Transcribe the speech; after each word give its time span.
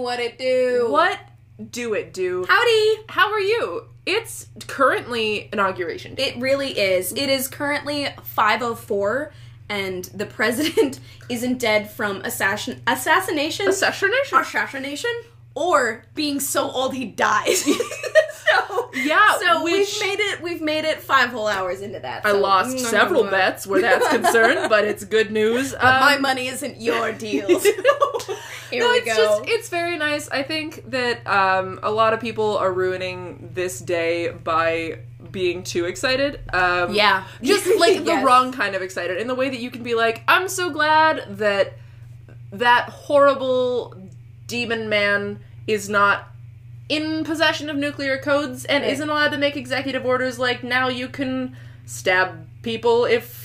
what 0.00 0.20
it 0.20 0.38
do? 0.38 0.88
What 0.90 1.18
do 1.70 1.94
it 1.94 2.12
do? 2.12 2.44
Howdy. 2.48 3.02
How 3.08 3.30
are 3.32 3.40
you? 3.40 3.84
It's 4.06 4.46
currently 4.66 5.48
inauguration 5.52 6.14
day. 6.14 6.30
It 6.30 6.40
really 6.40 6.78
is. 6.78 7.12
It 7.12 7.28
is 7.28 7.48
currently 7.48 8.08
504 8.22 9.32
and 9.68 10.04
the 10.06 10.26
president 10.26 10.98
isn't 11.28 11.58
dead 11.58 11.90
from 11.90 12.22
assassin 12.22 12.80
assassination 12.86 13.68
Assassination. 13.68 14.38
assassination 14.38 15.10
or 15.54 16.04
being 16.14 16.40
so 16.40 16.70
old 16.70 16.94
he 16.94 17.04
dies. 17.04 17.62
so 17.64 18.90
Yeah, 18.94 19.38
so 19.38 19.62
we've 19.62 19.86
made 20.00 20.18
it 20.18 20.40
we've 20.42 20.62
made 20.62 20.84
it 20.84 21.00
5 21.02 21.28
whole 21.30 21.46
hours 21.46 21.82
into 21.82 22.00
that. 22.00 22.24
I 22.24 22.32
so- 22.32 22.40
lost 22.40 22.78
several 22.80 23.24
bets 23.24 23.66
where 23.66 23.80
that's 23.82 24.08
concerned, 24.08 24.68
but 24.70 24.84
it's 24.84 25.04
good 25.04 25.30
news. 25.30 25.72
But 25.80 26.00
my 26.00 26.16
Um, 26.16 26.22
money 26.22 26.48
isn't 26.48 26.80
your 26.80 27.12
deal. 27.12 27.60
Here 28.70 28.80
no, 28.80 28.92
it's 28.92 29.06
go. 29.06 29.16
just 29.16 29.42
it's 29.46 29.68
very 29.68 29.96
nice. 29.96 30.28
I 30.30 30.42
think 30.42 30.90
that 30.90 31.26
um, 31.26 31.80
a 31.82 31.90
lot 31.90 32.12
of 32.12 32.20
people 32.20 32.56
are 32.58 32.72
ruining 32.72 33.50
this 33.54 33.78
day 33.80 34.30
by 34.30 35.00
being 35.30 35.62
too 35.62 35.84
excited. 35.84 36.40
Um, 36.52 36.94
Yeah. 36.94 37.24
just 37.42 37.66
like 37.78 38.04
the 38.04 38.16
wrong 38.24 38.52
kind 38.52 38.74
of 38.74 38.82
excited. 38.82 39.18
In 39.18 39.26
the 39.28 39.34
way 39.34 39.48
that 39.48 39.60
you 39.60 39.70
can 39.70 39.82
be 39.82 39.94
like, 39.94 40.22
I'm 40.26 40.48
so 40.48 40.70
glad 40.70 41.38
that 41.38 41.74
that 42.52 42.88
horrible 42.88 43.94
demon 44.46 44.88
man 44.88 45.38
is 45.66 45.88
not 45.88 46.26
in 46.88 47.22
possession 47.22 47.70
of 47.70 47.76
nuclear 47.76 48.18
codes 48.18 48.64
and 48.64 48.82
Right. 48.82 48.92
isn't 48.92 49.08
allowed 49.08 49.30
to 49.30 49.38
make 49.38 49.56
executive 49.56 50.04
orders 50.04 50.40
like 50.40 50.64
now 50.64 50.88
you 50.88 51.06
can 51.08 51.56
stab 51.86 52.48
people 52.62 53.04
if 53.04 53.39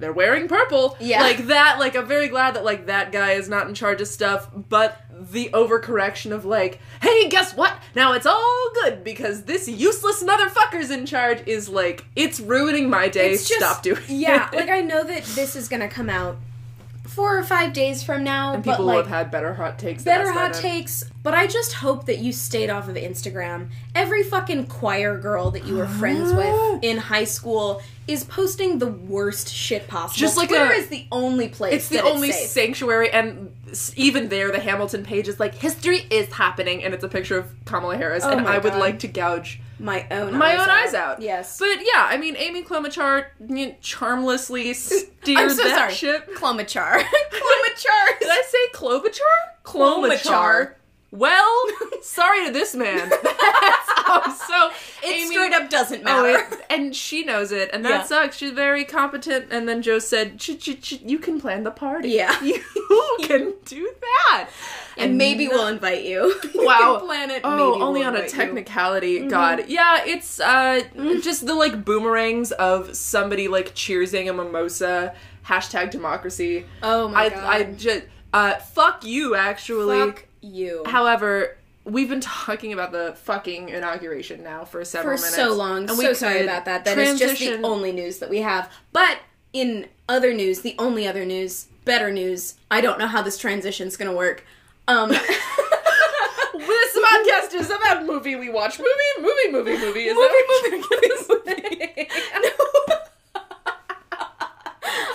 they're 0.00 0.12
wearing 0.12 0.48
purple. 0.48 0.96
Yeah. 0.98 1.20
Like 1.22 1.46
that, 1.46 1.78
like 1.78 1.94
I'm 1.96 2.06
very 2.06 2.28
glad 2.28 2.54
that 2.54 2.64
like 2.64 2.86
that 2.86 3.12
guy 3.12 3.32
is 3.32 3.48
not 3.48 3.68
in 3.68 3.74
charge 3.74 4.00
of 4.00 4.08
stuff, 4.08 4.48
but 4.54 5.00
the 5.12 5.50
overcorrection 5.52 6.32
of 6.32 6.44
like, 6.44 6.80
hey, 7.02 7.28
guess 7.28 7.54
what? 7.54 7.74
Now 7.94 8.12
it's 8.14 8.26
all 8.26 8.70
good 8.74 9.04
because 9.04 9.44
this 9.44 9.68
useless 9.68 10.22
motherfucker's 10.24 10.90
in 10.90 11.04
charge 11.06 11.46
is 11.46 11.68
like 11.68 12.04
it's 12.16 12.40
ruining 12.40 12.88
my 12.90 13.08
day. 13.08 13.32
Just- 13.32 13.52
Stop 13.52 13.82
doing 13.82 14.00
yeah, 14.08 14.48
it. 14.50 14.56
like 14.56 14.68
I 14.70 14.80
know 14.90 15.04
that 15.04 15.24
this 15.24 15.54
is 15.54 15.68
gonna 15.68 15.88
come 15.88 16.08
out 16.10 16.36
four 17.10 17.36
or 17.36 17.42
five 17.42 17.72
days 17.72 18.02
from 18.04 18.22
now, 18.22 18.54
and 18.54 18.62
but 18.62 18.70
people 18.72 18.86
like 18.86 18.94
will 18.94 19.02
have 19.02 19.10
had 19.10 19.30
better 19.30 19.52
hot 19.52 19.78
takes. 19.78 20.04
better 20.04 20.30
hot 20.30 20.54
takes. 20.54 21.04
But 21.22 21.34
I 21.34 21.46
just 21.48 21.72
hope 21.74 22.06
that 22.06 22.18
you 22.18 22.32
stayed 22.32 22.70
off 22.70 22.88
of 22.88 22.94
Instagram. 22.94 23.68
Every 23.94 24.22
fucking 24.22 24.66
choir 24.68 25.18
girl 25.18 25.50
that 25.50 25.66
you 25.66 25.76
were 25.76 25.86
friends 25.86 26.32
with 26.34 26.84
in 26.84 26.96
high 26.98 27.24
school 27.24 27.82
is 28.06 28.24
posting 28.24 28.78
the 28.78 28.86
worst 28.86 29.48
shit 29.48 29.88
possible. 29.88 30.18
Just 30.18 30.36
like 30.36 30.48
Twitter 30.48 30.70
a- 30.72 30.76
is 30.76 30.86
the 30.88 31.06
only 31.10 31.48
place. 31.48 31.74
It's 31.74 31.88
the 31.88 32.02
only 32.02 32.30
safe. 32.30 32.48
sanctuary, 32.48 33.10
and 33.10 33.52
even 33.96 34.28
there, 34.28 34.52
the 34.52 34.60
Hamilton 34.60 35.04
page 35.04 35.26
is 35.26 35.40
like 35.40 35.54
history 35.54 36.06
is 36.10 36.32
happening, 36.32 36.84
and 36.84 36.94
it's 36.94 37.04
a 37.04 37.08
picture 37.08 37.36
of 37.38 37.52
Kamala 37.64 37.96
Harris, 37.96 38.24
Oh 38.24 38.30
and 38.30 38.46
I 38.46 38.58
would 38.58 38.74
like 38.74 39.00
to 39.00 39.08
gouge 39.08 39.60
my 39.80 40.06
own 40.10 40.36
my 40.36 40.52
eyes 40.52 40.60
own 40.60 40.68
out. 40.68 40.70
eyes 40.70 40.94
out. 40.94 41.22
Yes, 41.22 41.58
But 41.58 41.78
yeah, 41.80 42.06
I 42.08 42.16
mean, 42.16 42.36
Amy 42.36 42.62
Klobuchar 42.62 43.26
charmlessly 43.80 44.72
steered 44.74 45.50
so 45.50 45.62
that 45.64 45.76
sorry. 45.76 45.92
ship. 45.94 46.30
Clomachar. 46.36 47.00
Clomachar. 47.00 48.18
Did 48.20 48.28
I 48.30 48.42
say 48.46 48.58
Klobuchar? 48.74 49.20
Klobuchar. 49.64 50.74
Well, 51.12 51.66
sorry 52.02 52.46
to 52.46 52.52
this 52.52 52.74
man. 52.76 53.10
So 54.48 54.70
It 55.02 55.12
Amy- 55.12 55.26
straight 55.34 55.52
up 55.52 55.70
doesn't 55.70 56.00
Oh, 56.02 56.04
matter. 56.24 56.54
it, 56.54 56.60
and 56.68 56.94
she 56.94 57.24
knows 57.24 57.52
it, 57.52 57.70
and 57.72 57.84
that 57.84 57.90
Yeah. 57.90 58.02
sucks. 58.04 58.36
She's 58.36 58.50
very 58.50 58.84
competent. 58.84 59.46
And 59.50 59.68
then 59.68 59.80
Joe 59.82 59.98
said, 59.98 60.40
"You 60.46 61.18
can 61.18 61.40
plan 61.40 61.62
the 61.64 61.70
party. 61.70 62.10
Yeah. 62.10 62.38
you 62.42 62.62
can 63.22 63.54
do 63.64 63.90
that." 64.00 64.48
and 64.96 65.16
maybe 65.16 65.46
no- 65.46 65.52
we'll 65.52 65.66
invite 65.68 66.04
you. 66.04 66.34
Wow. 66.54 66.98
can 66.98 67.06
plan 67.06 67.30
it. 67.30 67.40
Oh, 67.44 67.50
maybe 67.72 67.82
only 67.82 68.00
we'll 68.00 68.08
on 68.08 68.14
a 68.16 68.18
invite 68.18 68.32
you. 68.32 68.38
Mm-hmm. 68.38 68.40
technicality. 68.40 69.18
God, 69.28 69.64
yeah, 69.68 70.04
it's 70.04 70.38
uh 70.40 70.82
just 71.22 71.46
the 71.46 71.54
like 71.54 71.84
boomerangs 71.84 72.52
of 72.52 72.94
somebody 72.94 73.48
like 73.48 73.74
cheersing 73.74 74.28
a 74.28 74.32
mimosa. 74.34 75.14
Hashtag 75.46 75.90
democracy. 75.90 76.66
Oh 76.82 77.08
my 77.08 77.24
I 77.24 77.28
god. 77.30 77.44
I 77.44 77.62
just 77.72 78.02
uh 78.34 78.54
fuck 78.56 79.04
you 79.04 79.34
actually. 79.34 79.98
Fuck 79.98 80.26
you. 80.42 80.82
However, 80.86 81.56
we've 81.84 82.08
been 82.08 82.20
talking 82.20 82.72
about 82.72 82.92
the 82.92 83.14
fucking 83.22 83.70
inauguration 83.70 84.42
now 84.42 84.64
for 84.64 84.84
several 84.84 85.16
for 85.16 85.22
minutes. 85.22 85.36
so 85.36 85.54
long. 85.54 85.88
and 85.88 85.90
so 85.90 86.12
sorry 86.12 86.42
about 86.42 86.64
that. 86.66 86.84
That 86.84 86.98
is 86.98 87.18
just 87.18 87.40
the 87.40 87.62
only 87.62 87.92
news 87.92 88.18
that 88.18 88.30
we 88.30 88.38
have. 88.38 88.70
But 88.92 89.18
in 89.52 89.86
other 90.08 90.32
news, 90.32 90.60
the 90.60 90.74
only 90.78 91.06
other 91.08 91.24
news, 91.24 91.66
better 91.84 92.12
news. 92.12 92.54
I 92.70 92.80
don't 92.80 92.98
know 92.98 93.06
how 93.06 93.22
this 93.22 93.38
transition's 93.38 93.96
gonna 93.96 94.14
work. 94.14 94.44
Um, 94.86 95.12
This 96.60 96.98
podcast 96.98 97.54
is 97.54 97.70
about 97.70 98.04
movie 98.04 98.36
we 98.36 98.50
watch. 98.50 98.78
Movie, 98.78 98.90
movie, 99.20 99.50
movie, 99.50 99.78
movie. 99.78 100.04
Is 100.04 100.14
that 100.14 100.44
what 100.50 100.72
movie, 100.72 100.82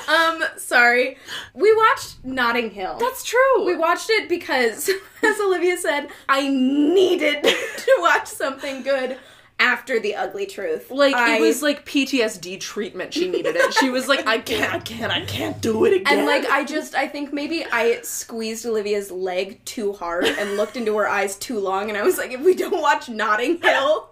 um, 0.08 0.44
sorry. 0.58 1.18
We 1.54 1.74
watched 1.76 2.24
Notting 2.24 2.72
Hill. 2.72 2.98
That's 3.00 3.24
true. 3.24 3.66
we 3.66 3.76
watched 3.76 4.10
it 4.10 4.30
because, 4.30 4.90
as 5.24 5.40
Olivia 5.40 5.78
said, 5.78 6.10
I 6.30 6.48
needed 6.48 7.44
to 7.78 7.98
watch 8.00 8.28
something 8.28 8.84
good 8.84 9.18
after 9.58 10.02
The 10.02 10.16
Ugly 10.16 10.48
Truth. 10.48 10.92
like 10.92 11.16
I- 11.16 11.38
it 11.38 11.42
was 11.42 11.62
like 11.64 11.86
PTSD 11.86 12.60
treatment. 12.60 13.14
She 13.14 13.30
needed 13.30 13.56
it. 13.56 13.74
She 13.74 13.90
was 13.90 14.08
like, 14.10 14.28
I 14.28 14.38
can't, 14.52 14.74
I 14.74 14.80
can't, 14.80 15.12
I 15.14 15.22
can't 15.22 15.62
do 15.62 15.86
it 15.86 15.94
again. 15.94 16.18
And 16.20 16.28
like 16.28 16.46
I 16.50 16.66
just 16.66 16.94
I 16.94 17.08
think 17.08 17.32
maybe 17.32 17.66
I 17.72 18.02
squeezed 18.02 18.66
Olivia's 18.66 19.12
leg 19.12 19.64
too 19.64 19.94
hard 19.94 20.26
and 20.26 20.58
looked 20.58 20.76
into 20.76 20.96
her 20.98 21.08
eyes 21.08 21.38
too 21.38 21.60
long 21.60 21.88
and 21.90 21.98
I 21.98 22.04
was 22.04 22.18
like 22.18 22.32
if 22.34 22.42
we 22.42 22.54
don't 22.54 22.82
watch 22.82 23.08
Notting 23.08 23.62
Hill 23.62 24.10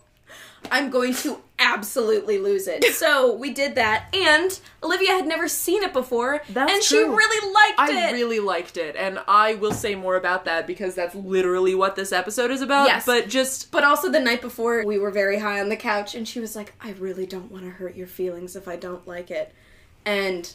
I'm 0.72 0.90
going 0.90 1.14
to 1.16 1.40
absolutely 1.60 2.40
lose 2.40 2.68
it. 2.68 2.84
So 2.94 3.34
we 3.38 3.54
did 3.54 3.76
that 3.76 4.08
and 4.14 4.60
Olivia 4.82 5.12
had 5.12 5.28
never 5.28 5.48
seen 5.48 5.84
it 5.84 5.94
before 5.94 6.42
That's 6.50 6.72
and 6.74 6.84
she 6.84 6.98
really 6.98 7.54
liked 7.54 7.80
I 7.80 8.10
it. 8.10 8.14
really 8.14 8.40
liked 8.40 8.78
it, 8.78 8.96
and 8.96 9.20
I 9.28 9.56
will 9.56 9.72
say 9.72 9.96
more 9.96 10.16
about 10.16 10.46
that 10.46 10.68
because 10.68 10.96
that's 10.96 11.16
literally 11.16 11.76
what 11.76 11.96
this 11.96 12.12
episode 12.12 12.52
is 12.52 12.62
about. 12.62 12.88
Yes. 12.88 13.06
But 13.06 13.30
just 13.30 13.72
but 13.72 13.84
also 13.84 14.10
the 14.10 14.20
night 14.20 14.42
before 14.42 14.86
we 14.86 14.98
were 14.98 15.12
very 15.12 15.40
high 15.40 15.60
on 15.62 15.70
the 15.70 15.78
couch 15.78 16.16
and 16.16 16.28
she 16.28 16.40
was 16.40 16.56
like 16.56 16.74
I 16.82 16.92
really 16.94 17.26
don't 17.26 17.52
want 17.52 17.64
to 17.66 17.70
hurt 17.70 17.96
your 17.96 18.08
feelings 18.08 18.56
if 18.56 18.68
I 18.68 18.76
don't 18.76 19.08
like 19.08 19.32
it. 19.32 19.54
And 20.06 20.52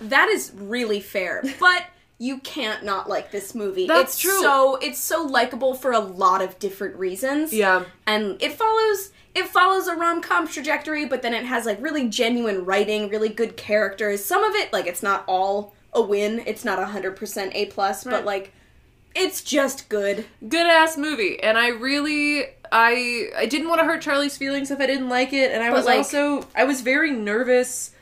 that 0.00 0.28
is 0.28 0.52
really 0.54 1.00
fair. 1.00 1.42
But 1.60 1.86
you 2.18 2.38
can't 2.38 2.82
not 2.82 3.10
like 3.10 3.30
this 3.30 3.54
movie. 3.54 3.86
That's 3.86 4.14
it's 4.14 4.20
true. 4.20 4.40
So 4.40 4.76
it's 4.76 4.98
so 4.98 5.22
likable 5.22 5.74
for 5.74 5.92
a 5.92 5.98
lot 5.98 6.40
of 6.40 6.58
different 6.58 6.96
reasons. 6.96 7.52
yeah, 7.52 7.84
and 8.06 8.40
it 8.40 8.52
follows 8.54 9.10
it 9.36 9.46
follows 9.46 9.86
a 9.86 9.94
rom-com 9.94 10.48
trajectory 10.48 11.04
but 11.04 11.20
then 11.22 11.34
it 11.34 11.44
has 11.44 11.66
like 11.66 11.80
really 11.80 12.08
genuine 12.08 12.64
writing 12.64 13.08
really 13.08 13.28
good 13.28 13.56
characters 13.56 14.24
some 14.24 14.42
of 14.42 14.54
it 14.54 14.72
like 14.72 14.86
it's 14.86 15.02
not 15.02 15.22
all 15.28 15.74
a 15.92 16.00
win 16.00 16.42
it's 16.46 16.64
not 16.64 16.78
100% 16.78 17.50
a 17.54 17.66
plus 17.66 18.04
Right. 18.06 18.12
but 18.12 18.24
like 18.24 18.52
it's 19.14 19.40
just 19.42 19.88
good 19.88 20.26
good 20.46 20.66
ass 20.66 20.98
movie, 20.98 21.42
and 21.42 21.56
I 21.56 21.68
really. 21.68 22.44
I 22.70 23.30
I 23.34 23.46
didn't 23.46 23.68
want 23.68 23.80
to 23.80 23.86
hurt 23.86 24.02
Charlie's 24.02 24.36
feelings 24.36 24.70
if 24.70 24.78
I 24.78 24.86
didn't 24.86 25.08
like 25.08 25.32
it, 25.32 25.52
and 25.52 25.62
I 25.62 25.70
But, 25.70 25.76
was 25.76 25.86
like- 25.86 25.96
also 25.98 26.46
I 26.54 26.64
was 26.64 26.82
very 26.82 27.12
nervous. 27.12 27.92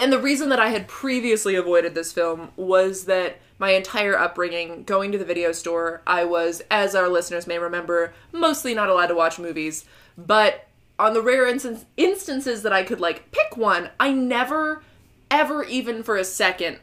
And 0.00 0.12
the 0.12 0.18
reason 0.18 0.48
that 0.48 0.58
I 0.58 0.70
had 0.70 0.88
previously 0.88 1.54
avoided 1.54 1.94
this 1.94 2.12
film 2.12 2.50
was 2.56 3.04
that 3.04 3.38
my 3.60 3.72
entire 3.72 4.18
upbringing, 4.18 4.84
going 4.84 5.12
to 5.12 5.18
the 5.18 5.24
video 5.24 5.52
store, 5.52 6.00
I 6.06 6.24
was, 6.24 6.62
as 6.70 6.94
our 6.94 7.10
listeners 7.10 7.46
may 7.46 7.58
remember, 7.58 8.14
mostly 8.32 8.74
not 8.74 8.88
allowed 8.88 9.08
to 9.08 9.14
watch 9.14 9.38
movies. 9.38 9.84
But 10.16 10.66
on 10.98 11.12
the 11.12 11.20
rare 11.20 11.46
instance, 11.46 11.84
instances 11.98 12.62
that 12.62 12.72
I 12.72 12.82
could 12.82 13.00
like 13.00 13.30
pick 13.32 13.58
one, 13.58 13.90
I 14.00 14.12
never, 14.12 14.82
ever, 15.30 15.62
even 15.62 16.02
for 16.02 16.16
a 16.16 16.24
second, 16.24 16.78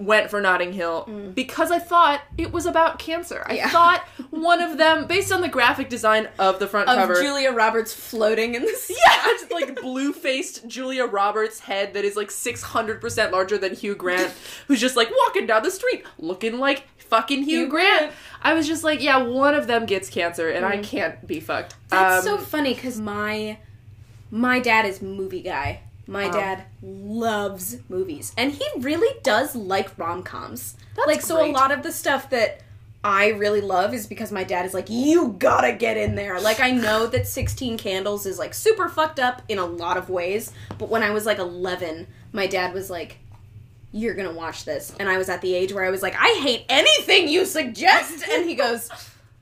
went 0.00 0.30
for 0.30 0.40
Notting 0.40 0.72
Hill 0.72 1.04
because 1.34 1.70
I 1.70 1.78
thought 1.78 2.22
it 2.38 2.52
was 2.52 2.64
about 2.66 2.98
cancer. 2.98 3.44
I 3.46 3.52
Mm. 3.52 3.56
Yeah. 3.56 3.68
thought 3.70 4.00
one 4.30 4.62
of 4.62 4.78
them, 4.78 5.06
based 5.06 5.30
on 5.30 5.42
the 5.42 5.48
graphic 5.48 5.88
design 5.90 6.28
of 6.38 6.58
the 6.58 6.66
front 6.66 6.88
of 6.88 6.96
cover, 6.96 7.20
julia 7.20 7.52
roberts 7.52 7.92
floating 7.92 8.54
in 8.54 8.62
the 8.62 8.68
sea 8.74 8.96
yeah, 9.06 9.22
it's 9.26 9.50
like 9.52 9.80
blue 9.80 10.12
faced 10.12 10.66
Julia 10.66 11.04
Roberts' 11.04 11.60
head 11.60 11.92
that 11.94 12.04
is 12.04 12.16
like 12.16 12.30
600% 12.30 13.30
larger 13.32 13.58
than 13.58 13.74
Hugh 13.74 13.94
Grant, 13.94 14.32
who's 14.68 14.80
just 14.80 14.96
like 14.96 15.10
walking 15.26 15.46
down 15.46 15.62
the 15.62 15.70
street 15.70 16.04
looking 16.18 16.58
like 16.58 16.84
fucking 16.98 17.42
Hugh, 17.42 17.60
Hugh 17.64 17.68
Grant. 17.68 17.98
Grant. 17.98 18.12
I 18.42 18.54
was 18.54 18.66
just 18.66 18.84
like, 18.84 19.02
yeah, 19.02 19.18
one 19.18 19.54
of 19.54 19.66
them 19.66 19.84
gets 19.84 20.08
cancer 20.08 20.48
and 20.48 20.64
I 20.64 20.78
can't 20.78 21.26
be 21.26 21.40
fucked. 21.40 21.74
that's 21.88 22.26
Um, 22.26 22.38
so 22.38 22.44
funny 22.44 22.72
because 22.74 22.98
my 23.00 23.58
my 24.30 24.60
dad 24.60 24.86
is 24.86 25.02
movie 25.02 25.42
guy 25.42 25.80
my 26.10 26.28
Oh. 26.28 26.32
dad 26.32 26.64
loves 26.82 27.76
movies 27.88 28.32
and 28.36 28.50
he 28.52 28.64
really 28.78 29.18
does 29.22 29.54
like 29.54 29.96
rom-coms 29.96 30.74
That's 30.96 31.06
like 31.06 31.20
so 31.22 31.44
a 31.44 31.48
lot 31.52 31.70
of 31.70 31.82
the 31.84 31.92
stuff 31.92 32.28
that 32.30 32.60
I 33.02 33.28
really 33.28 33.60
love 33.62 33.94
is 33.94 34.06
because 34.06 34.30
my 34.30 34.44
dad 34.44 34.66
is 34.66 34.74
like, 34.74 34.90
you 34.90 35.34
gotta 35.38 35.72
get 35.72 35.96
in 35.96 36.16
there. 36.16 36.38
Like, 36.38 36.60
I 36.60 36.70
know 36.70 37.06
that 37.06 37.26
16 37.26 37.78
Candles 37.78 38.26
is 38.26 38.38
like 38.38 38.52
super 38.52 38.90
fucked 38.90 39.18
up 39.18 39.40
in 39.48 39.58
a 39.58 39.64
lot 39.64 39.96
of 39.96 40.10
ways, 40.10 40.52
but 40.76 40.90
when 40.90 41.02
I 41.02 41.08
was 41.10 41.24
like 41.24 41.38
11, 41.38 42.06
my 42.32 42.46
dad 42.46 42.74
was 42.74 42.90
like, 42.90 43.16
you're 43.92 44.12
gonna 44.14 44.32
watch 44.34 44.66
this. 44.66 44.92
And 45.00 45.08
I 45.08 45.16
was 45.16 45.30
at 45.30 45.40
the 45.40 45.54
age 45.54 45.72
where 45.72 45.84
I 45.84 45.90
was 45.90 46.02
like, 46.02 46.14
I 46.18 46.38
hate 46.42 46.66
anything 46.68 47.28
you 47.28 47.46
suggest. 47.46 48.22
And 48.28 48.46
he 48.46 48.54
goes, 48.54 48.90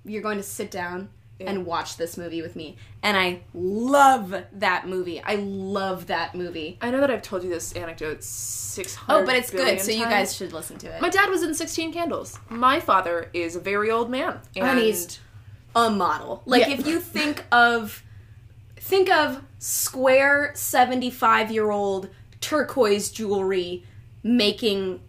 you're 0.04 0.22
going 0.22 0.38
to 0.38 0.44
sit 0.44 0.70
down 0.70 1.08
and 1.40 1.64
watch 1.64 1.96
this 1.96 2.16
movie 2.16 2.42
with 2.42 2.56
me. 2.56 2.76
And 3.02 3.16
I 3.16 3.40
love 3.54 4.34
that 4.52 4.88
movie. 4.88 5.20
I 5.22 5.36
love 5.36 6.08
that 6.08 6.34
movie. 6.34 6.78
I 6.80 6.90
know 6.90 7.00
that 7.00 7.10
I've 7.10 7.22
told 7.22 7.44
you 7.44 7.48
this 7.50 7.72
anecdote 7.72 8.24
600 8.24 9.22
Oh, 9.22 9.24
but 9.24 9.36
it's 9.36 9.50
good, 9.50 9.80
so 9.80 9.92
you 9.92 9.98
times. 10.02 10.12
guys 10.14 10.34
should 10.36 10.52
listen 10.52 10.78
to 10.78 10.88
it. 10.94 11.00
My 11.00 11.08
dad 11.08 11.30
was 11.30 11.42
in 11.42 11.54
16 11.54 11.92
Candles. 11.92 12.38
My 12.48 12.80
father 12.80 13.30
is 13.32 13.54
a 13.54 13.60
very 13.60 13.90
old 13.90 14.10
man. 14.10 14.40
And, 14.56 14.64
And 14.66 14.78
he's 14.80 15.20
a 15.76 15.90
model. 15.90 16.42
Like 16.44 16.66
Yeah. 16.66 16.74
if 16.74 16.86
you 16.86 16.98
think 16.98 17.44
of 17.52 18.02
think 18.76 19.08
of 19.10 19.42
square 19.58 20.52
75 20.54 21.50
year 21.52 21.70
old 21.70 22.08
turquoise 22.40 23.10
jewelry 23.10 23.84
making 24.22 25.00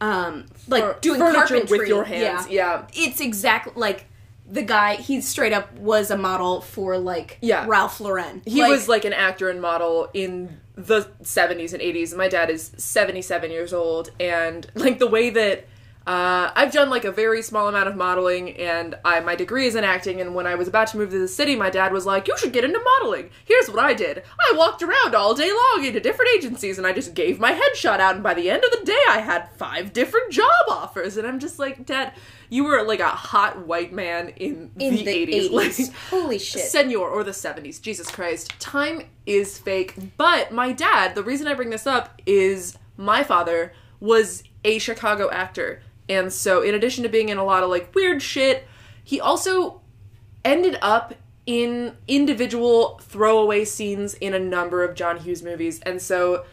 um 0.00 0.46
like 0.68 0.82
For- 0.84 0.98
doing 1.00 1.20
carpentry 1.20 1.78
with 1.78 1.88
your 1.88 2.04
hands. 2.04 2.48
Yeah. 2.48 2.86
It's 2.92 3.20
exactly 3.20 3.72
like 3.76 4.06
the 4.52 4.62
guy 4.62 4.96
he 4.96 5.18
straight 5.22 5.54
up 5.54 5.72
was 5.78 6.10
a 6.10 6.16
model 6.16 6.60
for 6.60 6.98
like 6.98 7.38
Yeah. 7.40 7.64
Ralph 7.66 8.00
Lauren. 8.00 8.42
He 8.44 8.62
was 8.62 8.86
like 8.86 9.06
an 9.06 9.14
actor 9.14 9.48
and 9.48 9.62
model 9.62 10.10
in 10.12 10.60
the 10.74 11.08
70s 11.22 11.72
and 11.72 11.80
80s. 11.82 12.14
My 12.14 12.28
dad 12.28 12.50
is 12.50 12.70
77 12.76 13.50
years 13.50 13.72
old, 13.72 14.10
and 14.20 14.66
like 14.74 14.98
the 14.98 15.06
way 15.06 15.30
that 15.30 15.66
uh, 16.06 16.50
I've 16.54 16.72
done 16.72 16.90
like 16.90 17.04
a 17.04 17.12
very 17.12 17.42
small 17.42 17.68
amount 17.68 17.88
of 17.88 17.96
modeling, 17.96 18.56
and 18.56 18.96
I 19.04 19.20
my 19.20 19.34
degree 19.34 19.66
is 19.66 19.74
in 19.74 19.84
acting. 19.84 20.20
And 20.20 20.34
when 20.34 20.46
I 20.46 20.54
was 20.54 20.68
about 20.68 20.88
to 20.88 20.96
move 20.96 21.10
to 21.10 21.18
the 21.18 21.28
city, 21.28 21.56
my 21.56 21.70
dad 21.70 21.92
was 21.92 22.06
like, 22.06 22.28
"You 22.28 22.36
should 22.38 22.52
get 22.52 22.64
into 22.64 22.80
modeling." 22.80 23.30
Here's 23.44 23.68
what 23.68 23.78
I 23.78 23.94
did: 23.94 24.22
I 24.40 24.56
walked 24.56 24.82
around 24.82 25.14
all 25.14 25.34
day 25.34 25.50
long 25.50 25.84
into 25.84 26.00
different 26.00 26.30
agencies, 26.34 26.78
and 26.78 26.86
I 26.86 26.92
just 26.92 27.14
gave 27.14 27.38
my 27.38 27.52
headshot 27.52 28.00
out. 28.00 28.14
And 28.14 28.22
by 28.22 28.34
the 28.34 28.50
end 28.50 28.64
of 28.64 28.70
the 28.70 28.84
day, 28.84 28.98
I 29.08 29.18
had 29.20 29.50
five 29.56 29.92
different 29.92 30.32
job 30.32 30.50
offers. 30.68 31.16
And 31.16 31.26
I'm 31.26 31.38
just 31.38 31.58
like, 31.58 31.86
Dad, 31.86 32.12
you 32.48 32.64
were 32.64 32.82
like 32.82 33.00
a 33.00 33.08
hot 33.08 33.66
white 33.66 33.92
man 33.92 34.28
in, 34.30 34.70
in 34.78 34.96
the, 34.96 35.04
the 35.04 35.26
80s. 35.26 35.50
80s. 35.50 35.52
Like, 35.52 35.96
Holy 36.10 36.38
shit. 36.38 36.62
Senor 36.66 37.08
or 37.08 37.24
the 37.24 37.30
70s. 37.30 37.80
Jesus 37.80 38.10
Christ. 38.10 38.58
Time 38.58 39.02
is 39.26 39.58
fake. 39.58 39.94
But 40.16 40.52
my 40.52 40.72
dad, 40.72 41.14
the 41.14 41.22
reason 41.22 41.46
I 41.46 41.54
bring 41.54 41.70
this 41.70 41.86
up 41.86 42.20
is 42.26 42.76
my 42.96 43.22
father 43.22 43.72
was 44.00 44.42
a 44.64 44.78
Chicago 44.78 45.30
actor. 45.30 45.82
And 46.12 46.30
so, 46.30 46.60
in 46.60 46.74
addition 46.74 47.02
to 47.04 47.08
being 47.08 47.30
in 47.30 47.38
a 47.38 47.44
lot 47.44 47.62
of 47.62 47.70
like 47.70 47.94
weird 47.94 48.20
shit, 48.22 48.66
he 49.02 49.18
also 49.18 49.80
ended 50.44 50.78
up 50.82 51.14
in 51.46 51.96
individual 52.06 53.00
throwaway 53.02 53.64
scenes 53.64 54.14
in 54.14 54.34
a 54.34 54.38
number 54.38 54.84
of 54.84 54.94
John 54.94 55.18
Hughes 55.18 55.42
movies. 55.42 55.80
And 55.80 56.02
so, 56.02 56.44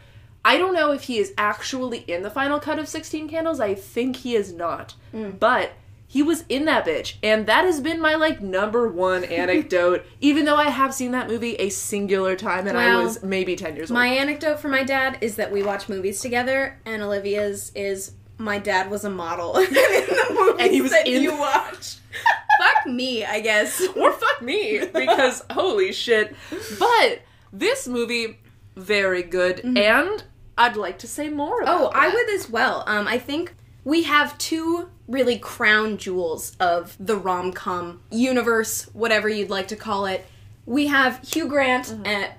I 0.44 0.56
don't 0.56 0.72
know 0.72 0.92
if 0.92 1.02
he 1.02 1.18
is 1.18 1.34
actually 1.36 1.98
in 1.98 2.22
the 2.22 2.30
final 2.30 2.58
cut 2.58 2.78
of 2.78 2.88
16 2.88 3.28
Candles. 3.28 3.60
I 3.60 3.74
think 3.74 4.16
he 4.16 4.34
is 4.34 4.50
not. 4.52 4.94
Mm. 5.12 5.38
But 5.38 5.72
he 6.06 6.22
was 6.22 6.44
in 6.48 6.64
that 6.64 6.86
bitch. 6.86 7.16
And 7.22 7.46
that 7.46 7.66
has 7.66 7.80
been 7.80 8.00
my 8.00 8.14
like 8.14 8.40
number 8.40 8.88
one 8.88 9.22
anecdote, 9.42 10.06
even 10.20 10.46
though 10.46 10.56
I 10.56 10.70
have 10.70 10.94
seen 10.94 11.12
that 11.12 11.28
movie 11.28 11.56
a 11.56 11.68
singular 11.68 12.34
time 12.34 12.66
and 12.66 12.78
I 12.78 12.96
was 12.96 13.22
maybe 13.22 13.56
10 13.56 13.76
years 13.76 13.90
old. 13.90 13.98
My 13.98 14.08
anecdote 14.08 14.58
for 14.58 14.68
my 14.68 14.82
dad 14.82 15.18
is 15.20 15.36
that 15.36 15.52
we 15.52 15.62
watch 15.62 15.88
movies 15.88 16.20
together, 16.20 16.80
and 16.86 17.02
Olivia's 17.02 17.70
is 17.76 18.12
my 18.40 18.58
dad 18.58 18.90
was 18.90 19.04
a 19.04 19.10
model 19.10 19.56
in 19.58 19.72
the 19.72 20.26
movies 20.34 20.56
And 20.58 20.72
he 20.72 20.80
was 20.82 20.90
that 20.92 21.06
in- 21.06 21.22
you 21.22 21.36
watch. 21.36 21.96
Fuck 22.58 22.86
me, 22.86 23.24
I 23.24 23.40
guess. 23.40 23.80
or 23.96 24.12
fuck 24.12 24.42
me 24.42 24.80
because 24.92 25.42
holy 25.50 25.92
shit. 25.92 26.34
But 26.78 27.20
this 27.52 27.86
movie 27.88 28.38
very 28.76 29.22
good 29.22 29.60
and 29.64 30.24
I'd 30.58 30.76
like 30.76 30.98
to 31.00 31.06
say 31.06 31.28
more 31.30 31.62
about 31.62 31.92
Mm-hmm. 31.92 31.96
Oh, 31.96 32.00
I 32.00 32.08
would 32.12 32.30
as 32.30 32.50
well. 32.50 32.84
Um, 32.86 33.06
I 33.08 33.18
think 33.18 33.54
we 33.84 34.02
have 34.02 34.36
two 34.36 34.90
really 35.08 35.38
crown 35.38 35.96
jewels 35.96 36.54
of 36.60 36.96
the 37.00 37.16
rom 37.16 37.52
com 37.52 38.00
universe, 38.10 38.84
whatever 38.92 39.28
you'd 39.28 39.48
like 39.50 39.68
to 39.68 39.76
call 39.76 40.04
it. 40.06 40.26
We 40.66 40.88
have 40.88 41.20
Hugh 41.26 41.48
Grant 41.48 41.86
Mm-hmm. 41.86 42.06
at 42.06 42.38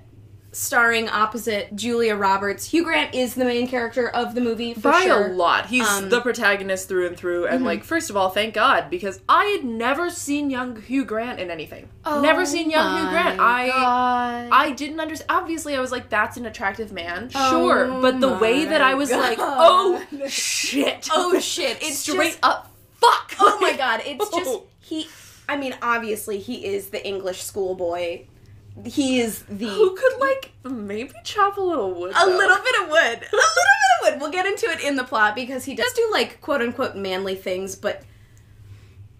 starring 0.53 1.07
opposite 1.07 1.73
Julia 1.75 2.15
Roberts. 2.15 2.65
Hugh 2.71 2.83
Grant 2.83 3.15
is 3.15 3.35
the 3.35 3.45
main 3.45 3.67
character 3.67 4.09
of 4.09 4.35
the 4.35 4.41
movie 4.41 4.73
for 4.73 4.91
by 4.91 5.01
sure. 5.03 5.27
a 5.27 5.33
lot. 5.33 5.67
He's 5.67 5.87
Um, 5.87 6.09
the 6.09 6.19
protagonist 6.21 6.89
through 6.89 7.07
and 7.07 7.15
through, 7.17 7.47
and 7.47 7.63
like, 7.63 7.83
first 7.85 8.09
of 8.09 8.17
all, 8.17 8.29
thank 8.29 8.53
God 8.53 8.89
because 8.89 9.21
I 9.29 9.45
had 9.45 9.63
never 9.63 10.09
seen 10.09 10.49
young 10.49 10.81
Hugh 10.81 11.05
Grant 11.05 11.39
in 11.39 11.49
anything. 11.49 11.87
never 12.05 12.45
seen 12.45 12.69
young 12.69 12.97
Hugh 12.97 13.09
Grant. 13.09 13.39
Oh 13.39 13.43
I 13.43 13.67
God. 13.67 14.49
I 14.51 14.71
didn't 14.71 14.99
understand. 14.99 15.31
Obviously, 15.31 15.75
I 15.75 15.79
was 15.79 15.91
like, 15.91 16.09
"That's 16.09 16.35
an 16.37 16.45
attractive 16.45 16.91
man." 16.91 17.29
Sure, 17.29 17.85
Oh 17.91 18.01
but 18.01 18.19
the 18.19 18.33
way 18.33 18.65
that 18.65 18.81
I 18.81 18.91
my 18.91 18.95
was 18.95 19.11
like, 19.11 19.37
"Oh 19.39 20.03
shit! 20.27 21.07
oh 21.13 21.39
shit! 21.39 21.77
It's 21.81 21.99
straight 21.99 22.31
just, 22.31 22.39
up 22.43 22.71
fuck!" 22.99 23.35
Oh 23.39 23.57
my 23.61 23.73
god! 23.77 24.01
It's 24.05 24.29
just 24.35 24.49
Oh. 24.49 24.63
he. 24.81 25.07
I 25.47 25.57
mean, 25.57 25.75
obviously, 25.81 26.39
he 26.39 26.65
is 26.65 26.89
the 26.89 27.05
English 27.05 27.41
schoolboy. 27.43 28.25
He 28.85 29.19
is 29.19 29.43
the 29.43 29.67
Who 29.67 29.95
could 29.95 30.19
like 30.19 30.51
maybe 30.63 31.11
chop 31.23 31.57
a 31.57 31.61
little 31.61 31.93
wood? 31.93 32.11
A 32.11 32.25
though? 32.25 32.37
little 32.37 32.57
bit 32.57 32.75
of 32.81 32.89
wood. 32.89 32.97
A 32.97 33.01
little 33.01 33.19
bit 33.31 33.33
of 33.35 34.13
wood. 34.13 34.21
We'll 34.21 34.31
get 34.31 34.45
into 34.45 34.65
it 34.67 34.81
in 34.81 34.95
the 34.95 35.03
plot 35.03 35.35
because 35.35 35.65
he 35.65 35.75
does 35.75 35.91
do 35.93 36.07
like 36.11 36.39
quote 36.41 36.61
unquote 36.61 36.95
manly 36.95 37.35
things, 37.35 37.75
but 37.75 38.03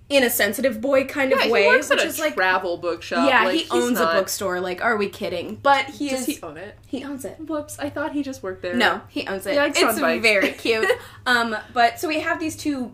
in 0.10 0.24
a 0.24 0.30
sensitive 0.30 0.82
boy 0.82 1.06
kind 1.06 1.32
Yeah, 1.32 1.38
of 1.38 1.44
he 1.44 1.52
way, 1.52 1.68
works 1.68 1.90
which 1.90 2.00
at 2.00 2.06
a 2.06 2.08
is 2.10 2.20
like 2.20 2.36
travel 2.36 2.78
bookshop. 2.78 3.30
yeah, 3.30 3.46
like, 3.46 3.62
he 3.62 3.68
owns 3.72 3.98
not- 4.00 4.14
a 4.16 4.20
bookstore. 4.20 4.60
Like, 4.60 4.82
are 4.84 4.98
we 4.98 5.08
kidding? 5.10 5.56
But 5.62 5.86
he 5.86 6.10
Does 6.10 6.22
is 6.28 6.38
he 6.38 6.42
own 6.44 6.58
it? 6.58 6.78
he 6.88 7.04
owns 7.04 7.24
it. 7.26 7.38
Whoops! 7.40 7.78
I 7.80 7.90
thought 7.90 8.12
he 8.14 8.22
just 8.24 8.44
worked 8.44 8.62
there. 8.62 8.74
No, 8.76 9.02
he 9.10 9.26
owns 9.28 9.46
it. 9.46 9.58
Yikes 9.58 9.76
it's 9.78 10.00
bikes. 10.00 10.22
very 10.22 10.52
cute. 10.54 10.90
um, 11.26 11.56
but 11.74 12.00
so 12.00 12.08
we 12.08 12.20
have 12.22 12.40
these 12.40 12.56
two 12.58 12.94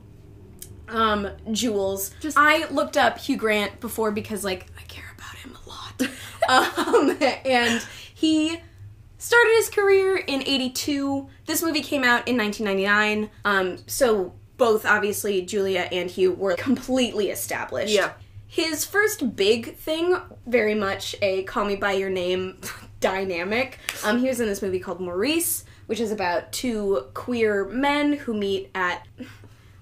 um 0.89 1.27
jewels. 1.51 2.11
Just- 2.19 2.37
I 2.37 2.67
looked 2.69 2.97
up 2.97 3.17
Hugh 3.19 3.37
Grant 3.37 3.79
before 3.79 4.11
because 4.11 4.43
like 4.43 4.67
I 4.77 4.81
care 4.83 5.05
about 5.17 5.35
him 5.37 5.55
a 5.65 5.69
lot. 5.69 6.01
um, 6.47 7.17
and 7.45 7.85
he 8.13 8.59
started 9.17 9.53
his 9.55 9.69
career 9.69 10.17
in 10.17 10.41
82. 10.41 11.27
This 11.45 11.61
movie 11.61 11.81
came 11.81 12.03
out 12.03 12.27
in 12.27 12.37
1999. 12.37 13.29
Um, 13.45 13.77
so 13.87 14.33
both 14.57 14.85
obviously 14.85 15.41
Julia 15.43 15.87
and 15.91 16.09
Hugh 16.09 16.33
were 16.33 16.55
completely 16.55 17.29
established. 17.29 17.93
Yeah. 17.93 18.13
His 18.47 18.85
first 18.85 19.35
big 19.35 19.75
thing, 19.75 20.17
very 20.45 20.73
much 20.73 21.15
a 21.21 21.43
call 21.43 21.65
me 21.65 21.75
by 21.75 21.93
your 21.93 22.09
name 22.09 22.59
dynamic. 22.99 23.77
Um, 24.03 24.19
he 24.19 24.27
was 24.27 24.39
in 24.39 24.47
this 24.47 24.61
movie 24.61 24.79
called 24.79 24.99
Maurice, 24.99 25.65
which 25.87 25.99
is 25.99 26.11
about 26.11 26.51
two 26.51 27.07
queer 27.13 27.65
men 27.65 28.13
who 28.13 28.33
meet 28.33 28.71
at 28.73 29.05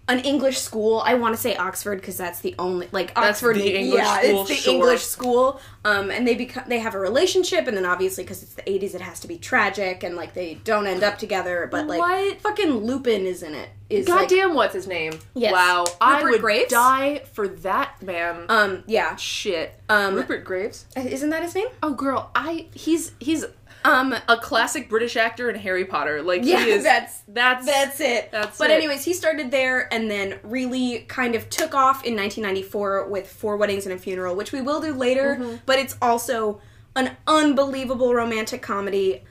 an 0.08 0.20
English 0.20 0.60
school. 0.60 1.02
I 1.04 1.16
want 1.16 1.36
to 1.36 1.42
say 1.42 1.56
Oxford 1.56 2.00
because 2.00 2.16
that's 2.18 2.40
the 2.40 2.54
only 2.60 2.88
like 2.92 3.16
That's 3.16 3.38
Oxford. 3.44 3.56
the 3.56 3.76
English 3.76 4.04
yeah, 4.04 4.22
school, 4.22 4.42
it's 4.42 4.50
the 4.50 4.56
sure. 4.56 4.74
English 4.74 5.04
school. 5.04 5.60
Um, 5.84 6.12
and 6.12 6.28
they 6.28 6.36
become 6.36 6.64
they 6.68 6.80
have 6.80 6.94
a 6.96 7.00
relationship, 7.00 7.68
and 7.68 7.76
then 7.76 7.86
obviously 7.86 8.24
because 8.24 8.44
it's 8.44 8.54
the 8.54 8.62
'80s, 8.64 8.94
it 8.96 9.02
has 9.02 9.20
to 9.22 9.28
be 9.28 9.38
tragic, 9.38 10.04
and 10.04 10.16
like 10.16 10.34
they 10.34 10.56
don't 10.64 10.86
end 10.88 11.04
up 11.04 11.18
together. 11.18 11.68
But 11.72 11.88
like 11.88 12.00
What? 12.00 12.42
fucking 12.42 12.72
Lupin 12.72 13.26
is 13.26 13.42
in 13.44 13.56
it. 13.56 13.70
Is 13.90 14.08
like, 14.10 14.30
Goddamn, 14.30 14.56
what's 14.56 14.74
his 14.74 14.88
name? 14.88 15.20
Yes. 15.36 15.54
Wow, 15.54 15.86
I 16.02 16.24
would 16.24 16.42
Graves? 16.42 16.72
die 16.72 17.22
for 17.34 17.48
that 17.48 18.02
man. 18.02 18.46
um 18.50 18.84
yeah 18.88 19.16
Shit. 19.16 19.80
um 19.90 20.16
Rupert 20.16 20.44
Graves. 20.44 20.86
isn't 20.96 21.30
that 21.30 21.44
his 21.44 21.54
name? 21.56 21.68
Oh, 21.84 21.94
girl, 21.94 22.32
I 22.36 22.68
he's 22.74 23.12
he's 23.20 23.46
Um 23.86 24.16
a 24.28 24.38
classic 24.38 24.90
British 24.90 25.16
actor 25.16 25.50
in 25.50 25.56
Harry 25.56 25.86
Potter. 25.86 26.22
Like 26.22 26.42
Yeah, 26.44 26.64
he 26.64 26.72
is. 26.72 26.84
that's- 26.84 27.22
that's 27.28 27.66
That's 27.66 28.00
it. 28.00 28.32
That's 28.32 28.58
but 28.58 28.70
it. 28.70 28.74
anyways, 28.74 29.04
he 29.06 29.14
started 29.14 29.52
there 29.52 29.92
and 29.94 30.10
then 30.10 30.40
really 30.44 31.00
kind 31.08 31.36
of 31.36 31.50
took 31.50 31.74
off 31.76 32.04
in 32.04 32.16
1994 32.16 33.08
with 33.10 33.28
Four 33.30 33.58
Weddings 33.58 33.86
and 33.86 33.94
a 33.94 33.98
Funeral, 33.98 34.36
which 34.36 34.52
we 34.52 34.62
will 34.62 34.82
do 34.82 34.94
later, 34.94 35.38
Mm-hmm. 35.40 35.56
but 35.66 35.80
it's 35.80 35.96
also 36.02 36.60
an 36.96 37.16
unbelievable 37.28 38.14
romantic 38.14 38.62
comedy. 38.62 39.24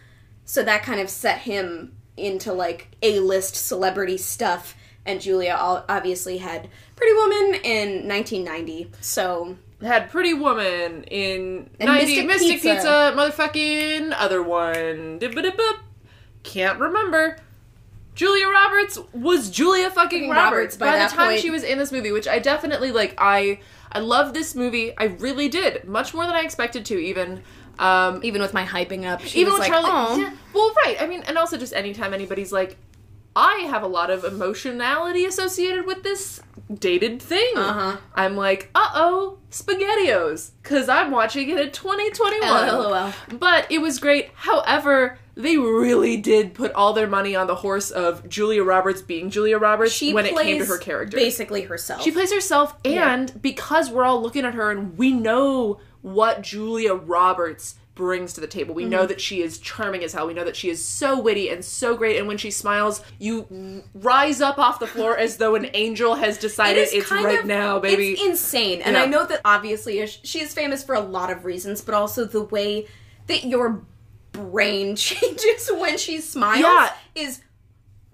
So 0.45 0.63
that 0.63 0.83
kind 0.83 1.01
of 1.01 1.09
set 1.09 1.39
him 1.39 1.97
into 2.17 2.53
like 2.53 2.89
A-list 3.03 3.57
celebrity 3.57 4.19
stuff. 4.19 4.77
And 5.07 5.21
Julia 5.21 5.57
obviously 5.59 6.39
had 6.39 6.69
Pretty 6.97 7.13
Woman 7.15 7.55
in 7.63 8.09
1990. 8.09 8.91
So 9.01 9.57
had 9.85 10.11
Pretty 10.11 10.35
Woman 10.35 11.05
in 11.05 11.71
And 11.79 11.89
90 11.89 12.07
Mystic 12.07 12.27
Mystic, 12.27 12.63
Pizza. 12.63 12.75
Pizza. 12.75 13.15
motherfucking 13.17 14.15
other 14.17 14.43
one. 14.43 15.19
Can't 16.43 16.79
remember. 16.79 17.39
Julia 18.15 18.49
Roberts 18.49 18.99
was 19.13 19.51
Julia 19.51 19.91
fucking 19.91 20.29
Fucking 20.29 20.31
Roberts, 20.31 20.53
Roberts 20.53 20.77
by 20.77 20.87
by, 20.87 20.99
the 21.05 21.09
time 21.15 21.29
point. 21.31 21.41
she 21.41 21.51
was 21.51 21.65
in 21.65 21.79
this 21.79 21.91
movie, 21.91 22.13
which 22.13 22.29
I 22.29 22.39
definitely 22.39 22.93
like. 22.93 23.15
I 23.19 23.59
I 23.91 23.99
love 23.99 24.35
this 24.35 24.55
movie. 24.55 24.97
I 24.97 25.05
really 25.05 25.49
did, 25.49 25.85
much 25.85 26.15
more 26.15 26.25
than 26.27 26.37
I 26.37 26.43
expected 26.43 26.85
to. 26.87 26.99
Even 26.99 27.43
um, 27.79 28.21
even 28.23 28.41
with 28.41 28.55
my 28.55 28.65
hyping 28.65 29.05
up, 29.05 29.21
she 29.23 29.41
even 29.41 29.53
was 29.53 29.61
with 29.61 29.69
like, 29.69 29.83
Charlie. 29.83 29.91
"Oh, 29.91 30.17
Yeah, 30.21 30.33
well, 30.53 30.73
right. 30.85 30.97
I 31.01 31.09
mean, 31.09 31.25
and 31.27 31.37
also 31.37 31.57
just 31.57 31.73
anytime 31.73 32.15
anybody's 32.15 32.53
like, 32.53 32.77
I 33.37 33.67
have 33.69 33.83
a 33.83 33.87
lot 33.89 34.11
of 34.11 34.25
emotionality 34.25 35.25
associated 35.25 35.87
with 35.87 36.03
this 36.03 36.41
dated 36.73 37.21
thing. 37.21 37.53
Uh-huh. 37.57 37.97
I'm 38.15 38.37
like, 38.37 38.71
uh 38.75 38.91
oh, 38.95 39.39
SpaghettiOs, 39.51 40.53
because 40.63 40.89
I'm 40.89 41.11
watching 41.11 41.49
it 41.51 41.59
in 41.59 41.71
2021. 41.73 42.69
LOL. 42.69 43.13
But 43.39 43.71
it 43.71 43.79
was 43.81 43.99
great. 43.99 44.31
However, 44.35 45.19
they 45.35 45.57
really 45.57 46.17
did 46.17 46.55
put 46.55 46.73
all 46.73 46.93
their 46.93 47.09
money 47.09 47.35
on 47.35 47.47
the 47.49 47.57
horse 47.57 47.91
of 47.91 48.29
Julia 48.29 48.63
Roberts 48.63 49.03
being 49.03 49.31
Julia 49.31 49.59
Roberts 49.59 49.93
She 49.93 50.15
when 50.15 50.27
it 50.27 50.37
came 50.37 50.59
to 50.61 50.65
her 50.67 50.79
character. 50.79 51.17
basically 51.17 51.63
herself. 51.63 52.03
She 52.03 52.13
plays 52.13 52.33
herself, 52.33 52.77
Yeah. 52.85 53.13
and 53.13 53.43
because 53.43 53.91
we're 53.91 54.05
all 54.05 54.23
looking 54.23 54.45
at 54.45 54.55
her 54.55 54.71
and 54.71 54.97
we 54.97 55.13
know 55.13 55.81
what 56.03 56.43
Julia 56.43 56.95
Roberts 56.95 57.75
brings 57.95 58.33
to 58.35 58.41
the 58.41 58.47
table, 58.47 58.75
we 58.75 58.83
Mm-hmm. 58.83 58.91
know 58.91 59.07
that 59.07 59.21
she 59.21 59.41
is 59.43 59.59
charming 59.59 60.03
as 60.03 60.13
hell. 60.13 60.27
We 60.27 60.35
know 60.35 60.45
that 60.45 60.57
she 60.57 60.69
is 60.69 60.85
so 60.85 61.21
witty 61.21 61.49
and 61.49 61.65
so 61.65 61.97
great, 61.97 62.17
and 62.19 62.27
when 62.27 62.39
she 62.39 62.51
smiles, 62.51 63.03
you 63.19 63.83
rise 63.95 64.41
up 64.41 64.59
off 64.59 64.81
the 64.81 64.87
floor 64.87 65.17
as 65.17 65.37
though 65.37 65.55
an 65.55 65.71
angel 65.75 66.15
has 66.17 66.37
decided 66.39 66.81
is 66.83 66.93
it's 66.93 67.11
right 67.11 67.41
of- 67.41 67.47
now, 67.47 67.79
baby. 67.79 68.13
It's 68.13 68.23
insane, 68.25 68.83
and 68.83 68.97
Yeah. 68.97 69.03
I 69.03 69.07
know 69.07 69.25
that 69.27 69.41
obviously 69.45 70.05
she 70.07 70.41
is 70.41 70.53
famous 70.53 70.83
for 70.83 70.95
a 70.95 71.01
lot 71.01 71.31
of 71.31 71.45
reasons, 71.45 71.81
but 71.81 71.95
also 71.95 72.25
the 72.25 72.43
way 72.43 72.87
that 73.29 73.45
your 73.45 73.83
brain 74.33 74.97
changes 74.97 75.71
when 75.73 75.97
she 75.97 76.21
smiles 76.21 76.61
Yeah. 76.61 76.93
is 77.15 77.41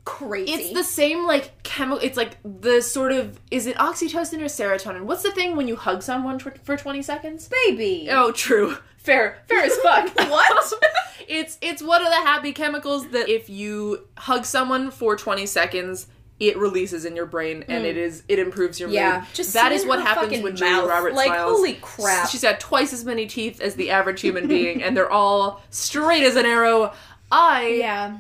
crazy. 0.05 0.53
It's 0.53 0.73
the 0.75 0.85
same 0.85 1.25
like 1.27 1.63
chemical. 1.63 2.05
It's 2.05 2.17
like 2.17 2.37
the 2.45 2.81
sort 2.81 3.13
of 3.13 3.39
is 3.51 3.67
it 3.67 3.77
oxytocin 3.77 4.41
or 4.41 4.47
serotonin? 4.47 5.03
What's 5.03 5.23
the 5.23 5.31
thing 5.31 5.57
when 5.57 5.69
you 5.69 5.77
hug 5.77 6.03
someone 6.03 6.39
tw- 6.39 6.59
for 6.65 6.77
twenty 6.77 7.03
seconds? 7.03 7.49
baby. 7.49 8.09
Oh, 8.11 8.33
true. 8.33 8.77
Fair, 9.03 9.39
fair 9.49 9.61
as 9.65 9.77
fuck. 9.79 10.09
What? 10.31 10.73
it's 11.29 11.59
it's 11.61 11.83
one 11.83 12.03
of 12.03 12.09
the 12.09 12.17
happy 12.17 12.53
chemicals 12.53 13.09
that 13.11 13.29
if 13.29 13.49
you 13.51 14.07
hug 14.19 14.45
someone 14.45 14.91
for 14.91 15.17
twenty 15.17 15.47
seconds, 15.47 16.07
it 16.39 16.57
releases 16.59 17.05
in 17.05 17.17
your 17.17 17.27
brain 17.27 17.65
and 17.69 17.85
it 17.85 17.97
is 17.97 18.23
it 18.29 18.39
improves 18.39 18.79
your 18.81 18.89
Mm. 18.89 18.93
Yeah, 18.95 19.19
mood. 19.21 19.29
just 19.35 19.53
that 19.55 19.73
is 19.73 19.85
what 19.87 20.01
happens 20.01 20.43
when 20.43 20.57
Julia 20.57 20.87
Roberts 20.87 21.17
like, 21.17 21.29
smiles. 21.29 21.51
holy 21.57 21.75
crap. 21.81 22.29
She's 22.29 22.43
got 22.43 22.61
twice 22.61 22.93
as 22.93 23.05
many 23.05 23.27
teeth 23.27 23.61
as 23.61 23.75
the 23.75 23.91
average 23.91 24.21
human 24.21 24.47
being, 24.49 24.83
and 24.83 24.97
they're 24.97 25.11
all 25.11 25.63
straight 25.71 26.23
as 26.23 26.37
an 26.37 26.47
arrow. 26.47 26.93
I 27.33 27.69
yeah. 27.79 28.19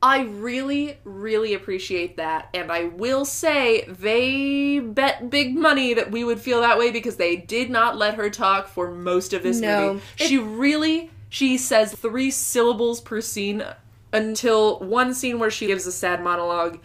I 0.00 0.20
really, 0.22 0.96
really 1.02 1.54
appreciate 1.54 2.18
that. 2.18 2.50
And 2.54 2.70
I 2.70 2.84
will 2.84 3.24
say 3.24 3.84
they 3.88 4.78
bet 4.78 5.28
big 5.28 5.56
money 5.56 5.92
that 5.94 6.12
we 6.12 6.22
would 6.22 6.40
feel 6.40 6.60
that 6.60 6.78
way 6.78 6.92
because 6.92 7.16
they 7.16 7.34
did 7.34 7.68
not 7.68 7.96
let 7.96 8.14
her 8.14 8.30
talk 8.30 8.68
for 8.68 8.90
most 8.92 9.32
of 9.32 9.42
this 9.42 9.60
No. 9.60 9.94
movie. 9.94 10.04
She 10.16 10.38
really 10.38 11.10
she 11.30 11.58
says 11.58 11.92
three 11.94 12.30
syllables 12.30 13.00
per 13.00 13.20
scene 13.20 13.64
until 14.12 14.78
one 14.78 15.12
scene 15.14 15.38
where 15.38 15.50
she 15.50 15.66
gives 15.66 15.86
a 15.86 15.92
sad 15.92 16.22
monologue 16.22 16.78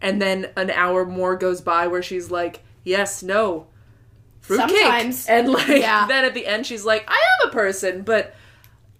and 0.00 0.22
then 0.22 0.48
an 0.56 0.70
hour 0.70 1.04
more 1.04 1.36
goes 1.36 1.60
by 1.60 1.86
where 1.88 2.02
she's 2.02 2.30
like, 2.30 2.60
Yes, 2.84 3.22
no. 3.22 3.66
Fruitcake. 4.42 4.70
Sometimes. 4.78 5.26
And 5.26 5.48
like 5.52 5.68
Yeah. 5.68 6.06
then 6.06 6.24
at 6.24 6.34
the 6.34 6.46
end 6.46 6.66
she's 6.66 6.84
like, 6.84 7.04
I 7.08 7.14
am 7.42 7.48
a 7.48 7.52
person, 7.52 8.02
but 8.02 8.34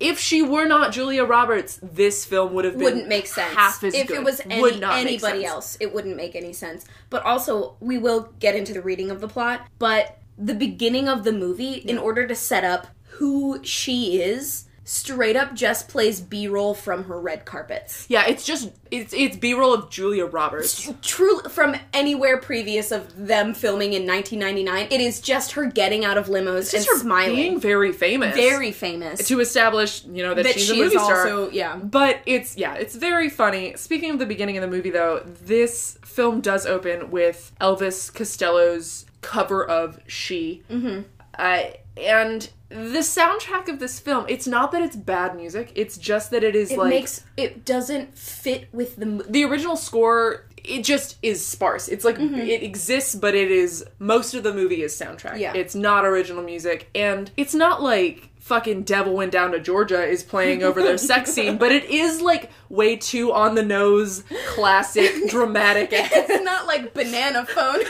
if 0.00 0.18
she 0.18 0.40
were 0.40 0.64
not 0.64 0.92
Julia 0.92 1.24
Roberts, 1.24 1.78
this 1.82 2.24
film 2.24 2.54
would 2.54 2.64
have 2.64 2.74
been 2.74 2.84
wouldn't 2.84 3.08
make 3.08 3.26
sense. 3.26 3.54
half 3.54 3.84
as 3.84 3.94
if 3.94 4.08
good. 4.08 4.16
it 4.18 4.24
was 4.24 4.40
any, 4.48 4.82
anybody 4.82 5.44
else, 5.44 5.76
it 5.78 5.94
wouldn't 5.94 6.16
make 6.16 6.34
any 6.34 6.54
sense. 6.54 6.86
But 7.10 7.22
also, 7.24 7.76
we 7.80 7.98
will 7.98 8.32
get 8.40 8.56
into 8.56 8.72
the 8.72 8.80
reading 8.80 9.10
of 9.10 9.20
the 9.20 9.28
plot. 9.28 9.68
But 9.78 10.18
the 10.38 10.54
beginning 10.54 11.06
of 11.06 11.24
the 11.24 11.32
movie, 11.32 11.74
in 11.74 11.98
order 11.98 12.26
to 12.26 12.34
set 12.34 12.64
up 12.64 12.86
who 13.18 13.60
she 13.62 14.22
is, 14.22 14.64
straight 14.90 15.36
up 15.36 15.54
just 15.54 15.88
plays 15.88 16.20
B 16.20 16.48
roll 16.48 16.74
from 16.74 17.04
her 17.04 17.20
red 17.20 17.44
carpets. 17.44 18.06
Yeah, 18.08 18.26
it's 18.26 18.44
just 18.44 18.72
it's 18.90 19.14
it's 19.14 19.36
B 19.36 19.54
roll 19.54 19.72
of 19.72 19.88
Julia 19.88 20.26
Roberts. 20.26 20.92
true 21.02 21.38
from 21.42 21.76
anywhere 21.92 22.38
previous 22.38 22.90
of 22.90 23.14
them 23.16 23.54
filming 23.54 23.92
in 23.92 24.04
1999, 24.04 24.88
it 24.90 25.00
is 25.00 25.20
just 25.20 25.52
her 25.52 25.66
getting 25.66 26.04
out 26.04 26.18
of 26.18 26.26
limos 26.26 26.74
and 26.74 26.84
Just 26.84 26.88
her 26.88 26.98
smiling. 26.98 27.36
being 27.36 27.60
very 27.60 27.92
famous, 27.92 28.34
very 28.34 28.72
famous. 28.72 29.28
to 29.28 29.38
establish 29.38 30.04
you 30.06 30.24
know 30.24 30.34
that, 30.34 30.42
that 30.42 30.54
she's 30.54 30.66
she 30.66 30.80
a 30.80 30.84
movie 30.84 30.98
star. 30.98 31.18
also, 31.18 31.50
yeah. 31.52 31.76
But 31.76 32.20
it's 32.26 32.56
yeah, 32.56 32.74
it's 32.74 32.96
very 32.96 33.30
funny. 33.30 33.76
Speaking 33.76 34.10
of 34.10 34.18
the 34.18 34.26
beginning 34.26 34.58
of 34.58 34.62
the 34.62 34.76
movie, 34.76 34.90
though, 34.90 35.22
this 35.24 35.98
film 36.04 36.40
does 36.40 36.66
open 36.66 37.12
with 37.12 37.52
Elvis 37.60 38.12
Costello's 38.12 39.06
cover 39.20 39.64
of 39.64 40.00
"She," 40.08 40.64
mm-hmm. 40.68 41.02
uh, 41.38 41.62
and 41.96 42.48
the 42.68 43.00
soundtrack 43.00 43.68
of 43.68 43.80
this 43.80 43.98
film. 43.98 44.26
It's 44.28 44.46
not 44.46 44.70
that 44.72 44.82
it's 44.82 44.96
bad 44.96 45.34
music; 45.34 45.72
it's 45.74 45.98
just 45.98 46.30
that 46.30 46.44
it 46.44 46.54
is 46.54 46.70
It 46.70 46.78
like 46.78 46.90
makes 46.90 47.24
it 47.36 47.64
doesn't 47.64 48.16
fit 48.16 48.68
with 48.72 48.96
the 48.96 49.24
the 49.28 49.44
original 49.44 49.76
score 49.76 50.46
it 50.62 50.84
just 50.84 51.16
is 51.22 51.44
sparse 51.44 51.88
it's 51.88 52.04
like 52.04 52.18
mm-hmm. 52.18 52.34
it 52.34 52.62
exists 52.62 53.14
but 53.14 53.34
it 53.34 53.50
is 53.50 53.84
most 53.98 54.34
of 54.34 54.42
the 54.42 54.52
movie 54.52 54.82
is 54.82 54.92
soundtrack 54.94 55.38
Yeah. 55.38 55.54
it's 55.54 55.74
not 55.74 56.04
original 56.04 56.42
music 56.42 56.90
and 56.94 57.30
it's 57.36 57.54
not 57.54 57.82
like 57.82 58.29
fucking 58.50 58.82
devil 58.82 59.14
went 59.14 59.30
down 59.30 59.52
to 59.52 59.60
georgia 59.60 60.04
is 60.04 60.24
playing 60.24 60.64
over 60.64 60.82
their 60.82 60.98
sex 60.98 61.32
scene 61.34 61.56
but 61.56 61.70
it 61.70 61.84
is 61.84 62.20
like 62.20 62.50
way 62.68 62.96
too 62.96 63.32
on 63.32 63.54
the 63.54 63.62
nose 63.62 64.24
classic 64.48 65.12
dramatic 65.28 65.90
It's 65.92 66.42
not 66.44 66.66
like 66.66 66.92
banana 66.92 67.46
phone. 67.46 67.80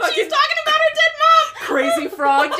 like, 0.00 0.14
she's 0.14 0.28
talking 0.28 0.58
about 0.64 0.74
her 0.74 0.92
dead 0.94 1.12
mom. 1.20 1.66
crazy 1.66 2.08
frog 2.08 2.50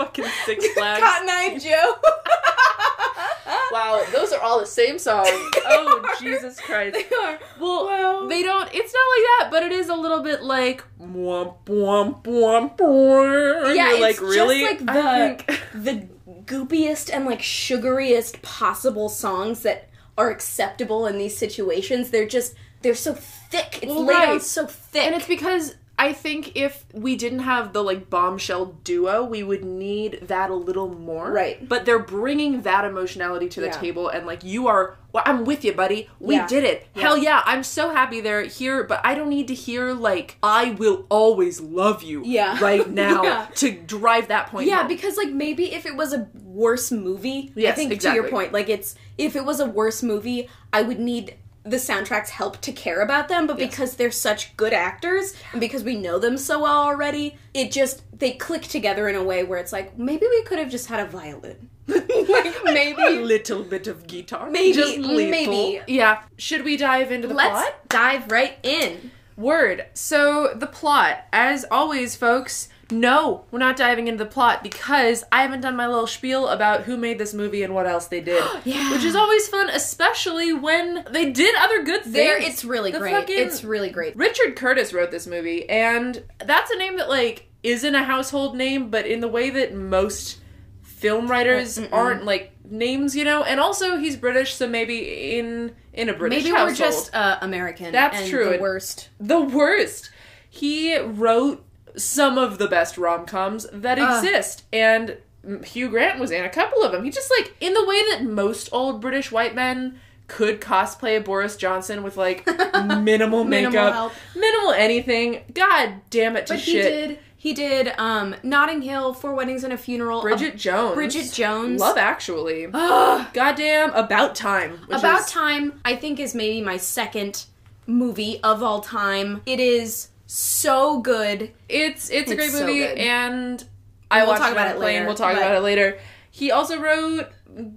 fucking 0.00 0.24
six 0.46 0.66
flags 0.74 1.00
Cotton 1.00 1.28
Eye 1.28 1.58
Joe. 1.58 1.96
wow 3.72 4.02
those 4.12 4.32
are 4.32 4.40
all 4.40 4.58
the 4.60 4.66
same 4.66 4.98
song 4.98 5.24
oh 5.26 6.16
jesus 6.20 6.60
christ 6.60 6.94
they 6.94 7.16
are. 7.16 7.38
Well, 7.60 7.86
Wow. 7.86 8.26
they 8.28 8.42
don't. 8.42 8.68
It's 8.72 8.92
not 8.94 9.06
like 9.14 9.24
that, 9.38 9.48
but 9.50 9.62
it 9.62 9.72
is 9.72 9.88
a 9.88 9.94
little 9.94 10.22
bit 10.22 10.42
like 10.42 10.82
womp 11.00 11.56
womp 11.66 12.22
womp. 12.24 12.76
womp. 12.78 13.74
Yeah, 13.76 13.90
You're 13.92 14.06
it's 14.08 14.20
like 14.20 14.20
really. 14.20 14.60
just 14.60 14.80
like 14.86 15.46
the 15.46 15.68
the 15.78 16.08
goopiest 16.44 17.10
and 17.12 17.26
like 17.26 17.40
sugariest 17.40 18.40
possible 18.42 19.08
songs 19.08 19.60
that 19.62 19.88
are 20.16 20.30
acceptable 20.30 21.06
in 21.06 21.18
these 21.18 21.36
situations. 21.36 22.10
They're 22.10 22.26
just 22.28 22.54
they're 22.82 22.94
so 22.94 23.14
thick. 23.14 23.80
It's 23.82 23.86
Well, 23.92 24.04
laid 24.04 24.14
right. 24.14 24.42
so 24.42 24.66
thick. 24.66 25.02
and 25.06 25.14
it's 25.14 25.26
because 25.28 25.74
I 26.00 26.14
think 26.14 26.52
if 26.56 26.86
we 26.94 27.14
didn't 27.14 27.40
have 27.40 27.74
the 27.74 27.84
like 27.84 28.08
bombshell 28.08 28.64
duo, 28.84 29.22
we 29.22 29.42
would 29.42 29.62
need 29.62 30.12
that 30.28 30.48
a 30.48 30.54
little 30.54 30.88
more. 30.88 31.30
Right. 31.30 31.68
But 31.68 31.84
they're 31.84 31.98
bringing 31.98 32.62
that 32.62 32.86
emotionality 32.86 33.50
to 33.50 33.60
the 33.60 33.66
Yeah. 33.66 33.72
table, 33.84 34.08
and 34.08 34.26
like 34.26 34.42
you 34.42 34.66
are. 34.66 34.96
Well, 35.12 35.22
I'm 35.26 35.44
with 35.44 35.62
you, 35.62 35.72
buddy. 35.74 36.08
We 36.18 36.36
Yeah. 36.36 36.46
did 36.46 36.64
it. 36.64 36.86
Yeah. 36.94 37.02
Hell 37.02 37.18
yeah! 37.18 37.42
I'm 37.44 37.62
so 37.62 37.90
happy 37.90 38.20
they're 38.22 38.44
here, 38.44 38.82
but 38.84 39.00
I 39.04 39.14
don't 39.14 39.28
need 39.28 39.48
to 39.48 39.54
hear 39.54 39.92
like 39.92 40.38
"I 40.42 40.70
will 40.70 41.04
always 41.10 41.60
love 41.60 42.02
you" 42.02 42.22
Yeah. 42.24 42.56
right 42.68 42.88
now 42.88 43.48
to 43.56 43.70
drive 43.70 44.28
that 44.28 44.46
point. 44.46 44.68
Yeah, 44.68 44.78
home. 44.78 44.88
because 44.88 45.18
like 45.18 45.28
maybe 45.30 45.74
if 45.74 45.84
it 45.84 45.96
was 45.96 46.14
a 46.14 46.28
worse 46.42 46.90
movie, 46.90 47.52
I 47.54 47.60
Yes, 47.60 47.76
think 47.76 48.00
to 48.00 48.14
your 48.14 48.28
point, 48.28 48.52
like 48.54 48.70
it's 48.70 48.94
if 49.18 49.36
it 49.36 49.44
was 49.44 49.60
a 49.60 49.66
worse 49.66 50.02
movie, 50.02 50.48
I 50.72 50.80
would 50.80 50.98
need 50.98 51.34
the 51.62 51.76
soundtrack's 51.76 52.30
help 52.30 52.60
to 52.62 52.72
care 52.72 53.00
about 53.00 53.28
them, 53.28 53.46
but 53.46 53.58
because 53.58 53.96
they're 53.96 54.10
such 54.10 54.56
good 54.56 54.72
actors 54.72 55.34
and 55.52 55.60
because 55.60 55.84
we 55.84 55.94
know 55.96 56.18
them 56.18 56.36
so 56.38 56.62
well 56.62 56.78
already, 56.78 57.36
it 57.52 57.70
just 57.70 58.02
they 58.18 58.32
click 58.32 58.62
together 58.62 59.08
in 59.08 59.14
a 59.14 59.22
way 59.22 59.44
where 59.44 59.58
it's 59.58 59.72
like 59.72 59.98
maybe 59.98 60.26
we 60.26 60.42
could 60.44 60.58
have 60.58 60.70
just 60.70 60.86
had 60.86 61.00
a 61.00 61.06
violin. 61.06 61.68
like 61.86 62.54
maybe 62.64 63.02
a 63.02 63.20
little 63.20 63.62
bit 63.62 63.86
of 63.86 64.06
guitar. 64.06 64.50
Maybe, 64.50 64.72
Just 64.72 64.96
little. 64.98 65.30
maybe. 65.30 65.80
Yeah. 65.86 66.22
Should 66.36 66.64
we 66.64 66.76
dive 66.76 67.10
into 67.10 67.28
the 67.28 67.34
let's 67.34 67.50
plot? 67.50 67.88
dive 67.88 68.30
right 68.30 68.58
in. 68.62 69.10
Word. 69.36 69.86
So, 69.94 70.52
the 70.54 70.66
plot, 70.66 71.24
as 71.32 71.64
always, 71.70 72.14
folks, 72.14 72.68
no, 72.92 73.44
we're 73.50 73.58
not 73.58 73.76
diving 73.76 74.08
into 74.08 74.24
the 74.24 74.30
plot 74.30 74.62
because 74.62 75.24
I 75.32 75.42
haven't 75.42 75.60
done 75.60 75.76
my 75.76 75.86
little 75.86 76.06
spiel 76.06 76.48
about 76.48 76.82
who 76.82 76.96
made 76.96 77.18
this 77.18 77.32
movie 77.34 77.62
and 77.62 77.74
what 77.74 77.86
else 77.86 78.06
they 78.06 78.20
did. 78.20 78.42
Yeah. 78.64 78.92
Which 78.92 79.04
is 79.04 79.16
always 79.16 79.48
fun, 79.48 79.68
especially 79.70 80.52
when 80.52 81.04
they 81.10 81.30
did 81.30 81.54
other 81.56 81.82
good 81.82 82.02
things. 82.02 82.14
There 82.14 82.38
it's 82.40 82.64
really 82.64 82.90
The 82.92 82.98
great. 82.98 83.28
It's 83.30 83.64
really 83.64 83.90
great. 83.90 84.14
Richard 84.16 84.54
Curtis 84.56 84.92
wrote 84.92 85.10
this 85.10 85.26
movie, 85.26 85.68
and 85.68 86.22
that's 86.44 86.70
a 86.70 86.76
name 86.76 86.98
that, 86.98 87.08
like, 87.08 87.48
isn't 87.62 87.94
a 87.94 88.04
household 88.04 88.56
name, 88.56 88.90
but 88.90 89.06
in 89.06 89.20
the 89.20 89.28
way 89.28 89.50
that 89.50 89.74
most 89.74 90.38
film 90.82 91.28
writers 91.28 91.78
aren't, 91.90 92.24
like, 92.24 92.52
names, 92.68 93.16
you 93.16 93.24
know? 93.24 93.42
And 93.42 93.58
also, 93.60 93.96
he's 93.96 94.16
British, 94.16 94.54
so 94.54 94.68
maybe 94.68 95.38
in 95.38 95.74
in 95.92 96.08
a 96.08 96.14
British 96.14 96.44
Maybe 96.44 96.50
household. 96.54 96.68
we're 96.70 96.74
just 96.76 97.14
uh, 97.14 97.38
American. 97.40 97.92
That's 97.92 98.20
and 98.20 98.30
true. 98.30 98.50
The 98.52 98.58
worst. 98.58 99.08
the 99.18 99.40
worst. 99.40 100.10
He 100.48 100.96
wrote 100.98 101.64
some 101.96 102.38
of 102.38 102.58
the 102.58 102.68
best 102.68 102.96
rom 102.98 103.26
coms 103.26 103.66
that 103.72 103.98
exist, 103.98 104.64
and 104.72 105.16
Hugh 105.64 105.88
Grant 105.88 106.18
was 106.20 106.30
in 106.30 106.44
a 106.44 106.48
couple 106.50 106.82
of 106.82 106.92
them. 106.92 107.04
He 107.04 107.10
just 107.10 107.30
like 107.38 107.54
in 107.60 107.72
the 107.74 107.84
way 107.86 108.02
that 108.10 108.24
most 108.24 108.68
old 108.72 109.00
British 109.00 109.30
white 109.32 109.54
men 109.54 109.98
could 110.26 110.60
cosplay 110.60 111.22
Boris 111.24 111.56
Johnson 111.56 112.02
with 112.02 112.16
like 112.16 112.46
minimal 112.74 113.02
Minimal 113.02 113.44
makeup, 113.44 113.92
help. 113.94 114.12
minimal 114.36 114.72
anything. 114.72 115.42
God 115.54 115.94
damn 116.10 116.36
it 116.36 116.46
to 116.46 116.52
But 116.54 116.60
he 116.60 116.72
did. 116.72 117.18
He 117.36 117.54
did. 117.54 117.94
Um, 117.96 118.36
Notting 118.42 118.82
Hill, 118.82 119.14
Four 119.14 119.34
Weddings 119.34 119.64
and 119.64 119.72
a 119.72 119.78
Funeral. 119.78 120.20
Bridget 120.20 120.56
Jones. 120.58 120.94
Bridget 120.94 121.32
Jones. 121.32 121.80
Love 121.80 121.96
Actually. 121.96 122.66
Ugh. 122.72 123.26
Goddamn 123.32 123.90
About 123.94 124.34
Time. 124.34 124.72
which 124.86 124.98
About 124.98 125.20
is- 125.20 125.26
Time, 125.30 125.80
I 125.84 125.96
think, 125.96 126.20
is 126.20 126.34
maybe 126.34 126.60
my 126.60 126.76
second 126.76 127.46
movie 127.86 128.40
of 128.44 128.62
all 128.62 128.80
time. 128.82 129.40
It 129.46 129.58
is 129.58 130.09
so 130.32 131.00
good. 131.00 131.52
It's 131.68 132.08
it's 132.08 132.30
a 132.30 132.36
great 132.36 132.52
so 132.52 132.60
movie, 132.64 132.78
good. 132.80 132.98
and 132.98 133.64
I 134.12 134.24
we'll 134.24 134.36
talk 134.36 134.52
about 134.52 134.74
it 134.74 134.78
later, 134.78 135.04
We'll 135.04 135.16
talk 135.16 135.36
about 135.36 135.56
it 135.56 135.60
later. 135.60 135.98
He 136.30 136.52
also 136.52 136.80
wrote 136.80 137.28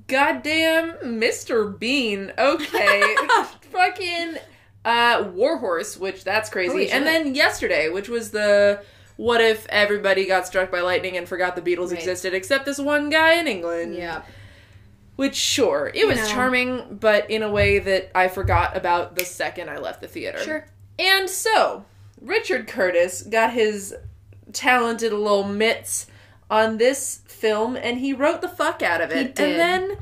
goddamn 0.08 0.92
Mr. 1.04 1.78
Bean. 1.80 2.32
Okay. 2.38 3.16
Fucking 3.72 4.36
uh 4.86 5.32
Warhorse, 5.34 5.98
which 5.98 6.24
that's 6.24 6.50
crazy. 6.52 6.92
And 6.92 7.08
then 7.08 7.34
Yesterday, 7.34 7.90
which 7.90 8.08
was 8.08 8.30
the 8.30 8.84
what 9.18 9.42
if 9.42 9.66
everybody 9.70 10.26
got 10.28 10.46
struck 10.46 10.72
by 10.72 10.82
lightning 10.82 11.18
and 11.18 11.28
forgot 11.28 11.56
the 11.56 11.62
Beatles 11.62 11.90
Right. 11.90 11.98
existed 12.00 12.36
except 12.36 12.66
this 12.66 12.78
one 12.78 13.10
guy 13.10 13.40
in 13.40 13.48
England? 13.48 13.96
Yeah. 13.96 14.22
Which 15.16 15.36
sure, 15.36 15.92
it 15.94 16.08
was 16.08 16.30
charming, 16.30 16.98
but 17.00 17.30
in 17.32 17.42
a 17.44 17.52
way 17.52 17.80
that 17.80 18.12
I 18.16 18.28
forgot 18.28 18.76
about 18.78 19.16
the 19.16 19.26
second 19.26 19.70
I 19.70 19.78
left 19.78 20.02
the 20.02 20.08
theater. 20.08 20.40
Sure. 20.40 20.66
And 21.00 21.30
so, 21.30 21.86
Richard 22.24 22.68
Curtis 22.68 23.22
got 23.24 23.54
his 23.54 23.94
talented 24.54 25.12
little 25.12 25.44
mitts 25.44 26.08
on 26.50 26.78
this 26.78 27.22
film 27.26 27.76
and 27.76 28.00
he 28.00 28.14
wrote 28.14 28.42
the 28.42 28.48
fuck 28.48 28.82
out 28.82 29.02
of 29.02 29.12
it. 29.12 29.38
And 29.40 29.60
then 29.60 29.98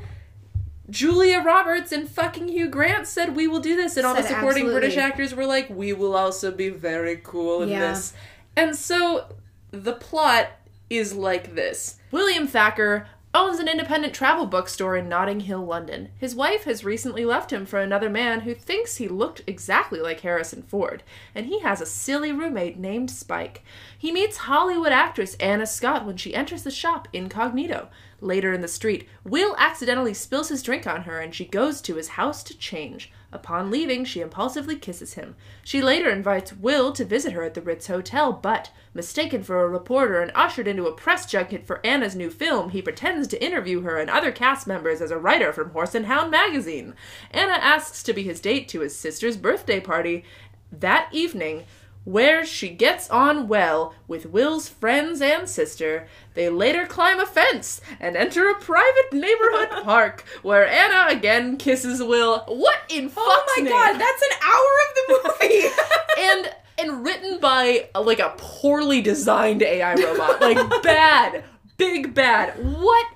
Julia 0.90 1.40
Roberts 1.40 1.90
and 1.92 2.08
fucking 2.08 2.48
Hugh 2.48 2.68
Grant 2.68 3.06
said 3.06 3.34
we 3.34 3.48
will 3.48 3.60
do 3.60 3.76
this 3.76 3.96
and 3.96 4.06
all 4.06 4.14
the 4.14 4.22
supporting 4.22 4.66
British 4.66 4.96
actors 4.96 5.34
were 5.34 5.46
like 5.46 5.68
we 5.70 5.92
will 5.92 6.14
also 6.14 6.50
be 6.50 6.68
very 6.68 7.20
cool 7.22 7.62
in 7.62 7.70
Yeah. 7.70 7.92
this. 7.92 8.12
And 8.56 8.76
so 8.76 9.34
the 9.70 9.94
plot 9.94 10.48
is 10.90 11.14
like 11.14 11.54
this. 11.54 11.96
William 12.10 12.46
Thacker 12.46 13.06
owns 13.34 13.58
an 13.58 13.68
independent 13.68 14.12
travel 14.12 14.44
bookstore 14.44 14.94
in 14.94 15.08
Notting 15.08 15.40
Hill, 15.40 15.64
London. 15.64 16.10
His 16.18 16.34
wife 16.34 16.64
has 16.64 16.84
recently 16.84 17.24
left 17.24 17.52
him 17.52 17.64
for 17.64 17.78
another 17.78 18.10
man 18.10 18.40
who 18.40 18.54
thinks 18.54 18.96
he 18.96 19.08
looked 19.08 19.42
exactly 19.46 20.00
like 20.00 20.20
Harrison 20.20 20.62
Ford, 20.62 21.02
and 21.34 21.46
he 21.46 21.60
has 21.60 21.80
a 21.80 21.86
silly 21.86 22.30
roommate 22.30 22.78
named 22.78 23.10
Spike. 23.10 23.64
He 23.96 24.12
meets 24.12 24.36
Hollywood 24.36 24.92
actress 24.92 25.34
Anna 25.36 25.66
Scott 25.66 26.04
when 26.04 26.18
she 26.18 26.34
enters 26.34 26.62
the 26.62 26.70
shop 26.70 27.08
incognito. 27.12 27.88
Later 28.22 28.52
in 28.52 28.60
the 28.60 28.68
street, 28.68 29.08
Will 29.24 29.56
accidentally 29.58 30.14
spills 30.14 30.48
his 30.48 30.62
drink 30.62 30.86
on 30.86 31.02
her 31.02 31.18
and 31.18 31.34
she 31.34 31.44
goes 31.44 31.80
to 31.80 31.96
his 31.96 32.10
house 32.10 32.44
to 32.44 32.56
change. 32.56 33.10
Upon 33.32 33.68
leaving, 33.68 34.04
she 34.04 34.20
impulsively 34.20 34.76
kisses 34.76 35.14
him. 35.14 35.34
She 35.64 35.82
later 35.82 36.08
invites 36.08 36.52
Will 36.52 36.92
to 36.92 37.04
visit 37.04 37.32
her 37.32 37.42
at 37.42 37.54
the 37.54 37.60
Ritz 37.60 37.88
Hotel, 37.88 38.32
but, 38.32 38.70
mistaken 38.94 39.42
for 39.42 39.64
a 39.64 39.68
reporter 39.68 40.20
and 40.20 40.30
ushered 40.36 40.68
into 40.68 40.86
a 40.86 40.92
press 40.92 41.26
junket 41.26 41.66
for 41.66 41.84
Anna's 41.84 42.14
new 42.14 42.30
film, 42.30 42.70
he 42.70 42.80
pretends 42.80 43.26
to 43.26 43.44
interview 43.44 43.80
her 43.80 43.98
and 43.98 44.08
other 44.08 44.30
cast 44.30 44.68
members 44.68 45.00
as 45.00 45.10
a 45.10 45.18
writer 45.18 45.52
from 45.52 45.70
Horse 45.70 45.96
and 45.96 46.06
Hound 46.06 46.30
magazine. 46.30 46.94
Anna 47.32 47.54
asks 47.54 48.04
to 48.04 48.12
be 48.12 48.22
his 48.22 48.40
date 48.40 48.68
to 48.68 48.82
his 48.82 48.94
sister's 48.94 49.36
birthday 49.36 49.80
party 49.80 50.22
that 50.70 51.08
evening, 51.12 51.64
where 52.04 52.44
she 52.44 52.68
gets 52.68 53.08
on 53.10 53.46
well 53.48 53.94
with 54.08 54.26
Will's 54.26 54.68
friends 54.68 55.20
and 55.20 55.48
sister. 55.48 56.08
They 56.34 56.48
later 56.48 56.86
climb 56.86 57.20
a 57.20 57.26
fence 57.26 57.80
and 58.00 58.16
enter 58.16 58.48
a 58.50 58.54
private 58.58 59.12
neighborhood 59.12 59.68
park 59.84 60.24
where 60.42 60.66
Anna 60.66 61.16
again 61.16 61.56
kisses 61.56 62.02
Will. 62.02 62.40
What 62.48 62.78
in 62.88 63.06
oh 63.06 63.08
fuck's 63.08 63.18
Oh 63.24 63.54
my 63.56 63.62
name? 63.62 63.72
god, 63.72 63.98
that's 64.00 64.22
an 64.22 64.38
hour 64.44 64.72
of 64.82 64.94
the 64.96 65.48
movie. 65.48 65.74
and 66.20 66.54
and 66.78 67.04
written 67.04 67.38
by 67.38 67.88
like 67.94 68.18
a 68.18 68.34
poorly 68.36 69.00
designed 69.00 69.62
AI 69.62 69.94
robot. 69.94 70.40
Like 70.40 70.82
bad, 70.82 71.44
big 71.76 72.14
bad. 72.14 72.54
What? 72.80 73.06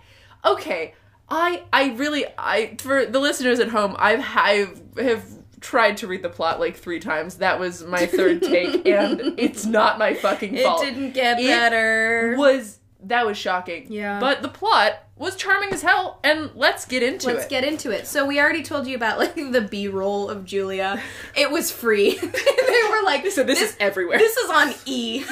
Okay, 0.44 0.94
I 1.28 1.64
I 1.72 1.92
really 1.94 2.24
I 2.38 2.76
for 2.78 3.04
the 3.06 3.18
listeners 3.18 3.58
at 3.58 3.68
home, 3.70 3.96
I've 3.98 4.24
I've 4.36 4.80
have 4.98 5.24
tried 5.66 5.96
to 5.96 6.06
read 6.06 6.22
the 6.22 6.28
plot 6.28 6.60
like 6.60 6.76
three 6.76 7.00
times. 7.00 7.38
That 7.38 7.58
was 7.58 7.82
my 7.84 8.06
third 8.06 8.40
take, 8.40 8.86
and 8.86 9.34
it's 9.36 9.66
not 9.66 9.98
my 9.98 10.14
fucking 10.14 10.56
fault. 10.58 10.84
it 10.84 10.94
didn't 10.94 11.12
get 11.12 11.40
It 11.40 11.46
better. 11.46 12.36
Was 12.38 12.78
that 13.02 13.26
was 13.26 13.36
shocking? 13.36 13.86
Yeah. 13.92 14.20
but 14.20 14.42
the 14.42 14.48
plot 14.48 14.94
was 15.16 15.34
charming 15.34 15.72
as 15.72 15.82
hell, 15.82 16.20
and 16.22 16.50
let's 16.54 16.84
get 16.84 17.02
into 17.02 17.28
it. 17.28 17.34
Let's 17.34 17.46
get 17.48 17.64
into 17.64 17.90
it. 17.90 18.06
So 18.06 18.26
we 18.26 18.38
already 18.38 18.62
told 18.62 18.86
you 18.86 18.94
about 18.94 19.18
like 19.18 19.34
the 19.34 19.66
B 19.68 19.88
roll 19.88 20.28
of 20.28 20.44
Julia. 20.44 21.02
It 21.34 21.50
was 21.50 21.72
free. 21.72 22.16
they 22.20 22.82
were 22.88 23.02
like, 23.04 23.26
so 23.32 23.42
this, 23.42 23.60
is 23.60 23.76
everywhere. 23.80 24.18
this 24.18 24.36
is 24.36 24.50
on 24.50 24.72
E. 24.84 25.24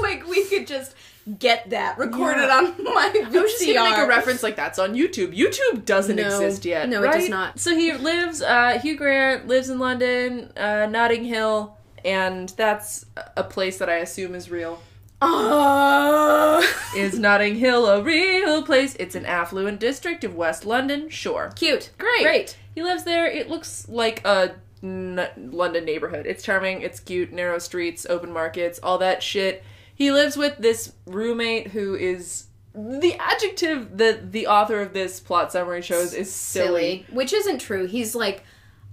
like, 0.00 0.26
we 0.28 0.44
could 0.44 0.68
just 0.68 0.94
get 1.38 1.70
that 1.70 1.98
recorded 1.98 2.42
Yeah. 2.48 2.56
on 2.58 2.64
my 2.84 3.10
VCR. 3.14 3.26
I 3.36 3.40
was 3.42 3.52
just 3.52 3.66
gonna 3.66 3.90
make 3.90 3.98
a 3.98 4.06
reference 4.06 4.42
like 4.42 4.56
that's 4.56 4.78
on 4.78 4.94
YouTube. 4.94 5.36
YouTube 5.36 5.84
doesn't 5.84 6.16
No. 6.16 6.24
exist 6.26 6.64
yet. 6.64 6.88
No, 6.88 7.02
right? 7.02 7.14
it 7.14 7.18
does 7.20 7.28
not. 7.28 7.58
So 7.60 7.74
he 7.74 7.92
lives. 7.92 8.40
Uh, 8.42 8.78
Hugh 8.82 8.96
Grant 8.96 9.46
lives 9.48 9.68
in 9.68 9.78
London, 9.78 10.52
uh, 10.56 10.86
Notting 10.90 11.24
Hill, 11.24 11.76
and 12.04 12.48
that's 12.50 13.06
a 13.36 13.44
place 13.44 13.78
that 13.78 13.88
I 13.88 13.96
assume 13.96 14.34
is 14.34 14.50
real. 14.50 14.80
Uh, 15.20 16.62
Is 16.96 17.18
Notting 17.18 17.56
Hill 17.56 17.86
a 17.86 18.02
real 18.02 18.62
place? 18.62 18.94
It's 19.00 19.14
an 19.14 19.26
affluent 19.26 19.80
district 19.80 20.22
of 20.24 20.34
West 20.36 20.64
London. 20.64 21.08
Sure, 21.10 21.52
cute. 21.56 21.90
great, 21.98 22.22
Great. 22.22 22.56
He 22.74 22.82
lives 22.82 23.04
there. 23.04 23.26
It 23.26 23.50
looks 23.50 23.88
like 23.88 24.24
a 24.24 24.54
n- 24.82 25.28
London 25.36 25.84
neighborhood. 25.84 26.24
It's 26.26 26.42
charming. 26.44 26.82
It's 26.82 27.00
cute. 27.00 27.32
Narrow 27.32 27.58
streets, 27.58 28.06
open 28.08 28.32
markets, 28.32 28.78
all 28.82 28.98
that 28.98 29.22
shit. 29.22 29.64
He 29.98 30.12
lives 30.12 30.36
with 30.36 30.58
this 30.58 30.92
roommate 31.06 31.68
who 31.68 31.96
is 31.96 32.44
the 32.72 33.16
adjective 33.18 33.98
that 33.98 34.30
the 34.30 34.46
author 34.46 34.80
of 34.80 34.92
this 34.92 35.18
plot 35.18 35.50
summary 35.50 35.82
shows 35.82 36.14
is 36.14 36.32
silly. 36.32 36.68
Silly. 36.68 37.06
Which 37.10 37.32
isn't 37.32 37.58
true. 37.58 37.86
He's 37.88 38.14
like 38.14 38.44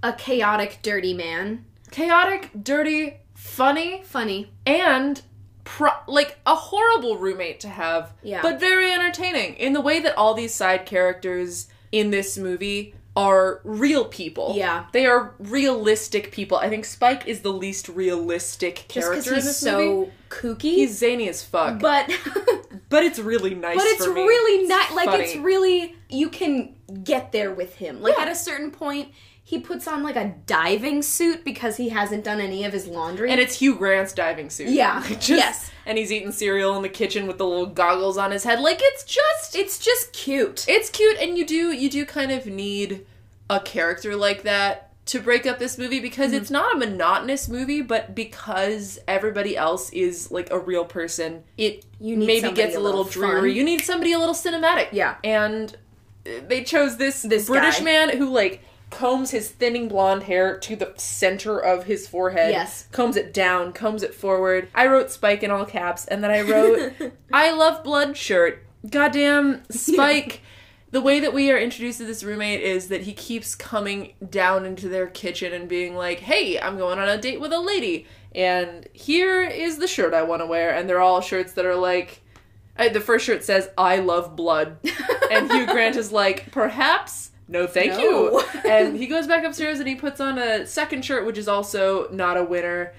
a 0.02 0.12
chaotic, 0.12 0.80
dirty 0.82 1.14
man. 1.14 1.64
chaotic, 1.92 2.50
dirty, 2.60 3.18
funny, 3.34 4.02
Funny. 4.04 4.50
and 4.66 5.22
pro- 5.62 5.92
like 6.08 6.38
a 6.44 6.56
horrible 6.56 7.16
roommate 7.18 7.60
to 7.60 7.68
have, 7.68 8.12
Yeah. 8.24 8.42
but 8.42 8.58
very 8.58 8.90
entertaining 8.90 9.54
in 9.54 9.72
the 9.74 9.80
way 9.80 10.00
that 10.00 10.16
all 10.18 10.34
these 10.34 10.52
side 10.52 10.86
characters 10.86 11.68
in 11.92 12.10
this 12.10 12.36
movie 12.36 12.94
are 13.16 13.60
real 13.64 14.04
people. 14.04 14.52
Yeah. 14.56 14.86
They 14.92 15.06
are 15.06 15.34
realistic 15.38 16.30
people. 16.32 16.58
I 16.58 16.68
think 16.68 16.84
Spike 16.84 17.26
is 17.26 17.40
the 17.40 17.52
least 17.52 17.88
realistic 17.88 18.84
Just 18.88 19.08
character 19.08 19.30
in 19.30 19.34
he's 19.36 19.44
this 19.46 19.56
so 19.56 19.78
movie. 19.78 20.12
kooky. 20.28 20.74
He's 20.76 20.98
zany 20.98 21.28
as 21.28 21.42
fuck. 21.42 21.80
But, 21.80 22.10
but 22.90 23.04
it's 23.04 23.18
really 23.18 23.54
nice 23.54 23.76
but 23.76 23.86
it's 23.86 24.06
really 24.06 24.68
not 24.68 24.94
like 24.94 25.06
Funny. 25.06 25.24
it's 25.24 25.36
really 25.36 25.96
you 26.10 26.28
can 26.28 26.74
get 27.02 27.32
there 27.32 27.52
with 27.52 27.74
him. 27.76 28.00
Like 28.02 28.14
Yeah. 28.16 28.24
at 28.24 28.28
a 28.28 28.34
certain 28.36 28.70
point, 28.70 29.08
he 29.48 29.60
puts 29.60 29.86
on 29.86 30.02
like 30.02 30.16
a 30.16 30.34
diving 30.46 31.02
suit 31.02 31.44
because 31.44 31.76
he 31.76 31.90
hasn't 31.90 32.24
done 32.24 32.40
any 32.40 32.64
of 32.64 32.72
his 32.72 32.88
laundry. 32.88 33.30
And 33.30 33.38
it's 33.40 33.60
Hugh 33.60 33.76
Grant's 33.76 34.12
diving 34.12 34.50
suit. 34.50 34.70
Yeah. 34.70 35.00
Just- 35.08 35.28
Yes. 35.30 35.70
And 35.86 35.96
he's 35.96 36.10
eating 36.10 36.32
cereal 36.32 36.74
in 36.74 36.82
the 36.82 36.88
kitchen 36.88 37.28
with 37.28 37.38
the 37.38 37.46
little 37.46 37.66
goggles 37.66 38.18
on 38.18 38.32
his 38.32 38.42
head. 38.42 38.58
Like 38.58 38.80
it's 38.82 39.04
just 39.04 39.54
it's 39.54 39.78
just 39.78 40.12
cute. 40.12 40.64
it's 40.68 40.90
cute 40.90 41.16
and 41.18 41.38
you 41.38 41.46
do 41.46 41.70
you 41.72 41.88
do 41.88 42.04
kind 42.04 42.32
of 42.32 42.46
need 42.46 43.06
a 43.48 43.60
character 43.60 44.16
like 44.16 44.42
that 44.42 44.90
to 45.06 45.20
break 45.20 45.46
up 45.46 45.60
this 45.60 45.78
movie 45.78 46.00
because 46.00 46.32
Mm-hmm. 46.32 46.40
it's 46.42 46.50
not 46.50 46.74
a 46.74 46.78
monotonous 46.78 47.48
movie 47.48 47.82
but 47.82 48.16
because 48.16 48.98
everybody 49.06 49.56
else 49.56 49.90
is 49.92 50.32
like 50.32 50.50
a 50.50 50.58
real 50.58 50.84
person 50.84 51.44
it 51.56 51.84
You 52.00 52.16
need 52.16 52.26
maybe 52.26 52.50
gets 52.50 52.74
a 52.74 52.80
little, 52.80 53.04
little 53.04 53.12
dreary 53.12 53.50
fun. 53.50 53.56
you 53.56 53.62
need 53.62 53.82
somebody 53.82 54.12
a 54.12 54.18
little 54.18 54.34
cinematic 54.34 54.88
Yeah. 54.90 55.14
and 55.22 55.76
they 56.24 56.64
chose 56.64 56.96
this 56.96 57.22
This 57.22 57.46
british 57.46 57.78
guy. 57.78 57.84
man 57.84 58.16
who 58.18 58.28
like 58.30 58.64
combs 58.90 59.30
his 59.32 59.50
thinning 59.50 59.88
blonde 59.88 60.22
hair 60.24 60.56
to 60.58 60.76
the 60.76 60.92
center 60.96 61.58
of 61.58 61.84
his 61.84 62.06
forehead 62.08 62.50
Yes. 62.52 62.86
combs 62.92 63.16
it 63.16 63.34
down 63.34 63.72
combs 63.72 64.02
it 64.02 64.14
forward 64.14 64.68
i 64.74 64.86
wrote 64.86 65.10
spike 65.10 65.42
in 65.42 65.50
all 65.50 65.64
caps 65.64 66.06
and 66.06 66.22
then 66.22 66.30
i 66.30 66.40
wrote 66.42 66.92
I 67.32 67.50
love 67.50 67.82
blood 67.84 68.16
shirt. 68.16 68.62
Goddamn 68.88 69.62
Spike. 69.70 70.40
The 70.92 71.00
way 71.00 71.18
that 71.20 71.34
we 71.34 71.50
are 71.50 71.58
introduced 71.58 71.98
to 71.98 72.04
this 72.06 72.22
roommate 72.22 72.60
is 72.62 72.86
that 72.88 73.02
he 73.02 73.12
keeps 73.12 73.54
coming 73.56 74.12
down 74.30 74.64
into 74.64 74.88
their 74.88 75.08
kitchen 75.08 75.52
and 75.52 75.68
being 75.68 75.96
like, 75.96 76.20
"Hey, 76.20 76.58
I'm 76.58 76.78
going 76.78 76.98
on 77.00 77.08
a 77.08 77.18
date 77.20 77.40
with 77.40 77.52
a 77.52 77.58
lady, 77.60 78.06
and 78.34 78.86
here 78.92 79.42
is 79.42 79.78
the 79.78 79.88
shirt 79.88 80.14
I 80.14 80.22
want 80.22 80.40
to 80.42 80.46
wear." 80.46 80.72
And 80.72 80.88
they're 80.88 81.00
all 81.00 81.20
shirts 81.20 81.52
that 81.54 81.66
are 81.66 81.74
like, 81.74 82.22
I, 82.78 82.88
the 82.88 83.00
first 83.00 83.26
shirt 83.26 83.42
says 83.44 83.68
"I 83.76 83.96
love 83.96 84.36
blood," 84.36 84.78
and 85.30 85.50
Hugh 85.50 85.66
Grant 85.66 85.96
is 85.96 86.12
like, 86.12 86.52
"Perhaps." 86.52 87.32
No, 87.48 87.66
thank 87.66 87.92
No. 87.92 87.98
you. 88.00 88.42
And 88.68 88.96
he 88.96 89.06
goes 89.06 89.26
back 89.26 89.44
upstairs 89.44 89.78
and 89.78 89.88
he 89.88 89.94
puts 89.94 90.20
on 90.20 90.38
a 90.38 90.66
second 90.66 91.04
shirt, 91.04 91.24
which 91.24 91.38
is 91.38 91.46
also 91.48 92.08
not 92.10 92.36
a 92.36 92.42
winner. 92.42 92.92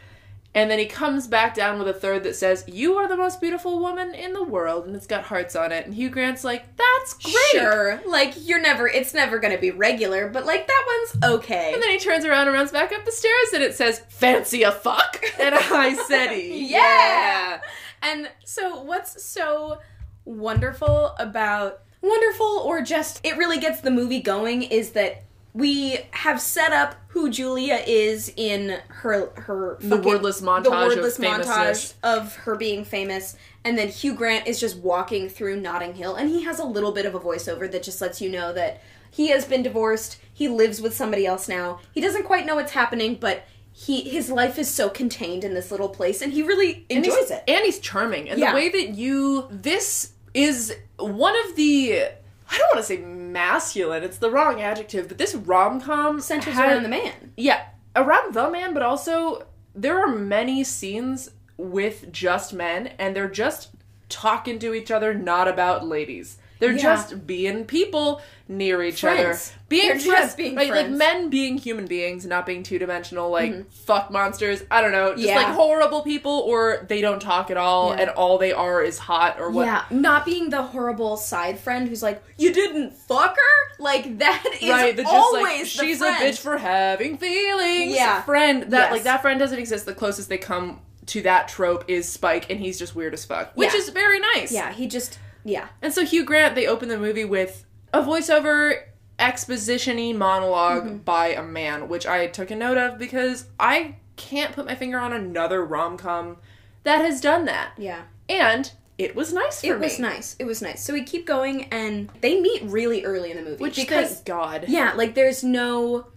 And 0.55 0.71
then 0.71 0.79
he 0.79 0.85
comes 0.87 1.27
back 1.27 1.53
down 1.53 1.77
with 1.77 1.87
a 1.87 1.93
third 1.93 2.23
that 2.23 2.35
says, 2.35 2.63
You 2.67 2.95
are 2.95 3.07
the 3.07 3.17
most 3.17 3.39
beautiful 3.41 3.77
woman 3.79 4.15
in 4.15 4.33
the 4.33 4.41
world. 4.43 4.87
And 4.87 4.95
it's 4.95 5.05
got 5.05 5.25
hearts 5.25 5.55
on 5.55 5.71
it. 5.71 5.85
And 5.85 5.93
Hugh 5.93 6.09
Grant's 6.09 6.43
like, 6.43 6.63
That's 6.77 7.13
great. 7.15 7.35
Sure. 7.51 8.01
Like 8.07 8.33
you're 8.47 8.61
never 8.61 8.87
it's 8.87 9.13
never 9.13 9.37
gonna 9.39 9.59
be 9.59 9.69
regular, 9.71 10.29
but 10.29 10.45
like 10.45 10.65
that 10.65 10.83
one's 11.11 11.33
okay. 11.35 11.73
And 11.73 11.83
then 11.83 11.91
he 11.91 11.99
turns 11.99 12.25
around 12.25 12.47
and 12.47 12.55
runs 12.55 12.71
back 12.71 12.91
up 12.91 13.05
the 13.05 13.11
stairs 13.11 13.49
and 13.53 13.61
it 13.61 13.75
says, 13.75 13.99
Fancy 14.09 14.63
a 14.63 14.71
fuck? 14.71 15.21
And 15.39 15.53
I 15.53 15.93
said, 16.07 16.31
Yeah. 16.37 17.61
And 18.01 18.29
so, 18.45 18.81
what's 18.81 19.21
so 19.23 19.79
wonderful 20.25 21.13
about 21.19 21.81
wonderful 22.07 22.45
or 22.65 22.81
just 22.81 23.19
it 23.23 23.37
really 23.37 23.59
gets 23.59 23.81
the 23.81 23.91
movie 23.91 24.19
going 24.21 24.63
is 24.63 24.91
that 24.91 25.23
we 25.53 25.97
have 26.11 26.39
set 26.39 26.71
up 26.71 26.95
who 27.09 27.31
Julia 27.31 27.81
is 27.87 28.31
in 28.35 28.79
her 28.89 29.31
her 29.35 29.77
The 29.79 29.89
fucking- 29.89 30.05
wordless 30.05 30.41
montage 30.41 30.63
the 30.65 30.71
of 30.71 30.87
wordless 30.89 31.17
montage 31.17 31.93
of 32.03 32.35
her 32.35 32.55
being 32.55 32.85
famous, 32.85 33.35
and 33.65 33.75
then 33.77 33.87
Hugh 33.87 34.13
Grant 34.13 34.45
is 34.47 34.59
just 34.59 34.77
walking 34.77 35.29
through 35.29 35.59
Notting 35.59 35.95
Hill, 35.95 36.15
and 36.15 36.29
he 36.29 36.43
has 36.43 36.59
a 36.59 36.63
little 36.65 36.91
bit 36.91 37.05
of 37.07 37.15
a 37.15 37.19
voiceover 37.19 37.71
that 37.71 37.81
just 37.81 38.01
lets 38.01 38.21
you 38.21 38.29
know 38.29 38.53
that 38.53 38.81
he 39.09 39.29
has 39.29 39.45
been 39.45 39.63
divorced. 39.63 40.17
He 40.31 40.47
lives 40.47 40.79
with 40.79 40.95
somebody 40.95 41.25
else 41.25 41.47
now. 41.49 41.79
He 41.91 42.01
doesn't 42.01 42.25
quite 42.25 42.45
know 42.45 42.55
what's 42.55 42.73
happening, 42.73 43.15
but 43.19 43.43
he 43.71 44.01
his 44.01 44.29
life 44.29 44.59
is 44.59 44.69
so 44.69 44.89
contained 44.89 45.43
in 45.43 45.55
this 45.55 45.71
little 45.71 45.89
place, 45.89 46.21
and 46.21 46.33
he 46.33 46.43
really 46.43 46.85
And 46.91 47.03
enjoys 47.03 47.29
he's- 47.29 47.31
it. 47.31 47.43
And 47.47 47.65
he's 47.65 47.79
charming. 47.79 48.29
And 48.29 48.39
Yeah. 48.39 48.51
the 48.51 48.55
way 48.55 48.69
that 48.69 48.89
you 48.89 49.47
this 49.49 50.09
is 50.33 50.75
one 50.97 51.35
of 51.45 51.55
the 51.55 52.03
I 52.49 52.57
don't 52.57 52.67
want 52.73 52.77
to 52.77 52.83
say 52.83 52.97
masculine, 52.97 54.03
it's 54.03 54.17
the 54.17 54.31
wrong 54.31 54.61
adjective, 54.61 55.07
but 55.07 55.17
this 55.17 55.35
rom 55.35 55.81
com 55.81 56.19
Centers 56.21 56.57
around 56.57 56.83
the 56.83 56.89
man. 56.89 57.33
Yeah, 57.35 57.65
around 57.95 58.33
the 58.33 58.49
man, 58.49 58.73
but 58.73 58.83
also 58.83 59.47
there 59.75 59.99
are 59.99 60.07
many 60.07 60.63
scenes 60.63 61.31
with 61.57 62.11
just 62.11 62.53
men 62.53 62.87
and 62.99 63.15
they're 63.15 63.29
just 63.29 63.69
talking 64.09 64.59
to 64.59 64.73
each 64.73 64.91
other, 64.91 65.13
not 65.13 65.47
about 65.47 65.85
ladies. 65.85 66.37
They're 66.59 66.71
Yeah. 66.71 66.81
just 66.81 67.25
being 67.27 67.65
people 67.65 68.21
near 68.47 68.81
each 68.81 69.01
Friends. 69.01 69.19
other. 69.19 69.39
Being 69.69 69.87
They're 69.87 69.95
just 69.97 70.07
friends, 70.07 70.35
being 70.35 70.55
right? 70.55 70.69
Like 70.69 70.73
friends. 70.85 70.87
Mm-hmm. 70.89 70.97
men 70.97 71.29
being 71.29 71.57
human 71.57 71.85
beings, 71.85 72.25
not 72.25 72.45
being 72.45 72.63
two 72.63 72.79
dimensional, 72.79 73.29
like 73.29 73.69
fuck 73.71 74.09
monsters. 74.09 74.63
I 74.71 74.81
don't 74.81 74.91
know, 74.93 75.11
just 75.13 75.23
Yeah. 75.27 75.35
like 75.35 75.47
horrible 75.47 76.01
people, 76.03 76.31
or 76.31 76.85
they 76.87 77.01
don't 77.01 77.21
talk 77.21 77.51
at 77.51 77.57
all, 77.57 77.89
Yeah. 77.89 78.01
and 78.01 78.09
all 78.11 78.37
they 78.37 78.53
are 78.53 78.81
is 78.81 78.97
hot 78.97 79.37
or 79.39 79.49
what. 79.51 79.65
Yeah, 79.65 79.83
not 79.89 80.25
being 80.25 80.49
the 80.49 80.61
horrible 80.63 81.17
side 81.17 81.59
friend 81.59 81.87
who's 81.89 82.01
like, 82.01 82.23
"You 82.37 82.53
didn't 82.53 82.93
fuck 82.95 83.35
her." 83.35 83.83
Like 83.83 84.17
that 84.19 84.43
is 84.61 84.69
Right, 84.69 84.99
always 85.05 85.43
like 85.43 85.65
she's 85.65 85.97
friend. 85.99 86.23
a 86.23 86.25
bitch 86.25 86.39
for 86.39 86.57
having 86.57 87.17
feelings. 87.17 87.93
Yeah. 87.93 88.21
friend 88.23 88.63
that 88.71 88.83
Yes. 88.85 88.91
like 88.91 89.03
that 89.03 89.21
friend 89.21 89.39
doesn't 89.39 89.59
exist. 89.59 89.85
The 89.85 89.93
closest 89.93 90.29
they 90.29 90.37
come 90.37 90.79
to 91.07 91.21
that 91.21 91.47
trope 91.47 91.85
is 91.89 92.07
Spike, 92.09 92.49
and 92.49 92.59
he's 92.59 92.79
just 92.79 92.95
weird 92.95 93.13
as 93.13 93.23
fuck, 93.25 93.51
which 93.55 93.73
Yeah. 93.73 93.79
is 93.79 93.89
very 93.89 94.19
nice. 94.19 94.51
Yeah, 94.51 94.71
he 94.73 94.87
just 94.87 95.19
yeah. 95.47 95.69
And 95.81 95.91
so 95.93 96.05
Hugh 96.05 96.23
Grant, 96.25 96.55
they 96.55 96.67
open 96.67 96.89
the 96.89 96.97
movie 96.99 97.25
with 97.25 97.65
a 97.93 98.01
voiceover 98.01 98.83
exposition-y 99.17 100.13
monolog 100.13 100.83
Mm-hmm. 100.83 100.97
by 100.97 101.27
a 101.29 101.43
man, 101.43 101.87
which 101.89 102.05
I 102.05 102.27
took 102.27 102.51
a 102.51 102.55
note 102.55 102.77
of 102.77 102.97
because 102.99 103.45
I 103.59 103.95
can't 104.15 104.53
put 104.53 104.65
my 104.65 104.75
finger 104.75 104.99
on 104.99 105.13
another 105.13 105.63
rom-com 105.65 106.37
that 106.83 107.03
has 107.03 107.19
done 107.21 107.45
that. 107.45 107.71
Yeah. 107.77 108.03
And 108.29 108.71
it 108.97 109.15
was 109.15 109.33
nice 109.33 109.61
for 109.61 109.67
It 109.67 109.79
me. 109.79 109.85
was 109.87 109.99
nice. 109.99 110.35
It 110.39 110.45
was 110.45 110.61
nice. 110.61 110.83
So 110.83 110.93
we 110.93 111.03
keep 111.03 111.25
going 111.25 111.65
and 111.65 112.09
they 112.21 112.39
meet 112.39 112.63
really 112.63 113.03
early 113.05 113.31
in 113.31 113.37
the 113.37 113.43
movie 113.43 113.61
Which 113.61 113.75
because 113.75 114.13
thank 114.15 114.25
God. 114.25 114.65
yeah, 114.67 114.93
like 114.93 115.13
there's 115.15 115.43
no 115.43 116.07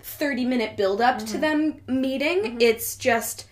30 0.00 0.44
minute 0.44 0.76
build 0.76 1.00
up 1.00 1.16
Mm-hmm. 1.18 1.26
to 1.26 1.38
them 1.38 1.80
meeting. 1.86 2.58
It's 2.60 2.96
just 2.96 3.46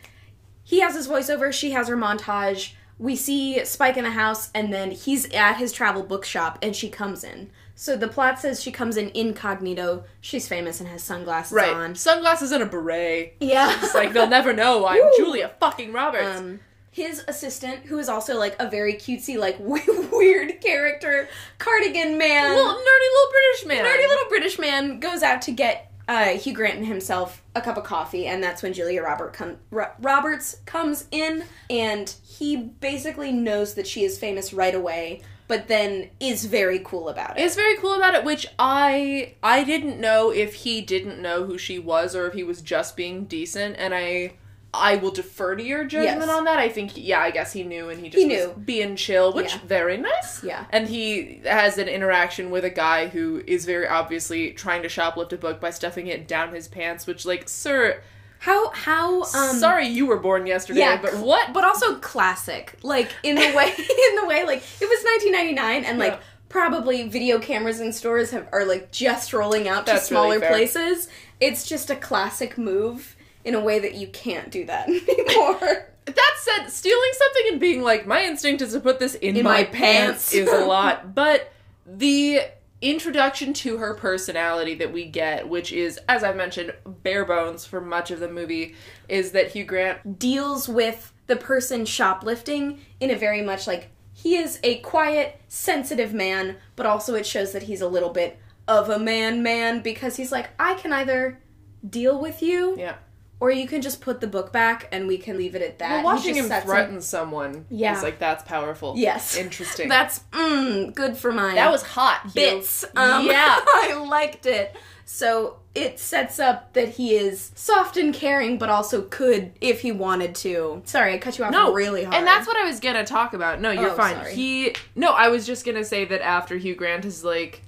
he 0.62 0.80
has 0.80 0.94
his 0.94 1.08
voiceover, 1.08 1.52
she 1.52 1.70
has 1.72 1.88
her 1.88 1.96
montage. 1.96 2.72
We 2.98 3.14
see 3.16 3.64
Spike 3.64 3.96
in 3.96 4.04
the 4.04 4.10
house 4.10 4.50
and 4.54 4.72
then 4.72 4.90
he's 4.90 5.26
at 5.34 5.54
his 5.58 5.72
travel 5.72 6.02
bookshop 6.02 6.58
and 6.62 6.74
she 6.74 6.88
comes 6.88 7.24
in. 7.24 7.50
So 7.74 7.94
the 7.94 8.08
plot 8.08 8.38
says 8.40 8.62
she 8.62 8.72
comes 8.72 8.96
in 8.96 9.10
incognito. 9.12 10.04
She's 10.22 10.48
famous 10.48 10.80
and 10.80 10.88
has 10.88 11.02
sunglasses 11.02 11.52
Right. 11.52 11.72
on. 11.74 11.94
Sunglasses 11.94 12.50
and 12.52 12.62
a 12.62 12.66
beret. 12.66 13.36
Yeah. 13.40 13.70
It's 13.82 13.94
like 13.94 14.12
they'll 14.14 14.26
never 14.28 14.54
know 14.54 14.86
I'm 14.86 14.96
Woo. 14.98 15.12
Julia 15.18 15.50
fucking 15.60 15.92
Roberts. 15.92 16.38
Um, 16.38 16.60
his 16.90 17.22
assistant, 17.28 17.80
who 17.84 17.98
is 17.98 18.08
also 18.08 18.38
like 18.38 18.56
a 18.58 18.70
very 18.70 18.94
cutesy, 18.94 19.36
like 19.36 19.56
weird 19.60 20.62
character, 20.62 21.28
cardigan 21.58 22.16
man, 22.16 22.56
little 22.56 22.72
nerdy 22.72 22.78
little 22.78 23.32
British 23.32 23.66
man. 23.66 23.84
nerdy 23.84 24.08
little 24.08 24.28
British 24.30 24.58
man, 24.58 24.98
goes 25.00 25.22
out 25.22 25.42
to 25.42 25.52
get 25.52 25.92
uh, 26.08 26.28
Hugh 26.30 26.52
Grant 26.54 26.78
and 26.78 26.86
himself 26.86 27.42
a 27.54 27.60
cup 27.60 27.76
of 27.76 27.84
coffee, 27.84 28.26
and 28.26 28.42
that's 28.42 28.62
when 28.62 28.72
Julia 28.72 29.02
Robert 29.02 29.32
com- 29.32 29.58
Ro- 29.70 29.90
Roberts 30.00 30.56
comes 30.64 31.06
in, 31.10 31.44
and 31.68 32.14
he 32.24 32.56
basically 32.56 33.32
knows 33.32 33.74
that 33.74 33.86
she 33.86 34.04
is 34.04 34.18
famous 34.18 34.52
right 34.52 34.74
away, 34.74 35.22
but 35.48 35.68
then 35.68 36.10
is 36.20 36.44
very 36.44 36.78
cool 36.80 37.08
about 37.08 37.38
it. 37.38 37.42
It's 37.42 37.56
very 37.56 37.76
cool 37.76 37.94
about 37.94 38.14
it, 38.14 38.24
which 38.24 38.46
I 38.58 39.34
I 39.42 39.64
didn't 39.64 40.00
know 40.00 40.30
if 40.30 40.54
he 40.54 40.80
didn't 40.80 41.20
know 41.20 41.44
who 41.44 41.58
she 41.58 41.78
was 41.78 42.14
or 42.14 42.26
if 42.26 42.34
he 42.34 42.44
was 42.44 42.62
just 42.62 42.96
being 42.96 43.24
decent, 43.24 43.76
and 43.78 43.94
I 43.94 44.34
I 44.76 44.96
will 44.96 45.10
defer 45.10 45.56
to 45.56 45.62
your 45.62 45.84
judgment 45.84 46.20
Yes. 46.26 46.28
on 46.30 46.44
that. 46.44 46.58
I 46.58 46.68
think 46.68 46.92
yeah, 46.96 47.20
I 47.20 47.30
guess 47.30 47.52
he 47.52 47.62
knew 47.62 47.88
and 47.90 48.00
he 48.00 48.08
just 48.08 48.22
He 48.22 48.28
was 48.34 48.46
knew. 48.46 48.54
being 48.64 48.96
chill, 48.96 49.32
which 49.32 49.52
Yeah. 49.54 49.60
very 49.66 49.96
nice. 49.96 50.42
Yeah. 50.44 50.64
And 50.70 50.88
he 50.88 51.40
has 51.44 51.78
an 51.78 51.88
interaction 51.88 52.50
with 52.50 52.64
a 52.64 52.70
guy 52.70 53.08
who 53.08 53.42
is 53.46 53.64
very 53.64 53.86
obviously 53.88 54.50
trying 54.52 54.82
to 54.82 54.88
shoplift 54.88 55.32
a 55.32 55.36
book 55.36 55.60
by 55.60 55.70
stuffing 55.70 56.06
it 56.06 56.28
down 56.28 56.54
his 56.54 56.68
pants, 56.68 57.06
which 57.06 57.24
like, 57.26 57.48
sir, 57.48 58.00
how 58.40 58.70
how 58.70 59.22
um 59.22 59.56
sorry 59.56 59.86
you 59.88 60.06
were 60.06 60.18
born 60.18 60.46
yesterday, 60.46 60.80
yeah, 60.80 61.00
but 61.00 61.16
what 61.18 61.52
But 61.54 61.64
also 61.64 61.96
classic, 61.96 62.74
like 62.82 63.10
in 63.22 63.34
the 63.36 63.52
way, 63.54 63.72
in 63.78 64.16
the 64.16 64.26
way, 64.26 64.44
like 64.44 64.62
it 64.80 64.88
was 64.88 65.02
1999, 65.04 65.84
and 65.84 65.98
like 65.98 66.12
Yeah. 66.12 66.18
probably 66.50 67.08
video 67.08 67.38
cameras 67.38 67.80
in 67.80 67.92
stores 67.92 68.30
have 68.32 68.46
are 68.52 68.64
like 68.66 68.92
just 68.92 69.32
rolling 69.32 69.68
out 69.68 69.86
to 69.86 69.92
That's 69.92 70.10
really 70.10 70.22
smaller 70.36 70.40
fair. 70.40 70.50
places. 70.50 71.08
It's 71.40 71.66
just 71.66 71.90
a 71.90 71.96
classic 71.96 72.56
move 72.58 73.15
in 73.46 73.54
a 73.54 73.60
way 73.60 73.78
that 73.78 73.94
you 73.94 74.08
can't 74.08 74.50
do 74.50 74.64
that 74.66 74.88
anymore. 75.08 75.86
That 76.04 76.34
said, 76.38 76.68
stealing 76.68 77.10
something 77.12 77.44
and 77.52 77.60
being 77.60 77.82
like, 77.82 78.06
my 78.06 78.24
instinct 78.24 78.60
is 78.62 78.72
to 78.74 78.80
put 78.80 78.98
this 78.98 79.14
in, 79.14 79.36
In 79.36 79.44
my, 79.44 79.50
my 79.62 79.64
pants, 79.64 80.30
pants. 80.30 80.34
is 80.34 80.48
a 80.52 80.64
lot. 80.66 81.14
But 81.14 81.52
the 81.86 82.40
introduction 82.82 83.52
to 83.54 83.78
her 83.78 83.94
personality 83.94 84.74
that 84.76 84.92
we 84.92 85.06
get, 85.06 85.48
which 85.48 85.72
is, 85.72 85.98
as 86.08 86.22
I've 86.22 86.36
mentioned, 86.36 86.74
bare 87.02 87.24
bones 87.24 87.64
for 87.64 87.80
much 87.80 88.10
of 88.10 88.20
the 88.20 88.28
movie, 88.28 88.74
is 89.08 89.32
that 89.32 89.52
Hugh 89.52 89.64
Grant. 89.64 90.18
Deals 90.18 90.68
with 90.68 91.12
the 91.26 91.36
person 91.36 91.84
shoplifting 91.86 92.80
in 93.00 93.10
a 93.10 93.16
very 93.16 93.42
much 93.42 93.66
like 93.66 93.90
he 94.12 94.36
is 94.36 94.60
a 94.62 94.78
quiet, 94.78 95.40
sensitive 95.48 96.14
man, 96.14 96.56
but 96.76 96.86
also 96.86 97.14
it 97.14 97.26
shows 97.26 97.52
that 97.52 97.64
he's 97.64 97.80
a 97.80 97.88
little 97.88 98.10
bit 98.10 98.38
of 98.68 98.88
a 98.90 98.98
man 98.98 99.42
man 99.42 99.80
because 99.80 100.16
he's 100.16 100.30
like 100.32 100.50
I 100.58 100.74
can 100.74 100.92
either 100.92 101.40
deal 101.88 102.20
with 102.20 102.42
you 102.42 102.74
Yeah. 102.78 102.96
Or 103.38 103.50
you 103.50 103.66
can 103.68 103.82
just 103.82 104.00
put 104.00 104.20
the 104.22 104.26
book 104.26 104.50
back 104.50 104.88
and 104.92 105.06
we 105.06 105.18
can 105.18 105.36
leave 105.36 105.54
it 105.54 105.60
at 105.60 105.78
that. 105.80 106.02
Well, 106.02 106.14
watching 106.14 106.36
him 106.36 106.46
threaten 106.48 107.02
someone 107.02 107.66
Yeah. 107.68 107.94
is 107.94 108.02
like, 108.02 108.18
that's 108.18 108.42
powerful. 108.44 108.94
Yes. 108.96 109.36
Interesting. 109.36 109.88
That's 109.96 110.20
mm, 110.32 110.94
good 110.94 111.18
for 111.18 111.32
my 111.32 111.54
that 111.54 111.70
was 111.70 111.82
hot, 111.82 112.32
bits. 112.34 112.82
Um, 112.96 113.26
yeah. 113.26 113.58
I 113.66 113.94
liked 114.08 114.46
it. 114.46 114.74
So 115.04 115.58
it 115.74 116.00
sets 116.00 116.38
up 116.40 116.72
that 116.72 116.88
he 116.88 117.14
is 117.14 117.52
soft 117.54 117.98
and 117.98 118.14
caring, 118.14 118.56
but 118.56 118.70
also 118.70 119.02
could 119.02 119.52
if 119.60 119.82
he 119.82 119.92
wanted 119.92 120.34
to. 120.36 120.80
Sorry, 120.86 121.12
I 121.12 121.18
cut 121.18 121.36
you 121.38 121.44
off 121.44 121.52
No, 121.52 121.74
really 121.74 122.04
hard. 122.04 122.16
And 122.16 122.26
that's 122.26 122.46
what 122.46 122.56
I 122.56 122.64
was 122.64 122.80
gonna 122.80 123.04
talk 123.04 123.34
about. 123.34 123.60
No, 123.60 123.70
you're 123.70 123.90
Oh, 123.90 123.96
fine. 123.96 124.16
sorry. 124.16 124.34
He 124.34 124.74
no, 124.94 125.10
I 125.12 125.28
was 125.28 125.46
just 125.46 125.66
gonna 125.66 125.84
say 125.84 126.06
that 126.06 126.22
after 126.22 126.56
Hugh 126.56 126.74
Grant 126.74 127.04
is 127.04 127.22
like, 127.22 127.62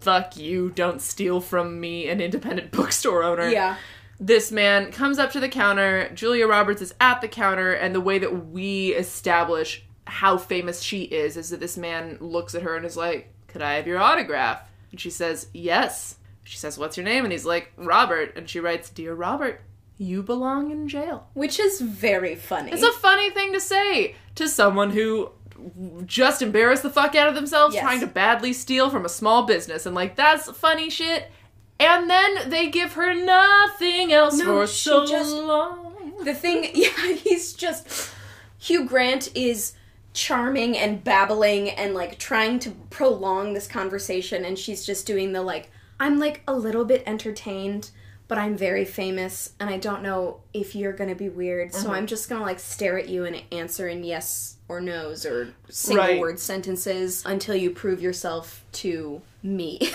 "Fuck 0.00 0.36
you! 0.36 0.70
Don't 0.70 1.00
steal 1.00 1.40
from 1.40 1.80
me, 1.80 2.08
an 2.08 2.20
independent 2.20 2.70
bookstore 2.72 3.22
owner." 3.22 3.48
Yeah. 3.48 3.76
This 4.18 4.50
man 4.50 4.92
comes 4.92 5.18
up 5.18 5.30
to 5.32 5.40
the 5.40 5.48
counter. 5.48 6.10
Julia 6.14 6.46
Roberts 6.46 6.80
is 6.82 6.94
at 7.00 7.20
the 7.20 7.28
counter, 7.28 7.72
and 7.72 7.94
the 7.94 8.00
way 8.00 8.18
that 8.18 8.46
we 8.46 8.94
establish 8.94 9.84
how 10.06 10.38
famous 10.38 10.80
she 10.82 11.02
is 11.02 11.36
is 11.36 11.50
that 11.50 11.60
this 11.60 11.76
man 11.76 12.16
looks 12.20 12.54
at 12.54 12.62
her 12.62 12.76
and 12.76 12.86
is 12.86 12.96
like, 12.96 13.32
"Could 13.48 13.60
I 13.62 13.74
have 13.74 13.86
your 13.86 13.98
autograph?" 13.98 14.62
And 14.90 15.00
she 15.00 15.10
says, 15.10 15.48
"Yes." 15.52 16.16
She 16.44 16.56
says, 16.56 16.78
"What's 16.78 16.96
your 16.96 17.04
name?" 17.04 17.24
And 17.24 17.32
he's 17.32 17.44
like, 17.44 17.72
"Robert." 17.76 18.32
And 18.36 18.48
she 18.48 18.60
writes, 18.60 18.88
"Dear 18.88 19.14
Robert, 19.14 19.60
you 19.98 20.22
belong 20.22 20.70
in 20.70 20.88
jail." 20.88 21.28
Which 21.34 21.58
is 21.58 21.80
very 21.80 22.36
funny. 22.36 22.70
It's 22.72 22.82
a 22.82 22.92
funny 22.92 23.30
thing 23.30 23.52
to 23.52 23.60
say 23.60 24.14
to 24.36 24.48
someone 24.48 24.90
who 24.90 25.32
just 26.04 26.42
embarrassed 26.42 26.82
the 26.82 26.90
fuck 26.90 27.14
out 27.14 27.28
of 27.28 27.34
themselves 27.34 27.74
Yes. 27.74 27.82
trying 27.82 28.00
to 28.00 28.06
badly 28.06 28.52
steal 28.52 28.90
from 28.90 29.04
a 29.06 29.08
small 29.08 29.44
business 29.44 29.86
and 29.86 29.94
like 29.94 30.14
that's 30.14 30.50
funny 30.50 30.90
shit. 30.90 31.30
And 31.78 32.08
then 32.08 32.48
they 32.48 32.68
give 32.70 32.94
her 32.94 33.14
nothing 33.14 34.12
else 34.12 34.36
No, 34.38 34.44
for 34.44 34.66
so 34.66 35.06
just- 35.06 35.34
long. 35.34 36.14
the 36.24 36.34
thing 36.34 36.70
yeah 36.74 37.12
he's 37.12 37.52
just 37.52 38.10
hugh 38.58 38.86
grant 38.86 39.28
is 39.36 39.74
charming 40.14 40.76
and 40.78 41.04
babbling 41.04 41.68
and 41.70 41.92
like 41.92 42.18
trying 42.18 42.58
to 42.60 42.70
prolong 42.88 43.52
this 43.52 43.66
conversation 43.66 44.44
and 44.46 44.58
she's 44.58 44.86
just 44.86 45.06
doing 45.06 45.32
the 45.32 45.42
like 45.42 45.70
i'm 46.00 46.18
like 46.18 46.40
a 46.48 46.54
little 46.54 46.86
bit 46.86 47.02
entertained 47.06 47.90
but 48.28 48.38
i'm 48.38 48.56
very 48.56 48.84
famous 48.84 49.52
and 49.60 49.68
i 49.70 49.76
don't 49.76 50.02
know 50.02 50.40
if 50.52 50.74
you're 50.74 50.92
gonna 50.92 51.14
be 51.14 51.28
weird 51.28 51.72
so 51.72 51.86
uh-huh. 51.88 51.92
i'm 51.96 52.06
just 52.06 52.28
gonna 52.28 52.44
like 52.44 52.58
stare 52.60 52.98
at 52.98 53.08
you 53.08 53.24
and 53.24 53.42
answer 53.52 53.88
in 53.88 54.02
yes 54.04 54.56
or 54.68 54.80
no's 54.80 55.24
or 55.24 55.52
single 55.68 56.04
Right. 56.04 56.20
word 56.20 56.38
sentences 56.40 57.22
until 57.24 57.54
you 57.54 57.70
prove 57.70 58.00
yourself 58.02 58.64
to 58.72 59.20
me 59.42 59.78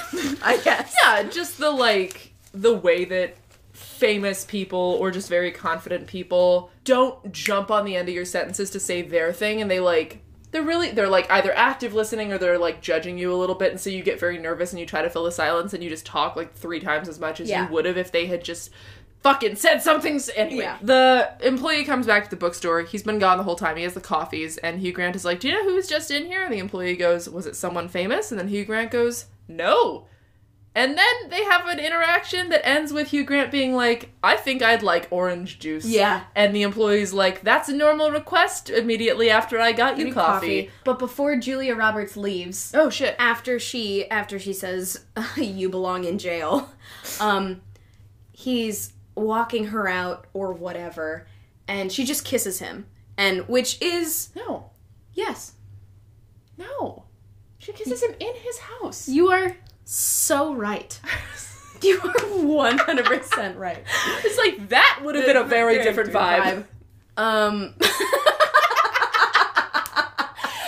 i 0.43 0.59
guess 0.63 0.95
Yeah, 1.03 1.23
just 1.23 1.57
the 1.57 1.71
like 1.71 2.33
the 2.53 2.73
way 2.73 3.05
that 3.05 3.35
famous 3.73 4.45
people 4.45 4.97
or 4.99 5.11
just 5.11 5.27
very 5.29 5.51
confident 5.51 6.07
people 6.07 6.69
don't 6.83 7.31
jump 7.31 7.71
on 7.71 7.85
the 7.85 7.95
end 7.95 8.07
of 8.09 8.15
your 8.15 8.25
sentences 8.25 8.69
to 8.71 8.79
say 8.79 9.01
their 9.01 9.33
thing 9.33 9.61
and 9.61 9.69
they 9.71 9.79
like 9.79 10.21
they're 10.51 10.61
really 10.63 10.91
they're 10.91 11.07
like 11.09 11.29
either 11.31 11.53
active 11.55 11.93
listening 11.93 12.31
or 12.31 12.37
they're 12.37 12.57
like 12.59 12.81
judging 12.81 13.17
you 13.17 13.33
a 13.33 13.35
little 13.35 13.55
bit 13.55 13.71
and 13.71 13.79
so 13.79 13.89
you 13.89 14.03
get 14.03 14.19
very 14.19 14.37
nervous 14.37 14.71
and 14.71 14.79
you 14.79 14.85
try 14.85 15.01
to 15.01 15.09
fill 15.09 15.23
the 15.23 15.31
silence 15.31 15.73
and 15.73 15.83
you 15.83 15.89
just 15.89 16.05
talk 16.05 16.35
like 16.35 16.53
three 16.53 16.79
times 16.79 17.07
as 17.07 17.19
much 17.19 17.39
as 17.39 17.49
Yeah. 17.49 17.65
you 17.67 17.73
would 17.73 17.85
have 17.85 17.97
if 17.97 18.11
they 18.11 18.25
had 18.25 18.43
just 18.43 18.69
fucking 19.23 19.55
said 19.55 19.83
something 19.83 20.19
anyway. 20.35 20.63
Yeah. 20.63 20.77
The 20.81 21.31
employee 21.41 21.83
comes 21.83 22.07
back 22.07 22.23
to 22.23 22.29
the 22.31 22.35
bookstore. 22.35 22.81
He's 22.81 23.03
been 23.03 23.19
gone 23.19 23.37
the 23.37 23.43
whole 23.43 23.55
time. 23.55 23.77
He 23.77 23.83
has 23.83 23.93
the 23.93 24.01
coffees 24.01 24.57
and 24.57 24.79
Hugh 24.79 24.93
Grant 24.93 25.15
is 25.15 25.23
like, 25.23 25.39
"Do 25.39 25.47
you 25.47 25.53
know 25.53 25.63
who's 25.63 25.87
just 25.87 26.09
in 26.09 26.25
here?" 26.25 26.43
And 26.43 26.51
the 26.51 26.57
employee 26.59 26.95
goes, 26.95 27.29
"Was 27.29 27.45
it 27.45 27.55
someone 27.55 27.87
famous?" 27.87 28.31
And 28.31 28.39
then 28.39 28.47
Hugh 28.47 28.65
Grant 28.65 28.89
goes, 28.91 29.25
"No." 29.47 30.07
And 30.73 30.97
then 30.97 31.29
they 31.29 31.43
have 31.43 31.65
an 31.67 31.79
interaction 31.79 32.47
that 32.49 32.65
ends 32.65 32.93
with 32.93 33.09
Hugh 33.09 33.25
Grant 33.25 33.51
being 33.51 33.75
like, 33.75 34.11
I 34.23 34.37
think 34.37 34.61
I'd 34.61 34.81
like 34.83 35.07
orange 35.11 35.59
juice. 35.59 35.85
Yeah. 35.85 36.23
And 36.33 36.55
the 36.55 36.61
employee's 36.61 37.11
like, 37.11 37.41
that's 37.41 37.67
a 37.67 37.75
normal 37.75 38.09
request 38.09 38.69
immediately 38.69 39.29
after 39.29 39.59
I 39.59 39.73
got 39.73 39.97
you 39.97 40.13
coffee. 40.13 40.71
But 40.85 40.97
before 40.97 41.35
Julia 41.35 41.75
Roberts 41.75 42.15
leaves, 42.15 42.71
Oh 42.73 42.89
shit. 42.89 43.17
after 43.19 43.59
she 43.59 44.09
after 44.09 44.39
she 44.39 44.53
says 44.53 45.03
you 45.35 45.67
belong 45.67 46.05
in 46.05 46.17
jail, 46.17 46.71
um, 47.19 47.59
he's 48.31 48.93
walking 49.13 49.65
her 49.67 49.89
out 49.89 50.25
or 50.33 50.53
whatever, 50.53 51.27
and 51.67 51.91
she 51.91 52.05
just 52.05 52.23
kisses 52.23 52.59
him, 52.59 52.85
and 53.17 53.45
which 53.49 53.81
is 53.81 54.29
No. 54.37 54.69
yes, 55.13 55.51
No. 56.57 57.03
She 57.59 57.73
kisses 57.73 58.01
him 58.01 58.15
in 58.19 58.33
his 58.37 58.57
house. 58.57 59.07
you 59.07 59.29
are 59.29 59.55
so 59.93 60.53
right. 60.55 60.97
You 61.83 61.99
are 61.99 62.11
one 62.45 62.77
hundred 62.77 63.05
percent 63.07 63.57
right. 63.57 63.83
It's 64.23 64.37
like 64.37 64.69
that 64.69 64.99
would 65.03 65.15
have 65.15 65.25
been 65.25 65.35
a 65.35 65.43
very, 65.43 65.81
different 65.81 66.11
vibe. 66.13 66.65
Um, 67.17 67.73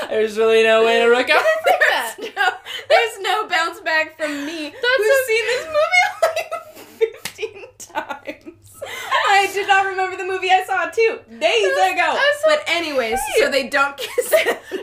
There's 0.09 0.37
really 0.37 0.63
no 0.63 0.83
way 0.83 0.99
to 1.01 1.05
recover 1.09 1.39
from 1.63 1.79
that. 1.89 2.15
no, 2.19 2.49
there's 2.89 3.19
no 3.21 3.47
bounce 3.47 3.79
back 3.81 4.17
from 4.17 4.45
me. 4.45 4.69
That's 4.69 4.97
who's 4.97 5.07
a- 5.07 5.25
seen 5.27 5.45
this 5.45 5.65
movie 5.67 6.07
like 6.23 6.51
fifteen 6.97 7.63
times. 7.77 8.81
I 9.27 9.49
did 9.53 9.67
not 9.67 9.85
remember 9.85 10.17
the 10.17 10.25
movie 10.25 10.49
I 10.51 10.63
saw 10.65 10.89
two 10.89 11.19
days 11.39 11.71
ago. 11.93 12.19
so 12.41 12.49
but 12.49 12.63
anyways, 12.67 13.19
so 13.39 13.49
they 13.51 13.67
don't 13.69 13.95
kiss. 13.97 14.33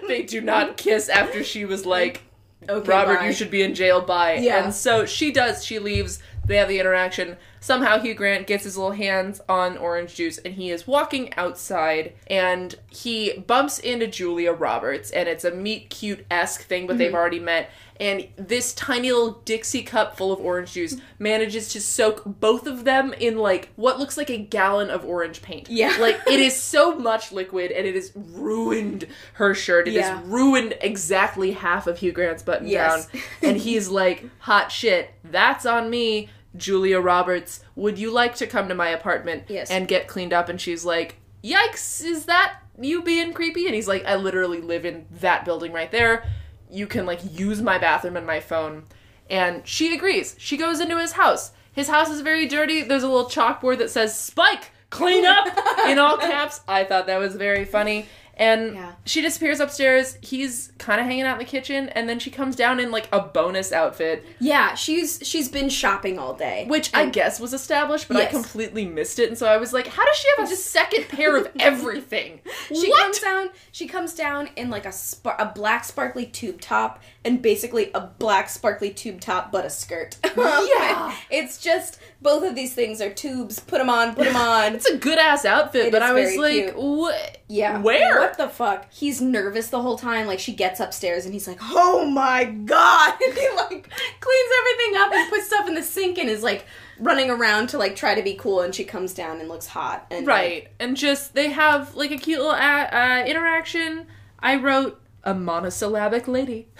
they 0.08 0.22
do 0.22 0.40
not 0.40 0.76
kiss 0.76 1.08
after 1.08 1.42
she 1.44 1.64
was 1.64 1.84
like, 1.86 2.22
Okay, 2.70 2.88
Robert, 2.88 3.18
bye. 3.20 3.26
you 3.26 3.32
should 3.32 3.50
be 3.50 3.62
in 3.62 3.74
jail 3.74 4.00
by. 4.00 4.34
Yeah. 4.34 4.64
And 4.64 4.74
so 4.74 5.04
she 5.06 5.32
does. 5.32 5.64
She 5.64 5.78
leaves. 5.78 6.20
They 6.46 6.56
have 6.56 6.68
the 6.68 6.80
interaction. 6.80 7.36
Somehow 7.60 8.00
Hugh 8.00 8.14
Grant 8.14 8.46
gets 8.46 8.64
his 8.64 8.76
little 8.76 8.92
hands 8.92 9.40
on 9.48 9.76
orange 9.76 10.14
juice 10.14 10.38
and 10.38 10.54
he 10.54 10.70
is 10.70 10.86
walking 10.86 11.32
outside 11.34 12.14
and 12.28 12.74
he 12.88 13.38
bumps 13.46 13.78
into 13.78 14.06
Julia 14.06 14.52
Roberts 14.52 15.10
and 15.10 15.28
it's 15.28 15.44
a 15.44 15.50
meet 15.50 15.90
cute 15.90 16.24
esque 16.30 16.62
thing, 16.62 16.86
but 16.86 16.94
Mm-hmm. 16.94 16.98
they've 16.98 17.14
already 17.14 17.38
met. 17.40 17.70
And 18.00 18.26
this 18.36 18.72
tiny 18.72 19.12
little 19.12 19.42
Dixie 19.44 19.82
cup 19.82 20.16
full 20.16 20.32
of 20.32 20.40
orange 20.40 20.72
juice 20.72 20.96
manages 21.18 21.68
to 21.74 21.80
soak 21.80 22.22
both 22.24 22.66
of 22.66 22.84
them 22.84 23.12
in 23.12 23.36
like 23.36 23.68
what 23.76 23.98
looks 23.98 24.16
like 24.16 24.30
a 24.30 24.38
gallon 24.38 24.88
of 24.88 25.04
orange 25.04 25.42
paint. 25.42 25.68
Yeah. 25.68 25.96
Like 26.00 26.18
it 26.26 26.40
is 26.40 26.56
so 26.56 26.98
much 26.98 27.30
liquid 27.30 27.70
and 27.70 27.86
it 27.86 27.94
has 27.94 28.10
ruined 28.16 29.06
her 29.34 29.54
shirt. 29.54 29.86
It 29.86 29.92
Yeah. 29.94 30.16
has 30.18 30.26
ruined 30.26 30.76
exactly 30.80 31.52
half 31.52 31.86
of 31.86 31.98
Hugh 31.98 32.12
Grant's 32.12 32.42
button 32.42 32.66
Yes. 32.66 33.06
down. 33.06 33.22
And 33.42 33.56
he's 33.58 33.88
like, 33.88 34.24
hot 34.40 34.72
shit, 34.72 35.10
that's 35.24 35.66
on 35.66 35.90
me. 35.90 36.30
Julia 36.56 36.98
Roberts, 37.00 37.62
would 37.76 37.98
you 37.98 38.10
like 38.10 38.34
to 38.36 38.46
come 38.46 38.68
to 38.68 38.74
my 38.74 38.88
apartment 38.88 39.44
Yes. 39.48 39.70
and 39.70 39.86
get 39.86 40.08
cleaned 40.08 40.32
up? 40.32 40.48
And 40.48 40.60
she's 40.60 40.84
like, 40.84 41.16
yikes, 41.44 42.04
is 42.04 42.24
that 42.24 42.56
you 42.80 43.02
being 43.02 43.32
creepy? 43.32 43.66
And 43.66 43.74
he's 43.74 43.86
like, 43.86 44.04
I 44.04 44.16
literally 44.16 44.60
live 44.60 44.84
in 44.84 45.06
that 45.20 45.44
building 45.44 45.70
right 45.72 45.90
there. 45.92 46.24
You 46.70 46.86
can 46.86 47.06
like 47.06 47.20
use 47.38 47.60
my 47.62 47.78
bathroom 47.78 48.16
and 48.16 48.26
my 48.26 48.40
phone. 48.40 48.84
And 49.28 49.66
she 49.66 49.94
agrees. 49.94 50.34
She 50.38 50.56
goes 50.56 50.80
into 50.80 50.98
his 50.98 51.12
house. 51.12 51.52
His 51.72 51.88
house 51.88 52.10
is 52.10 52.20
very 52.20 52.46
dirty. 52.46 52.82
There's 52.82 53.02
a 53.02 53.08
little 53.08 53.30
chalkboard 53.30 53.78
that 53.78 53.90
says 53.90 54.18
Spike, 54.18 54.70
clean 54.90 55.24
up 55.24 55.46
in 55.86 55.98
all 55.98 56.16
caps. 56.16 56.60
I 56.66 56.84
thought 56.84 57.06
that 57.06 57.18
was 57.18 57.36
very 57.36 57.64
funny. 57.64 58.06
And 58.40 58.74
Yeah. 58.74 58.92
she 59.04 59.20
disappears 59.20 59.60
upstairs. 59.60 60.16
He's 60.22 60.72
kind 60.78 60.98
of 60.98 61.06
hanging 61.06 61.24
out 61.24 61.34
in 61.34 61.38
the 61.38 61.50
kitchen, 61.50 61.90
and 61.90 62.08
then 62.08 62.18
she 62.18 62.30
comes 62.30 62.56
down 62.56 62.80
in 62.80 62.90
like 62.90 63.06
a 63.12 63.20
bonus 63.20 63.70
outfit, 63.70 64.24
Yeah, 64.40 64.74
she's 64.74 65.20
she's 65.22 65.48
been 65.48 65.68
shopping 65.68 66.18
all 66.18 66.32
day, 66.32 66.64
which 66.66 66.90
I 66.94 67.04
guess 67.06 67.38
was 67.38 67.52
established, 67.52 68.08
but 68.08 68.16
I 68.16 68.24
completely 68.24 68.86
missed 68.86 69.18
it. 69.18 69.28
And 69.28 69.36
so 69.36 69.46
I 69.46 69.58
was 69.58 69.74
like, 69.74 69.86
how 69.88 70.04
does 70.06 70.16
she 70.16 70.28
have 70.38 70.50
a 70.50 70.56
second 70.56 71.08
pair 71.10 71.36
of 71.36 71.50
everything? 71.60 72.40
She 72.68 72.88
what? 72.88 73.02
comes 73.02 73.18
down. 73.20 73.50
She 73.72 73.86
comes 73.86 74.14
down 74.14 74.48
in 74.56 74.70
like 74.70 74.86
a 74.86 74.92
spar- 74.92 75.36
a 75.38 75.46
black 75.54 75.84
sparkly 75.84 76.24
tube 76.24 76.62
top 76.62 77.02
and 77.24 77.42
basically 77.42 77.90
a 77.94 78.00
black 78.00 78.48
sparkly 78.48 78.88
tube 78.90 79.20
top, 79.20 79.52
but 79.52 79.66
a 79.66 79.70
skirt. 79.70 80.16
Yeah. 80.36 81.14
it's 81.30 81.58
just 81.58 81.99
both 82.22 82.44
of 82.44 82.54
these 82.54 82.74
things 82.74 83.00
are 83.00 83.10
tubes. 83.10 83.58
Put 83.60 83.78
them 83.78 83.88
on. 83.90 84.14
Put 84.14 84.24
them 84.24 84.36
on. 84.54 84.74
it's 84.74 84.86
a 84.86 84.96
good 84.96 85.18
ass 85.18 85.44
outfit, 85.44 85.86
It 85.86 85.92
but 85.92 86.02
I 86.02 86.12
was 86.12 86.36
like, 86.36 86.74
what? 86.74 87.38
Yeah. 87.48 87.80
Where? 87.80 88.20
What 88.20 88.36
the 88.36 88.48
fuck? 88.48 88.86
He's 88.92 89.20
nervous 89.20 89.68
the 89.68 89.80
whole 89.80 89.96
time. 89.98 90.26
Like 90.26 90.38
she 90.38 90.52
gets 90.54 90.80
upstairs 90.80 91.24
and 91.24 91.32
he's 91.34 91.48
like, 91.48 91.58
"Oh 91.62 92.04
my 92.06 92.44
god!" 92.44 93.14
And 93.26 93.34
he 93.36 93.48
like 93.56 93.88
cleans 94.20 94.50
everything 94.60 94.96
up 95.00 95.12
and 95.12 95.30
puts 95.30 95.46
stuff 95.46 95.68
in 95.68 95.74
the 95.74 95.82
sink 95.82 96.18
and 96.18 96.28
is 96.28 96.42
like 96.42 96.66
running 96.98 97.30
around 97.30 97.68
to 97.70 97.78
like 97.78 97.96
try 97.96 98.14
to 98.14 98.22
be 98.22 98.34
cool. 98.34 98.60
And 98.60 98.74
she 98.74 98.84
comes 98.84 99.14
down 99.14 99.40
and 99.40 99.48
looks 99.48 99.66
hot. 99.66 100.06
And 100.10 100.26
like, 100.26 100.34
Right. 100.34 100.68
And 100.78 100.96
just, 100.96 101.34
they 101.34 101.50
have 101.50 101.94
like 101.94 102.10
a 102.10 102.18
cute 102.18 102.38
little 102.38 102.52
uh, 102.54 102.56
uh, 102.92 103.24
interaction. 103.26 104.06
I 104.38 104.56
wrote 104.56 105.00
a 105.24 105.34
monosyllabic 105.34 106.28
lady. 106.28 106.68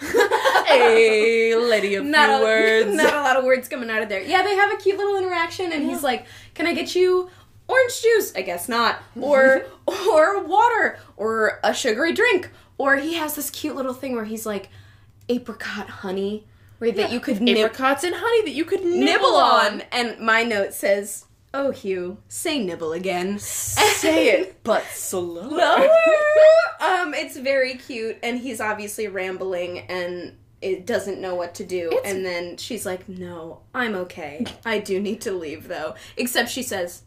a 0.79 1.55
lady 1.55 1.95
of 1.95 2.05
not 2.05 2.27
few 2.29 2.35
a, 2.37 2.41
words. 2.85 2.95
not 2.95 3.13
a 3.13 3.21
lot 3.21 3.37
of 3.37 3.43
words 3.43 3.67
coming 3.67 3.89
out 3.89 4.01
of 4.01 4.09
there. 4.09 4.21
Yeah, 4.21 4.43
they 4.43 4.55
have 4.55 4.71
a 4.71 4.77
cute 4.77 4.97
little 4.97 5.17
interaction, 5.17 5.71
and 5.71 5.83
he's 5.83 6.03
like, 6.03 6.25
"Can 6.53 6.67
I 6.67 6.73
get 6.73 6.95
you 6.95 7.29
orange 7.67 8.01
juice?" 8.01 8.33
I 8.35 8.41
guess 8.41 8.67
not, 8.69 8.99
or 9.19 9.65
or 9.87 10.43
water, 10.43 10.99
or 11.17 11.59
a 11.63 11.73
sugary 11.73 12.13
drink, 12.13 12.49
or 12.77 12.97
he 12.97 13.15
has 13.15 13.35
this 13.35 13.49
cute 13.49 13.75
little 13.75 13.93
thing 13.93 14.15
where 14.15 14.25
he's 14.25 14.45
like, 14.45 14.69
apricot 15.29 15.87
honey, 15.89 16.45
where 16.79 16.91
that 16.91 17.11
you 17.11 17.19
could 17.19 17.41
nib- 17.41 17.57
Apricots 17.57 18.03
and 18.03 18.15
honey 18.15 18.41
that 18.43 18.51
you 18.51 18.65
could 18.65 18.83
nibble, 18.83 18.99
nibble 19.05 19.35
on. 19.35 19.65
on. 19.73 19.81
And 19.91 20.19
my 20.19 20.43
note 20.43 20.73
says, 20.73 21.25
"Oh, 21.53 21.71
Hugh, 21.71 22.17
say 22.27 22.63
nibble 22.63 22.93
again." 22.93 23.39
Say 23.39 24.29
it, 24.39 24.63
but 24.63 24.83
slow. 24.85 25.41
um, 26.79 27.13
it's 27.13 27.37
very 27.37 27.75
cute, 27.75 28.17
and 28.23 28.39
he's 28.39 28.59
obviously 28.59 29.07
rambling 29.07 29.79
and 29.79 30.37
it 30.61 30.85
doesn't 30.85 31.19
know 31.19 31.35
what 31.35 31.55
to 31.55 31.63
do. 31.65 31.89
It's- 31.91 32.01
and 32.13 32.25
then 32.25 32.57
she's 32.57 32.85
like, 32.85 33.07
"No, 33.09 33.61
I'm 33.73 33.95
okay. 33.95 34.45
I 34.65 34.79
do 34.79 34.99
need 34.99 35.21
to 35.21 35.31
leave, 35.31 35.67
though." 35.67 35.95
Except 36.17 36.49
she 36.49 36.63
says, 36.63 37.01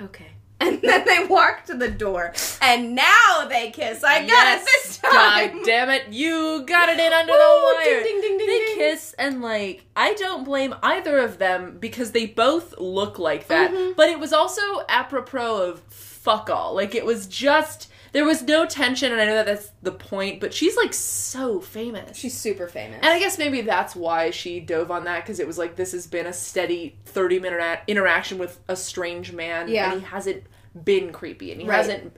"Okay." 0.00 0.26
And 0.60 0.80
then 0.80 1.04
they 1.04 1.26
walk 1.26 1.64
to 1.66 1.74
the 1.74 1.90
door, 1.90 2.32
and 2.62 2.94
now 2.94 3.44
they 3.48 3.70
kiss. 3.70 4.02
I 4.04 4.24
got 4.26 4.56
it 4.58 4.64
this 4.64 4.96
time. 4.98 5.56
God 5.58 5.66
damn 5.66 5.90
it, 5.90 6.04
you 6.10 6.62
got 6.64 6.88
it 6.88 6.98
in 6.98 7.12
under 7.12 7.32
Woo, 7.32 7.38
the 7.38 7.74
wire. 7.84 8.02
ding, 8.02 8.20
ding, 8.22 8.38
ding, 8.38 8.46
they 8.46 8.74
kiss 8.76 9.14
and 9.18 9.42
like 9.42 9.84
I 9.96 10.14
don't 10.14 10.44
blame 10.44 10.74
either 10.82 11.18
of 11.18 11.38
them 11.38 11.76
because 11.80 12.12
they 12.12 12.24
both 12.26 12.78
look 12.78 13.18
like 13.18 13.48
that. 13.48 13.72
Mhm. 13.72 13.96
But 13.96 14.08
it 14.08 14.18
was 14.20 14.32
also 14.32 14.62
apropos 14.88 15.56
of 15.70 15.80
fuck 15.90 16.48
all. 16.48 16.72
Like 16.74 16.94
it 16.94 17.04
was 17.04 17.26
just 17.26 17.88
there 18.14 18.24
was 18.24 18.42
no 18.42 18.64
tension 18.64 19.12
and 19.12 19.20
I 19.20 19.26
know 19.26 19.34
that 19.34 19.44
that's 19.46 19.70
the 19.82 19.92
point, 19.92 20.40
but 20.40 20.54
she's 20.54 20.76
like 20.76 20.94
so 20.94 21.60
famous. 21.60 22.16
She's 22.16 22.34
super 22.34 22.66
famous. 22.68 23.00
and 23.02 23.06
I 23.12 23.18
guess 23.18 23.36
maybe 23.36 23.60
that's 23.60 23.94
why 23.94 24.30
she 24.30 24.58
dove 24.60 24.90
on 24.90 25.04
that 25.04 25.22
because 25.24 25.38
it 25.40 25.46
was 25.46 25.58
like 25.58 25.76
this 25.76 25.92
has 25.92 26.06
been 26.06 26.26
a 26.26 26.32
steady 26.32 26.96
30 27.04 27.40
minute 27.40 27.60
a- 27.60 27.80
interaction 27.90 28.38
with 28.38 28.58
a 28.68 28.76
strange 28.76 29.32
man 29.32 29.68
Yeah. 29.68 29.92
and 29.92 30.00
he 30.00 30.06
hasn't 30.06 30.44
been 30.84 31.12
creepy 31.12 31.52
and 31.52 31.60
he 31.60 31.66
Right. 31.68 31.76
hasn't 31.76 32.16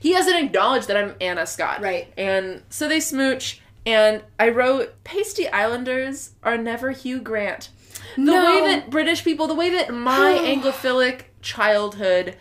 he 0.00 0.12
hasn't 0.12 0.36
acknowledged 0.36 0.88
that 0.88 0.96
I'm 0.96 1.14
Anna 1.20 1.44
Scott. 1.44 1.82
Right. 1.82 2.12
And 2.16 2.62
so 2.70 2.88
they 2.88 3.00
smooch 3.00 3.60
and 3.84 4.22
I 4.38 4.48
wrote 4.50 5.02
Pasty 5.04 5.48
Islanders 5.48 6.30
are 6.44 6.56
never 6.56 6.92
Hugh 6.92 7.20
Grant. 7.20 7.68
The 8.14 8.22
No. 8.22 8.44
way 8.44 8.60
that 8.74 8.90
British 8.90 9.24
people, 9.24 9.48
the 9.48 9.54
way 9.54 9.70
that 9.70 9.92
my 9.92 10.34
anglophilic 10.40 11.22
childhood 11.40 12.36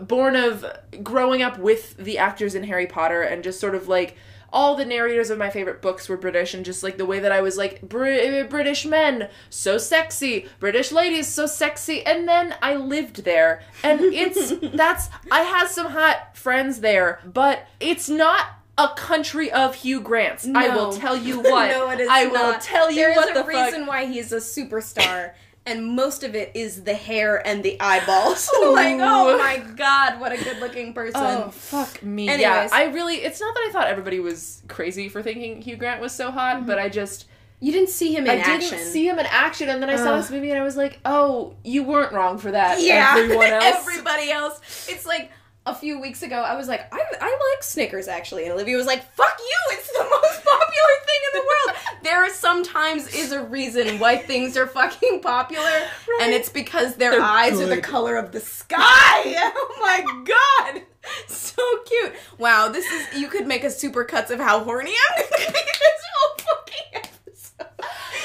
born 0.00 0.36
of 0.36 0.64
growing 1.02 1.42
up 1.42 1.58
with 1.58 1.96
the 1.96 2.18
actors 2.18 2.54
in 2.54 2.64
Harry 2.64 2.86
Potter 2.86 3.22
and 3.22 3.42
just 3.44 3.60
sort 3.60 3.74
of 3.74 3.88
like 3.88 4.16
all 4.54 4.74
the 4.76 4.84
narrators 4.84 5.30
of 5.30 5.38
my 5.38 5.48
favorite 5.48 5.80
books 5.80 6.08
were 6.10 6.16
British 6.16 6.52
and 6.52 6.62
just 6.64 6.82
like 6.82 6.98
the 6.98 7.06
way 7.06 7.18
that 7.18 7.32
I 7.32 7.40
was 7.40 7.56
like 7.56 7.80
Br- 7.80 8.44
British 8.50 8.84
men 8.84 9.30
so 9.48 9.78
sexy 9.78 10.46
British 10.60 10.92
ladies 10.92 11.26
so 11.26 11.46
sexy 11.46 12.04
and 12.04 12.28
then 12.28 12.54
I 12.60 12.74
lived 12.76 13.24
there. 13.24 13.62
And 13.82 14.00
it's 14.02 14.52
that's 14.76 15.08
I 15.30 15.40
had 15.40 15.68
some 15.68 15.86
hot 15.92 16.36
friends 16.36 16.80
there 16.80 17.20
but 17.24 17.66
it's 17.80 18.10
not 18.10 18.44
a 18.78 18.88
country 18.96 19.50
of 19.50 19.74
Hugh 19.76 20.00
Grants 20.00 20.46
I 20.54 20.74
will 20.74 20.92
tell 20.92 21.16
you 21.16 21.40
what. 21.42 21.70
No, 21.70 21.90
it 21.90 22.00
is 22.00 22.08
I 22.10 22.26
will 22.26 22.52
not. 22.52 22.60
tell 22.60 22.90
you 22.90 22.96
There 22.96 23.10
is 23.10 23.16
what 23.16 23.30
a 23.30 23.34
the 23.42 23.44
reason 23.46 23.80
fuck 23.80 23.88
why 23.88 24.06
he's 24.06 24.32
a 24.32 24.36
superstar, 24.36 25.32
and 25.64 25.86
most 25.94 26.24
of 26.24 26.34
it 26.34 26.50
is 26.54 26.84
the 26.84 26.94
hair 26.94 27.44
and 27.46 27.62
the 27.62 27.80
eyeballs. 27.80 28.48
Oh. 28.54 28.72
like, 28.74 28.96
oh 29.00 29.38
my 29.38 29.58
god, 29.76 30.20
what 30.20 30.32
a 30.32 30.36
good 30.42 30.58
looking 30.60 30.92
person. 30.92 31.20
Oh 31.20 31.50
fuck 31.50 32.02
me! 32.02 32.26
Yeah, 32.26 32.68
I 32.72 32.84
really. 32.86 33.16
It's 33.16 33.40
not 33.40 33.54
that 33.54 33.66
I 33.68 33.72
thought 33.72 33.86
everybody 33.88 34.20
was 34.20 34.62
crazy 34.68 35.08
for 35.08 35.22
thinking 35.22 35.60
Hugh 35.62 35.76
Grant 35.76 36.00
was 36.00 36.12
so 36.12 36.30
hot, 36.30 36.66
but 36.66 36.78
I 36.78 36.88
just 36.88 37.26
You 37.60 37.70
didn't 37.72 37.90
see 37.90 38.14
him 38.14 38.24
in 38.24 38.30
action. 38.30 38.50
I 38.50 38.54
action. 38.56 38.70
didn't 38.78 38.92
see 38.92 39.08
him 39.08 39.18
in 39.18 39.26
action, 39.26 39.68
and 39.68 39.82
then 39.82 39.88
I 39.90 39.96
saw 39.96 40.16
this 40.16 40.30
movie 40.30 40.50
and 40.50 40.58
I 40.58 40.64
was 40.64 40.76
like, 40.76 40.98
oh, 41.04 41.54
you 41.64 41.82
weren't 41.84 42.12
wrong 42.12 42.38
for 42.38 42.50
that. 42.50 42.80
yeah, 42.82 43.14
everyone 43.18 43.46
else. 43.48 43.64
everybody 43.64 44.30
else. 44.30 44.88
It's 44.90 45.06
like 45.06 45.30
a 45.64 45.74
few 45.74 46.00
weeks 46.00 46.22
ago, 46.22 46.36
I 46.36 46.56
was 46.56 46.68
like, 46.68 46.92
I, 46.92 47.00
I 47.20 47.52
like 47.54 47.62
Snickers 47.62 48.08
actually, 48.08 48.44
and 48.44 48.52
Olivia 48.52 48.76
was 48.76 48.86
like, 48.86 49.04
"Fuck 49.14 49.38
you! 49.38 49.76
It's 49.76 49.92
the 49.92 49.98
most 50.10 50.44
popular 50.44 50.94
thing 51.06 51.20
in 51.32 51.40
the 51.40 51.46
world." 51.46 51.78
there 52.02 52.24
is 52.24 52.34
sometimes 52.34 53.06
is 53.14 53.32
a 53.32 53.42
reason 53.42 53.98
why 53.98 54.16
things 54.16 54.56
are 54.56 54.66
fucking 54.66 55.20
popular, 55.20 55.86
and 56.20 56.32
it's 56.32 56.48
because 56.48 56.96
their 56.96 57.12
They're 57.12 57.22
eyes 57.22 57.60
are 57.60 57.66
the 57.66 57.80
color 57.80 58.16
of 58.16 58.32
the 58.32 58.40
sky. 58.40 58.78
oh 59.54 59.78
my 59.80 60.24
god, 60.24 60.82
so 61.28 61.62
cute! 61.86 62.12
Wow, 62.38 62.68
this 62.68 62.86
is 62.86 63.20
you 63.20 63.28
could 63.28 63.46
make 63.46 63.64
a 63.64 63.70
super 63.70 64.04
cuts 64.04 64.30
of 64.30 64.40
how 64.40 64.64
horny 64.64 64.92
I'm 65.10 65.24
gonna 65.30 65.46
be 65.46 65.52
this 65.52 66.02
whole 66.16 66.36
fucking. 66.38 67.10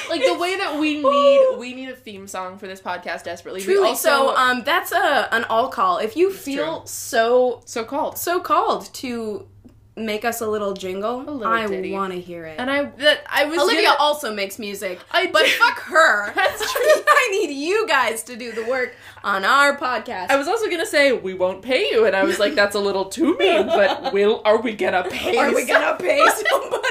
Like 0.10 0.24
the 0.24 0.38
way 0.38 0.56
that 0.58 0.80
we 0.80 0.98
need 1.04 1.58
we 1.58 1.74
need 1.74 1.90
a 1.90 1.96
theme 1.96 2.28
song 2.28 2.58
for 2.58 2.68
this 2.68 2.82
podcast 2.82 3.24
desperately. 3.24 3.62
Truly, 3.62 3.80
we 3.82 3.88
also 3.88 4.10
so 4.10 4.36
um, 4.36 4.64
that's 4.64 4.92
a 4.92 5.30
an 5.32 5.44
all 5.46 5.70
call. 5.70 5.98
If 5.98 6.16
you 6.16 6.32
feel 6.32 6.80
true. 6.80 6.88
so 6.88 7.62
so 7.66 7.84
called. 7.84 8.18
so 8.18 8.40
called 8.40 8.94
to 8.96 9.48
make 9.98 10.24
us 10.24 10.42
a 10.42 10.48
little 10.48 10.74
jingle, 10.74 11.18
little 11.20 11.44
I 11.44 11.66
want 11.92 12.14
to 12.14 12.20
hear 12.22 12.46
it. 12.46 12.60
And 12.60 12.70
I 12.70 12.86
that 12.86 13.22
I 13.30 13.46
was 13.46 13.58
Olivia 13.60 13.88
gonna- 13.88 14.00
also 14.00 14.34
makes 14.34 14.60
music, 14.60 15.00
I 15.12 15.28
but 15.28 15.44
do. 15.46 15.52
fuck 15.52 15.80
her. 15.80 16.32
That's 16.36 16.72
true. 16.72 16.82
I 17.08 17.30
need 17.32 17.52
you 17.54 17.88
guys 17.88 18.24
to 18.24 18.36
do 18.36 18.52
the 18.52 18.64
work 18.66 18.96
on 19.24 19.44
our 19.44 19.76
podcast. 19.78 20.30
I 20.30 20.36
was 20.38 20.48
also 20.48 20.70
gonna 20.70 20.86
say 20.86 21.12
we 21.14 21.34
won't 21.34 21.62
pay 21.62 21.90
you, 21.92 22.06
and 22.06 22.16
I 22.16 22.24
was 22.24 22.40
like, 22.40 22.56
that's 22.56 22.76
a 22.76 22.80
little 22.80 23.06
too 23.06 23.36
mean. 23.38 23.66
But 23.68 24.14
will 24.14 24.42
are 24.46 24.62
we 24.62 24.74
gonna 24.74 25.04
pay? 25.10 25.36
Are 25.38 25.54
we 25.54 25.66
gonna 25.66 25.98
pay 25.98 26.26
somebody? 26.26 26.88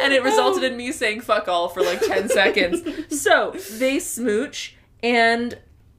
and 0.00 0.12
it 0.12 0.22
resulted 0.22 0.62
in 0.64 0.76
me 0.76 0.92
saying 0.92 1.20
fuck 1.22 1.48
all 1.48 1.68
for 1.68 1.82
like 1.82 2.00
10 2.00 2.28
seconds. 2.28 3.20
So 3.20 3.52
they 3.78 3.98
smooch, 3.98 4.76
and 5.02 5.58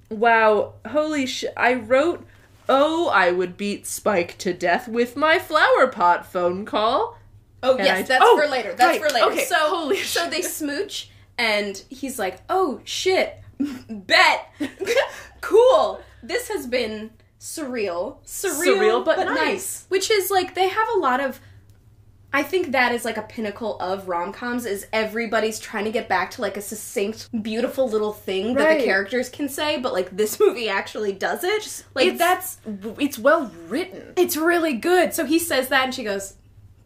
wow, 0.10 0.74
holy 0.88 1.26
shit. 1.26 1.54
I 1.58 1.74
wrote, 1.74 2.26
oh, 2.70 3.10
I 3.10 3.32
would 3.32 3.58
beat 3.58 3.86
Spike 3.88 4.38
to 4.40 4.54
death 4.54 4.88
with 4.88 5.16
my 5.16 5.40
flower 5.40 5.88
pot 5.88 6.26
phone 6.26 6.66
call. 6.66 7.18
Oh 7.62 7.76
And 7.78 7.86
yes, 7.86 8.00
I- 8.00 8.02
that's 8.04 8.24
oh, 8.26 8.38
for 8.42 8.48
later. 8.48 8.74
That's 8.74 9.00
right, 9.00 9.10
for 9.10 9.14
later. 9.14 9.32
okay, 9.32 9.46
So 9.46 9.56
holy 9.58 9.98
so 10.04 10.22
shit. 10.24 10.32
they 10.32 10.42
smooch, 10.42 11.10
and 11.38 11.78
he's 11.90 12.20
like, 12.20 12.42
"Oh 12.50 12.82
shit, 12.84 13.40
bet, 13.90 14.50
cool. 15.42 16.02
This 16.22 16.48
has 16.50 16.68
been 16.68 17.12
surreal, 17.40 18.18
surreal, 18.26 18.78
Surreal, 18.78 19.06
but 19.06 19.18
nice. 19.26 19.86
Which 19.90 20.10
is 20.12 20.30
like 20.32 20.56
they 20.56 20.68
have 20.70 20.88
a 20.96 20.98
lot 21.00 21.20
of. 21.20 21.40
I 22.36 22.42
think 22.42 22.72
that 22.72 22.92
is 22.92 23.06
like 23.06 23.18
a 23.18 23.22
pinnacle 23.22 23.78
of 23.80 24.08
rom 24.08 24.34
coms. 24.34 24.66
Is 24.66 24.88
everybody's 24.92 25.60
trying 25.60 25.86
to 25.86 25.92
get 25.92 26.10
back 26.10 26.32
to 26.32 26.42
like 26.42 26.58
a 26.58 26.62
succinct, 26.62 27.30
beautiful 27.44 27.88
little 27.88 28.12
thing 28.14 28.56
that 28.56 28.66
Right. 28.66 28.80
the 28.80 28.86
characters 28.86 29.30
can 29.30 29.48
say, 29.48 29.78
but 29.78 29.94
like 29.94 30.18
this 30.18 30.40
movie 30.40 30.68
actually 30.68 31.12
does 31.12 31.44
it. 31.44 31.84
Like 31.94 32.08
It's- 32.08 32.18
that's 32.20 32.58
It's 33.00 33.20
well 33.20 33.52
written. 33.68 34.14
it's 34.16 34.36
really 34.36 34.74
good. 34.74 35.14
So 35.14 35.26
he 35.26 35.38
says 35.38 35.68
that, 35.68 35.84
and 35.86 35.94
she 35.94 36.04
goes, 36.04 36.34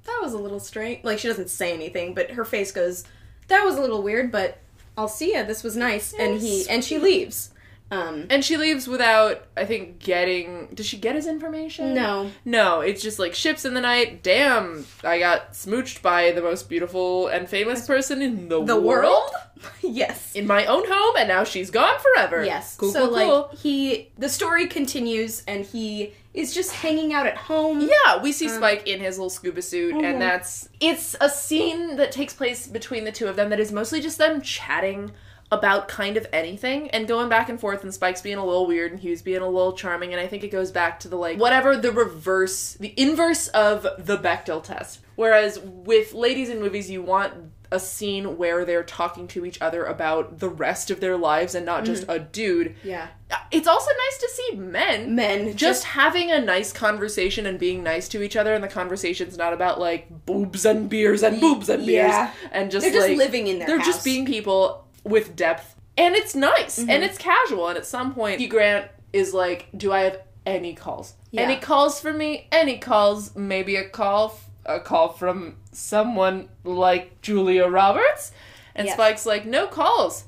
"That 0.05 0.19
was 0.21 0.33
a 0.33 0.37
little 0.37 0.59
strange." 0.59 1.03
Like 1.03 1.17
she 1.19 1.27
doesn't 1.29 1.49
say 1.49 1.71
anything, 1.73 2.13
but 2.13 2.31
her 2.31 2.43
face 2.43 2.71
goes, 2.73 3.05
"That 3.47 3.63
was 3.63 3.77
a 3.77 3.81
little 3.81 4.01
weird." 4.03 4.31
But 4.31 4.57
I'll 4.97 5.07
see 5.07 5.33
ya. 5.33 5.43
This 5.43 5.63
was 5.63 5.77
nice, 5.77 6.13
and 6.13 6.41
he 6.41 6.67
and 6.69 6.83
she 6.83 6.97
leaves. 6.97 7.51
Um, 7.89 8.27
And 8.29 8.43
she 8.43 8.57
leaves 8.57 8.85
without, 8.87 9.45
I 9.55 9.63
think, 9.65 9.99
getting. 9.99 10.67
Does 10.73 10.85
she 10.85 10.97
get 10.97 11.15
his 11.15 11.25
information? 11.27 11.93
no, 11.93 12.31
No, 12.43 12.81
it's 12.81 13.01
just 13.01 13.17
like 13.17 13.33
ships 13.33 13.63
in 13.63 13.73
the 13.73 13.81
night. 13.81 14.23
Damn, 14.23 14.85
I 15.03 15.19
got 15.19 15.53
smooched 15.53 16.01
by 16.01 16.31
the 16.31 16.41
most 16.41 16.67
beautiful 16.67 17.27
and 17.27 17.47
famous 17.47 17.87
person 17.87 18.21
in 18.21 18.49
the, 18.49 18.61
the 18.63 18.79
world. 18.79 19.29
yes, 19.81 20.35
in 20.35 20.45
my 20.47 20.65
own 20.65 20.83
home, 20.87 21.15
and 21.17 21.27
now 21.29 21.43
she's 21.43 21.71
gone 21.71 21.95
forever. 21.99 22.43
yes. 22.43 22.75
cool, 22.75 22.91
so 22.91 23.05
cool, 23.05 23.13
like 23.13 23.25
cool. 23.27 23.49
he, 23.57 24.09
the 24.17 24.29
story 24.29 24.67
continues, 24.67 25.43
and 25.47 25.65
he 25.65 26.13
is 26.33 26.53
just 26.53 26.71
hanging 26.73 27.13
out 27.13 27.25
at 27.25 27.35
home. 27.37 27.81
Yeah, 27.81 28.21
we 28.21 28.31
see 28.31 28.47
Spike 28.49 28.85
in 28.85 28.99
his 28.99 29.17
little 29.17 29.29
scuba 29.31 29.61
suit, 29.61 29.95
Mhm. 29.95 30.03
and 30.03 30.21
that's 30.21 30.69
it's 30.79 31.15
a 31.21 31.29
scene 31.29 31.95
that 31.95 32.11
takes 32.11 32.33
place 32.33 32.67
between 32.67 33.05
the 33.05 33.11
two 33.11 33.27
of 33.27 33.35
them 33.37 33.49
that 33.49 33.59
is 33.59 33.71
mostly 33.71 33.99
just 34.01 34.17
them 34.19 34.41
chatting 34.41 35.11
about 35.51 35.87
kind 35.87 36.17
of 36.17 36.27
anything 36.33 36.89
and 36.89 37.07
going 37.07 37.29
back 37.29 37.47
and 37.47 37.59
forth 37.59 37.83
and 37.83 37.93
Spike's 37.93 38.21
being 38.21 38.37
a 38.37 38.45
little 38.45 38.67
weird 38.67 38.91
and 38.91 38.99
Hugh's 38.99 39.21
being 39.21 39.41
a 39.41 39.47
little 39.47 39.73
charming 39.73 40.11
and 40.13 40.19
I 40.19 40.27
think 40.27 40.43
it 40.43 40.51
goes 40.51 40.71
back 40.71 40.99
to 41.01 41.07
the 41.07 41.15
like 41.15 41.39
whatever 41.39 41.77
the 41.77 41.91
reverse 41.91 42.73
the 42.73 42.93
inverse 42.97 43.47
of 43.49 43.83
the 43.97 44.17
Bechdel 44.17 44.63
test. 44.63 44.99
Whereas 45.15 45.59
with 45.59 46.13
ladies 46.13 46.49
in 46.49 46.59
movies 46.59 46.89
you 46.89 47.01
want 47.01 47.33
a 47.71 47.79
scene 47.79 48.37
where 48.37 48.65
they're 48.65 48.83
talking 48.83 49.27
to 49.27 49.45
each 49.45 49.61
other 49.61 49.83
about 49.83 50.39
the 50.39 50.49
rest 50.49 50.89
of 50.89 50.99
their 50.99 51.17
lives 51.17 51.53
and 51.55 51.65
not 51.65 51.83
just 51.83 52.03
mm-hmm. 52.03 52.11
a 52.11 52.19
dude. 52.19 52.75
Yeah, 52.83 53.07
It's 53.51 53.67
also 53.67 53.91
nice 53.91 54.17
to 54.19 54.29
see 54.29 54.55
men 54.57 55.15
men 55.15 55.55
just 55.57 55.83
having 55.83 56.31
a 56.31 56.39
nice 56.39 56.71
conversation 56.71 57.45
and 57.45 57.59
being 57.59 57.83
nice 57.83 58.07
to 58.09 58.21
each 58.21 58.35
other 58.35 58.53
and 58.53 58.63
the 58.63 58.69
conversation's 58.69 59.37
not 59.37 59.53
about 59.53 59.79
like 59.79 60.25
boobs 60.25 60.65
and 60.65 60.89
beers 60.89 61.23
and 61.23 61.41
boobs 61.41 61.67
and 61.69 61.85
beers 61.85 62.09
Yeah. 62.09 62.31
and 62.51 62.71
just 62.71 62.85
they're 62.85 62.93
just 62.93 63.09
like 63.09 63.17
living 63.17 63.47
in 63.47 63.59
their 63.59 63.67
they're 63.67 63.77
house. 63.79 63.87
just 63.87 64.05
being 64.05 64.25
people 64.25 64.86
with 65.07 65.35
depth 65.35 65.75
and 65.97 66.15
it's 66.15 66.35
nice 66.35 66.79
Mm-hmm. 66.79 66.89
and 66.89 67.03
it's 67.03 67.17
casual 67.17 67.67
and 67.69 67.77
at 67.77 67.85
some 67.85 68.13
point 68.13 68.39
Hugh 68.39 68.49
Grant 68.49 68.89
is 69.13 69.33
like 69.33 69.67
do 69.75 69.91
I 69.91 70.01
have 70.01 70.19
any 70.45 70.73
calls 70.73 71.13
Yeah. 71.31 71.41
any 71.41 71.57
calls 71.57 71.99
for 71.99 72.13
me 72.13 72.47
any 72.51 72.77
calls 72.77 73.35
maybe 73.35 73.75
a 73.75 73.87
call 73.89 74.27
f- 74.27 74.49
a 74.65 74.79
call 74.79 75.09
from 75.09 75.55
someone 75.71 76.49
like 76.63 77.21
Julia 77.21 77.67
Roberts 77.67 78.31
and 78.75 78.85
Yes. 78.87 78.95
Spike's 78.95 79.25
like 79.25 79.45
no 79.45 79.67
calls 79.67 80.25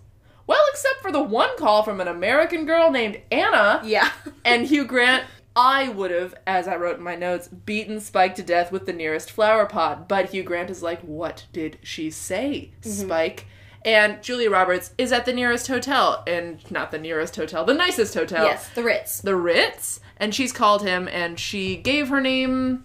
well 0.47 0.61
except 0.71 1.01
for 1.01 1.11
the 1.11 1.21
one 1.21 1.55
call 1.57 1.83
from 1.83 2.01
an 2.01 2.07
American 2.07 2.65
girl 2.65 2.89
named 2.91 3.19
Anna 3.31 3.81
yeah. 3.83 4.09
and 4.45 4.65
Hugh 4.65 4.85
Grant, 4.85 5.25
I 5.55 5.89
would 5.89 6.09
have, 6.11 6.33
as 6.47 6.67
I 6.67 6.75
wrote 6.77 6.97
in 6.97 7.03
my 7.03 7.15
notes, 7.15 7.47
beaten 7.49 7.99
Spike 7.99 8.33
to 8.35 8.43
death 8.43 8.71
with 8.71 8.85
the 8.85 8.93
nearest 8.93 9.29
flower 9.29 9.65
pot. 9.65 10.07
But 10.07 10.29
Hugh 10.29 10.43
Grant 10.43 10.69
is 10.69 10.81
like, 10.81 11.01
what 11.01 11.45
did 11.51 11.77
she 11.83 12.09
say, 12.09 12.71
Mm-hmm. 12.81 12.89
Spike? 13.07 13.45
And 13.89 14.21
Julia 14.21 14.51
Roberts 14.51 14.93
is 14.99 15.11
at 15.11 15.25
the 15.25 15.33
nearest 15.33 15.65
hotel, 15.67 16.23
and 16.27 16.59
not 16.69 16.91
the 16.91 16.99
nearest 16.99 17.35
hotel, 17.35 17.65
the 17.65 17.73
nicest 17.73 18.13
hotel. 18.13 18.45
yes, 18.45 18.69
the 18.75 18.83
Ritz. 18.83 19.21
The 19.21 19.35
Ritz. 19.35 19.99
And 20.17 20.35
she's 20.35 20.53
called 20.53 20.83
him, 20.83 21.07
and 21.07 21.39
she 21.39 21.75
gave 21.75 22.09
her 22.09 22.21
name. 22.21 22.83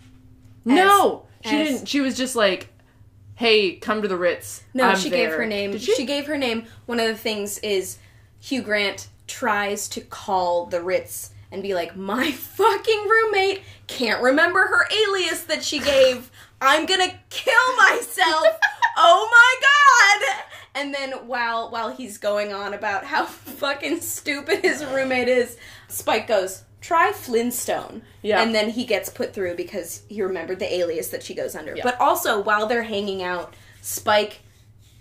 no! 0.65 1.27
She 1.45 1.61
as- 1.61 1.69
didn't. 1.69 1.89
She 1.89 2.01
was 2.01 2.17
just 2.17 2.35
like, 2.35 2.71
hey, 3.35 3.77
come 3.77 4.01
to 4.01 4.09
the 4.09 4.17
Ritz. 4.17 4.65
No, 4.73 4.85
I'm 4.85 4.97
she 4.97 5.11
gave 5.11 5.31
her 5.31 5.45
name. 5.45 5.73
Did 5.73 5.83
she? 5.83 6.07
gave 6.07 6.25
her 6.25 6.39
name. 6.39 6.65
One 6.87 6.99
of 6.99 7.07
the 7.07 7.19
things 7.19 7.59
is 7.59 7.99
Hugh 8.41 8.63
Grant 8.63 9.09
tries 9.27 9.89
to 9.91 10.01
call 10.01 10.65
the 10.65 10.81
Ritz 10.81 11.33
and 11.53 11.63
be 11.63 11.75
like, 11.75 11.95
"My 11.97 12.33
fucking 12.33 13.07
roommate 13.07 13.61
can't 13.89 14.23
remember 14.23 14.61
her 14.61 14.87
alias 14.91 15.45
that 15.45 15.63
she 15.63 15.81
gave. 15.81 16.31
I'm 16.63 16.87
gonna 16.87 17.13
kill 17.29 17.77
myself. 17.77 18.47
oh 18.97 19.29
my 19.31 20.29
god!" 20.31 20.45
And 20.75 20.93
then 20.93 21.13
while 21.27 21.71
while 21.71 21.95
he's 21.95 22.19
going 22.19 22.53
on 22.53 22.75
about 22.75 23.05
how 23.05 23.25
fucking 23.27 24.01
stupid 24.01 24.61
his 24.61 24.85
roommate 24.85 25.29
is, 25.29 25.57
Spike 25.89 26.27
goes, 26.27 26.65
"Try 26.81 27.13
Flintstone." 27.13 28.03
Yeah. 28.23 28.43
And 28.43 28.55
then 28.55 28.71
he 28.71 28.85
gets 28.85 29.09
put 29.09 29.33
through 29.33 29.55
because 29.55 30.03
he 30.09 30.23
remembered 30.23 30.59
the 30.59 30.73
alias 30.73 31.09
that 31.09 31.23
she 31.23 31.35
goes 31.35 31.55
under. 31.55 31.77
Yeah. 31.77 31.85
But 31.85 32.01
also, 32.01 32.41
while 32.41 32.67
they're 32.67 32.83
hanging 32.83 33.23
out, 33.23 33.55
Spike 33.83 34.41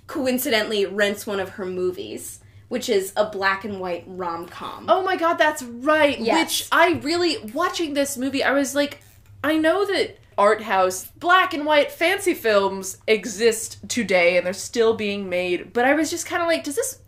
coincidentally 0.07 0.86
rents 0.86 1.25
one 1.25 1.39
of 1.39 1.49
her 1.49 1.65
movies, 1.65 2.39
which 2.67 2.89
is 2.89 3.13
a 3.15 3.25
black 3.25 3.63
and 3.63 3.79
white 3.79 4.03
rom 4.05 4.47
com. 4.47 4.86
Oh 4.89 5.03
my 5.03 5.15
god, 5.15 5.36
that's 5.36 5.63
right. 5.63 6.19
Yes. 6.19 6.39
Which 6.39 6.67
I 6.71 6.99
really 7.03 7.38
watching 7.53 7.93
this 7.93 8.17
movie, 8.17 8.43
I 8.43 8.51
was 8.51 8.75
like, 8.75 8.99
I 9.43 9.57
know 9.57 9.86
that 9.86 10.17
art 10.37 10.61
house 10.61 11.05
black 11.17 11.53
and 11.53 11.65
white 11.65 11.91
fancy 11.91 12.33
films 12.33 12.97
exist 13.07 13.77
today 13.89 14.37
and 14.37 14.45
they're 14.45 14.53
still 14.53 14.93
being 14.95 15.29
made, 15.29 15.73
but 15.73 15.85
I 15.85 15.93
was 15.93 16.09
just 16.09 16.25
kind 16.25 16.41
of 16.41 16.47
like, 16.47 16.63
does 16.63 16.75
this 16.75 16.99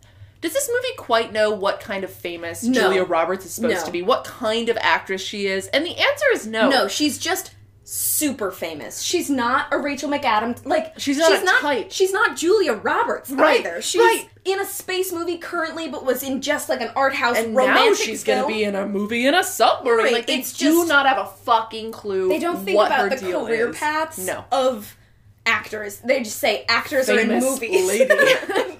does 0.42 0.52
this 0.52 0.68
movie 0.72 0.94
quite 0.98 1.32
know 1.32 1.50
what 1.50 1.80
kind 1.80 2.04
of 2.04 2.10
famous 2.10 2.62
No. 2.62 2.82
Julia 2.82 3.04
Roberts 3.04 3.46
is 3.46 3.54
supposed 3.54 3.80
No. 3.80 3.84
to 3.86 3.90
be? 3.90 4.02
What 4.02 4.24
kind 4.24 4.68
of 4.68 4.76
actress 4.80 5.22
she 5.22 5.46
is? 5.46 5.66
And 5.68 5.84
the 5.84 5.96
answer 5.96 6.26
is 6.34 6.46
no. 6.46 6.68
No, 6.68 6.88
she's 6.88 7.18
just 7.18 7.52
super 7.88 8.50
famous. 8.50 9.00
She's 9.00 9.30
not 9.30 9.68
a 9.70 9.78
Rachel 9.78 10.10
McAdams. 10.10 10.66
Like 10.66 10.98
She's 10.98 11.18
not 11.18 11.32
a 11.40 11.46
type. 11.60 11.92
She's 11.92 12.12
not 12.12 12.36
Julia 12.36 12.72
Roberts 12.72 13.30
Right, 13.30 13.60
either. 13.60 13.80
She's 13.80 14.00
right. 14.00 14.28
in 14.44 14.60
a 14.60 14.64
space 14.66 15.12
movie 15.12 15.38
currently, 15.38 15.88
but 15.88 16.04
was 16.04 16.24
in 16.24 16.42
just 16.42 16.68
like 16.68 16.80
an 16.80 16.90
art 16.96 17.14
house 17.14 17.38
and 17.38 17.54
romantic 17.54 17.84
now 17.86 17.94
she's 17.94 18.24
film. 18.24 18.42
gonna 18.42 18.52
be 18.54 18.64
in 18.64 18.74
a 18.74 18.86
movie 18.86 19.26
in 19.26 19.34
a 19.34 19.44
submarine. 19.44 20.04
Right, 20.06 20.12
Like 20.12 20.26
they 20.26 20.38
it's 20.40 20.52
do 20.52 20.64
just- 20.78 20.88
not 20.88 21.06
have 21.06 21.18
a 21.18 21.26
fucking 21.44 21.92
clue. 21.92 22.28
They 22.28 22.40
don't 22.40 22.64
think 22.64 22.76
what 22.76 22.88
about 22.88 23.10
the 23.10 23.16
career 23.32 23.70
is. 23.70 23.76
paths 23.76 24.18
No. 24.18 24.44
of 24.50 24.96
actors. 25.46 25.98
They 26.00 26.22
just 26.22 26.38
say 26.38 26.64
actors 26.68 27.08
are 27.08 27.18
in 27.18 27.28
movies. 27.28 27.86
lady. 27.86 28.14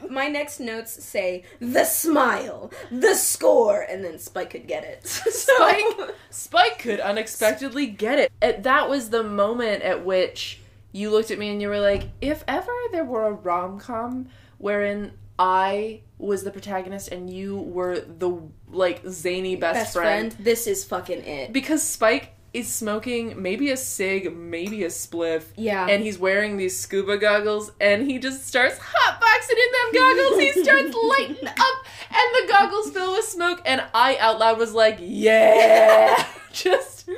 My 0.11 0.29
next 0.29 0.61
notes 0.61 1.03
say 1.05 1.45
the 1.61 1.85
smile, 1.85 2.71
the 2.91 3.15
score, 3.15 3.83
and 3.83 4.05
then 4.05 4.19
Spike 4.19 4.51
could 4.51 4.67
get 4.67 4.85
it. 4.85 5.07
So- 5.07 5.53
Spike 5.55 6.11
Spike 6.31 6.79
could 6.79 7.01
unexpectedly 7.01 7.87
get 7.87 8.19
it. 8.19 8.33
And 8.43 8.65
that 8.65 8.89
was 8.89 9.11
the 9.11 9.23
moment 9.23 9.83
at 9.83 10.05
which 10.05 10.61
you 10.93 11.11
looked 11.11 11.31
at 11.31 11.39
me 11.39 11.51
and 11.51 11.61
you 11.61 11.69
were 11.69 11.81
like, 11.81 12.09
if 12.21 12.43
ever 12.49 12.73
there 12.93 13.05
were 13.05 13.27
a 13.27 13.33
rom 13.33 13.79
com 13.79 14.29
wherein 14.59 15.13
I 15.39 16.01
was 16.19 16.45
the 16.45 16.51
protagonist 16.51 17.09
and 17.09 17.29
you 17.29 17.57
were 17.59 18.01
the 18.01 18.41
like 18.69 19.03
zany 19.07 19.57
best, 19.57 19.75
best 19.75 19.93
friend. 19.95 20.33
friend. 20.33 20.45
This 20.45 20.67
is 20.67 20.85
fucking 20.85 21.23
it. 21.25 21.53
Because 21.53 21.83
Spike 21.83 22.33
is 22.57 22.73
smoking 22.73 23.41
maybe 23.43 23.71
a 23.71 23.77
cig, 23.77 24.35
maybe 24.35 24.83
a 24.85 24.89
spliff. 24.89 25.45
Yeah. 25.57 25.87
And 25.87 26.03
he's 26.03 26.19
wearing 26.19 26.57
these 26.57 26.79
scuba 26.79 27.19
goggles 27.19 27.71
and 27.81 28.11
he 28.11 28.19
just 28.19 28.47
starts 28.47 28.79
hotboxing 28.79 29.51
in 29.51 29.93
them 29.93 30.03
goggles. 30.03 30.41
he 30.41 30.63
starts 30.63 30.95
lighting 31.11 31.47
up 31.49 31.85
and 32.11 32.49
the 32.49 32.53
goggles 32.53 32.91
fill 32.91 33.13
with 33.13 33.27
smoke 33.27 33.61
and 33.67 33.83
I 33.95 34.17
out 34.17 34.39
loud 34.39 34.59
was 34.59 34.73
like, 34.73 34.99
Yeah 35.01 36.27
Just 36.53 37.09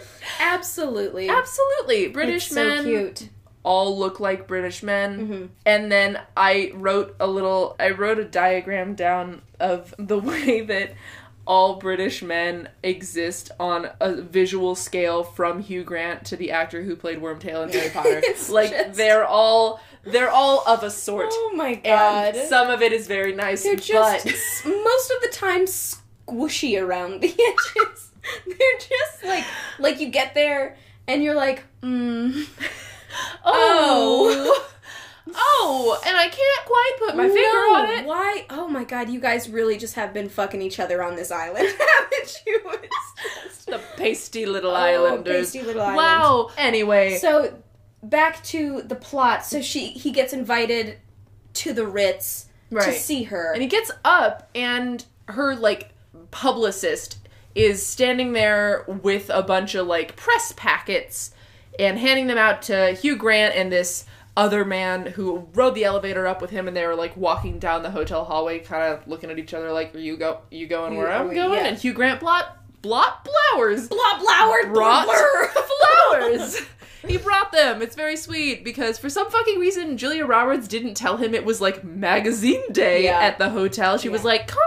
Absolutely. 0.41 1.29
absolutely. 1.29 2.09
British 2.09 2.49
so 2.49 2.57
men 2.65 2.85
cute. 2.85 3.29
all 3.63 3.97
look 3.97 4.19
like 4.19 4.49
British 4.49 4.83
men. 4.83 5.19
Mm-hmm. 5.21 5.47
And 5.65 5.93
then 5.93 6.21
I 6.37 6.73
wrote 6.75 7.15
a 7.21 7.27
little, 7.29 7.77
I 7.79 7.91
wrote 7.91 8.19
a 8.19 8.25
diagram 8.25 8.95
down 8.97 9.43
of 9.61 9.95
the 9.99 10.19
way 10.31 10.63
that 10.63 10.95
all 11.49 11.77
British 11.77 12.23
men 12.23 12.69
exist 12.83 13.51
on 13.59 13.89
a 14.01 14.13
visual 14.21 14.75
scale 14.75 15.25
from 15.25 15.61
Hugh 15.63 15.83
Grant 15.83 16.27
to 16.27 16.37
the 16.37 16.51
actor 16.51 16.83
who 16.83 16.95
played 16.95 17.21
Wormtail 17.21 17.65
in 17.65 17.71
Harry 17.73 17.89
Potter. 17.91 18.23
Like 18.51 18.71
just- 18.71 18.97
they're 18.99 19.27
all 19.27 19.81
they're 20.05 20.31
all 20.31 20.63
of 20.69 20.83
a 20.83 20.91
sort. 20.91 21.29
Oh 21.31 21.53
my 21.57 21.75
god. 21.75 22.37
And 22.37 22.49
some 22.49 22.71
of 22.71 22.83
it 22.83 22.93
is 22.93 23.07
very 23.07 23.35
nice, 23.35 23.63
They're 23.65 23.77
just 23.77 24.25
but 24.65 24.71
most 24.71 25.11
of 25.11 25.23
the 25.23 25.31
time 25.33 25.65
squishy 25.65 26.81
around 26.81 27.23
the 27.23 27.29
edges. 27.75 28.13
They're 28.47 28.79
just 28.79 29.25
like 29.25 29.45
like 29.79 30.01
you 30.01 30.11
get 30.11 30.35
there 30.35 30.77
and 31.07 31.23
you're 31.25 31.35
like, 31.35 31.65
mm. 31.83 32.47
oh. 33.45 34.67
Oh, 35.35 36.01
and 36.07 36.17
I 36.17 36.29
can't 36.29 36.67
quite 36.67 36.93
put 36.99 37.17
my 37.17 37.29
finger 37.29 37.59
on 37.59 37.91
it. 37.99 38.07
Why? 38.07 38.47
Oh 38.51 38.69
my 38.69 38.85
god, 38.85 39.09
you 39.09 39.21
guys 39.21 39.49
really 39.49 39.77
just 39.79 39.95
have 39.95 40.13
been 40.15 40.29
fucking 40.29 40.63
each 40.63 40.79
other 40.81 41.03
on 41.03 41.17
this 41.17 41.31
island, 41.31 41.69
haven't 41.79 42.43
you? 42.47 42.61
It's 42.83 43.65
just- 43.65 43.67
The 43.67 43.81
pasty 43.97 44.47
little 44.47 44.71
Oh, 44.73 44.75
islanders. 44.75 45.47
pasty 45.53 45.63
little 45.63 45.83
island. 45.83 45.97
Wow. 45.97 46.51
Anyway, 46.57 47.17
So 47.19 47.55
back 48.03 48.43
to 48.45 48.83
the 48.83 48.95
plot. 48.95 49.45
So 49.45 49.61
she 49.61 49.89
he 49.89 50.11
gets 50.11 50.33
invited 50.33 50.99
to 51.55 51.73
the 51.73 51.87
Ritz 51.87 52.47
to 52.71 52.93
see 52.93 53.25
her. 53.25 53.53
and 53.53 53.61
he 53.63 53.69
gets 53.69 53.91
up, 54.05 54.49
and 54.55 55.05
her 55.27 55.55
like 55.57 55.91
publicist 56.31 57.19
is 57.55 57.85
standing 57.85 58.33
there 58.33 58.85
with 58.87 59.31
a 59.31 59.43
bunch 59.43 59.75
of 59.75 59.87
like 59.87 60.15
press 60.17 60.53
packets 60.57 61.33
and 61.79 61.99
handing 61.99 62.27
them 62.27 62.39
out 62.39 62.63
to 62.63 62.93
Hugh 62.93 63.17
Grant 63.17 63.55
and 63.57 63.71
this 63.73 64.05
other 64.39 64.65
man 64.65 65.05
who 65.07 65.49
rode 65.55 65.75
the 65.75 65.85
elevator 65.85 66.27
up 66.27 66.41
with 66.41 66.51
him 66.51 66.69
and 66.69 66.77
they 66.77 66.87
were 66.87 66.95
like 66.95 67.17
walking 67.17 67.59
down 67.59 67.83
the 67.83 67.91
hotel 67.91 68.25
hallway 68.25 68.59
kind 68.59 68.93
of 68.95 69.07
looking 69.09 69.31
at 69.31 69.39
each 69.39 69.53
other 69.53 69.73
like 69.73 69.95
are 69.95 69.99
you 69.99 70.17
go 70.17 70.41
you 70.51 70.67
going 70.67 70.97
where 70.97 71.11
I'm 71.13 71.35
going 71.35 71.59
yeah. 71.59 71.67
and 71.67 71.77
Hugh 71.77 71.93
Grant 71.93 72.21
blot 72.21 72.57
blot 72.81 73.27
flowers 73.27 73.89
blah 73.89 74.19
blah 74.21 74.63
brought 74.73 75.09
flowers. 76.11 76.61
he 77.07 77.17
brought 77.17 77.53
them. 77.53 77.81
It's 77.83 77.95
very 77.97 78.17
sweet 78.17 78.65
because 78.65 78.99
for 78.99 79.09
some 79.09 79.31
fucking 79.31 79.59
reason, 79.59 79.97
Julia 79.97 80.27
Roberts 80.27 80.69
didn't 80.69 80.95
tell 80.95 81.17
him 81.17 81.35
it 81.35 81.45
was 81.45 81.61
like 81.61 81.85
magazine 81.85 82.63
day 82.73 83.05
Yeah. 83.05 83.21
at 83.21 83.39
the 83.39 83.51
hotel. 83.51 83.99
She 83.99 84.09
was 84.09 84.25
like, 84.25 84.47
"Come 84.47 84.59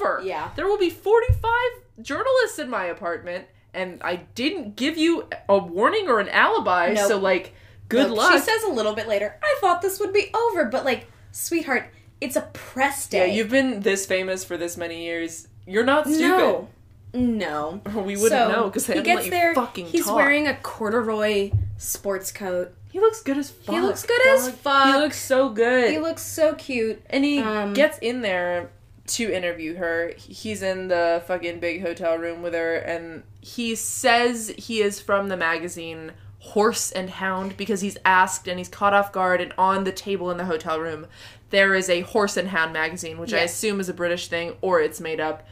over. 0.00 0.20
Yeah. 0.24 0.50
there 0.56 0.66
will 0.66 0.78
be 0.78 0.90
forty-five 0.90 1.70
journalists 2.02 2.58
in 2.58 2.70
my 2.70 2.84
apartment, 2.86 3.46
and 3.74 4.00
I 4.02 4.16
didn't 4.34 4.76
give 4.76 4.96
you 4.96 5.28
a 5.48 5.58
warning 5.58 6.08
or 6.08 6.20
an 6.20 6.28
alibi. 6.28 6.92
Nope. 6.94 7.08
So 7.08 7.18
like, 7.18 7.54
good 7.90 8.08
Look, 8.08 8.16
luck." 8.18 8.32
She 8.32 8.38
says 8.38 8.62
a 8.64 8.70
little 8.70 8.94
bit 8.94 9.06
later, 9.06 9.36
I 9.42 9.56
thought 9.60 9.82
this 9.82 10.00
would 10.00 10.12
be 10.14 10.30
over, 10.34 10.64
but 10.64 10.84
like, 10.86 11.06
sweetheart, 11.32 11.90
it's 12.20 12.36
a 12.36 12.42
press 12.52 13.06
day. 13.06 13.28
yeah, 13.28 13.34
you've 13.34 13.50
been 13.50 13.80
this 13.80 14.06
famous 14.06 14.42
for 14.44 14.56
this 14.56 14.76
many 14.78 15.04
years. 15.04 15.48
You're 15.66 15.84
not 15.84 16.06
stupid. 16.06 16.20
No. 16.22 16.68
No. 17.12 17.80
We 17.94 18.14
wouldn't 18.16 18.28
so, 18.30 18.48
know 18.52 18.64
because 18.64 18.86
they 18.86 18.94
he 18.96 19.02
gets 19.02 19.24
you 19.26 19.30
there. 19.30 19.54
fucking 19.54 19.86
he's 19.86 20.06
talk. 20.06 20.16
wearing 20.16 20.46
a 20.46 20.54
corduroy 20.56 21.50
sports 21.76 22.30
coat. 22.32 22.72
He 22.92 22.98
looks 23.00 23.22
good 23.22 23.36
as 23.38 23.50
fuck. 23.50 23.74
He 23.74 23.80
looks 23.80 24.04
good 24.04 24.26
as 24.28 24.50
fuck. 24.50 24.86
He 24.94 25.00
looks 25.00 25.18
so 25.18 25.48
good. 25.48 25.90
He 25.90 25.98
looks 25.98 26.22
so 26.22 26.54
cute. 26.54 27.00
And 27.10 27.24
he 27.24 27.38
Um, 27.40 27.72
gets 27.72 27.98
in 27.98 28.22
there 28.22 28.70
to 29.08 29.32
interview 29.32 29.74
her. 29.76 30.12
He's 30.16 30.62
in 30.62 30.88
the 30.88 31.22
fucking 31.26 31.58
big 31.60 31.82
hotel 31.82 32.16
room 32.18 32.42
with 32.42 32.54
her, 32.54 32.76
and 32.76 33.22
he 33.40 33.74
says 33.74 34.52
he 34.56 34.80
is 34.82 35.00
from 35.00 35.28
the 35.28 35.36
magazine 35.36 36.12
Horse 36.40 36.90
and 36.90 37.08
Hound 37.10 37.56
because 37.56 37.80
he's 37.82 37.96
asked 38.04 38.48
and 38.48 38.58
he's 38.58 38.68
caught 38.68 38.92
off 38.94 39.12
guard. 39.12 39.40
And 39.40 39.52
on 39.58 39.84
the 39.84 39.92
table 39.92 40.30
in 40.30 40.36
the 40.38 40.44
hotel 40.46 40.80
room, 40.80 41.06
there 41.50 41.74
is 41.74 41.88
a 41.88 42.00
Horse 42.00 42.36
and 42.36 42.48
Hound 42.48 42.72
magazine, 42.72 43.18
which 43.18 43.32
I 43.34 43.40
assume 43.40 43.78
is 43.80 43.88
a 43.88 43.94
British 43.94 44.28
thing 44.28 44.56
or 44.60 44.80
it's 44.80 45.00
made 45.00 45.20
up. 45.20 45.46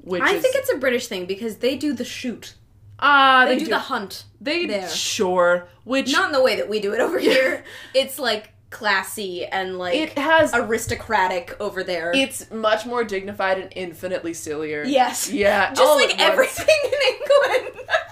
Which 0.00 0.22
I 0.22 0.34
is, 0.34 0.42
think 0.42 0.54
it's 0.56 0.72
a 0.72 0.76
British 0.78 1.08
thing 1.08 1.26
because 1.26 1.56
they 1.58 1.76
do 1.76 1.92
the 1.92 2.04
shoot. 2.04 2.54
ah 3.00 3.44
They, 3.46 3.54
they, 3.54 3.58
do, 3.58 3.64
do 3.66 3.70
the 3.72 3.78
hunt. 3.78 4.24
they 4.40 4.64
there. 4.66 4.88
sure 4.88 5.68
which 5.84 6.12
Not 6.12 6.26
in 6.26 6.32
the 6.32 6.42
way 6.42 6.56
that 6.56 6.68
we 6.68 6.80
do 6.80 6.92
it 6.94 7.00
over 7.00 7.18
here. 7.18 7.64
It's 7.94 8.18
like 8.18 8.52
classy 8.70 9.44
and 9.46 9.76
like 9.78 9.94
it 9.96 10.18
has 10.18 10.52
aristocratic 10.54 11.56
over 11.58 11.82
there. 11.82 12.12
it's 12.14 12.50
much 12.50 12.84
more 12.86 13.02
dignified 13.02 13.58
and 13.58 13.72
infinitely 13.74 14.34
sillier. 14.34 14.84
yes. 14.84 15.30
Yeah, 15.30 15.72
Just 15.74 15.96
like 15.96 16.18
everything 16.20 16.66
in 16.84 16.92
England. 17.14 17.86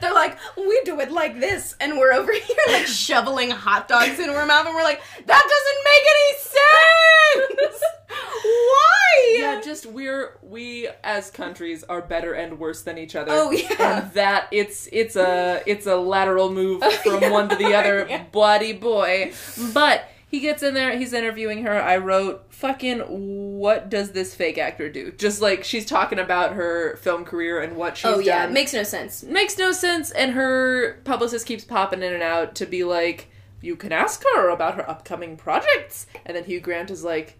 They're 0.00 0.14
like, 0.14 0.38
we 0.56 0.80
do 0.84 1.00
it 1.00 1.10
like 1.10 1.38
this, 1.40 1.74
and 1.80 1.98
we're 1.98 2.12
over 2.12 2.32
here 2.38 2.56
like 2.68 2.86
shoveling 2.86 3.50
hot 3.50 3.88
dogs 3.88 4.18
into 4.18 4.34
our 4.34 4.46
mouth, 4.46 4.66
and 4.66 4.74
we're 4.74 4.82
like, 4.82 5.00
that 5.26 5.26
doesn't 5.26 5.84
make 5.84 7.54
any 7.54 7.68
sense. 7.70 7.82
Why? 8.44 9.36
Yeah, 9.38 9.60
just 9.60 9.86
we're 9.86 10.38
we 10.42 10.88
as 11.02 11.30
countries 11.30 11.84
are 11.84 12.02
better 12.02 12.32
and 12.34 12.58
worse 12.58 12.82
than 12.82 12.98
each 12.98 13.16
other. 13.16 13.32
Oh, 13.32 13.50
yeah. 13.50 14.00
and 14.02 14.12
that 14.12 14.48
it's 14.50 14.88
it's 14.92 15.16
a 15.16 15.62
it's 15.66 15.86
a 15.86 15.96
lateral 15.96 16.50
move 16.52 16.82
Oh, 16.84 16.90
from 17.02 17.22
yeah. 17.22 17.30
one 17.30 17.48
to 17.48 17.56
the 17.56 17.74
other, 17.74 18.06
Yeah. 18.08 18.24
bloody 18.30 18.72
boy. 18.72 19.32
But 19.72 20.08
he 20.34 20.40
gets 20.40 20.62
in 20.62 20.74
there, 20.74 20.96
he's 20.98 21.12
interviewing 21.12 21.62
her. 21.64 21.80
I 21.80 21.96
wrote, 21.98 22.46
"Fucking, 22.50 23.00
what 23.58 23.88
does 23.88 24.10
this 24.12 24.34
fake 24.34 24.58
actor 24.58 24.88
do?" 24.88 25.12
Just 25.12 25.40
like 25.40 25.62
she's 25.64 25.86
talking 25.86 26.18
about 26.18 26.54
her 26.54 26.96
film 26.96 27.24
career 27.24 27.62
and 27.62 27.76
what 27.76 27.96
she's 27.96 28.06
oh 28.10 28.18
yeah, 28.18 28.44
done. 28.46 28.52
makes 28.54 28.72
no 28.74 28.82
sense. 28.82 29.22
makes 29.22 29.56
no 29.58 29.72
sense 29.72 30.10
and 30.10 30.32
her 30.32 31.00
publicist 31.04 31.46
keeps 31.46 31.64
popping 31.64 32.02
in 32.02 32.12
and 32.12 32.22
out 32.22 32.54
to 32.56 32.66
be 32.66 32.82
like 32.84 33.28
you 33.60 33.76
can 33.76 33.92
ask 33.92 34.22
her 34.34 34.48
about 34.50 34.74
her 34.74 34.88
upcoming 34.90 35.36
projects 35.36 36.06
and 36.26 36.36
then 36.36 36.44
hugh 36.44 36.60
grant 36.60 36.90
is 36.90 37.02
like 37.04 37.38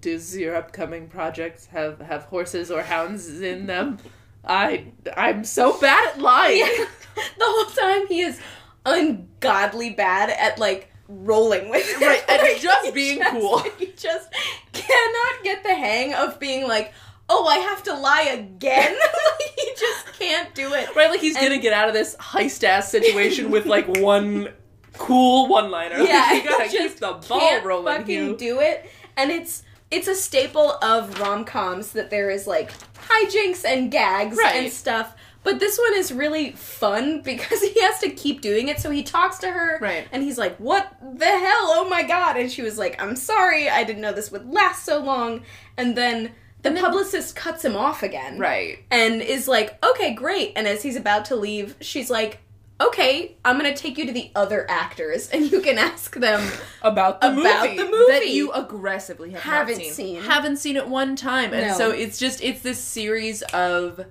does 0.00 0.36
your 0.36 0.56
upcoming 0.56 1.06
projects 1.08 1.66
have 1.66 2.00
have 2.00 2.22
horses 2.24 2.70
or 2.70 2.82
hounds 2.82 3.40
in 3.42 3.66
them 3.66 3.98
i 4.44 4.86
i'm 5.16 5.44
so 5.44 5.78
bad 5.80 6.14
at 6.14 6.20
lying 6.20 6.58
Yeah. 6.58 6.84
the 7.38 7.44
whole 7.44 7.64
time 7.66 8.06
he 8.08 8.20
is 8.22 8.40
ungodly 8.86 9.90
bad 9.90 10.30
at 10.30 10.58
like 10.58 10.90
rolling 11.08 11.68
with 11.70 11.86
it. 11.88 12.00
Right, 12.04 12.22
and 12.28 12.42
Like, 12.42 12.60
just 12.60 12.94
being 12.94 13.18
just- 13.18 13.30
cool. 13.32 13.58
He 13.78 13.86
just 13.96 14.28
cannot 14.72 15.44
get 15.44 15.62
the 15.62 15.74
hang 15.74 16.14
of 16.14 16.38
being 16.40 16.66
like, 16.68 16.92
oh, 17.28 17.46
I 17.46 17.58
have 17.58 17.82
to 17.84 17.94
lie 17.94 18.28
again. 18.32 18.96
Like, 19.38 19.54
he 19.58 19.70
just 19.78 20.18
can't 20.18 20.54
do 20.54 20.72
it. 20.74 20.94
right 20.96 21.10
like 21.10 21.20
he's 21.20 21.36
And- 21.36 21.44
gonna 21.46 21.58
get 21.60 21.72
out 21.72 21.88
of 21.88 21.94
this 21.94 22.16
heist 22.16 22.62
ass 22.64 22.90
situation 22.90 23.50
with 23.50 23.66
like 23.66 23.86
one 23.98 24.48
cool 24.94 25.46
one 25.48 25.70
liner 25.70 25.98
Yeah, 25.98 26.32
you 26.32 26.42
gotta 26.48 26.68
keep 26.68 26.96
the 26.96 27.12
ball 27.28 27.40
can't 27.40 27.64
rolling 27.64 27.98
fucking 27.98 28.06
Hugh. 28.28 28.36
do 28.36 28.60
it, 28.60 28.88
and 29.16 29.30
it's 29.30 29.62
it's 29.90 30.08
a 30.08 30.14
staple 30.14 30.72
of 30.82 31.18
rom 31.20 31.44
coms 31.44 31.92
that 31.92 32.10
there 32.10 32.30
is 32.30 32.46
like 32.46 32.72
hijinks 33.08 33.64
and 33.64 33.90
gags 33.90 34.38
and 34.44 34.72
stuff. 34.72 35.14
But 35.46 35.60
this 35.60 35.78
one 35.78 35.94
is 35.94 36.10
really 36.12 36.50
fun 36.52 37.22
because 37.22 37.60
he 37.72 37.80
has 37.80 38.00
to 38.00 38.10
keep 38.10 38.40
doing 38.40 38.66
it. 38.68 38.80
So 38.80 38.90
he 38.90 39.02
talks 39.04 39.38
to 39.38 39.48
her, 39.50 39.78
Right. 39.80 40.08
And 40.12 40.22
he's 40.22 40.38
like, 40.38 40.56
"What 40.58 40.92
the 41.00 41.24
hell? 41.24 41.66
Oh 41.78 41.86
my 41.88 42.02
god!" 42.02 42.36
And 42.36 42.50
she 42.50 42.62
was 42.62 42.76
like, 42.78 43.00
"I'm 43.00 43.14
sorry, 43.14 43.70
I 43.70 43.84
didn't 43.84 44.02
know 44.02 44.12
this 44.12 44.32
would 44.32 44.52
last 44.52 44.84
so 44.84 44.98
long." 44.98 45.42
And 45.76 45.96
then 45.96 46.32
the 46.62 46.70
And 46.70 46.76
then- 46.76 46.84
publicist 46.84 47.36
cuts 47.36 47.64
him 47.64 47.76
off 47.76 48.02
again, 48.02 48.38
right 48.40 48.78
and 48.90 49.22
is 49.22 49.46
like, 49.46 49.78
okay, 49.90 50.14
great. 50.14 50.52
And 50.56 50.66
as 50.66 50.82
he's 50.82 50.96
about 50.96 51.26
to 51.26 51.36
leave, 51.36 51.76
she's 51.80 52.10
like, 52.10 52.40
okay, 52.80 53.36
I'm 53.44 53.56
gonna 53.56 53.74
take 53.76 53.96
you 53.98 54.06
to 54.06 54.12
the 54.12 54.30
other 54.34 54.66
actors 54.68 55.30
and 55.30 55.50
you 55.52 55.60
can 55.60 55.78
ask 55.78 56.16
them. 56.16 56.40
about 56.82 57.20
the 57.20 57.28
About 57.28 57.62
movie 57.70 57.76
the 57.76 57.84
movie. 57.88 58.12
that 58.12 58.28
you 58.30 58.50
aggressively 58.52 59.30
have 59.30 59.42
Haven't 59.42 59.74
not 59.78 59.82
seen. 59.86 59.92
seen. 60.16 60.22
haven't 60.22 60.56
seen 60.56 60.76
it 60.76 60.88
one 60.88 61.14
time 61.14 61.52
and 61.54 61.68
No. 61.68 61.74
so 61.78 61.90
it's 61.92 62.18
just 62.18 62.42
it's 62.42 62.62
this 62.62 62.78
series 62.78 63.42
of 63.52 64.04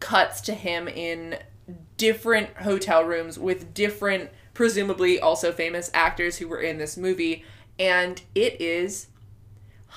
cuts 0.00 0.40
to 0.42 0.54
him 0.54 0.88
in 0.88 1.38
different 1.96 2.56
hotel 2.56 3.04
rooms 3.04 3.38
with 3.38 3.72
different 3.74 4.30
presumably 4.54 5.20
also 5.20 5.52
famous 5.52 5.90
actors 5.94 6.38
who 6.38 6.48
were 6.48 6.60
in 6.60 6.78
this 6.78 6.96
movie, 6.96 7.44
and 7.78 8.22
it 8.34 8.60
is 8.60 9.06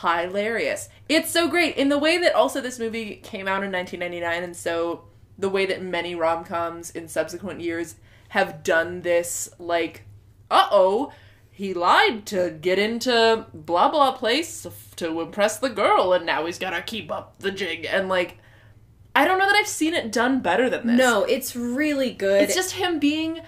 hilarious. 0.01 0.89
It's 1.09 1.31
so 1.31 1.47
great 1.47 1.75
in 1.75 1.89
the 1.89 1.97
way 1.97 2.17
that 2.17 2.35
also 2.35 2.61
this 2.61 2.79
movie 2.79 3.15
came 3.17 3.47
out 3.47 3.63
in 3.63 3.71
1999, 3.71 4.43
and 4.43 4.55
so 4.55 5.05
the 5.37 5.49
way 5.49 5.65
that 5.65 5.81
many 5.81 6.13
rom 6.13 6.43
coms 6.43 6.91
in 6.91 7.07
subsequent 7.07 7.61
years 7.61 7.95
have 8.29 8.63
done 8.63 9.01
this, 9.01 9.49
like, 9.59 10.03
uh 10.51 10.67
oh, 10.71 11.11
he 11.51 11.73
lied 11.73 12.25
to 12.27 12.51
get 12.61 12.79
into 12.79 13.45
blah 13.53 13.89
blah 13.89 14.11
place 14.11 14.65
to 14.95 15.21
impress 15.21 15.57
the 15.57 15.69
girl, 15.69 16.13
and 16.13 16.25
now 16.25 16.45
he's 16.45 16.59
gotta 16.59 16.81
keep 16.81 17.11
up 17.11 17.39
the 17.39 17.51
jig, 17.51 17.85
and 17.85 18.09
like, 18.09 18.37
I 19.15 19.25
don't 19.25 19.37
know 19.37 19.45
that 19.45 19.55
I've 19.55 19.67
seen 19.67 19.93
it 19.93 20.11
done 20.11 20.39
better 20.41 20.69
than 20.69 20.87
this. 20.87 20.97
No, 20.97 21.23
it's 21.23 21.55
really 21.55 22.11
good. 22.11 22.41
It's 22.41 22.55
just 22.55 22.71
him 22.71 22.99
being 22.99 23.41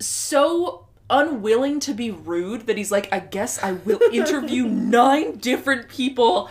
so 0.00 0.86
unwilling 1.10 1.80
to 1.80 1.94
be 1.94 2.10
rude 2.10 2.66
that 2.66 2.76
he's 2.76 2.90
like, 2.90 3.08
I 3.12 3.20
guess 3.20 3.62
I 3.62 3.72
will 3.72 4.00
interview 4.12 4.64
nine 4.66 5.36
different 5.38 5.88
people 5.88 6.50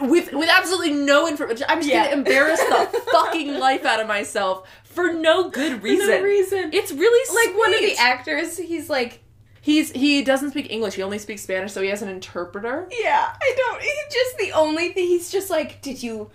with 0.00 0.32
with 0.32 0.48
absolutely 0.48 0.92
no 0.94 1.28
information. 1.28 1.66
I'm 1.68 1.78
just 1.78 1.88
Yeah. 1.90 2.04
gonna 2.04 2.16
embarrass 2.16 2.60
the 2.60 3.02
fucking 3.12 3.58
life 3.58 3.84
out 3.84 4.00
of 4.00 4.06
myself 4.06 4.68
for 4.84 5.12
no 5.12 5.50
good 5.50 5.82
reason. 5.82 6.06
For 6.06 6.12
no 6.12 6.22
reason. 6.22 6.70
It's 6.72 6.90
really 6.92 7.46
like 7.48 7.58
one 7.58 7.74
of 7.74 7.80
the 7.80 7.96
actors, 7.98 8.56
he's 8.58 8.88
like, 8.90 9.22
He's 9.60 9.90
he 9.92 10.22
doesn't 10.22 10.52
speak 10.52 10.70
English. 10.70 10.94
He 10.94 11.02
only 11.02 11.18
speaks 11.18 11.42
Spanish, 11.42 11.72
so 11.72 11.82
he 11.82 11.88
has 11.90 12.00
an 12.00 12.08
interpreter. 12.08 12.88
yeah, 12.90 13.34
I 13.42 13.54
don't. 13.56 13.82
He's 13.82 14.14
just 14.14 14.38
the 14.38 14.52
only 14.52 14.90
thing. 14.90 15.06
He's 15.06 15.30
just 15.30 15.50
like, 15.50 15.82
did 15.82 16.02
you, 16.02 16.30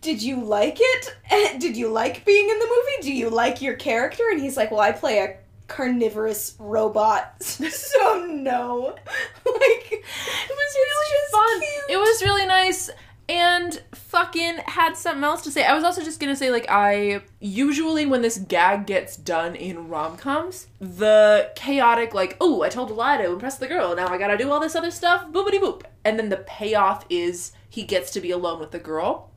did 0.00 0.22
you 0.22 0.42
like 0.42 0.78
it? 0.80 1.16
Eh, 1.30 1.58
Did 1.58 1.76
you 1.76 1.88
like 1.88 2.24
being 2.24 2.48
in 2.48 2.58
the 2.58 2.66
movie? 2.66 3.02
Do 3.02 3.12
you 3.12 3.30
like 3.30 3.60
your 3.62 3.74
character? 3.74 4.24
And 4.30 4.40
he's 4.40 4.56
like, 4.56 4.70
well, 4.70 4.80
I 4.80 4.92
play 4.92 5.18
a 5.18 5.36
carnivorous 5.66 6.56
robot, 6.58 7.42
so 7.42 8.26
no. 8.26 8.86
like, 8.86 9.92
it 9.92 10.02
was 10.50 10.74
really 10.74 11.30
fun. 11.30 11.68
It 11.90 11.96
was 11.98 12.22
really 12.22 12.46
nice 12.46 12.90
and 13.28 13.82
fucking 13.92 14.56
had 14.64 14.96
something 14.96 15.22
else 15.22 15.42
to 15.42 15.50
say. 15.50 15.62
I 15.64 15.74
was 15.74 15.84
also 15.84 16.02
just 16.02 16.18
gonna 16.18 16.36
say, 16.36 16.50
like, 16.50 16.66
I 16.70 17.20
usually 17.40 18.06
when 18.06 18.22
this 18.22 18.38
gag 18.38 18.86
gets 18.86 19.16
done 19.16 19.54
in 19.54 19.88
rom 19.88 20.16
coms, 20.16 20.68
the 20.80 21.50
chaotic, 21.54 22.14
like, 22.14 22.36
oh, 22.40 22.62
I 22.62 22.70
told 22.70 22.90
a 22.90 22.94
lie 22.94 23.18
to 23.18 23.30
impress 23.32 23.58
the 23.58 23.66
girl, 23.66 23.94
now 23.94 24.08
I 24.08 24.16
gotta 24.16 24.38
do 24.38 24.50
all 24.50 24.60
this 24.60 24.74
other 24.74 24.90
stuff, 24.90 25.30
boopity 25.30 25.60
boop. 25.60 25.82
And 26.04 26.18
then 26.18 26.30
the 26.30 26.38
payoff 26.38 27.04
is 27.10 27.52
he 27.68 27.82
gets 27.82 28.10
to 28.12 28.20
be 28.20 28.30
alone 28.30 28.60
with 28.60 28.70
the 28.70 28.78
girl. 28.78 29.27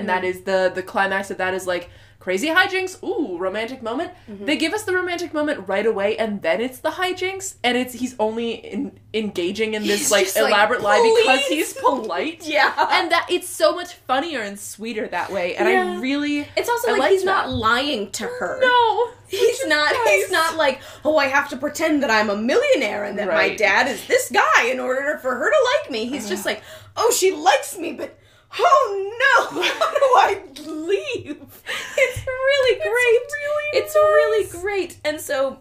And 0.00 0.08
mm-hmm. 0.08 0.22
that 0.22 0.24
is 0.24 0.42
the 0.42 0.72
the 0.74 0.82
climax 0.82 1.30
of 1.30 1.38
that 1.38 1.54
is 1.54 1.66
like 1.66 1.90
crazy 2.20 2.48
hijinks, 2.48 3.02
ooh, 3.02 3.38
romantic 3.38 3.82
moment. 3.82 4.12
Mm-hmm. 4.30 4.44
They 4.44 4.56
give 4.56 4.72
us 4.74 4.84
the 4.84 4.92
romantic 4.92 5.32
moment 5.34 5.66
right 5.66 5.86
away, 5.86 6.16
and 6.18 6.42
then 6.42 6.60
it's 6.60 6.78
the 6.78 6.90
hijinks, 6.90 7.54
and 7.64 7.76
it's 7.76 7.94
he's 7.94 8.14
only 8.18 8.52
in, 8.52 8.98
engaging 9.14 9.74
in 9.74 9.82
this 9.82 10.00
He's 10.00 10.10
like 10.10 10.24
just 10.26 10.36
like, 10.36 10.50
elaborate 10.52 10.82
lie 10.82 11.00
because 11.24 11.46
he's 11.46 11.72
polite. 11.72 12.46
Yeah. 12.50 12.72
and 12.92 13.10
that 13.10 13.26
it's 13.30 13.48
so 13.48 13.74
much 13.74 13.94
funnier 13.94 14.40
and 14.40 14.58
sweeter 14.58 15.08
that 15.08 15.32
way. 15.32 15.56
And 15.56 15.66
I 15.66 15.72
Yeah. 15.72 16.00
really, 16.00 16.46
It's 16.56 16.68
also 16.68 16.94
I 16.94 16.98
like, 16.98 17.10
he's 17.12 17.24
that. 17.24 17.46
not 17.46 17.50
lying 17.50 18.10
to 18.12 18.24
her. 18.24 18.58
no, 18.60 19.10
He's 19.28 19.64
not. 19.66 19.92
nice. 19.92 20.08
He's 20.08 20.30
not 20.30 20.56
like, 20.56 20.80
oh, 21.04 21.16
I 21.16 21.26
have 21.26 21.48
to 21.50 21.56
pretend 21.56 22.02
that 22.02 22.10
I'm 22.10 22.28
a 22.30 22.36
millionaire 22.36 23.04
and 23.04 23.16
that 23.18 23.28
my 23.28 23.54
dad 23.54 23.86
is 23.86 24.04
this 24.06 24.28
guy 24.30 24.64
in 24.64 24.80
order 24.80 25.18
for 25.18 25.36
her 25.36 25.50
to 25.50 25.56
like 25.82 25.90
me. 25.92 26.06
He's 26.06 26.24
uh-huh. 26.24 26.30
just 26.34 26.44
like, 26.44 26.62
oh, 26.96 27.14
she 27.16 27.32
likes 27.32 27.78
me, 27.78 27.92
but 27.92 28.18
oh 28.58 29.50
no, 29.52 29.62
how 29.62 29.90
do 29.92 30.06
I 30.16 30.42
leave? 30.70 31.62
It's 31.96 32.26
really 32.26 32.76
great. 32.78 33.22
It's 33.22 33.34
really 33.34 33.84
It's 33.84 33.94
really 33.94 34.60
great. 34.60 34.98
And 35.04 35.20
so, 35.20 35.58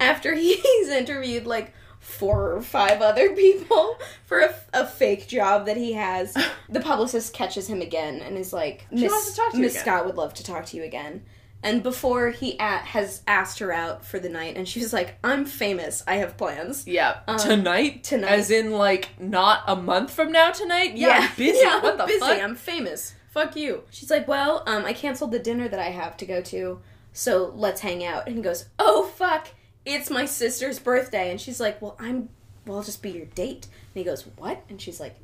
after 0.00 0.34
he's 0.36 0.88
interviewed 0.88 1.46
like 1.46 1.72
four 2.00 2.52
or 2.52 2.62
five 2.62 3.02
other 3.02 3.34
people 3.34 3.98
for 4.24 4.40
a, 4.40 4.54
a 4.72 4.86
fake 4.86 5.26
job 5.26 5.66
that 5.66 5.76
he 5.76 5.94
has, 5.94 6.36
the 6.68 6.80
publicist 6.80 7.34
catches 7.34 7.68
him 7.68 7.80
again 7.80 8.20
and 8.20 8.36
is 8.36 8.52
like, 8.52 8.86
Miss, 8.90 9.10
wants 9.10 9.30
to 9.30 9.36
talk 9.36 9.50
to 9.52 9.56
you 9.56 9.62
Miss 9.62 9.72
again." 9.72 9.84
Scott 9.84 10.06
would 10.06 10.16
love 10.16 10.34
to 10.34 10.44
talk 10.44 10.66
to 10.66 10.76
you 10.76 10.84
again. 10.84 11.22
And 11.66 11.82
before 11.82 12.30
he 12.30 12.56
a- 12.58 12.78
has 12.78 13.22
asked 13.26 13.58
her 13.58 13.72
out 13.72 14.04
for 14.04 14.18
the 14.18 14.28
night, 14.28 14.56
and 14.56 14.68
she 14.68 14.80
was 14.80 14.92
like, 14.92 15.18
I'm 15.24 15.44
famous. 15.44 16.02
I 16.06 16.16
have 16.16 16.36
plans. 16.36 16.86
Yeah, 16.86 17.18
Um, 17.26 17.38
tonight, 17.38 18.04
tonight. 18.04 18.30
as 18.30 18.50
in 18.50 18.70
like 18.70 19.10
not 19.20 19.62
a 19.66 19.74
month 19.76 20.12
from 20.12 20.30
now. 20.32 20.52
Tonight, 20.52 20.96
yeah, 20.96 21.28
I'm 21.30 21.36
busy. 21.36 21.58
Yeah, 21.60 21.80
what 21.82 21.92
I'm 21.92 21.98
the 21.98 22.04
busy. 22.06 22.20
fuck? 22.20 22.40
I'm 22.42 22.54
famous. 22.56 23.14
Fuck 23.30 23.56
you. 23.56 23.82
She's 23.90 24.10
like, 24.10 24.26
well, 24.28 24.62
um, 24.66 24.84
I 24.84 24.92
canceled 24.92 25.32
the 25.32 25.38
dinner 25.38 25.68
that 25.68 25.80
I 25.80 25.90
have 25.90 26.16
to 26.18 26.24
go 26.26 26.40
to, 26.42 26.80
so 27.12 27.52
let's 27.56 27.80
hang 27.80 28.04
out. 28.04 28.26
And 28.28 28.36
he 28.36 28.42
goes, 28.42 28.66
oh 28.78 29.04
fuck, 29.16 29.48
it's 29.84 30.08
my 30.08 30.24
sister's 30.24 30.78
birthday. 30.78 31.30
And 31.30 31.40
she's 31.40 31.60
like, 31.60 31.82
well, 31.82 31.96
I'm, 31.98 32.28
well, 32.66 32.78
I'll 32.78 32.84
just 32.84 33.02
be 33.02 33.10
your 33.10 33.26
date. 33.26 33.66
And 33.66 34.00
he 34.00 34.04
goes, 34.04 34.24
what? 34.36 34.62
And 34.70 34.80
she's 34.80 35.00
like, 35.00 35.16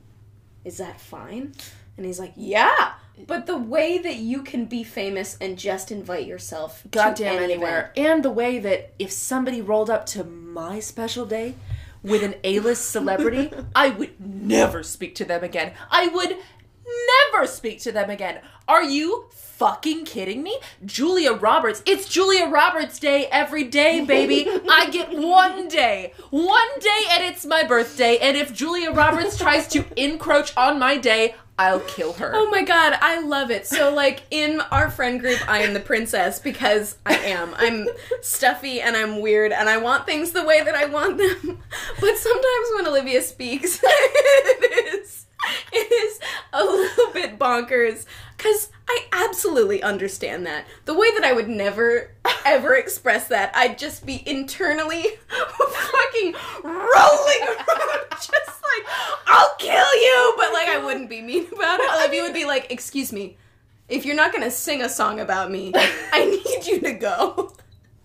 is 0.65 0.77
that 0.79 1.01
fine? 1.01 1.55
And 1.97 2.05
he's 2.05 2.19
like, 2.21 2.33
yeah. 2.37 2.93
But 3.27 3.47
the 3.47 3.59
way 3.59 3.99
that 3.99 4.17
you 4.17 4.43
can 4.43 4.65
be 4.65 4.83
famous 4.85 5.37
and 5.41 5.59
just 5.59 5.93
invite 5.93 6.27
yourself 6.27 6.83
goddamn 6.91 7.39
to 7.39 7.45
anywhere. 7.45 7.93
And 7.97 8.25
the 8.25 8.31
way 8.31 8.59
that 8.59 8.95
if 8.99 9.13
somebody 9.13 9.61
rolled 9.61 9.91
up 9.91 10.07
to 10.07 10.25
my 10.25 10.81
special 10.81 11.27
day 11.27 11.55
with 12.03 12.23
an 12.23 12.35
A-list 12.43 12.91
celebrity, 12.91 13.51
I 13.75 13.91
would 13.91 14.21
never 14.21 14.83
speak 14.83 15.15
to 15.17 15.25
them 15.25 15.45
again. 15.45 15.73
I 15.91 16.09
would 16.09 16.37
never 17.33 17.47
speak 17.47 17.81
to 17.83 17.93
them 17.93 18.11
again. 18.11 18.41
Are 18.67 18.83
you 18.83 19.27
fucking 19.31 20.05
kidding 20.05 20.43
me? 20.43 20.59
Julia 20.85 21.33
Roberts. 21.33 21.83
It's 21.87 22.09
Julia 22.09 22.47
Roberts 22.47 22.99
Day 22.99 23.27
every 23.27 23.65
day, 23.65 24.05
baby. 24.05 24.49
I 24.49 24.89
get 24.91 25.13
one 25.13 25.69
day. 25.69 26.15
One 26.31 26.79
day 26.81 27.03
and 27.11 27.25
it's 27.25 27.45
my 27.45 27.63
birthday. 27.63 28.19
And 28.19 28.37
if 28.37 28.53
Julia 28.53 28.91
Roberts 28.91 29.39
tries 29.39 29.69
to 29.69 29.85
encroach 29.97 30.57
on 30.57 30.79
my 30.79 30.97
day, 30.97 31.35
I'll 31.59 31.81
kill 31.81 32.15
her. 32.15 32.33
Oh 32.35 32.51
my 32.51 32.63
god, 32.63 32.97
I 33.01 33.21
love 33.21 33.51
it. 33.51 33.67
So 33.67 33.95
like 33.95 34.23
in 34.31 34.61
our 34.73 34.91
friend 34.91 35.21
group, 35.21 35.39
I 35.49 35.61
am 35.61 35.75
the 35.75 35.81
princess 35.81 36.39
because 36.39 36.97
I 37.05 37.15
am. 37.17 37.55
I'm 37.57 37.89
stuffy 38.21 38.81
and 38.81 38.97
I'm 38.97 39.21
weird 39.21 39.53
and 39.53 39.69
I 39.69 39.77
want 39.77 40.07
things 40.07 40.33
the 40.33 40.45
way 40.45 40.63
that 40.63 40.75
I 40.75 40.87
want 40.87 41.19
them. 41.19 41.59
But 42.01 42.17
sometimes 42.17 42.69
when 42.75 42.87
Olivia 42.87 43.23
speaks, 43.23 43.81
it 43.85 44.95
is 44.95 45.27
it 45.73 45.93
is 45.93 46.21
a 46.53 46.65
little 46.65 47.13
bit 47.13 47.39
bonkers 47.39 48.07
cuz 48.43 48.69
I 48.89 49.07
absolutely 49.13 49.83
understand 49.83 50.45
that. 50.47 50.65
The 50.85 50.95
way 50.95 51.11
that 51.15 51.25
I 51.25 51.33
would 51.33 51.49
never 51.49 52.11
ever 52.45 52.75
express 52.85 53.29
that, 53.29 53.53
I'd 53.55 53.79
just 53.79 54.05
be 54.05 54.23
internally 54.27 55.05
fucking 55.29 56.35
rolling 56.63 57.43
around 57.43 58.11
just 58.11 58.63
like 58.63 58.87
I'll 59.27 59.55
kill 59.59 59.73
you, 59.77 60.15
oh 60.15 60.35
but 60.37 60.53
like 60.53 60.69
I 60.69 60.83
wouldn't 60.85 61.09
be 61.09 61.23
mean 61.23 61.47
about 61.53 61.81
it. 61.81 61.91
Olivia 61.97 62.23
would 62.23 62.35
be 62.35 62.45
like, 62.45 62.71
"Excuse 62.71 63.13
me, 63.13 63.37
if 63.89 64.05
you're 64.05 64.17
not 64.17 64.33
gonna 64.33 64.51
sing 64.51 64.83
a 64.83 64.89
song 64.89 65.21
about 65.21 65.51
me, 65.51 65.73
I 65.75 66.25
need 66.25 66.67
you 66.67 66.81
to 66.81 66.93
go." 66.93 67.53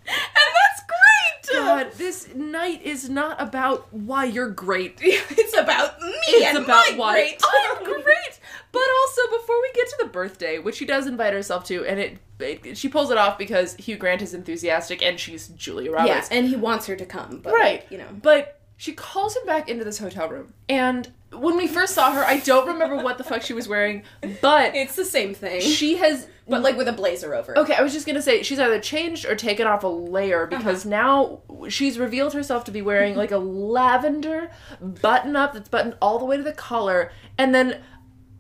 And 0.10 0.54
that's 0.56 0.82
great. 0.88 1.60
God, 1.66 1.92
this 1.94 2.34
night 2.34 2.82
is 2.84 3.10
not 3.10 3.42
about 3.42 3.94
why 3.94 4.26
you're 4.26 4.50
great. 4.50 5.00
it's 5.02 5.58
about 5.58 6.02
me. 6.02 6.14
It's 6.28 6.56
and 6.56 6.64
about 6.64 6.86
my 6.92 6.98
why 6.98 7.14
great. 7.14 7.42
I'm 7.44 7.84
great. 7.84 8.40
But 8.72 8.82
also, 9.02 9.22
before 9.38 9.62
we 9.62 9.72
get 9.74 9.88
to 9.88 9.96
the 10.00 10.10
birthday, 10.10 10.60
which 10.60 10.76
she 10.76 10.86
does 10.86 11.08
invite 11.08 11.34
herself 11.34 11.64
to, 11.66 11.86
and 11.86 12.00
it, 12.00 12.18
it 12.40 12.78
she 12.78 12.90
pulls 12.90 13.12
it 13.12 13.18
off 13.18 13.38
because 13.38 13.76
Hugh 13.76 13.98
Grant 13.98 14.22
is 14.22 14.34
enthusiastic 14.34 15.02
and 15.02 15.20
she's 15.20 15.48
Julia 15.50 15.92
Yeah, 15.92 15.98
Roberts. 15.98 16.30
and 16.30 16.48
he 16.48 16.56
wants 16.56 16.86
her 16.88 16.96
to 16.96 17.06
come, 17.06 17.40
but 17.40 17.54
right. 17.54 17.82
like, 17.82 17.92
you 17.92 17.98
know. 17.98 18.08
But 18.22 18.60
she 18.76 18.94
calls 18.94 19.36
him 19.36 19.46
back 19.46 19.70
into 19.70 19.84
this 19.84 19.98
hotel 19.98 20.30
room, 20.30 20.54
and 20.70 21.12
when 21.32 21.58
we 21.58 21.68
first 21.68 21.94
saw 21.94 22.12
her, 22.14 22.24
I 22.24 22.40
don't 22.40 22.68
remember 22.68 22.98
what 22.98 23.18
the 23.18 23.24
fuck 23.24 23.42
she 23.42 23.54
was 23.54 23.68
wearing, 23.68 24.04
but 24.42 24.76
It's 24.76 24.96
the 24.96 25.06
same 25.06 25.34
thing, 25.34 25.62
she 25.62 25.98
has 25.98 26.28
but 26.48 26.62
like 26.62 26.78
with 26.78 26.88
a 26.88 26.94
blazer 26.94 27.36
over. 27.36 27.58
Okay, 27.58 27.74
I 27.74 27.82
was 27.82 27.92
just 27.92 28.06
gonna 28.08 28.22
say 28.22 28.44
she's 28.44 28.60
either 28.60 28.80
changed 28.80 29.26
or 29.26 29.36
taken 29.36 29.68
off 29.68 29.84
a 29.84 29.88
layer 29.88 30.48
uh-huh. 30.48 30.58
because 30.58 30.86
now 30.86 31.42
she's 31.68 32.00
revealed 32.00 32.34
herself 32.34 32.64
to 32.66 32.72
be 32.72 32.82
wearing 32.82 33.16
like 33.16 33.32
a 33.32 33.38
lavender 33.38 34.50
button 34.80 35.36
up 35.36 35.54
that's 35.54 35.70
buttoned 35.70 35.96
all 36.02 36.20
the 36.20 36.26
way 36.26 36.38
to 36.38 36.44
the 36.44 36.54
collar, 36.54 37.12
and 37.38 37.54
then 37.54 37.82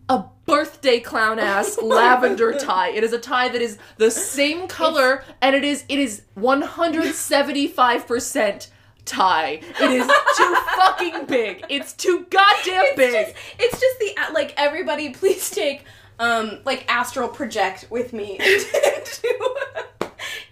a 0.10 0.26
birthday 0.45 0.99
clown 0.99 1.39
ass 1.39 1.78
lavender 1.82 2.53
tie. 2.53 2.89
It 2.89 3.03
is 3.03 3.14
a 3.14 3.20
tie 3.20 3.49
that 3.49 3.62
is 3.62 3.78
the 3.97 4.12
same 4.12 4.68
color, 4.68 5.24
and 5.41 5.55
it 5.55 5.64
is 5.64 5.84
it 5.89 5.99
is 5.99 6.24
one 6.36 6.62
hundred 6.62 7.14
seventy 7.14 7.68
five 7.68 8.08
percent 8.08 8.70
tie. 9.05 9.62
It 9.80 9.91
is 9.91 10.08
too 10.38 10.55
fucking 10.76 11.26
big. 11.26 11.66
It's 11.70 11.93
too 11.93 12.26
goddamn 12.30 12.84
it's 12.86 12.95
big. 12.95 13.28
Just, 13.28 13.38
it's 13.60 13.80
just 13.80 13.99
the 13.99 14.34
like 14.34 14.53
everybody 14.58 15.10
please 15.12 15.49
take 15.49 15.84
um 16.20 16.60
like 16.66 16.86
astral 16.91 17.28
project 17.28 17.88
with 17.89 18.14
me 18.14 18.39
into 18.39 19.55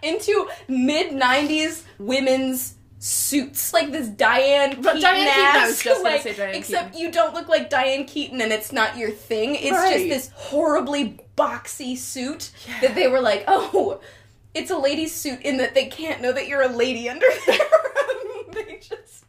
into 0.04 0.48
mid 0.68 1.12
90s 1.12 1.84
women's 1.98 2.75
suits. 3.06 3.72
Like 3.72 3.92
this 3.92 4.08
Diane 4.08 4.82
But 4.82 4.96
Keaton 4.96 5.02
Diane 5.02 5.28
Keaton, 5.28 5.62
I 5.62 5.68
was 5.68 5.84
just 5.84 6.04
gonna 6.04 6.16
like, 6.16 6.22
say 6.24 6.34
Diane 6.34 6.56
except 6.56 6.96
you 6.96 7.12
don't 7.12 7.34
look 7.34 7.48
like 7.48 7.70
Diane 7.70 8.06
Keaton 8.06 8.42
and 8.42 8.52
it's 8.52 8.72
not 8.72 8.98
your 8.98 9.12
thing. 9.12 9.56
It's 9.56 9.70
just 9.70 10.10
this 10.10 10.30
horribly 10.34 11.20
boxy 11.38 11.98
suit 11.98 12.52
that 12.82 12.96
they 12.96 13.08
were 13.08 13.20
like 13.20 13.44
oh 13.48 14.00
it's 14.54 14.72
a 14.72 14.78
lady's 14.78 15.14
suit 15.14 15.42
in 15.42 15.58
that 15.58 15.76
they 15.76 15.86
can't 15.86 16.22
know 16.22 16.32
that 16.32 16.48
you're 16.48 16.62
a 16.62 16.70
lady 16.70 17.10
under 17.10 17.28
there. 17.46 17.58
they 18.54 18.80
just 18.82 19.26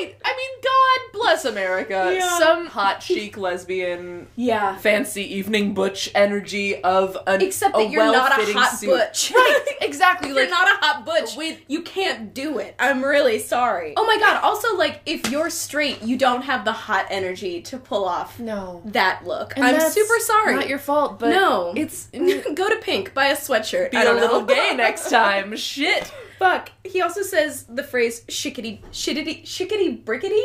Right. 0.00 0.14
I 0.24 0.36
mean, 0.36 0.60
God 0.62 1.20
bless 1.20 1.44
America. 1.44 2.12
Yeah. 2.14 2.38
Some 2.38 2.66
hot 2.66 3.02
chic 3.02 3.36
lesbian 3.36 4.28
yeah. 4.36 4.76
fancy 4.76 5.36
evening 5.36 5.74
butch 5.74 6.10
energy 6.14 6.82
of 6.82 7.16
an 7.26 7.42
Except 7.42 7.74
that 7.76 7.90
you're 7.90 8.04
not 8.04 8.32
a 8.32 8.52
hot 8.52 8.78
suit. 8.78 8.88
butch. 8.88 9.32
Right. 9.38 9.64
Exactly. 9.80 10.28
You're 10.28 10.40
like 10.40 10.50
not 10.50 10.68
a 10.68 10.84
hot 10.84 11.06
butch. 11.06 11.36
Wait. 11.36 11.64
You 11.66 11.82
can't 11.82 12.34
do 12.34 12.58
it. 12.58 12.74
I'm 12.78 13.02
really 13.02 13.38
sorry. 13.38 13.94
Oh 13.96 14.04
my 14.06 14.18
god. 14.18 14.42
Also, 14.42 14.76
like, 14.76 15.00
if 15.06 15.30
you're 15.30 15.50
straight, 15.50 16.02
you 16.02 16.18
don't 16.18 16.42
have 16.42 16.64
the 16.64 16.72
hot 16.72 17.06
energy 17.10 17.62
to 17.62 17.78
pull 17.78 18.04
off 18.04 18.38
no. 18.38 18.82
that 18.84 19.26
look. 19.26 19.54
And 19.56 19.64
I'm 19.64 19.90
super 19.90 20.18
sorry. 20.20 20.56
Not 20.56 20.68
your 20.68 20.78
fault, 20.78 21.18
but 21.18 21.30
no. 21.30 21.72
it's 21.74 22.06
go 22.54 22.68
to 22.68 22.76
pink, 22.82 23.14
buy 23.14 23.26
a 23.28 23.36
sweatshirt. 23.36 23.92
be 23.92 23.96
a 23.96 24.04
don't 24.04 24.20
little 24.20 24.40
know. 24.40 24.46
gay 24.46 24.74
next 24.76 25.08
time. 25.10 25.56
Shit. 25.56 26.12
Fuck. 26.38 26.70
He 26.84 27.00
also 27.02 27.22
says 27.22 27.64
the 27.64 27.82
phrase 27.82 28.22
shickety 28.26 28.80
shittity 28.92 29.42
shickety 29.44 30.02
brickety. 30.04 30.42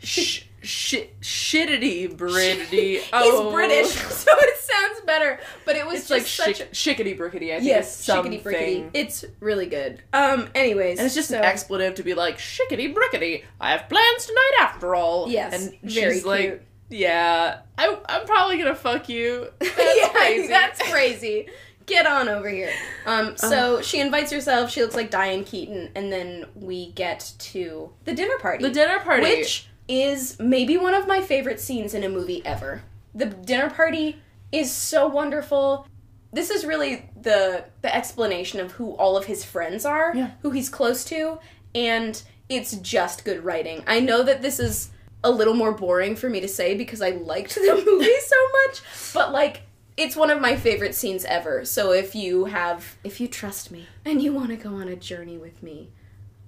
Sh- 0.00 0.42
shit, 0.62 1.20
shittity, 1.20 2.14
brittity. 2.16 3.00
Oh. 3.12 3.44
He's 3.46 3.52
British, 3.54 3.90
so 4.14 4.30
it 4.36 4.58
sounds 4.58 5.00
better. 5.06 5.40
But 5.64 5.76
it 5.76 5.86
was 5.86 6.00
It's 6.00 6.08
just 6.08 6.38
like 6.40 6.56
such 6.56 6.56
shick- 6.72 6.96
shickety 6.98 7.18
brickety. 7.18 7.52
I 7.52 7.58
think 7.58 7.64
yes, 7.64 8.06
shickety 8.06 8.42
brickety. 8.42 8.90
It's 8.94 9.24
really 9.40 9.66
good. 9.66 10.02
Um. 10.12 10.48
Anyways, 10.54 10.98
And 10.98 11.06
it's 11.06 11.14
just 11.14 11.28
so, 11.30 11.38
an 11.38 11.44
expletive 11.44 11.94
to 11.96 12.02
be 12.02 12.14
like 12.14 12.38
shickety 12.38 12.94
brickety. 12.94 13.44
I 13.60 13.72
have 13.72 13.88
plans 13.88 14.26
tonight 14.26 14.52
after 14.60 14.94
all. 14.94 15.28
Yes, 15.28 15.52
and 15.54 15.90
she's 15.90 16.24
like, 16.24 16.42
cute. 16.42 16.62
yeah, 16.90 17.60
I, 17.76 17.98
I'm 18.08 18.26
probably 18.26 18.58
gonna 18.58 18.74
fuck 18.74 19.08
you. 19.08 19.48
That's 19.60 19.78
yeah, 19.78 20.08
crazy. 20.10 20.48
that's 20.48 20.82
crazy. 20.90 21.48
Get 21.88 22.06
on 22.06 22.28
over 22.28 22.48
here. 22.48 22.70
Um, 23.06 23.36
so 23.36 23.80
she 23.82 23.98
invites 24.00 24.30
herself. 24.30 24.70
She 24.70 24.82
looks 24.82 24.94
like 24.94 25.10
Diane 25.10 25.42
Keaton, 25.42 25.90
and 25.96 26.12
then 26.12 26.44
we 26.54 26.92
get 26.92 27.32
to 27.38 27.90
the 28.04 28.12
dinner 28.14 28.38
party. 28.38 28.62
the 28.62 28.70
dinner 28.70 29.00
party. 29.00 29.22
which 29.22 29.68
is 29.88 30.38
maybe 30.38 30.76
one 30.76 30.92
of 30.94 31.06
my 31.08 31.20
favorite 31.20 31.58
scenes 31.58 31.94
in 31.94 32.04
a 32.04 32.08
movie 32.08 32.44
ever. 32.44 32.82
The 33.14 33.24
dinner 33.26 33.70
party 33.70 34.20
is 34.52 34.70
so 34.70 35.08
wonderful. 35.08 35.88
This 36.32 36.50
is 36.50 36.64
really 36.66 37.08
the 37.20 37.64
the 37.80 37.94
explanation 37.94 38.60
of 38.60 38.72
who 38.72 38.92
all 38.92 39.16
of 39.16 39.24
his 39.24 39.44
friends 39.44 39.86
are, 39.86 40.12
Yeah. 40.14 40.32
who 40.42 40.50
he's 40.50 40.68
close 40.68 41.04
to, 41.06 41.38
and 41.74 42.22
it's 42.50 42.72
just 42.76 43.24
good 43.24 43.42
writing. 43.44 43.82
I 43.86 44.00
know 44.00 44.22
that 44.22 44.42
this 44.42 44.60
is 44.60 44.90
a 45.24 45.30
little 45.30 45.54
more 45.54 45.72
boring 45.72 46.16
for 46.16 46.28
me 46.28 46.40
to 46.40 46.48
say 46.48 46.76
because 46.76 47.00
I 47.02 47.10
liked 47.10 47.54
the 47.54 47.82
movie 47.86 48.20
so 48.20 48.36
much, 48.66 48.82
but 49.14 49.32
like 49.32 49.62
it's 49.98 50.16
one 50.16 50.30
of 50.30 50.40
my 50.40 50.56
favorite 50.56 50.94
scenes 50.94 51.24
ever. 51.24 51.64
So 51.64 51.92
if 51.92 52.14
you 52.14 52.46
have 52.46 52.96
if 53.04 53.20
you 53.20 53.28
trust 53.28 53.70
me 53.70 53.86
and 54.04 54.22
you 54.22 54.32
want 54.32 54.50
to 54.50 54.56
go 54.56 54.70
on 54.70 54.88
a 54.88 54.96
journey 54.96 55.36
with 55.36 55.62
me, 55.62 55.90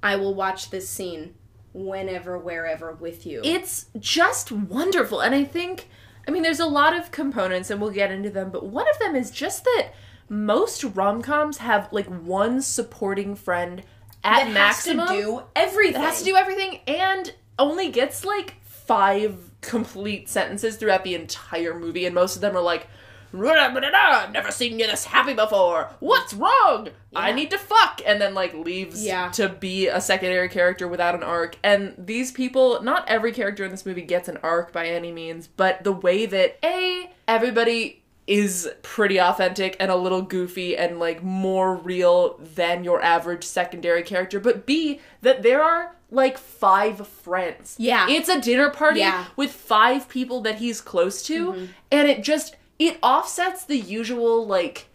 I 0.03 0.17
will 0.17 0.35
watch 0.35 0.71
this 0.71 0.89
scene 0.89 1.35
whenever, 1.73 2.39
wherever 2.39 2.93
with 2.93 3.27
you. 3.27 3.41
it's 3.45 3.87
just 3.99 4.51
wonderful, 4.51 5.21
and 5.21 5.35
I 5.35 5.45
think, 5.45 5.89
I 6.27 6.31
mean, 6.31 6.43
there's 6.43 6.61
a 6.61 6.67
lot 6.67 6.97
of 6.97 7.11
components, 7.13 7.71
and 7.71 7.81
we'll 7.81 7.91
get 7.91 8.11
into 8.11 8.31
them. 8.31 8.51
But 8.51 8.67
one 8.67 8.89
of 8.89 8.99
them 8.99 9.15
is 9.15 9.31
just 9.31 9.65
that 9.65 9.93
most 10.29 10.83
rom 10.83 11.23
coms 11.23 11.59
have 11.59 11.89
like 11.93 12.07
one 12.07 12.61
supporting 12.63 13.35
friend 13.35 13.83
at 14.25 14.45
that 14.45 14.53
maximum. 14.53 15.07
has 15.07 15.17
to 15.17 15.23
do 15.23 15.43
everything. 15.57 16.01
It 16.01 16.05
has 16.05 16.19
to 16.21 16.25
do 16.25 16.37
everything 16.37 16.81
and 16.87 17.35
only 17.59 17.91
gets 17.91 18.25
like 18.25 18.55
five 18.65 19.51
complete 19.61 20.29
sentences 20.29 20.77
throughout 20.77 21.05
the 21.05 21.15
entire 21.15 21.79
movie, 21.79 22.07
and 22.07 22.15
most 22.15 22.35
of 22.37 22.43
them 22.43 22.57
are 22.57 22.63
like, 22.63 22.83
"I've 22.83 23.00
never 23.33 24.51
seen 24.51 24.79
you 24.79 24.87
this 24.87 25.05
happy 25.05 25.35
before. 25.35 25.91
What's 26.01 26.35
wrong? 26.35 26.89
I 27.15 27.33
need 27.33 27.51
to 27.51 27.59
fuck," 27.59 28.01
and 28.07 28.21
then 28.21 28.35
like 28.35 28.55
leaves 28.55 29.05
Yeah. 29.05 29.31
to 29.33 29.49
be 29.49 29.89
a 29.89 30.01
secondary 30.01 30.49
character 30.49 30.87
without 30.89 31.15
an 31.15 31.23
arc. 31.23 31.57
And 31.63 31.95
these 31.99 32.33
people, 32.33 32.83
not 32.83 33.09
every 33.09 33.33
character 33.33 33.65
in 33.65 33.71
this 33.71 33.85
movie 33.87 34.03
gets 34.03 34.29
an 34.29 34.39
arc 34.43 34.73
by 34.73 34.87
any 34.87 35.13
means, 35.13 35.47
but 35.47 35.85
the 35.85 35.93
way 35.93 36.27
that 36.27 36.59
a 36.65 37.11
everybody 37.27 38.03
is 38.27 38.71
pretty 38.83 39.19
authentic 39.21 39.77
and 39.81 39.91
a 39.91 39.97
little 39.97 40.23
goofy 40.23 40.77
and 40.77 41.01
like 41.01 41.21
more 41.23 41.75
real 41.75 42.39
than 42.55 42.85
your 42.85 43.03
average 43.03 43.43
secondary 43.43 44.03
character, 44.05 44.39
but 44.39 44.67
B, 44.67 45.01
that 45.23 45.43
there 45.43 45.63
are 45.65 45.97
like 46.13 46.39
five 46.39 47.09
friends. 47.09 47.75
Yeah. 47.79 48.09
It's 48.09 48.29
a 48.29 48.41
dinner 48.41 48.71
party 48.71 49.01
Yeah. 49.01 49.23
Mm-hmm. 49.25 49.33
with 49.37 49.53
five 49.53 50.09
people 50.09 50.41
that 50.43 50.57
he's 50.57 50.81
close 50.81 51.23
to, 51.25 51.69
and 51.91 52.09
it 52.09 52.23
just 52.23 52.55
it 52.81 52.99
offsets 53.03 53.65
the 53.65 53.77
usual 53.79 54.45
like 54.45 54.89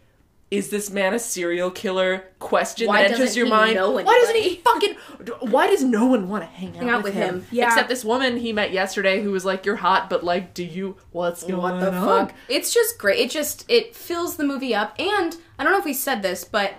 is 0.52 0.70
this 0.70 0.90
man 0.92 1.14
a 1.14 1.20
serial 1.20 1.72
killer 1.72 2.24
question 2.40 2.88
Why 2.88 3.02
that 3.02 3.12
enters 3.12 3.20
doesn't 3.30 3.38
your 3.38 3.46
he 3.48 3.52
mind. 3.52 3.76
know 3.76 3.92
Why 3.92 4.04
doesn't 4.04 4.36
he 4.36 4.56
fucking 4.58 4.96
why 5.40 5.68
does 5.68 5.84
no 5.84 6.06
one 6.06 6.30
want 6.30 6.44
to 6.44 6.48
hang 6.48 6.78
out, 6.78 6.90
out 6.90 6.98
with 7.04 7.06
with 7.06 7.14
him? 7.16 7.36
him. 7.42 7.48
Yeah. 7.52 7.68
Except 7.68 7.90
this 7.90 8.06
woman 8.06 8.38
he 8.38 8.54
met 8.54 8.72
yesterday 8.72 9.24
who 9.24 9.32
was 9.32 9.44
like, 9.44 9.66
You're 9.66 9.78
hot, 9.78 10.10
but 10.10 10.24
like, 10.24 10.54
do 10.54 10.64
you 10.64 10.98
what's 11.12 11.44
going 11.44 11.58
what 11.58 11.80
the 11.80 11.92
on? 11.94 12.28
fuck? 12.28 12.36
It's 12.48 12.74
just 12.74 13.00
great. 13.00 13.20
It 13.20 13.32
just 13.32 13.66
it 13.68 13.96
fills 13.96 14.38
the 14.38 14.44
movie 14.44 14.76
up. 14.76 14.94
And 15.00 15.36
I 15.58 15.64
don't 15.64 15.74
know 15.74 15.80
if 15.80 15.86
we 15.86 15.94
said 15.94 16.22
this, 16.22 16.44
but 16.44 16.76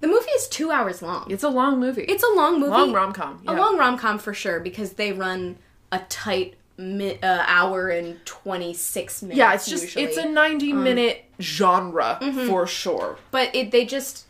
the 0.00 0.06
movie 0.06 0.30
is 0.30 0.46
two 0.48 0.70
hours 0.70 1.02
long. 1.02 1.28
It's 1.28 1.42
a 1.42 1.48
long 1.48 1.80
movie. 1.80 2.02
It's 2.04 2.22
a 2.22 2.32
long 2.36 2.60
movie. 2.60 2.70
long 2.70 2.92
rom 2.92 3.12
com. 3.12 3.42
A 3.48 3.54
long 3.54 3.76
rom 3.76 3.98
com 3.98 4.18
for 4.20 4.32
sure 4.32 4.60
because 4.60 4.92
they 4.92 5.12
run 5.12 5.58
a 5.90 5.98
tight 6.08 6.54
mi- 6.78 7.18
uh, 7.22 7.44
hour 7.46 7.88
and 7.90 8.24
twenty 8.24 8.72
six 8.72 9.22
minutes. 9.22 9.38
Yeah, 9.38 9.52
it's 9.54 9.66
just 9.68 9.82
usually. 9.84 10.04
Um, 10.04 10.08
it's 10.08 10.18
a 10.18 10.28
ninety 10.28 10.72
minute 10.72 11.24
genre 11.40 12.18
mm-hmm. 12.20 12.46
for 12.48 12.66
sure. 12.66 13.18
but 13.30 13.54
it 13.54 13.70
they 13.70 13.84
just 13.84 14.24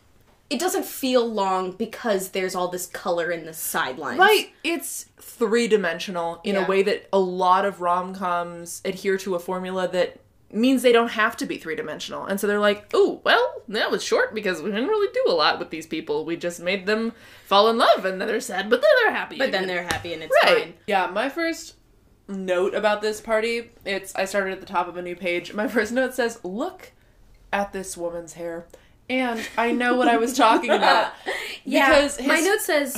it 0.51 0.59
doesn't 0.59 0.85
feel 0.87 1.27
long 1.27 1.73
because 1.73 2.31
there's 2.31 2.55
all 2.55 2.69
this 2.69 2.87
color 2.87 3.31
in 3.31 3.45
the 3.45 3.53
sidelines. 3.53 4.19
Right. 4.19 4.51
It's 4.65 5.07
three 5.21 5.69
dimensional 5.69 6.41
in 6.43 6.55
Yeah. 6.55 6.65
a 6.65 6.69
way 6.69 6.83
that 6.83 7.07
a 7.13 7.19
lot 7.19 7.67
of 7.67 7.83
rom 7.83 8.15
coms 8.15 8.81
adhere 8.85 9.19
to 9.19 9.35
a 9.35 9.39
formula 9.39 9.87
that 9.89 10.21
means 10.51 10.81
they 10.81 10.93
don't 10.93 11.11
have 11.11 11.37
to 11.37 11.45
be 11.45 11.59
three 11.59 11.77
dimensional. 11.77 12.25
And 12.25 12.41
so 12.41 12.47
they're 12.47 12.59
like, 12.59 12.89
oh, 12.95 13.21
well, 13.25 13.61
that 13.69 13.91
was 13.91 14.03
short 14.03 14.35
because 14.35 14.63
we 14.63 14.71
didn't 14.71 14.89
really 14.89 15.13
do 15.13 15.31
a 15.31 15.35
lot 15.37 15.59
with 15.59 15.69
these 15.69 15.87
people. 15.87 16.25
We 16.25 16.37
just 16.37 16.61
made 16.61 16.87
them 16.87 17.13
fall 17.45 17.69
in 17.69 17.77
love 17.77 18.07
and 18.07 18.19
then 18.19 18.27
they're 18.27 18.41
sad, 18.41 18.71
but 18.71 18.81
then 18.81 18.91
they're 19.03 19.13
happy. 19.15 19.37
But 19.37 19.53
then 19.53 19.67
they're 19.67 19.83
happy 19.83 20.15
and 20.15 20.23
it's 20.23 20.35
Right. 20.45 20.59
fine. 20.63 20.75
Yeah, 20.87 21.09
my 21.09 21.29
first 21.29 21.75
note 22.29 22.75
about 22.75 23.01
this 23.03 23.21
party, 23.21 23.71
it's 23.85 24.15
I 24.15 24.25
started 24.27 24.53
at 24.53 24.61
the 24.61 24.67
top 24.67 24.87
of 24.89 24.97
a 24.97 25.03
new 25.03 25.17
page. 25.17 25.53
My 25.55 25.67
first 25.77 25.93
note 25.93 26.15
says, 26.15 26.39
"Look 26.45 26.93
at 27.53 27.73
this 27.73 27.97
woman's 27.97 28.35
hair." 28.35 28.67
And 29.11 29.41
I 29.57 29.73
know 29.73 29.97
what 29.97 30.07
I 30.09 30.19
was 30.19 30.37
talking 30.37 30.71
about. 30.71 31.13
Yeah. 31.65 31.89
Because 31.91 32.25
my 32.27 32.41
note 32.41 32.61
says 32.61 32.97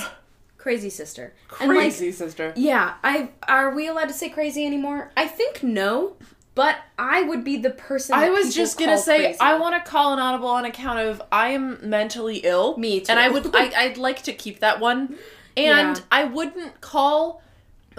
crazy 0.56 0.90
sister. 0.90 1.34
And, 1.60 1.70
like, 1.70 1.78
Crazy 1.78 2.12
sister. 2.12 2.52
Yeah, 2.54 2.94
I 3.02 3.30
are 3.48 3.74
we 3.74 3.88
allowed 3.88 4.06
to 4.08 4.14
say 4.14 4.28
crazy 4.28 4.64
anymore? 4.64 5.10
I 5.16 5.26
think 5.26 5.64
no, 5.64 6.14
but 6.54 6.76
I 6.96 7.22
would 7.22 7.42
be 7.42 7.56
the 7.56 7.70
person. 7.70 8.14
I 8.14 8.30
was 8.30 8.54
just 8.54 8.78
gonna 8.78 8.98
say 8.98 9.18
crazy. 9.18 9.40
I 9.40 9.58
want 9.58 9.82
to 9.82 9.90
call 9.90 10.12
an 10.12 10.20
audible 10.20 10.48
on 10.48 10.64
account 10.66 11.00
of 11.00 11.20
I 11.32 11.48
am 11.48 11.78
mentally 11.82 12.38
ill. 12.44 12.76
Me 12.76 13.00
too. 13.00 13.10
And 13.10 13.18
I 13.18 13.28
would 13.28 13.52
I, 13.56 13.72
I'd 13.76 13.96
like 13.96 14.22
to 14.24 14.32
keep 14.32 14.60
that 14.60 14.78
one. 14.78 15.16
And 15.56 15.96
Yeah. 15.96 16.02
I 16.12 16.24
wouldn't 16.24 16.80
call 16.80 17.42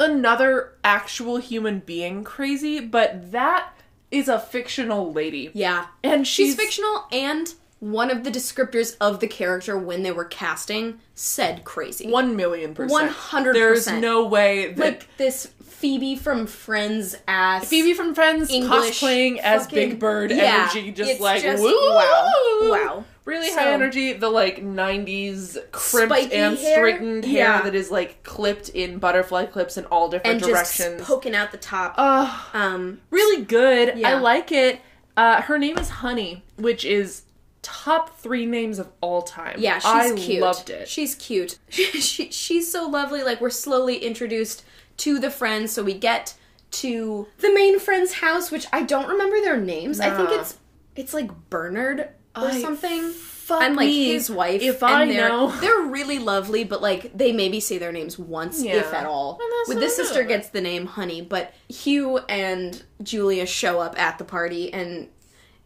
another 0.02 0.74
actual 0.84 1.38
human 1.38 1.80
being 1.80 2.24
crazy, 2.24 2.80
but 2.80 3.32
that 3.32 3.74
is 4.10 4.28
a 4.28 4.40
fictional 4.40 5.12
lady. 5.14 5.52
Yeah, 5.54 5.88
And 6.04 6.28
she's 6.28 6.48
she's, 6.48 6.56
fictional, 6.56 7.06
and 7.12 7.54
one 7.82 8.10
of 8.12 8.24
the 8.24 8.30
descriptors 8.32 8.96
of 9.02 9.20
the 9.20 9.28
character 9.28 9.76
when 9.78 10.04
they 10.04 10.12
were 10.12 10.24
casting 10.24 11.00
said 11.16 11.64
crazy. 11.66 12.08
One 12.10 12.36
million 12.36 12.74
percent. 12.76 13.12
100%. 13.12 13.54
There's 13.54 13.88
no 13.92 14.24
way 14.26 14.72
that 14.74 14.86
like 14.86 15.18
this 15.18 15.48
Phoebe 15.64 16.16
from 16.16 16.46
Friends 16.46 17.16
ass 17.28 17.68
Phoebe 17.68 17.96
from 17.96 18.14
Friends 18.14 18.52
English 18.52 19.02
cosplaying 19.02 19.40
as 19.40 19.64
fucking- 19.64 19.90
Big 19.90 20.00
Bird 20.00 20.30
Yeah, 20.32 20.70
energy, 20.72 20.92
just 20.92 21.20
like 21.20 21.42
just- 21.42 21.62
woo, 21.64 21.72
wow, 21.90 22.30
wow. 22.62 23.04
really 23.26 23.50
So- 23.50 23.56
high 23.60 23.72
energy. 23.74 24.14
The 24.14 24.30
like 24.30 24.62
'90s 24.64 25.58
crimped 25.72 26.32
and 26.32 26.60
hair? 26.60 26.76
straightened 26.78 27.26
hair 27.26 27.34
Yeah. 27.34 27.62
that 27.64 27.74
is 27.74 27.90
like 27.90 28.22
clipped 28.22 28.70
in 28.70 29.00
butterfly 29.00 29.46
clips 29.48 29.76
in 29.76 29.86
all 29.86 30.08
different 30.08 30.44
and 30.44 30.52
just 30.52 30.78
directions. 30.78 31.02
poking 31.08 31.34
out 31.36 31.52
the 31.52 31.58
top. 31.58 31.96
Ugh, 31.98 32.40
um, 32.54 33.02
really 33.10 33.44
good. 33.44 33.98
Yeah. 33.98 34.10
I 34.10 34.14
like 34.20 34.52
it. 34.52 34.82
Uh, 35.18 35.42
her 35.42 35.58
name 35.58 35.80
is 35.80 35.90
Honey, 35.90 36.44
which 36.58 36.86
is 36.86 37.24
top 37.62 38.18
three 38.20 38.46
names 38.46 38.80
of 38.80 38.90
all 39.02 39.22
time. 39.22 39.56
Yeah, 39.60 39.76
she's 39.80 39.86
I 39.86 40.16
cute. 40.16 40.42
loved 40.42 40.70
it. 40.70 40.88
She's 40.88 41.16
cute. 41.16 41.58
she, 41.70 42.32
she's 42.32 42.72
so 42.72 42.88
lovely. 42.88 43.24
Like 43.24 43.42
we're 43.42 43.50
slowly 43.50 43.98
introduced 43.98 44.64
to 44.98 45.20
the 45.20 45.30
friends, 45.32 45.72
so 45.72 45.84
we 45.84 45.94
get 45.94 46.36
to 46.72 47.28
the 47.40 47.54
main 47.54 47.80
friend's 47.80 48.14
house, 48.14 48.50
which 48.52 48.66
I 48.72 48.84
don't 48.84 49.08
remember 49.10 49.42
their 49.42 49.60
names. 49.60 50.00
I 50.00 50.16
think 50.16 50.30
it's 50.32 50.58
it's 50.96 51.14
like 51.14 51.30
Bernard 51.50 52.02
or 52.36 52.46
I- 52.46 52.62
something. 52.62 53.14
I'm 53.54 53.76
like 53.76 53.90
his 53.90 54.30
wife. 54.32 54.62
If 54.62 54.82
and 54.82 54.94
I 54.94 55.06
they're, 55.08 55.28
know. 55.28 55.52
they're 55.60 55.82
really 55.82 56.20
lovely, 56.20 56.64
but 56.64 56.82
like 56.82 57.18
they 57.18 57.34
maybe 57.34 57.60
say 57.60 57.78
their 57.78 57.92
names 57.92 58.18
once, 58.18 58.64
Yeah. 58.64 58.76
if 58.76 58.94
at 58.94 59.06
all. 59.06 59.40
With 59.68 59.80
this 59.80 59.98
sister 59.98 60.24
gets 60.24 60.48
the 60.50 60.62
name 60.62 60.86
Honey, 60.86 61.22
but 61.22 61.54
Hugh 61.68 62.20
and 62.30 62.82
Julia 63.04 63.46
show 63.46 63.82
up 63.82 64.00
at 64.00 64.18
the 64.20 64.24
party, 64.24 64.72
and 64.72 65.10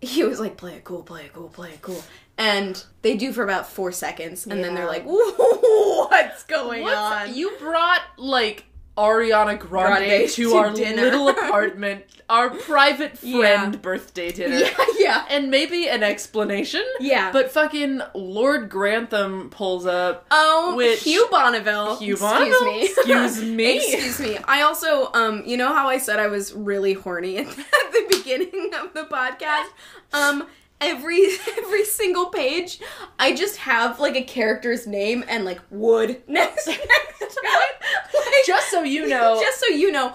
he 0.06 0.24
was 0.24 0.40
like, 0.40 0.58
"Play 0.58 0.74
it 0.76 0.84
cool, 0.84 1.04
play 1.04 1.26
it 1.26 1.34
cool, 1.34 1.50
play 1.50 1.70
it 1.72 1.82
cool," 1.82 2.04
and 2.38 2.84
they 3.02 3.16
do 3.18 3.32
for 3.34 3.44
about 3.44 3.68
four 3.70 3.92
seconds, 3.92 4.46
and 4.48 4.64
then 4.64 4.76
they're 4.76 4.88
like, 4.88 5.04
"What's 5.06 6.44
going 6.44 6.84
What's- 6.84 6.98
on?" 7.30 7.36
You 7.36 7.52
brought 7.60 8.02
like 8.18 8.66
Ariana 8.98 9.60
Grande, 9.60 10.06
Grande 10.06 10.30
to, 10.30 10.44
to 10.52 10.54
our 10.56 10.72
dinner. 10.74 11.02
little 11.02 11.28
apartment, 11.36 12.06
our 12.30 12.50
private 12.50 13.18
friend 13.18 13.74
Yeah. 13.74 13.80
birthday 13.82 14.32
dinner. 14.32 14.56
yeah, 14.58 14.86
yeah, 14.98 15.26
And 15.30 15.52
maybe 15.52 15.88
an 15.90 16.02
explanation. 16.02 16.84
yeah. 17.00 17.32
But 17.32 17.52
fucking 17.52 18.02
Lord 18.14 18.70
Grantham 18.70 19.50
pulls 19.50 19.86
up. 19.86 20.26
oh, 20.32 20.76
which- 20.78 21.04
Hugh 21.04 21.28
Bonneville. 21.30 21.98
Hugh 21.98 22.14
excuse 22.14 22.20
Bonneville? 22.22 22.66
me. 22.66 22.84
Excuse 22.86 23.42
me. 23.44 23.78
Excuse 23.78 24.20
me. 24.22 24.38
I 24.46 24.62
also, 24.62 25.12
um, 25.14 25.44
you 25.46 25.58
know 25.58 25.74
how 25.74 25.88
I 25.90 25.98
said 25.98 26.20
I 26.20 26.28
was 26.28 26.54
really 26.54 26.94
horny 26.94 27.38
at 27.40 27.48
the 27.48 28.06
beginning 28.10 28.72
of 28.82 28.94
the 28.94 29.04
podcast? 29.04 29.68
Um, 30.14 30.48
every 30.82 31.28
every 31.58 31.86
single 31.86 32.28
page, 32.28 32.80
I 33.20 33.36
just 33.36 33.58
have 33.58 34.00
like 34.00 34.16
a 34.16 34.24
character's 34.24 34.88
name 34.88 35.24
and 35.28 35.46
like 35.46 35.62
wood 35.70 36.22
next, 36.28 36.68
next 36.68 36.80
to 37.20 37.42
it. 37.44 37.82
Like, 38.14 38.46
Just 38.46 38.70
so 38.70 38.84
you 38.84 39.08
know, 39.08 39.40
just 39.42 39.60
so 39.60 39.68
you 39.68 39.92
know. 39.92 40.14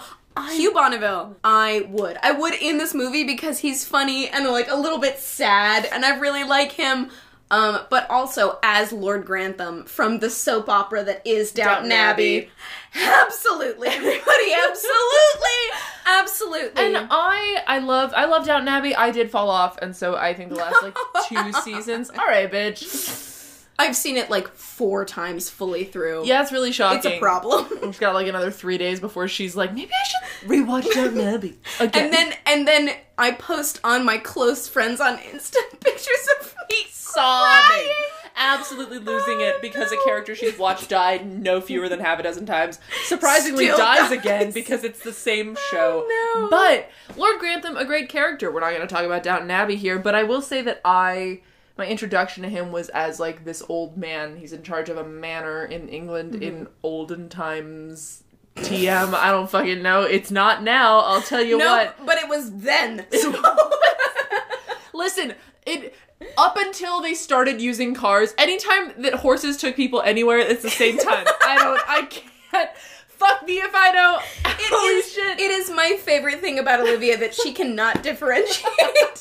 Hugh 0.53 0.73
Bonneville, 0.73 1.37
I 1.45 1.87
would. 1.91 2.17
I 2.23 2.31
would 2.33 2.55
in 2.55 2.79
this 2.79 2.95
movie 2.95 3.25
because 3.25 3.59
he's 3.59 3.85
funny 3.85 4.29
and 4.29 4.47
like 4.47 4.71
a 4.71 4.77
little 4.77 4.99
bit 4.99 5.19
sad, 5.19 5.87
and 5.93 6.05
I 6.05 6.19
really 6.19 6.45
like 6.45 6.73
him. 6.73 7.11
Um, 7.51 7.81
but 7.91 8.09
also 8.09 8.59
as 8.63 8.93
Lord 8.93 9.27
Grantham 9.27 9.85
from 9.85 10.21
the 10.21 10.31
soap 10.31 10.69
opera 10.69 11.03
that 11.05 11.27
is 11.27 11.51
Downton, 11.51 11.89
Downton 11.89 11.93
Abbey. 11.93 12.39
Abbey. 12.39 12.51
Absolutely, 12.95 13.89
everybody, 13.89 14.53
absolutely, 14.69 15.79
absolutely. 16.07 16.85
And 16.85 17.09
I 17.11 17.63
I 17.67 17.79
love 17.79 18.13
I 18.17 18.25
love 18.27 18.47
Downton 18.47 18.69
Abbey. 18.69 18.95
I 18.95 19.11
did 19.11 19.31
fall 19.31 19.51
off, 19.51 19.79
and 19.79 19.95
so 19.97 20.17
I 20.17 20.35
think 20.35 20.51
the 20.51 20.57
last 20.57 20.83
like 20.83 20.97
two 21.29 21.53
seasons. 21.63 22.11
All 22.11 22.27
right, 22.27 22.51
bitch. 22.51 23.27
I've 23.79 23.97
seen 23.97 24.19
it 24.19 24.29
like 24.29 24.49
four 24.49 25.07
times 25.07 25.49
fully 25.49 25.85
through. 25.85 26.27
Yeah, 26.27 26.43
it's 26.43 26.53
really 26.53 26.71
shocking. 26.71 26.99
it's 26.99 27.07
a 27.07 27.19
problem. 27.19 27.67
We've 27.83 27.99
got 27.99 28.13
like 28.13 28.27
another 28.27 28.51
three 28.51 28.77
days 28.77 29.01
before 29.01 29.27
she's 29.27 29.57
like, 29.57 29.73
maybe 29.73 29.91
I 29.91 30.07
should 30.07 30.51
rewatch 30.51 30.93
Downton 30.93 31.21
Abbey 31.23 31.59
again. 31.81 32.05
and 32.05 32.13
then 32.13 32.33
and 32.45 32.69
then 32.69 32.91
I 33.17 33.31
post 33.33 33.81
on 33.83 34.05
my 34.05 34.19
close 34.19 34.69
friends 34.69 35.01
on 35.01 35.17
Insta 35.17 35.57
pictures 35.81 36.29
of 36.41 36.55
me 36.71 36.77
sobbing, 37.13 37.91
absolutely 38.37 38.99
losing 38.99 39.39
Oh, 39.39 39.45
it 39.57 39.63
because 39.63 39.91
no. 39.93 39.99
a 40.01 40.05
character 40.05 40.35
she's 40.35 40.59
watched 40.59 40.89
died 40.89 41.27
no 41.27 41.61
fewer 41.61 41.89
than 41.89 42.01
half 42.01 42.19
a 42.19 42.23
dozen 42.23 42.47
times. 42.47 42.79
Surprisingly, 43.05 43.67
dies 43.67 43.79
dies. 44.09 44.13
again 44.13 44.51
because 44.53 44.85
it's 44.85 45.01
the 45.01 45.13
same 45.13 45.57
show. 45.71 46.05
Oh, 46.09 46.41
no. 46.41 46.49
But 46.51 46.89
Lord 47.19 47.39
Grantham, 47.39 47.77
a 47.77 47.85
great 47.85 48.09
character. 48.09 48.51
We're 48.51 48.61
not 48.61 48.71
going 48.71 48.81
to 48.81 48.87
talk 48.87 49.05
about 49.05 49.23
Downton 49.23 49.51
Abbey 49.51 49.77
here, 49.77 49.99
but 49.99 50.15
I 50.15 50.23
will 50.23 50.43
say 50.43 50.63
that 50.63 50.81
I. 50.85 51.41
My 51.79 51.87
introduction 51.87 52.43
to 52.43 52.49
him 52.51 52.73
was 52.73 52.91
as 52.91 53.19
like 53.19 53.45
this 53.47 53.63
old 53.67 53.97
man. 53.97 54.37
He's 54.37 54.53
in 54.53 54.63
charge 54.63 54.91
of 54.91 54.99
a 54.99 55.05
manor 55.05 55.65
in 55.65 55.89
England 55.89 56.35
Mm-hmm. 56.35 56.43
in 56.43 56.69
olden 56.83 57.31
times. 57.31 58.23
TM, 58.57 59.15
I 59.15 59.31
don't 59.31 59.49
fucking 59.49 59.81
know. 59.81 60.03
It's 60.03 60.31
not 60.31 60.63
now. 60.63 60.99
I'll 60.99 61.23
tell 61.23 61.43
you 61.43 61.57
no, 61.57 61.65
what. 61.77 61.97
but 62.05 62.19
it 62.19 62.29
was 62.29 62.51
then. 62.53 63.07
Listen, 64.93 65.35
it 65.65 65.95
up 66.37 66.57
until 66.59 67.01
they 67.01 67.15
started 67.15 67.61
using 67.61 67.95
cars, 67.95 68.35
anytime 68.39 68.93
that 69.03 69.15
horses 69.15 69.57
took 69.57 69.77
people 69.77 70.03
anywhere, 70.03 70.39
it's 70.39 70.63
the 70.63 70.71
same 70.71 70.99
time. 70.99 71.27
I 71.43 71.57
don't 71.59 71.81
I 71.89 72.07
can't 72.51 72.71
fuck 73.09 73.47
me 73.47 73.55
if 73.59 73.73
I 73.75 73.93
know. 73.93 74.19
It 74.45 74.71
Holy 74.73 74.95
is, 74.95 75.13
shit. 75.13 75.39
it 75.41 75.51
is 75.51 75.71
my 75.71 75.97
favorite 76.03 76.41
thing 76.41 76.59
about 76.59 76.81
Olivia 76.81 77.17
that 77.19 77.35
she 77.35 77.53
cannot 77.53 78.03
differentiate. 78.03 78.67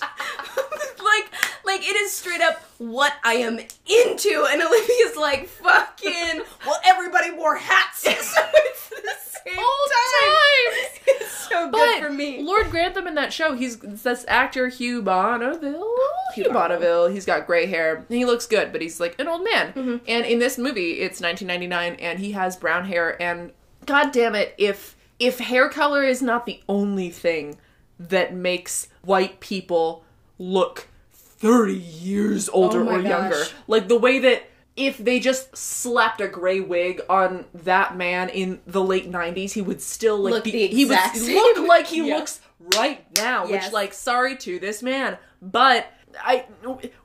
like, 1.04 1.32
like 1.66 1.82
it 1.88 1.96
is 1.96 2.12
straight 2.14 2.42
up 2.42 2.62
what 2.78 3.14
I 3.24 3.34
am 3.36 3.60
into, 3.60 4.48
and 4.50 4.62
Olivia's 4.62 5.16
like, 5.18 5.48
fucking. 5.48 6.42
Well, 6.66 6.80
everybody 6.86 7.32
wore 7.32 7.56
hats, 7.56 8.02
so 8.04 8.10
it's 8.12 8.90
the 8.90 9.16
same 9.50 9.58
All 9.60 9.86
time. 9.88 10.32
times. 10.32 11.00
It's 11.08 11.50
so 11.50 11.70
But 11.72 11.78
good 11.78 12.04
for 12.04 12.10
me. 12.12 12.42
Lord 12.42 12.70
Grantham 12.70 13.08
in 13.08 13.16
that 13.16 13.34
show, 13.34 13.54
he's 13.54 13.78
this 13.80 14.24
actor 14.28 14.68
Hugh 14.70 15.02
Bonneville. 15.02 15.89
Hugh, 16.36 16.50
Bonneville. 16.52 17.08
He's 17.08 17.26
got 17.26 17.46
gray 17.48 17.66
hair. 17.66 18.06
He 18.10 18.26
looks 18.26 18.46
good, 18.46 18.72
but 18.72 18.82
he's 18.82 19.00
like 19.00 19.20
an 19.20 19.28
old 19.28 19.44
man. 19.44 19.74
Mm-hmm. 19.74 19.98
And 20.08 20.26
in 20.26 20.40
this 20.40 20.58
movie, 20.58 21.00
it's 21.02 21.22
1999, 21.22 21.96
and 22.00 22.20
he 22.20 22.32
has 22.34 22.56
brown 22.56 22.86
hair. 22.86 23.22
And 23.22 23.52
god 23.86 24.12
damn 24.12 24.36
it, 24.36 24.54
if 24.58 24.96
if 25.20 25.40
hair 25.40 25.70
color 25.70 26.04
is 26.04 26.22
not 26.22 26.46
the 26.46 26.62
only 26.70 27.10
thing 27.10 27.58
that 28.00 28.34
makes 28.34 28.88
white 29.02 29.40
people 29.42 30.04
look 30.38 30.88
30 31.12 31.74
years 31.74 32.48
older 32.50 32.82
Oh 32.84 32.96
or 32.96 33.00
younger, 33.00 33.44
like 33.68 33.88
the 33.88 33.98
way 33.98 34.20
that 34.20 34.44
if 34.78 34.98
they 34.98 35.20
just 35.20 35.58
slapped 35.58 36.22
a 36.22 36.28
gray 36.30 36.62
wig 36.62 37.02
on 37.10 37.44
that 37.54 37.98
man 37.98 38.30
in 38.30 38.62
the 38.66 38.82
late 38.82 39.12
90s, 39.12 39.52
he 39.52 39.62
would 39.62 39.82
still 39.82 40.18
like 40.18 40.34
Look 40.36 40.44
be, 40.46 40.68
he 40.68 40.86
would 40.86 40.98
same. 41.16 41.36
look 41.36 41.68
like 41.68 41.88
he 41.88 41.98
Yeah. 42.08 42.16
looks 42.16 42.40
right 42.78 43.06
now, 43.18 43.46
Yes. 43.46 43.66
which 43.66 43.74
like 43.74 43.94
sorry 43.94 44.38
to 44.38 44.58
this 44.60 44.82
man, 44.82 45.18
but 45.42 45.92
I 46.24 46.46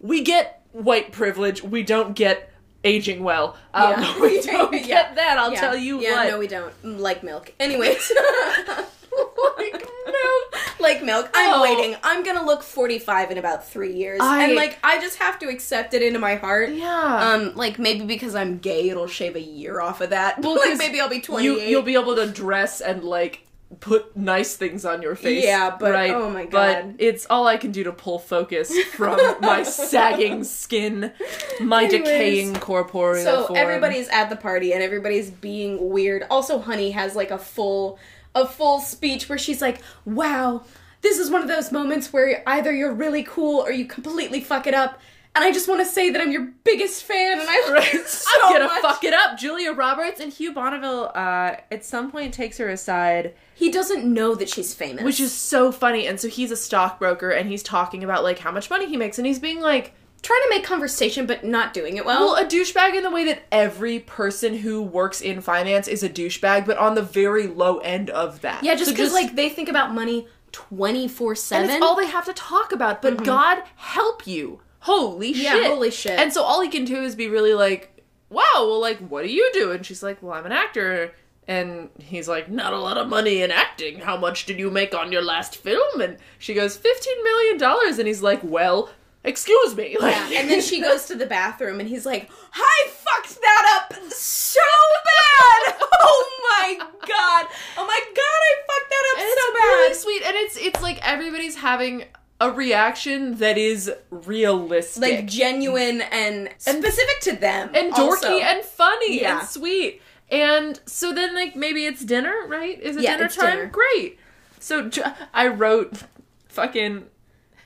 we 0.01 0.23
get 0.23 0.63
white 0.73 1.13
privilege, 1.13 1.63
we 1.63 1.83
don't 1.83 2.15
get 2.15 2.51
aging 2.83 3.23
well. 3.25 3.57
Um, 3.73 3.91
Yeah. 4.03 4.21
we 4.21 4.41
don't 4.53 4.73
Yeah. 4.75 4.81
get 4.87 5.15
that, 5.17 5.39
I'll 5.39 5.53
Yeah. 5.53 5.61
tell 5.61 5.77
you 5.77 6.01
yeah, 6.01 6.17
what. 6.25 6.31
no, 6.31 6.39
we 6.39 6.47
don't. 6.47 6.75
Like 6.85 7.23
milk. 7.23 7.53
Anyways. 7.61 8.13
like, 9.57 9.87
no. 10.07 10.41
like 10.81 11.03
milk. 11.03 11.31
I'm 11.35 11.55
Oh. 11.55 11.63
waiting. 11.63 11.97
I'm 12.03 12.23
gonna 12.25 12.45
look 12.45 12.63
45 12.63 13.31
in 13.31 13.39
about 13.39 13.67
three 13.69 13.93
years, 13.95 14.21
I- 14.23 14.45
and 14.45 14.55
like 14.55 14.79
I 14.83 15.01
just 15.01 15.19
have 15.19 15.39
to 15.41 15.49
accept 15.49 15.95
it 15.95 16.03
into 16.03 16.19
my 16.19 16.35
heart. 16.35 16.71
Yeah. 16.71 17.31
Um, 17.33 17.55
like 17.55 17.79
maybe 17.79 18.05
because 18.05 18.35
I'm 18.35 18.59
gay, 18.59 18.89
it'll 18.91 19.07
shave 19.07 19.37
a 19.37 19.41
year 19.41 19.81
off 19.81 20.01
of 20.01 20.11
that. 20.11 20.41
Well, 20.43 20.57
like 20.57 20.77
maybe 20.79 21.01
I'll 21.01 21.09
be 21.09 21.21
28. 21.21 21.45
you 21.47 21.61
you'll 21.61 21.83
be 21.83 21.95
able 21.95 22.17
to 22.17 22.27
dress 22.27 22.81
and 22.81 23.05
like 23.05 23.44
put 23.81 24.17
nice 24.17 24.57
things 24.57 24.85
on 24.85 25.03
your 25.03 25.15
face. 25.15 25.45
Yeah, 25.45 25.77
but- 25.79 25.93
right? 25.93 26.11
oh 26.13 26.31
my 26.31 26.45
god. 26.47 26.51
But 26.99 27.05
it's 27.05 27.27
all 27.31 27.47
I 27.47 27.57
can 27.57 27.73
do 27.73 27.85
to 27.85 27.93
pull 27.93 28.19
focus 28.19 28.77
from 28.95 29.19
my 29.41 29.63
sagging 29.63 30.45
skin, 30.45 31.13
my 31.61 31.85
Anyways. 31.85 32.03
decaying 32.05 32.55
corporeal 32.57 33.25
so 33.25 33.47
form. 33.47 33.59
everybody's 33.59 34.09
at 34.09 34.31
the 34.31 34.37
party 34.37 34.73
and 34.73 34.83
everybody's 34.83 35.31
being 35.31 35.91
weird. 35.91 36.25
Also, 36.31 36.59
Honey 36.59 36.91
has 36.93 37.15
like 37.17 37.31
a 37.31 37.39
full 37.39 37.99
a 38.35 38.47
full 38.47 38.81
speech 38.81 39.29
where 39.29 39.39
she's 39.39 39.63
like, 39.63 39.81
"Wow, 40.05 40.65
this 41.03 41.19
is 41.19 41.31
one 41.31 41.43
of 41.43 41.49
those 41.49 41.71
moments 41.71 42.13
where 42.13 42.43
either 42.49 42.73
you're 42.73 42.93
really 42.93 43.23
cool 43.23 43.61
or 43.61 43.71
you 43.71 43.85
completely 43.87 44.41
fuck 44.41 44.67
it 44.67 44.75
up." 44.75 45.01
And 45.37 45.43
I 45.45 45.51
just 45.53 45.69
want 45.69 45.81
to 45.81 45.85
say 45.87 46.11
that 46.11 46.21
I'm 46.21 46.31
your 46.31 46.49
biggest 46.63 47.03
fan, 47.03 47.41
and 47.41 47.49
I 47.49 47.89
it 47.93 48.07
so 48.07 48.31
I'm 48.45 48.53
gonna 48.53 48.65
much. 48.67 48.83
fuck 48.83 49.03
it 49.05 49.13
up. 49.13 49.37
Julia 49.37 49.73
Roberts 49.73 50.21
and 50.21 50.33
Hugh 50.33 50.53
Bonneville 50.53 51.11
uh, 51.15 51.57
at 51.73 51.85
some 51.85 52.13
point 52.13 52.33
takes 52.33 52.59
her 52.59 52.69
aside, 52.69 53.35
He 53.55 53.71
doesn't 53.71 54.05
know 54.05 54.35
that 54.37 54.49
she's 54.49 54.75
famous, 54.75 55.03
which 55.03 55.19
is 55.19 55.33
so 55.33 55.73
funny. 55.73 56.07
And 56.07 56.21
so 56.21 56.29
he's 56.29 56.53
a 56.53 56.57
stockbroker 56.57 57.31
and 57.31 57.49
he's 57.49 57.63
talking 57.65 58.05
about 58.05 58.23
like 58.23 58.39
how 58.39 58.53
much 58.53 58.71
money 58.71 58.87
he 58.87 58.97
makes, 58.97 59.19
and 59.19 59.27
he's 59.27 59.41
being 59.41 59.61
like, 59.61 59.93
trying 60.23 60.41
to 60.43 60.51
make 60.51 60.65
conversation 60.65 61.27
but 61.27 61.45
not 61.45 61.75
doing 61.75 61.97
it 61.97 62.05
well. 62.05 62.27
well, 62.33 62.37
a 62.37 62.47
douchebag 62.49 62.95
in 62.95 63.03
the 63.03 63.11
way 63.11 63.25
that 63.25 63.43
every 63.53 63.99
person 63.99 64.57
who 64.59 64.81
works 64.83 65.21
in 65.21 65.41
finance 65.41 65.89
is 65.89 66.03
a 66.05 66.09
douchebag, 66.09 66.65
but 66.65 66.79
on 66.79 66.95
the 66.95 67.03
very 67.03 67.47
low 67.49 67.79
end 67.79 68.09
of 68.09 68.41
that. 68.43 68.63
yeah, 68.63 68.75
just 68.75 68.87
So 68.91 68.93
because 68.93 69.13
like 69.13 69.35
they 69.35 69.49
think 69.49 69.69
about 69.69 69.93
money 69.93 70.29
twenty 70.53 71.09
four 71.09 71.33
and 71.33 71.39
seven. 71.39 71.71
it's 71.71 71.83
all 71.85 71.97
they 71.97 72.07
have 72.07 72.25
to 72.27 72.33
talk 72.33 72.71
about. 72.71 73.03
But 73.03 73.25
God 73.25 73.65
help 73.75 74.27
you, 74.29 74.61
holy 74.85 75.33
Yeah, 75.33 75.53
shit, 75.55 75.67
holy 75.67 75.91
shit. 75.91 76.19
And 76.19 76.33
so 76.33 76.43
all 76.43 76.61
he 76.61 76.69
can 76.69 76.85
do 76.85 77.03
is 77.03 77.15
be 77.15 77.29
really 77.29 77.55
like, 77.55 78.05
wow, 78.29 78.43
well, 78.55 78.81
like, 78.81 78.99
what 78.99 79.25
do 79.25 79.33
you 79.33 79.49
do? 79.55 79.73
And 79.73 79.85
she's 79.85 80.03
like, 80.03 80.23
well, 80.23 80.35
I'm 80.35 80.45
an 80.47 80.53
actor. 80.53 81.13
And 81.47 81.91
he's 81.99 82.29
like, 82.29 82.51
not 82.51 82.73
a 82.73 82.79
lot 82.79 82.97
of 82.99 83.09
money 83.09 83.43
in 83.43 83.51
acting. 83.51 84.01
How 84.01 84.17
much 84.17 84.47
did 84.47 84.59
you 84.59 84.71
make 84.71 84.95
on 84.95 85.11
your 85.13 85.23
last 85.23 85.57
film? 85.57 86.01
And 86.01 86.19
she 86.39 86.55
goes, 86.55 86.77
$15 86.77 87.23
million. 87.23 87.63
And 87.99 88.07
he's 88.09 88.23
like, 88.23 88.41
well, 88.43 88.91
excuse 89.25 89.75
me. 89.75 89.97
Like, 90.01 90.15
Yeah, 90.31 90.41
and 90.41 90.51
then 90.51 90.61
she 90.61 90.81
goes 90.81 91.07
to 91.07 91.15
the 91.15 91.27
bathroom 91.27 91.81
and 91.81 91.89
he's 91.89 92.05
like, 92.07 92.31
I 92.55 92.89
fucked 92.91 93.41
that 93.41 93.81
up 93.91 93.95
so 94.11 94.61
bad! 95.05 95.75
Oh 96.07 96.31
my 96.61 96.77
god! 96.79 97.47
Oh 97.79 97.87
my 97.87 98.01
god, 98.15 98.41
I 98.49 98.53
fucked 98.67 98.91
that 98.91 99.05
up 99.13 99.19
so 99.19 99.53
bad. 99.55 99.91
It's 99.91 100.05
really 100.05 100.19
sweet. 100.19 100.27
And 100.27 100.37
it's, 100.37 100.57
it's 100.59 100.83
like 100.83 100.99
everybody's 101.07 101.57
having 101.57 102.05
a 102.45 102.51
reaction 102.53 103.37
that 103.37 103.57
is 103.59 103.91
realistic. 104.11 105.03
Like 105.03 105.27
genuine 105.27 106.01
and 106.03 106.49
and 106.49 106.85
specific 106.85 107.21
to 107.23 107.37
them. 107.37 107.71
and 107.75 107.93
dorky 107.93 107.99
also. 108.25 108.39
and 108.39 108.65
funny 108.65 109.21
Yeah. 109.21 109.41
and 109.41 109.49
sweet. 109.49 110.01
And 110.31 110.81
so 110.87 111.13
then, 111.13 111.35
like, 111.35 111.55
maybe 111.55 111.85
it's 111.85 112.03
dinner, 112.05 112.35
right? 112.49 112.81
Is 112.81 112.97
it 112.97 113.03
Yeah, 113.03 113.17
dinner 113.19 113.29
time? 113.29 113.57
dinner. 113.57 113.67
Great. 113.67 114.19
So 114.59 114.91
I 115.35 115.49
wrote, 115.49 116.03
fucking, 116.49 117.05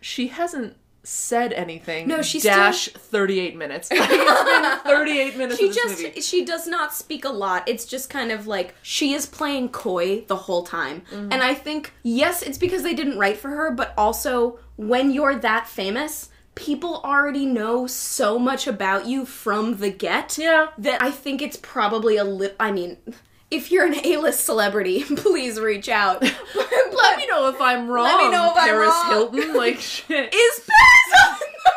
she 0.00 0.26
hasn't 0.28 0.76
said 1.04 1.52
anything. 1.54 2.06
No, 2.08 2.20
she's 2.20 2.42
dash 2.42 2.88
thirty 2.88 3.38
eight 3.40 3.56
minutes. 3.56 3.88
Like, 3.98 4.10
it's 4.12 4.44
been 4.50 4.78
thirty 4.92 5.18
eight 5.18 5.36
minutes. 5.38 5.58
she 5.58 5.70
just 5.70 6.02
movie. 6.02 6.20
she 6.20 6.44
does 6.44 6.66
not 6.66 6.92
speak 6.92 7.24
a 7.24 7.30
lot 7.30 7.66
it's 7.66 7.86
just 7.86 8.10
kind 8.10 8.30
of 8.30 8.46
like 8.46 8.74
she 8.82 9.14
is 9.14 9.24
playing 9.24 9.70
coy 9.70 10.22
the 10.26 10.36
whole 10.36 10.64
time 10.64 11.00
Mm-hmm. 11.10 11.32
and 11.32 11.42
i 11.42 11.54
think 11.54 11.92
yes 12.02 12.42
it's 12.42 12.58
because 12.58 12.82
they 12.82 12.92
didn't 12.94 13.18
write 13.18 13.38
for 13.38 13.48
her 13.48 13.70
but 13.70 13.94
also 13.96 14.58
when 14.78 15.10
you're 15.10 15.36
that 15.36 15.66
famous 15.68 16.30
people 16.54 17.00
already 17.04 17.44
know 17.44 17.86
so 17.86 18.38
much 18.38 18.66
about 18.66 19.06
you 19.06 19.26
from 19.26 19.76
the 19.78 19.90
get 19.90 20.38
Yeah. 20.38 20.68
that 20.78 21.02
i 21.02 21.10
think 21.10 21.42
it's 21.42 21.58
probably 21.60 22.16
a 22.16 22.24
lip 22.24 22.56
i 22.58 22.72
mean 22.72 22.96
if 23.50 23.70
you're 23.70 23.84
an 23.86 23.94
a-list 24.04 24.44
celebrity 24.44 25.02
please 25.16 25.60
reach 25.60 25.88
out 25.90 26.22
Let 27.00 27.16
me 27.18 27.26
know 27.28 27.48
if 27.48 27.60
I'm 27.60 27.88
wrong. 27.88 28.04
Let 28.04 28.24
me 28.24 28.30
know 28.30 28.50
if 28.50 28.56
I'm 28.56 28.68
Paris 28.68 28.88
wrong. 28.88 29.08
Hilton, 29.10 29.54
like 29.54 29.78
shit. 29.80 30.34
is 30.34 30.60
Paris 30.66 31.22
Hilton 31.22 31.54
the 31.64 31.72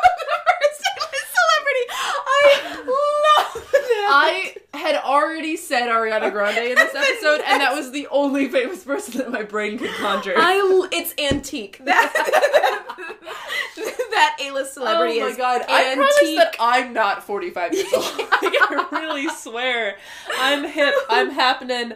first 0.48 0.82
A-list 0.82 0.82
celebrity 0.82 0.91
i 1.94 2.76
love 2.76 3.64
that 3.72 4.08
I 4.14 4.54
had 4.74 4.96
already 4.96 5.56
said 5.56 5.88
Ariana 5.88 6.30
Grande 6.32 6.58
in 6.58 6.74
this 6.74 6.94
episode, 6.94 7.40
and 7.46 7.60
that 7.60 7.74
was 7.74 7.92
the 7.92 8.06
only 8.08 8.48
famous 8.48 8.84
person 8.84 9.18
that 9.18 9.30
my 9.30 9.42
brain 9.42 9.78
could 9.78 9.90
conjure. 9.92 10.34
I 10.36 10.58
l- 10.58 10.88
it's 10.92 11.14
antique. 11.18 11.78
That 11.84 12.12
that 14.10 14.36
A-list 14.40 14.74
celebrity 14.74 15.20
oh 15.20 15.24
my 15.24 15.28
is 15.30 15.36
god! 15.36 15.62
I 15.68 15.94
promise 15.94 16.14
antique. 16.22 16.36
that 16.38 16.56
I'm 16.60 16.92
not 16.92 17.24
45 17.24 17.74
years 17.74 17.92
old. 17.94 18.04
like, 18.18 18.28
I 18.42 18.88
really 18.92 19.28
swear, 19.28 19.96
I'm 20.38 20.64
hip. 20.64 20.94
I'm 21.08 21.30
happening. 21.30 21.92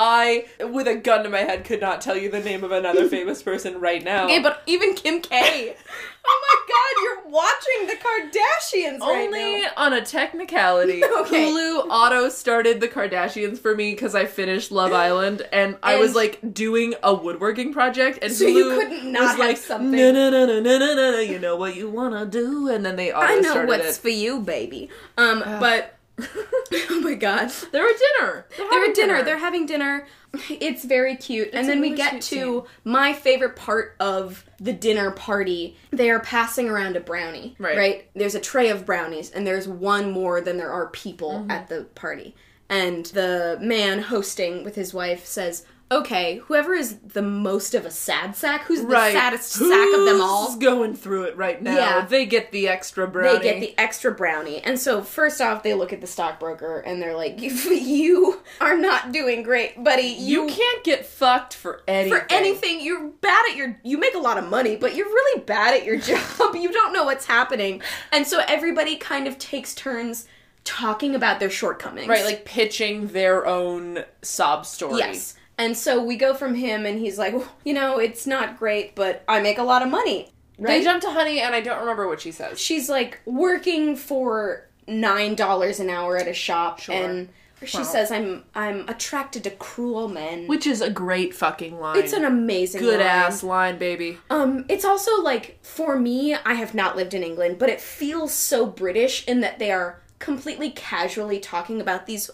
I, 0.00 0.44
with 0.60 0.86
a 0.86 0.94
gun 0.94 1.24
to 1.24 1.28
my 1.28 1.40
head, 1.40 1.64
could 1.64 1.80
not 1.80 2.00
tell 2.00 2.16
you 2.16 2.30
the 2.30 2.38
name 2.38 2.62
of 2.62 2.70
another 2.70 3.08
famous 3.10 3.42
person 3.42 3.80
right 3.80 4.02
now. 4.02 4.26
Okay, 4.26 4.38
but 4.38 4.62
even 4.66 4.94
Kim 4.94 5.20
K. 5.20 5.74
oh 6.24 6.40
my 6.46 6.72
god, 6.72 7.02
you're 7.02 7.32
watching 7.32 7.86
the 7.88 7.96
Kardashians 7.96 8.98
Only 9.00 9.64
on 9.76 9.92
a 9.92 10.04
technicality. 10.04 11.02
okay. 11.20 11.50
Hulu 11.50 11.88
auto 11.90 12.28
started 12.28 12.80
the 12.80 12.86
Kardashians 12.86 13.58
for 13.58 13.74
me 13.74 13.92
because 13.92 14.14
I 14.14 14.26
finished 14.26 14.70
Love 14.70 14.92
Island 14.92 15.40
and, 15.52 15.74
and, 15.74 15.78
I 15.82 15.96
was 15.96 16.14
like 16.14 16.54
doing 16.54 16.94
a 17.02 17.12
woodworking 17.12 17.72
project 17.72 18.20
and 18.22 18.32
so 18.32 18.44
Hulu 18.44 18.54
you 18.54 18.70
couldn't 18.70 19.12
not 19.12 19.22
was 19.22 19.30
have 19.30 19.38
like 19.40 19.56
something. 19.56 19.90
No, 19.90 20.12
no, 20.12 20.30
no, 20.30 20.46
no, 20.46 20.60
no, 20.60 20.78
no, 20.78 20.94
no. 20.94 21.18
You 21.18 21.40
know 21.40 21.56
what 21.56 21.74
you 21.74 21.90
wanna 21.90 22.24
do, 22.24 22.68
and 22.68 22.86
then 22.86 22.94
they 22.94 23.12
auto. 23.12 23.26
I 23.26 23.40
know 23.40 23.64
what's 23.64 23.98
it. 23.98 24.00
for 24.00 24.10
you, 24.10 24.38
baby. 24.38 24.90
Um, 25.16 25.40
but 25.40 25.97
oh 26.90 27.00
my 27.02 27.14
god, 27.14 27.50
They're 27.72 27.86
at 27.88 27.96
dinner. 28.18 28.46
they're 28.56 28.68
having 28.70 28.90
at 28.90 28.94
dinner. 28.96 29.22
They're 29.22 29.38
having 29.38 29.66
dinner. 29.66 30.06
It's 30.50 30.84
very 30.84 31.16
cute. 31.16 31.50
and 31.54 31.64
a 31.66 31.68
then 31.70 31.80
we 31.80 31.94
get 31.94 32.20
to 32.22 32.66
my 32.84 33.12
favorite 33.14 33.56
part 33.56 33.96
of 33.98 34.44
the 34.60 34.72
dinner 34.72 35.10
party. 35.10 35.76
They 35.90 36.10
are 36.10 36.20
passing 36.20 36.68
around 36.68 36.96
a 36.96 37.00
brownie. 37.00 37.56
Right. 37.58 37.76
Right? 37.78 38.10
There's 38.14 38.34
a 38.34 38.40
tray 38.40 38.68
of 38.68 38.84
brownies, 38.84 39.30
and 39.30 39.46
there's 39.46 39.66
one 39.66 40.10
more 40.10 40.40
than 40.40 40.56
there 40.58 40.70
are 40.72 40.88
people 40.90 41.30
Mm-hmm. 41.32 41.50
at 41.50 41.68
the 41.68 41.84
party. 41.94 42.34
And 42.68 43.06
the 43.06 43.58
man 43.62 44.00
hosting 44.02 44.64
with 44.64 44.74
his 44.74 44.92
wife 44.92 45.24
says, 45.24 45.64
Okay, 45.90 46.36
whoever 46.44 46.74
is 46.74 46.98
the 46.98 47.22
most 47.22 47.74
of 47.74 47.86
a 47.86 47.90
sad 47.90 48.36
sack, 48.36 48.64
who's 48.64 48.82
the 48.82 48.88
right. 48.88 49.12
saddest 49.12 49.52
sack 49.52 49.88
of 49.96 50.04
them 50.04 50.20
all, 50.20 50.48
Who's 50.48 50.56
going 50.56 50.94
through 50.94 51.22
it 51.24 51.36
right 51.38 51.62
now? 51.62 51.74
Yeah. 51.74 52.04
They 52.04 52.26
get 52.26 52.52
the 52.52 52.68
extra 52.68 53.08
brownie. 53.08 53.38
they 53.38 53.44
get 53.44 53.60
the 53.60 53.74
extra 53.78 54.12
brownie. 54.12 54.60
And 54.60 54.78
so 54.78 55.00
first 55.02 55.40
off, 55.40 55.62
they 55.62 55.72
look 55.72 55.94
at 55.94 56.02
the 56.02 56.06
stockbroker 56.06 56.80
and 56.80 57.00
they're 57.00 57.16
like, 57.16 57.40
"You 57.40 58.42
are 58.60 58.76
not 58.76 59.12
doing 59.12 59.42
great, 59.42 59.82
buddy. 59.82 60.02
You 60.08 60.42
You, 60.42 60.48
can't 60.48 60.84
get 60.84 61.06
fucked 61.06 61.54
for 61.54 61.80
anything. 61.88 62.18
for 62.20 62.26
anything. 62.30 62.80
You're 62.82 63.08
bad 63.08 63.46
at 63.50 63.56
your. 63.56 63.80
You 63.82 63.96
make 63.98 64.14
a 64.14 64.18
lot 64.18 64.36
of 64.36 64.48
money, 64.50 64.76
but 64.76 64.94
you're 64.94 65.06
really 65.06 65.40
bad 65.42 65.74
at 65.74 65.86
your 65.86 65.98
job. 66.00 66.54
you 66.54 66.70
don't 66.70 66.92
know 66.92 67.04
what's 67.04 67.24
happening." 67.24 67.80
And 68.12 68.26
so 68.26 68.42
everybody 68.46 68.96
kind 68.96 69.26
of 69.26 69.38
takes 69.38 69.74
turns 69.74 70.26
talking 70.64 71.14
about 71.14 71.40
their 71.40 71.48
shortcomings. 71.48 72.08
Right, 72.08 72.26
like 72.26 72.44
pitching 72.44 73.06
their 73.08 73.46
own 73.46 74.04
sob 74.20 74.66
story. 74.66 74.98
yes. 74.98 75.34
And 75.58 75.76
so 75.76 76.02
we 76.02 76.16
go 76.16 76.34
from 76.34 76.54
him, 76.54 76.86
and 76.86 76.98
he's 77.00 77.18
like, 77.18 77.34
well, 77.34 77.52
"You 77.64 77.74
know, 77.74 77.98
it's 77.98 78.26
not 78.26 78.58
great, 78.58 78.94
but 78.94 79.24
I 79.28 79.40
make 79.40 79.58
a 79.58 79.62
lot 79.64 79.82
of 79.82 79.88
money." 79.90 80.30
They 80.60 80.82
jump 80.82 81.02
to 81.02 81.10
Honey, 81.10 81.40
and 81.40 81.54
I 81.54 81.60
don't 81.60 81.80
remember 81.80 82.08
what 82.08 82.20
she 82.20 82.32
says. 82.32 82.58
she's 82.60 82.88
like 82.88 83.20
working 83.26 83.94
for 83.96 84.66
nine 84.86 85.34
dollars 85.34 85.78
an 85.80 85.90
hour 85.90 86.16
at 86.16 86.26
a 86.26 86.32
shop 86.32 86.78
Sure. 86.80 86.94
and 86.94 87.28
she 87.62 87.76
Wow. 87.78 87.82
says 87.84 88.10
i'm 88.10 88.44
i'm 88.54 88.88
attracted 88.88 89.44
to 89.44 89.50
cruel 89.50 90.08
men 90.08 90.46
Which 90.46 90.66
is 90.66 90.80
a 90.80 90.88
great 90.88 91.34
fucking 91.34 91.78
line. 91.78 91.98
it's 91.98 92.14
an 92.14 92.24
amazing 92.24 92.80
good 92.80 93.00
line. 93.00 93.06
ass 93.06 93.42
line, 93.42 93.76
baby. 93.78 94.16
um 94.30 94.64
it's 94.68 94.84
also 94.86 95.20
like 95.22 95.58
for 95.62 95.98
me 95.98 96.34
i 96.34 96.54
have 96.54 96.72
not 96.74 96.96
lived 96.96 97.12
in 97.12 97.22
england 97.22 97.58
but 97.58 97.68
it 97.68 97.80
feels 97.82 98.32
so 98.32 98.64
british 98.64 99.26
in 99.28 99.40
that 99.40 99.58
they 99.58 99.70
are 99.70 100.00
completely 100.20 100.70
casually 100.70 101.38
talking 101.38 101.80
about 101.82 102.06
these 102.06 102.30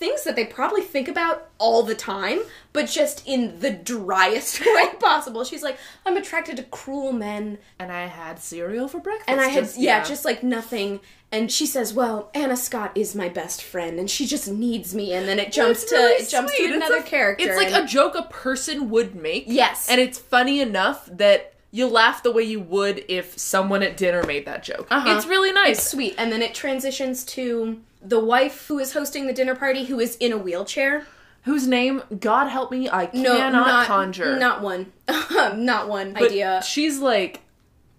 things 0.00 0.24
that 0.24 0.34
they 0.34 0.44
probably 0.46 0.82
think 0.82 1.06
about 1.08 1.48
all 1.58 1.82
the 1.84 1.94
time 1.94 2.40
but 2.72 2.88
just 2.88 3.22
in 3.26 3.60
the 3.60 3.70
driest 3.70 4.60
way 4.74 4.88
possible 4.98 5.44
she's 5.44 5.62
like 5.62 5.76
i'm 6.06 6.16
attracted 6.16 6.56
to 6.56 6.62
cruel 6.64 7.12
men 7.12 7.58
And 7.78 7.92
I 7.92 8.06
had 8.06 8.38
cereal 8.40 8.88
for 8.88 8.98
breakfast. 9.00 9.28
and 9.30 9.40
I 9.40 9.48
had 9.48 9.64
just- 9.64 9.78
yeah, 9.78 10.02
just 10.02 10.24
like 10.24 10.42
nothing. 10.42 11.00
And 11.32 11.50
she 11.52 11.64
says, 11.64 11.94
"Well, 11.94 12.28
Anna 12.34 12.56
Scott 12.56 12.90
is 12.96 13.14
my 13.14 13.28
best 13.28 13.62
friend, 13.62 14.00
and 14.00 14.10
she 14.10 14.26
just 14.26 14.48
needs 14.50 14.94
me." 14.96 15.12
And 15.14 15.28
then 15.28 15.38
it 15.38 15.52
jumps 15.52 15.82
It's 15.84 15.90
to 15.92 15.96
it 15.96 16.28
jumps 16.28 16.52
sweet. 16.56 16.66
to 16.66 16.74
It's 16.74 16.76
another 16.84 16.96
a- 17.06 17.10
character. 17.14 17.44
It's 17.48 17.56
like 17.56 17.72
and- 17.72 17.84
a 17.84 17.86
joke 17.86 18.14
a 18.16 18.24
person 18.24 18.90
would 18.90 19.14
make. 19.14 19.44
Yes. 19.46 19.88
And 19.88 20.00
it's 20.00 20.18
funny 20.18 20.60
enough 20.60 21.08
that 21.12 21.54
you 21.70 21.86
laugh 21.86 22.22
the 22.24 22.32
way 22.32 22.42
you 22.42 22.58
would 22.60 23.04
if 23.08 23.38
someone 23.38 23.82
at 23.84 23.96
dinner 23.96 24.24
made 24.24 24.44
that 24.46 24.64
joke. 24.64 24.88
Uh-huh. 24.90 25.16
It's 25.16 25.26
really 25.26 25.52
nice. 25.52 25.80
sweet. 25.88 26.14
And 26.18 26.32
then 26.32 26.42
it 26.42 26.52
transitions 26.52 27.24
to 27.36 27.80
the 28.02 28.20
wife 28.20 28.66
who 28.68 28.78
is 28.78 28.92
hosting 28.92 29.26
the 29.26 29.32
dinner 29.32 29.54
party, 29.54 29.84
who 29.84 30.00
is 30.00 30.16
in 30.16 30.32
a 30.32 30.38
wheelchair. 30.38 31.06
Whose 31.44 31.66
name, 31.66 32.02
God 32.20 32.48
help 32.48 32.70
me, 32.70 32.90
I 32.90 33.08
No, 33.14 33.34
cannot 33.38 33.66
not 33.66 33.86
conjure. 33.86 34.38
Not 34.38 34.60
one. 34.60 34.92
not 35.54 35.88
one 35.88 36.12
But 36.12 36.24
idea. 36.24 36.62
She's 36.62 36.98
like, 36.98 37.40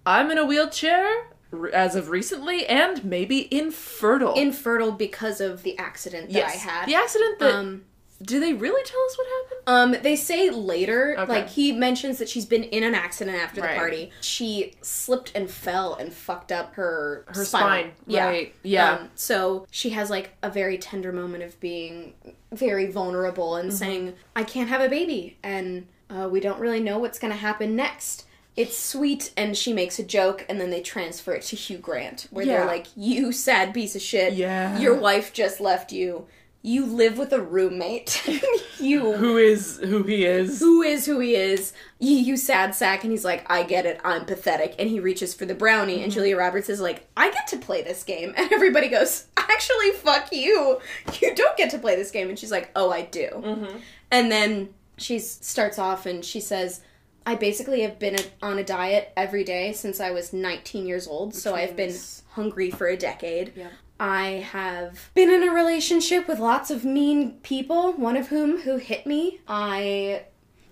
I'm 0.06 0.30
in 0.30 0.38
a 0.38 0.46
wheelchair 0.46 1.26
as 1.74 1.96
of 1.96 2.10
recently, 2.10 2.66
and 2.68 3.04
maybe 3.04 3.54
infertile. 3.54 4.36
Infertile 4.36 4.92
because 4.92 5.42
of 5.42 5.64
the 5.64 5.78
accident 5.78 6.32
that 6.32 6.46
I 6.46 6.52
had. 6.52 6.86
The 6.88 6.96
accident 6.96 7.40
that. 7.40 7.56
Um, 7.56 7.84
do 8.22 8.40
they 8.40 8.54
really 8.54 8.84
tell 8.84 9.00
us 9.06 9.18
what 9.18 9.28
happened? 9.28 9.62
Um, 9.98 10.04
they 10.04 10.16
say 10.16 10.50
later, 10.50 11.16
Okay. 11.18 11.32
like 11.32 11.50
he 11.50 11.72
mentions 11.72 12.18
that 12.20 12.30
she's 12.30 12.46
been 12.46 12.64
in 12.64 12.84
an 12.84 12.94
accident 12.96 13.38
after 13.38 13.62
the 13.62 13.68
party. 13.68 14.12
She 14.22 14.74
slipped 14.82 15.32
and 15.36 15.50
fell 15.50 15.94
and 15.96 16.14
fucked 16.14 16.52
up 16.52 16.76
her 16.76 17.26
Her 17.28 17.44
spinal. 17.46 17.68
spine. 17.70 17.92
Yeah. 18.08 18.26
Right. 18.28 18.56
Yeah. 18.64 18.92
Um, 18.94 19.10
so 19.16 19.66
she 19.72 19.92
has 19.92 20.10
like 20.10 20.36
a 20.44 20.50
very 20.50 20.78
tender 20.78 21.12
moment 21.12 21.44
of 21.44 21.60
being 21.60 22.14
very 22.52 22.86
vulnerable 22.92 23.52
Mm-hmm. 23.52 23.70
and 23.70 23.74
saying, 23.74 24.14
"I 24.36 24.44
can't 24.44 24.70
have 24.70 24.82
a 24.82 24.90
baby," 24.90 25.38
and 25.44 25.88
uh, 26.10 26.28
we 26.30 26.40
don't 26.40 26.60
really 26.60 26.82
know 26.82 27.00
what's 27.00 27.18
going 27.20 27.32
to 27.32 27.40
happen 27.40 27.76
next. 27.76 28.26
It's 28.58 28.78
sweet, 28.78 29.32
and 29.38 29.56
she 29.56 29.72
makes 29.72 29.98
a 29.98 30.04
joke, 30.04 30.46
and 30.50 30.60
then 30.60 30.70
they 30.72 30.82
transfer 30.82 31.32
it 31.34 31.44
to 31.44 31.56
Hugh 31.56 31.78
Grant, 31.78 32.28
where 32.32 32.46
Yeah. 32.46 32.58
they're 32.58 32.66
like, 32.68 32.88
"You 32.98 33.32
sad 33.32 33.74
piece 33.74 33.96
of 33.96 34.02
shit. 34.02 34.34
Yeah. 34.34 34.78
Your 34.78 34.94
wife 34.96 35.32
just 35.32 35.62
left 35.62 35.94
you. 35.94 36.28
You 36.64 36.86
live 36.86 37.18
with 37.18 37.34
a 37.34 37.42
roommate. 37.42 38.22
you 38.80 39.14
who 39.14 39.38
is 39.38 39.80
who 39.80 40.04
he 40.04 40.26
is. 40.26 40.60
who 40.60 40.82
is 40.84 41.06
who 41.08 41.20
he 41.20 41.36
is. 41.36 41.74
You, 42.00 42.16
you 42.18 42.38
sad 42.38 42.76
sack, 42.76 43.04
and 43.04 43.12
he's 43.12 43.26
like, 43.26 43.50
I 43.50 43.64
get 43.64 43.86
it. 43.88 44.00
I'm 44.04 44.26
pathetic, 44.26 44.76
and 44.78 44.88
he 44.88 45.00
reaches 45.00 45.34
for 45.34 45.46
the 45.46 45.56
brownie, 45.56 45.96
Mm-hmm. 45.96 46.04
and 46.04 46.12
Julia 46.14 46.38
Roberts 46.38 46.70
is 46.70 46.80
like, 46.80 47.08
I 47.18 47.32
get 47.32 47.48
to 47.48 47.58
play 47.58 47.82
this 47.82 48.04
game, 48.04 48.34
and 48.38 48.52
everybody 48.52 48.90
goes, 48.90 49.26
Actually, 49.38 49.92
fuck 49.92 50.32
you. 50.32 50.80
You 51.20 51.34
don't 51.36 51.58
get 51.58 51.72
to 51.72 51.80
play 51.80 51.96
this 51.96 52.12
game, 52.12 52.30
and 52.30 52.38
she's 52.38 52.52
like, 52.52 52.70
Oh, 52.76 52.92
I 52.92 53.04
do. 53.04 53.28
Mm-hmm. 53.34 53.78
And 54.12 54.32
then 54.32 54.70
she 54.98 55.18
starts 55.20 55.80
off, 55.80 56.06
and 56.06 56.24
she 56.24 56.40
says. 56.40 56.82
I 57.24 57.36
basically 57.36 57.84
have 57.84 58.00
been 58.00 58.16
a, 58.16 58.24
on 58.42 58.58
a 58.58 58.64
diet 58.64 59.14
every 59.16 59.44
day 59.44 59.74
since 59.74 60.00
I 60.00 60.10
was 60.10 60.34
19 60.34 60.88
years 60.88 61.08
old, 61.08 61.36
so 61.36 61.54
I've 61.54 61.76
been 61.76 61.94
hungry 62.32 62.72
for 62.72 62.88
a 62.88 62.98
decade. 62.98 63.54
Yeah. 63.56 63.68
I 64.02 64.46
have 64.52 65.12
been 65.14 65.30
in 65.30 65.48
a 65.48 65.52
relationship 65.54 66.28
with 66.28 66.40
lots 66.40 66.72
of 66.72 66.84
mean 66.84 67.34
people, 67.44 67.94
one 67.94 68.18
of 68.18 68.30
whom 68.30 68.62
who 68.62 68.78
hit 68.78 69.06
me. 69.06 69.42
I 69.48 70.24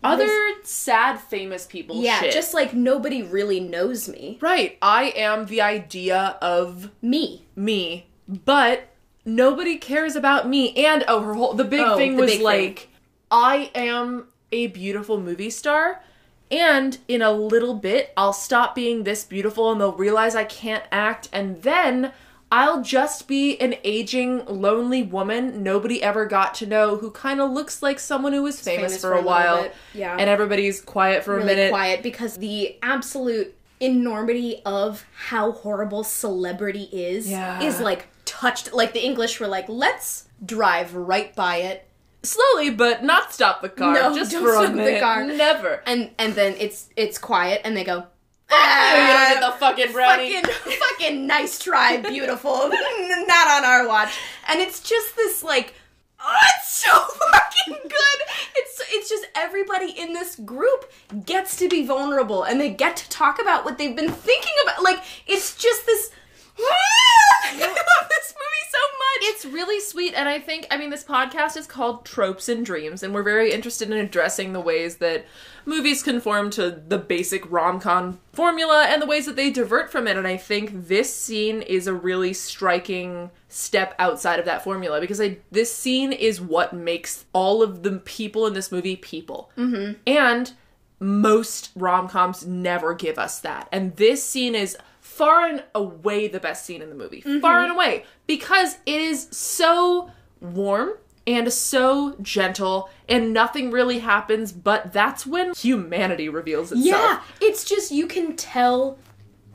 Other 0.03 0.27
sad 0.63 1.19
famous 1.19 1.67
people. 1.67 2.01
yeah, 2.01 2.21
shit. 2.21 2.33
just 2.33 2.55
like 2.55 2.73
nobody 2.73 3.21
really 3.21 3.59
knows 3.59 4.09
me. 4.09 4.39
right. 4.41 4.77
I 4.81 5.13
am 5.15 5.45
the 5.45 5.61
idea 5.61 6.37
of 6.41 6.89
Me. 7.03 7.45
me, 7.55 8.07
but 8.27 8.87
nobody 9.25 9.77
cares 9.77 10.15
about 10.15 10.47
me. 10.49 10.73
And 10.75 11.03
oh, 11.07 11.21
her 11.21 11.35
whole 11.35 11.53
the 11.53 11.63
big 11.65 11.81
Oh, 11.81 11.97
thing 11.97 12.15
the 12.15 12.23
was 12.23 12.31
big 12.31 12.41
like, 12.41 12.89
I 13.29 13.69
am 13.75 14.27
a 14.51 14.67
beautiful 14.67 15.19
movie 15.21 15.51
star. 15.51 16.01
And 16.49 16.97
in 17.07 17.21
a 17.21 17.31
little 17.31 17.75
bit, 17.75 18.11
I'll 18.17 18.33
stop 18.33 18.73
being 18.73 19.03
this 19.03 19.23
beautiful 19.23 19.71
and 19.71 19.79
they'll 19.79 19.91
realize 19.91 20.33
I 20.35 20.45
can't 20.45 20.83
act. 20.91 21.29
And 21.31 21.61
then 21.61 22.11
I'll 22.51 22.81
just 22.81 23.27
be 23.27 23.59
an 23.59 23.75
aging, 23.83 24.43
lonely 24.45 25.03
woman 25.03 25.61
nobody 25.61 26.01
ever 26.01 26.25
got 26.25 26.55
to 26.55 26.65
know 26.65 26.97
who 26.97 27.11
kind 27.11 27.39
of 27.39 27.51
looks 27.51 27.83
like 27.83 27.99
someone 27.99 28.33
who 28.33 28.41
was 28.41 28.59
famous, 28.59 28.93
famous 28.93 29.01
for, 29.01 29.09
for 29.09 29.13
a 29.13 29.19
a 29.19 29.23
while. 29.23 29.69
yeah. 29.93 30.15
And 30.19 30.29
everybody's 30.29 30.81
quiet 30.81 31.23
for 31.23 31.37
a 31.39 31.45
minute. 31.45 31.69
quiet 31.69 32.01
because 32.01 32.37
the 32.37 32.75
absolute 32.81 33.55
enormity 33.79 34.61
of 34.65 35.05
how 35.15 35.51
horrible 35.51 36.03
celebrity 36.03 36.89
is 36.91 37.29
Yeah. 37.29 37.61
is 37.61 37.79
like 37.79 38.07
touched 38.25 38.73
like 38.73 38.93
the 38.93 39.03
English 39.03 39.39
were 39.39 39.47
like, 39.47 39.65
let's 39.69 40.27
drive 40.45 40.95
right 40.95 41.35
by 41.35 41.57
it 41.57 41.85
Slowly, 42.21 42.69
but 42.69 43.01
not 43.01 43.31
stop 43.33 43.61
the 43.61 43.69
car. 43.69 43.93
No, 43.93 44.13
just 44.13 44.31
don't 44.33 44.43
for 44.43 44.51
stop 44.51 44.75
the 44.75 44.99
car. 44.99 45.23
Never. 45.23 45.81
and 45.85 46.09
and 46.17 46.35
then 46.35 46.53
it's 46.59 46.89
it's 46.97 47.17
quiet 47.17 47.61
and 47.63 47.77
they 47.77 47.85
go 47.85 48.07
you 48.51 48.55
don't 48.57 48.61
"Ah, 48.61 49.29
get 49.33 49.41
the 49.41 49.57
fucking 49.59 49.91
brownie. 49.91 50.41
fucking 50.41 50.73
fucking 50.79 51.27
nice 51.27 51.59
try 51.59 51.97
beautiful. 51.97 52.55
Not 52.69 53.47
on 53.47 53.65
our 53.65 53.87
watch. 53.87 54.17
And 54.47 54.59
it's 54.59 54.79
just 54.81 55.15
this 55.15 55.43
like 55.43 55.73
oh, 56.19 56.35
it's 56.57 56.71
so 56.73 56.91
fucking 57.31 57.81
good. 57.83 58.19
It's 58.55 58.81
it's 58.91 59.09
just 59.09 59.25
everybody 59.35 59.91
in 59.91 60.13
this 60.13 60.35
group 60.37 60.91
gets 61.25 61.55
to 61.57 61.69
be 61.69 61.85
vulnerable 61.85 62.43
and 62.43 62.59
they 62.59 62.69
get 62.71 62.95
to 62.97 63.09
talk 63.09 63.39
about 63.41 63.65
what 63.65 63.77
they've 63.77 63.95
been 63.95 64.11
thinking 64.11 64.53
about. 64.63 64.83
Like 64.83 65.03
it's 65.27 65.55
just 65.55 65.85
this 65.85 66.11
I 67.43 67.57
love 67.59 68.09
this 68.09 68.33
movie 68.35 68.67
so 68.69 68.77
much 68.77 69.29
It's 69.29 69.45
really 69.45 69.79
sweet, 69.79 70.13
and 70.13 70.29
I 70.29 70.39
think, 70.39 70.67
I 70.69 70.77
mean, 70.77 70.89
this 70.89 71.03
podcast 71.03 71.57
is 71.57 71.67
called 71.67 72.05
Tropes 72.05 72.49
and 72.49 72.65
Dreams, 72.65 73.03
and 73.03 73.13
we're 73.13 73.23
very 73.23 73.51
interested 73.51 73.89
in 73.89 73.97
addressing 73.97 74.53
the 74.53 74.59
ways 74.59 74.97
that 74.97 75.25
movies 75.65 76.03
conform 76.03 76.49
to 76.51 76.71
the 76.87 76.97
basic 76.97 77.49
rom 77.49 77.79
com 77.79 78.19
formula 78.33 78.85
and 78.89 79.01
the 79.01 79.05
ways 79.05 79.25
that 79.25 79.35
they 79.35 79.49
divert 79.51 79.91
from 79.91 80.07
it. 80.07 80.17
And 80.17 80.27
I 80.27 80.37
think 80.37 80.87
this 80.87 81.13
scene 81.13 81.61
is 81.61 81.87
a 81.87 81.93
really 81.93 82.33
striking 82.33 83.29
step 83.47 83.95
outside 83.99 84.39
of 84.39 84.45
that 84.45 84.63
formula 84.63 84.99
because 84.99 85.21
I, 85.21 85.37
this 85.51 85.73
scene 85.73 86.11
is 86.11 86.41
what 86.41 86.73
makes 86.73 87.25
all 87.33 87.61
of 87.61 87.83
the 87.83 87.99
people 87.99 88.47
in 88.47 88.53
this 88.53 88.71
movie 88.71 88.95
people. 88.95 89.51
Mm-hmm. 89.57 89.93
And 90.07 90.53
most 90.99 91.71
rom 91.75 92.09
coms 92.09 92.45
never 92.45 92.93
give 92.93 93.17
us 93.17 93.39
that. 93.39 93.69
And 93.71 93.95
this 93.95 94.23
scene 94.23 94.55
is 94.55 94.77
far 95.19 95.45
and 95.45 95.61
away 95.75 96.29
the 96.29 96.39
best 96.39 96.65
scene 96.65 96.81
in 96.81 96.87
the 96.87 96.95
movie. 96.95 97.19
Mm-hmm. 97.21 97.41
Far 97.41 97.61
and 97.61 97.73
away. 97.73 98.05
Because 98.25 98.77
it 98.85 99.01
is 99.01 99.27
so 99.31 100.09
warm 100.39 100.93
and 101.27 101.51
so 101.51 102.15
gentle, 102.21 102.89
and 103.09 103.33
nothing 103.33 103.69
really 103.69 103.99
happens, 103.99 104.53
but 104.53 104.93
that's 104.93 105.27
when 105.27 105.53
humanity 105.53 106.29
reveals 106.29 106.71
itself. 106.71 106.85
Yeah, 106.85 107.21
it's 107.41 107.65
just 107.65 107.91
you 107.91 108.07
can 108.07 108.37
tell. 108.37 108.97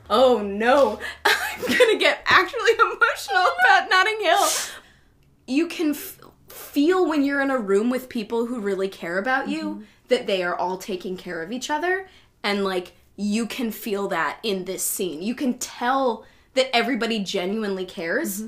Oh 0.07 0.39
no, 0.39 0.99
I'm 1.25 1.61
gonna 1.63 1.97
get 1.97 2.21
actually 2.27 2.73
emotional 2.73 3.47
about 3.65 3.89
Notting 3.89 4.21
Hill. 4.21 4.47
You 5.47 5.67
can 5.67 5.89
f- 5.89 6.19
feel 6.47 7.09
when 7.09 7.23
you're 7.23 7.41
in 7.41 7.49
a 7.49 7.57
room 7.57 7.89
with 7.89 8.07
people 8.07 8.45
who 8.45 8.59
really 8.59 8.87
care 8.87 9.17
about 9.17 9.49
you 9.49 9.63
mm-hmm. 9.63 9.83
that 10.09 10.27
they 10.27 10.43
are 10.43 10.55
all 10.55 10.77
taking 10.77 11.17
care 11.17 11.41
of 11.41 11.51
each 11.51 11.71
other, 11.71 12.07
and 12.43 12.63
like 12.63 12.93
you 13.15 13.45
can 13.45 13.71
feel 13.71 14.07
that 14.09 14.39
in 14.43 14.65
this 14.65 14.83
scene. 14.83 15.21
You 15.21 15.35
can 15.35 15.57
tell 15.57 16.25
that 16.53 16.75
everybody 16.75 17.19
genuinely 17.19 17.85
cares, 17.85 18.43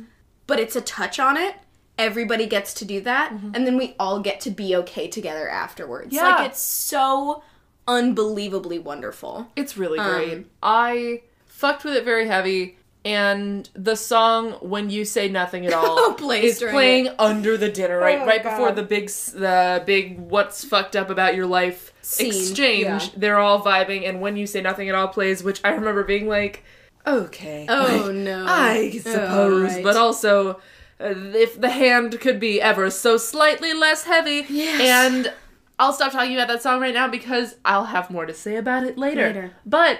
but 0.45 0.59
it's 0.59 0.75
a 0.75 0.81
touch 0.81 1.19
on 1.19 1.37
it. 1.37 1.55
Everybody 1.97 2.45
gets 2.45 2.73
to 2.75 2.85
do 2.85 3.01
that, 3.01 3.31
and 3.31 3.65
then 3.65 3.75
we 3.75 3.95
all 3.99 4.19
get 4.19 4.39
to 4.41 4.51
be 4.51 4.75
okay 4.75 5.07
together 5.07 5.49
afterwards. 5.49 6.13
Yeah. 6.13 6.35
Like 6.35 6.49
it's 6.51 6.61
so 6.61 7.41
unbelievably 7.87 8.79
wonderful. 8.79 9.47
It's 9.55 9.77
really 9.77 9.97
Um, 9.99 10.11
great. 10.11 10.45
I 10.61 11.21
fucked 11.45 11.83
with 11.83 11.95
it 11.95 12.03
very 12.05 12.27
heavy. 12.27 12.77
And 13.07 13.69
the 13.73 13.95
song 13.95 14.51
"When 14.61 14.89
You 14.89 15.05
Say 15.05 15.29
Nothing 15.29 15.65
at 15.65 15.71
All" 15.73 16.13
Plays 16.17 16.61
is 16.61 16.69
playing 16.71 17.07
under 17.17 17.55
the 17.55 17.69
dinner, 17.69 17.97
right, 17.97 18.19
Oh, 18.19 18.25
right 18.25 18.43
God. 18.43 18.49
before 18.51 18.71
the 18.73 18.83
big, 18.83 19.07
the 19.09 19.81
big 19.85 20.19
"What's 20.19 20.65
fucked 20.65 20.95
up 20.97 21.09
about 21.09 21.33
your 21.35 21.45
life" 21.45 21.93
Scene, 22.01 22.27
exchange. 22.27 22.83
yeah. 23.05 23.09
They're 23.15 23.39
all 23.39 23.61
vibing, 23.63 24.07
and 24.07 24.19
"When 24.19 24.35
You 24.35 24.45
Say 24.45 24.59
Nothing 24.61 24.89
at 24.89 24.95
All" 24.95 25.07
plays, 25.07 25.41
which 25.41 25.61
I 25.63 25.69
remember 25.69 26.03
being 26.03 26.27
like, 26.27 26.65
"Okay, 27.05 27.65
Oh 27.69 28.03
like, 28.07 28.15
no. 28.15 28.45
I 28.45 28.91
suppose," 29.01 29.75
right. 29.75 29.83
but 29.85 29.95
also, 29.95 30.59
uh, 30.99 31.13
if 31.33 31.59
the 31.61 31.69
hand 31.69 32.19
could 32.19 32.41
be 32.41 32.61
ever 32.61 32.89
so 32.89 33.15
slightly 33.15 33.71
less 33.73 34.03
heavy, 34.03 34.45
Yes. 34.49 34.81
and 34.81 35.33
I'll 35.79 35.93
stop 35.93 36.11
talking 36.11 36.33
about 36.35 36.49
that 36.49 36.61
song 36.61 36.81
right 36.81 36.93
now 36.93 37.07
because 37.07 37.55
I'll 37.63 37.85
have 37.85 38.09
more 38.11 38.25
to 38.25 38.33
say 38.33 38.57
about 38.57 38.83
it 38.83 38.97
later. 38.97 39.27
Later. 39.27 39.51
But 39.65 39.99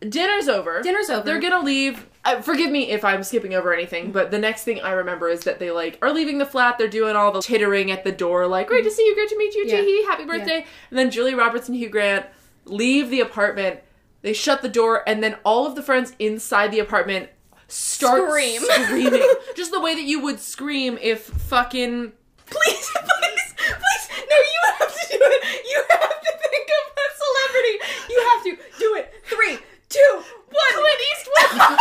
dinner's 0.00 0.48
over. 0.48 0.80
Dinner's 0.82 1.08
over. 1.10 1.24
They're 1.24 1.38
gonna 1.40 1.64
leave. 1.64 2.06
Uh, 2.28 2.42
forgive 2.42 2.70
me 2.70 2.90
if 2.90 3.04
I'm 3.04 3.22
skipping 3.22 3.54
over 3.54 3.72
anything, 3.72 4.12
but 4.12 4.30
the 4.30 4.38
next 4.38 4.64
thing 4.64 4.80
I 4.80 4.92
remember 4.92 5.28
is 5.28 5.40
that 5.40 5.58
they 5.58 5.70
like 5.70 5.98
are 6.02 6.12
leaving 6.12 6.38
the 6.38 6.46
flat. 6.46 6.76
They're 6.78 6.88
doing 6.88 7.16
all 7.16 7.32
the 7.32 7.40
tittering 7.40 7.90
at 7.90 8.04
the 8.04 8.12
door, 8.12 8.46
like 8.46 8.66
"Great 8.68 8.84
to 8.84 8.90
see 8.90 9.06
you, 9.06 9.14
great 9.14 9.28
to 9.30 9.38
meet 9.38 9.54
you, 9.54 9.64
Yeah. 9.66 10.10
Happy 10.10 10.24
birthday." 10.24 10.66
And 10.90 10.98
then 10.98 11.10
Julia 11.10 11.36
Roberts 11.36 11.68
and 11.68 11.76
Hugh 11.76 11.88
Grant 11.88 12.26
leave 12.64 13.10
the 13.10 13.20
apartment. 13.20 13.80
They 14.22 14.32
shut 14.32 14.62
the 14.62 14.68
door, 14.68 15.02
and 15.06 15.22
then 15.22 15.36
all 15.44 15.66
of 15.66 15.74
the 15.74 15.82
friends 15.82 16.12
inside 16.18 16.70
the 16.70 16.80
apartment 16.80 17.30
start 17.68 18.28
Scream. 18.28 18.60
screaming, 18.86 19.28
just 19.56 19.70
the 19.70 19.80
way 19.80 19.94
that 19.94 20.04
you 20.04 20.20
would 20.20 20.40
scream 20.40 20.98
if 21.00 21.22
fucking 21.22 22.12
please, 22.46 22.90
please, 22.94 23.54
please. 23.56 24.08
No, 24.10 24.36
you 24.36 24.60
have 24.78 24.92
to 24.92 25.08
do 25.10 25.18
it. 25.20 25.66
You 25.68 25.84
have 25.90 26.20
to 26.20 26.32
think 26.50 26.68
of 26.68 26.92
a 26.96 27.06
celebrity. 27.22 27.74
You 28.10 28.28
have 28.28 28.42
to 28.44 28.78
do 28.78 28.94
it. 28.96 29.14
Three, 29.24 29.58
two, 29.88 30.22
one. 30.50 30.74
Clint 30.74 31.00
Eastwood. 31.12 31.60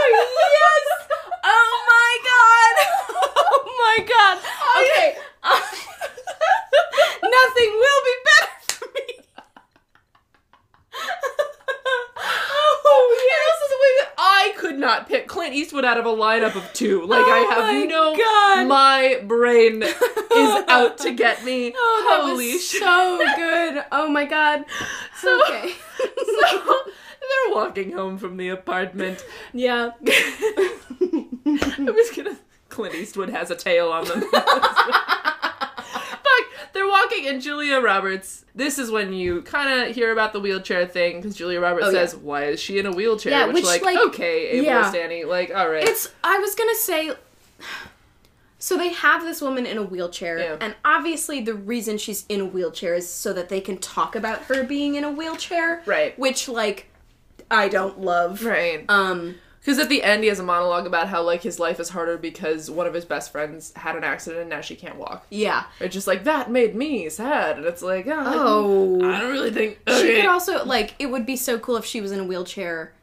yes! 0.56 0.86
Oh 1.44 1.72
my 1.90 2.12
god! 2.30 2.74
Oh 3.52 3.60
my 3.78 3.96
god! 4.06 4.36
Okay. 4.80 5.08
Nothing 7.22 7.70
will 7.72 8.02
be 8.04 8.14
better 8.26 8.58
for 8.68 8.88
me. 8.94 9.06
Oh, 12.92 13.06
yes. 13.28 13.50
This 13.50 13.64
is 13.64 13.70
the 13.70 13.78
way 13.82 13.92
that 14.00 14.10
I 14.42 14.52
could 14.56 14.78
not 14.78 15.08
pick 15.08 15.28
Clint 15.28 15.54
Eastwood 15.54 15.84
out 15.84 15.98
of 15.98 16.06
a 16.06 16.08
lineup 16.08 16.54
of 16.56 16.72
two. 16.72 17.04
Like 17.04 17.24
I 17.26 17.40
Oh 17.40 17.50
have 17.50 17.74
my 17.74 17.84
no. 17.84 18.16
God. 18.16 18.66
My 18.68 19.20
brain 19.26 19.82
is 19.82 20.64
out 20.68 20.98
to 20.98 21.12
get 21.12 21.44
me. 21.44 21.72
Oh, 21.76 22.06
that 22.08 22.20
Holy 22.30 22.52
was 22.54 22.64
shit! 22.66 22.80
so 22.80 23.18
good. 23.36 23.84
Oh 23.92 24.08
my 24.08 24.24
god. 24.24 24.64
So- 25.20 25.40
okay. 25.48 25.72
so 25.98 26.74
they're 27.20 27.54
walking 27.54 27.92
home 27.92 28.16
from 28.18 28.36
the 28.38 28.48
apartment. 28.48 29.22
yeah. 29.52 29.90
I 30.00 31.78
was 31.78 32.10
gonna. 32.16 32.38
Clint 32.70 32.94
Eastwood 32.94 33.28
has 33.30 33.50
a 33.50 33.56
tail 33.56 33.90
on 33.90 34.04
them. 34.06 34.22
Walking, 36.90 37.26
and 37.28 37.40
Julia 37.40 37.80
Roberts. 37.80 38.44
This 38.54 38.78
is 38.78 38.90
when 38.90 39.12
you 39.12 39.42
kind 39.42 39.88
of 39.88 39.94
hear 39.94 40.12
about 40.12 40.32
the 40.32 40.40
wheelchair 40.40 40.86
thing 40.86 41.16
because 41.20 41.36
Julia 41.36 41.60
Roberts 41.60 41.86
Oh, 41.86 41.90
yeah. 41.90 42.06
says, 42.06 42.16
"Why 42.16 42.44
is 42.46 42.60
she 42.60 42.78
in 42.78 42.86
a 42.86 42.92
wheelchair?" 42.92 43.32
Yeah, 43.32 43.46
which, 43.46 43.56
which, 43.56 43.64
like, 43.64 43.82
like- 43.82 43.98
okay, 44.08 44.58
ableist 44.60 44.94
yeah. 44.94 45.00
Annie, 45.00 45.24
like, 45.24 45.54
all 45.54 45.68
right. 45.70 45.86
It's 45.88 46.08
I 46.24 46.38
was 46.38 46.54
to 46.54 46.76
say 46.76 47.12
so 48.58 48.76
they 48.76 48.90
have 48.90 49.22
this 49.22 49.40
woman 49.40 49.64
in 49.64 49.78
a 49.78 49.82
wheelchair 49.82 50.38
Yeah. 50.38 50.56
and 50.60 50.74
obviously 50.84 51.40
the 51.40 51.54
reason 51.54 51.96
she's 51.96 52.26
in 52.28 52.40
a 52.42 52.44
wheelchair 52.44 52.94
is 52.94 53.08
so 53.08 53.32
that 53.32 53.48
they 53.48 53.60
can 53.60 53.78
talk 53.78 54.14
about 54.14 54.42
her 54.42 54.62
being 54.64 54.96
in 54.96 55.04
a 55.04 55.10
wheelchair. 55.10 55.82
Right. 55.86 56.18
Which 56.18 56.46
like 56.48 56.86
I 57.50 57.68
don't 57.68 58.00
love. 58.00 58.44
right. 58.44 58.84
Um 58.88 59.36
Because 59.60 59.78
at 59.78 59.90
the 59.90 60.02
end, 60.02 60.22
he 60.22 60.30
has 60.30 60.38
a 60.38 60.42
monologue 60.42 60.86
about 60.86 61.08
how 61.08 61.22
like 61.22 61.42
his 61.42 61.58
life 61.60 61.78
is 61.78 61.90
harder 61.90 62.16
because 62.16 62.70
one 62.70 62.86
of 62.86 62.94
his 62.94 63.04
best 63.04 63.30
friends 63.30 63.72
had 63.76 63.94
an 63.94 64.04
accident 64.04 64.40
and 64.40 64.50
now 64.50 64.62
she 64.62 64.74
can't 64.74 64.96
walk. 64.96 65.26
yeah. 65.30 65.64
It's 65.80 65.92
just 65.92 66.06
like 66.06 66.24
that 66.24 66.50
made 66.50 66.74
me 66.74 67.08
sad, 67.10 67.58
and 67.58 67.66
it's 67.66 67.82
like, 67.82 68.06
oh, 68.06 69.00
Oh. 69.02 69.04
I 69.06 69.20
don't 69.20 69.32
really 69.32 69.50
think. 69.50 69.78
She 69.86 70.16
could 70.16 70.26
also 70.26 70.64
like 70.64 70.94
it 70.98 71.06
would 71.06 71.26
be 71.26 71.36
so 71.36 71.58
cool 71.58 71.76
if 71.76 71.84
she 71.84 72.00
was 72.00 72.10
in 72.10 72.20
a 72.20 72.24
wheelchair 72.24 72.94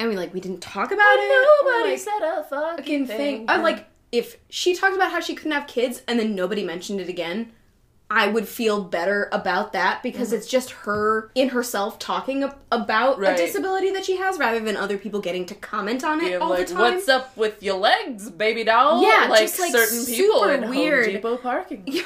and 0.00 0.08
we 0.08 0.16
like 0.16 0.34
we 0.34 0.40
didn't 0.40 0.60
talk 0.60 0.90
about 0.90 1.16
it. 1.18 1.48
Nobody 1.64 1.90
like, 1.90 1.98
said 2.00 2.22
a 2.22 2.44
fucking 2.44 3.06
thing. 3.06 3.16
thing. 3.16 3.44
I 3.48 3.58
like 3.58 3.86
if 4.10 4.36
she 4.48 4.74
talked 4.74 4.96
about 4.96 5.12
how 5.12 5.20
she 5.20 5.34
couldn't 5.36 5.52
have 5.52 5.68
kids 5.68 6.02
and 6.08 6.18
then 6.18 6.34
nobody 6.34 6.64
mentioned 6.64 7.00
it 7.00 7.08
again. 7.08 7.52
I 8.12 8.26
would 8.26 8.48
feel 8.48 8.82
better 8.82 9.28
about 9.30 9.72
that 9.74 10.02
because 10.02 10.32
it's 10.32 10.48
just 10.48 10.70
her 10.72 11.30
in 11.36 11.50
herself 11.50 11.98
talking 12.00 12.42
ab- 12.42 12.56
about 12.72 13.14
Mm-hmm. 13.14 13.22
Right. 13.22 13.38
a 13.40 13.46
disability 13.46 13.90
that 13.92 14.04
she 14.04 14.16
has 14.16 14.36
rather 14.38 14.58
than 14.60 14.76
other 14.76 14.98
people 14.98 15.20
getting 15.20 15.46
to 15.46 15.54
comment 15.54 16.02
on 16.02 16.18
it 16.20 16.24
Being 16.30 16.42
all 16.42 16.50
like, 16.50 16.66
the 16.66 16.74
time. 16.74 16.94
what's 16.94 17.08
up 17.08 17.36
with 17.36 17.62
your 17.62 17.76
legs, 17.78 18.28
baby 18.30 18.64
doll? 18.64 19.02
Yeah, 19.02 19.26
like, 19.28 19.40
just, 19.42 19.58
like, 19.60 19.70
certain 19.72 20.04
people 20.06 20.44
in 20.44 20.68
weird. 20.68 21.04
Home 21.06 21.14
Depot 21.14 21.36
parking. 21.36 21.82
Yo, 21.86 22.02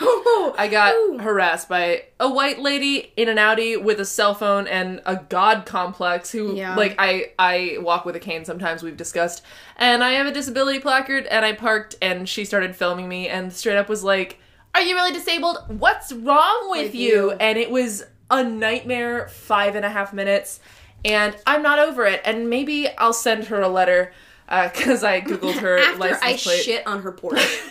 I 0.58 0.68
got 0.70 0.94
Ooh. 0.94 1.18
harassed 1.18 1.68
by 1.68 2.04
a 2.20 2.28
white 2.30 2.58
lady 2.58 3.12
in 3.16 3.28
an 3.28 3.38
Audi 3.38 3.76
with 3.76 3.98
a 4.00 4.04
cell 4.04 4.34
phone 4.34 4.66
and 4.66 5.00
a 5.06 5.16
god 5.28 5.64
complex 5.66 6.30
who 6.30 6.54
Yeah. 6.56 6.76
like 6.76 6.94
I 6.98 7.32
I 7.38 7.78
walk 7.80 8.04
with 8.04 8.14
a 8.16 8.20
cane 8.20 8.44
sometimes 8.44 8.82
we've 8.82 8.96
discussed 8.96 9.42
and 9.76 10.02
I 10.04 10.12
have 10.12 10.26
a 10.26 10.32
disability 10.32 10.78
placard 10.80 11.26
and 11.26 11.44
I 11.44 11.52
parked 11.52 11.96
and 12.02 12.28
she 12.28 12.44
started 12.44 12.76
filming 12.76 13.08
me 13.08 13.28
and 13.28 13.52
straight 13.52 13.76
up 13.76 13.88
was 13.88 14.04
like 14.04 14.38
are 14.74 14.82
you 14.82 14.94
really 14.94 15.12
disabled 15.12 15.58
what's 15.68 16.12
wrong 16.12 16.70
with, 16.70 16.86
With 16.86 16.94
you? 16.94 17.08
you. 17.08 17.30
and 17.32 17.56
it 17.58 17.70
was 17.70 18.04
a 18.30 18.42
nightmare 18.42 19.28
five 19.28 19.76
and 19.76 19.84
a 19.84 19.90
half 19.90 20.12
minutes 20.12 20.60
and 21.04 21.36
I'm 21.46 21.62
not 21.62 21.78
over 21.78 22.04
it 22.06 22.20
and 22.24 22.48
maybe 22.50 22.88
I'll 22.98 23.12
send 23.12 23.44
her 23.44 23.60
a 23.60 23.68
letter 23.68 24.12
because 24.48 25.04
I 25.04 25.20
googled 25.20 25.58
her 25.58 25.78
after 25.78 25.98
license 25.98 26.22
I 26.22 26.36
plate 26.36 26.62
shit 26.64 26.86
on 26.86 27.02
her 27.02 27.12
porch. 27.12 27.40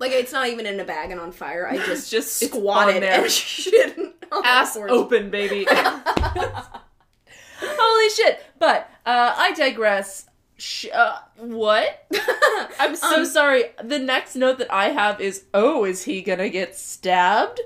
Like 0.00 0.12
it's 0.12 0.32
not 0.32 0.46
even 0.46 0.64
in 0.64 0.78
a 0.78 0.84
bag 0.84 1.10
and 1.10 1.20
on 1.20 1.32
fire. 1.32 1.66
I 1.66 1.76
just 1.78 2.08
just 2.16 2.36
squatted 2.40 3.02
there. 3.02 3.22
and 3.22 3.30
shit 3.32 3.98
ass 4.44 4.76
open, 4.76 5.28
baby. 5.28 5.66
Holy 7.60 8.10
shit! 8.10 8.40
But 8.60 8.88
uh, 9.04 9.34
I 9.36 9.52
digress. 9.54 10.26
Sh- 10.58 10.86
uh, 10.92 11.18
what? 11.36 12.06
I'm 12.80 12.96
so 12.96 13.20
Um, 13.20 13.24
sorry. 13.26 13.64
The 13.82 13.98
next 13.98 14.34
note 14.36 14.58
that 14.58 14.72
I 14.72 14.90
have 14.90 15.20
is, 15.20 15.44
oh, 15.54 15.84
is 15.84 16.02
he 16.02 16.20
gonna 16.20 16.48
get 16.48 16.76
stabbed? 16.76 17.60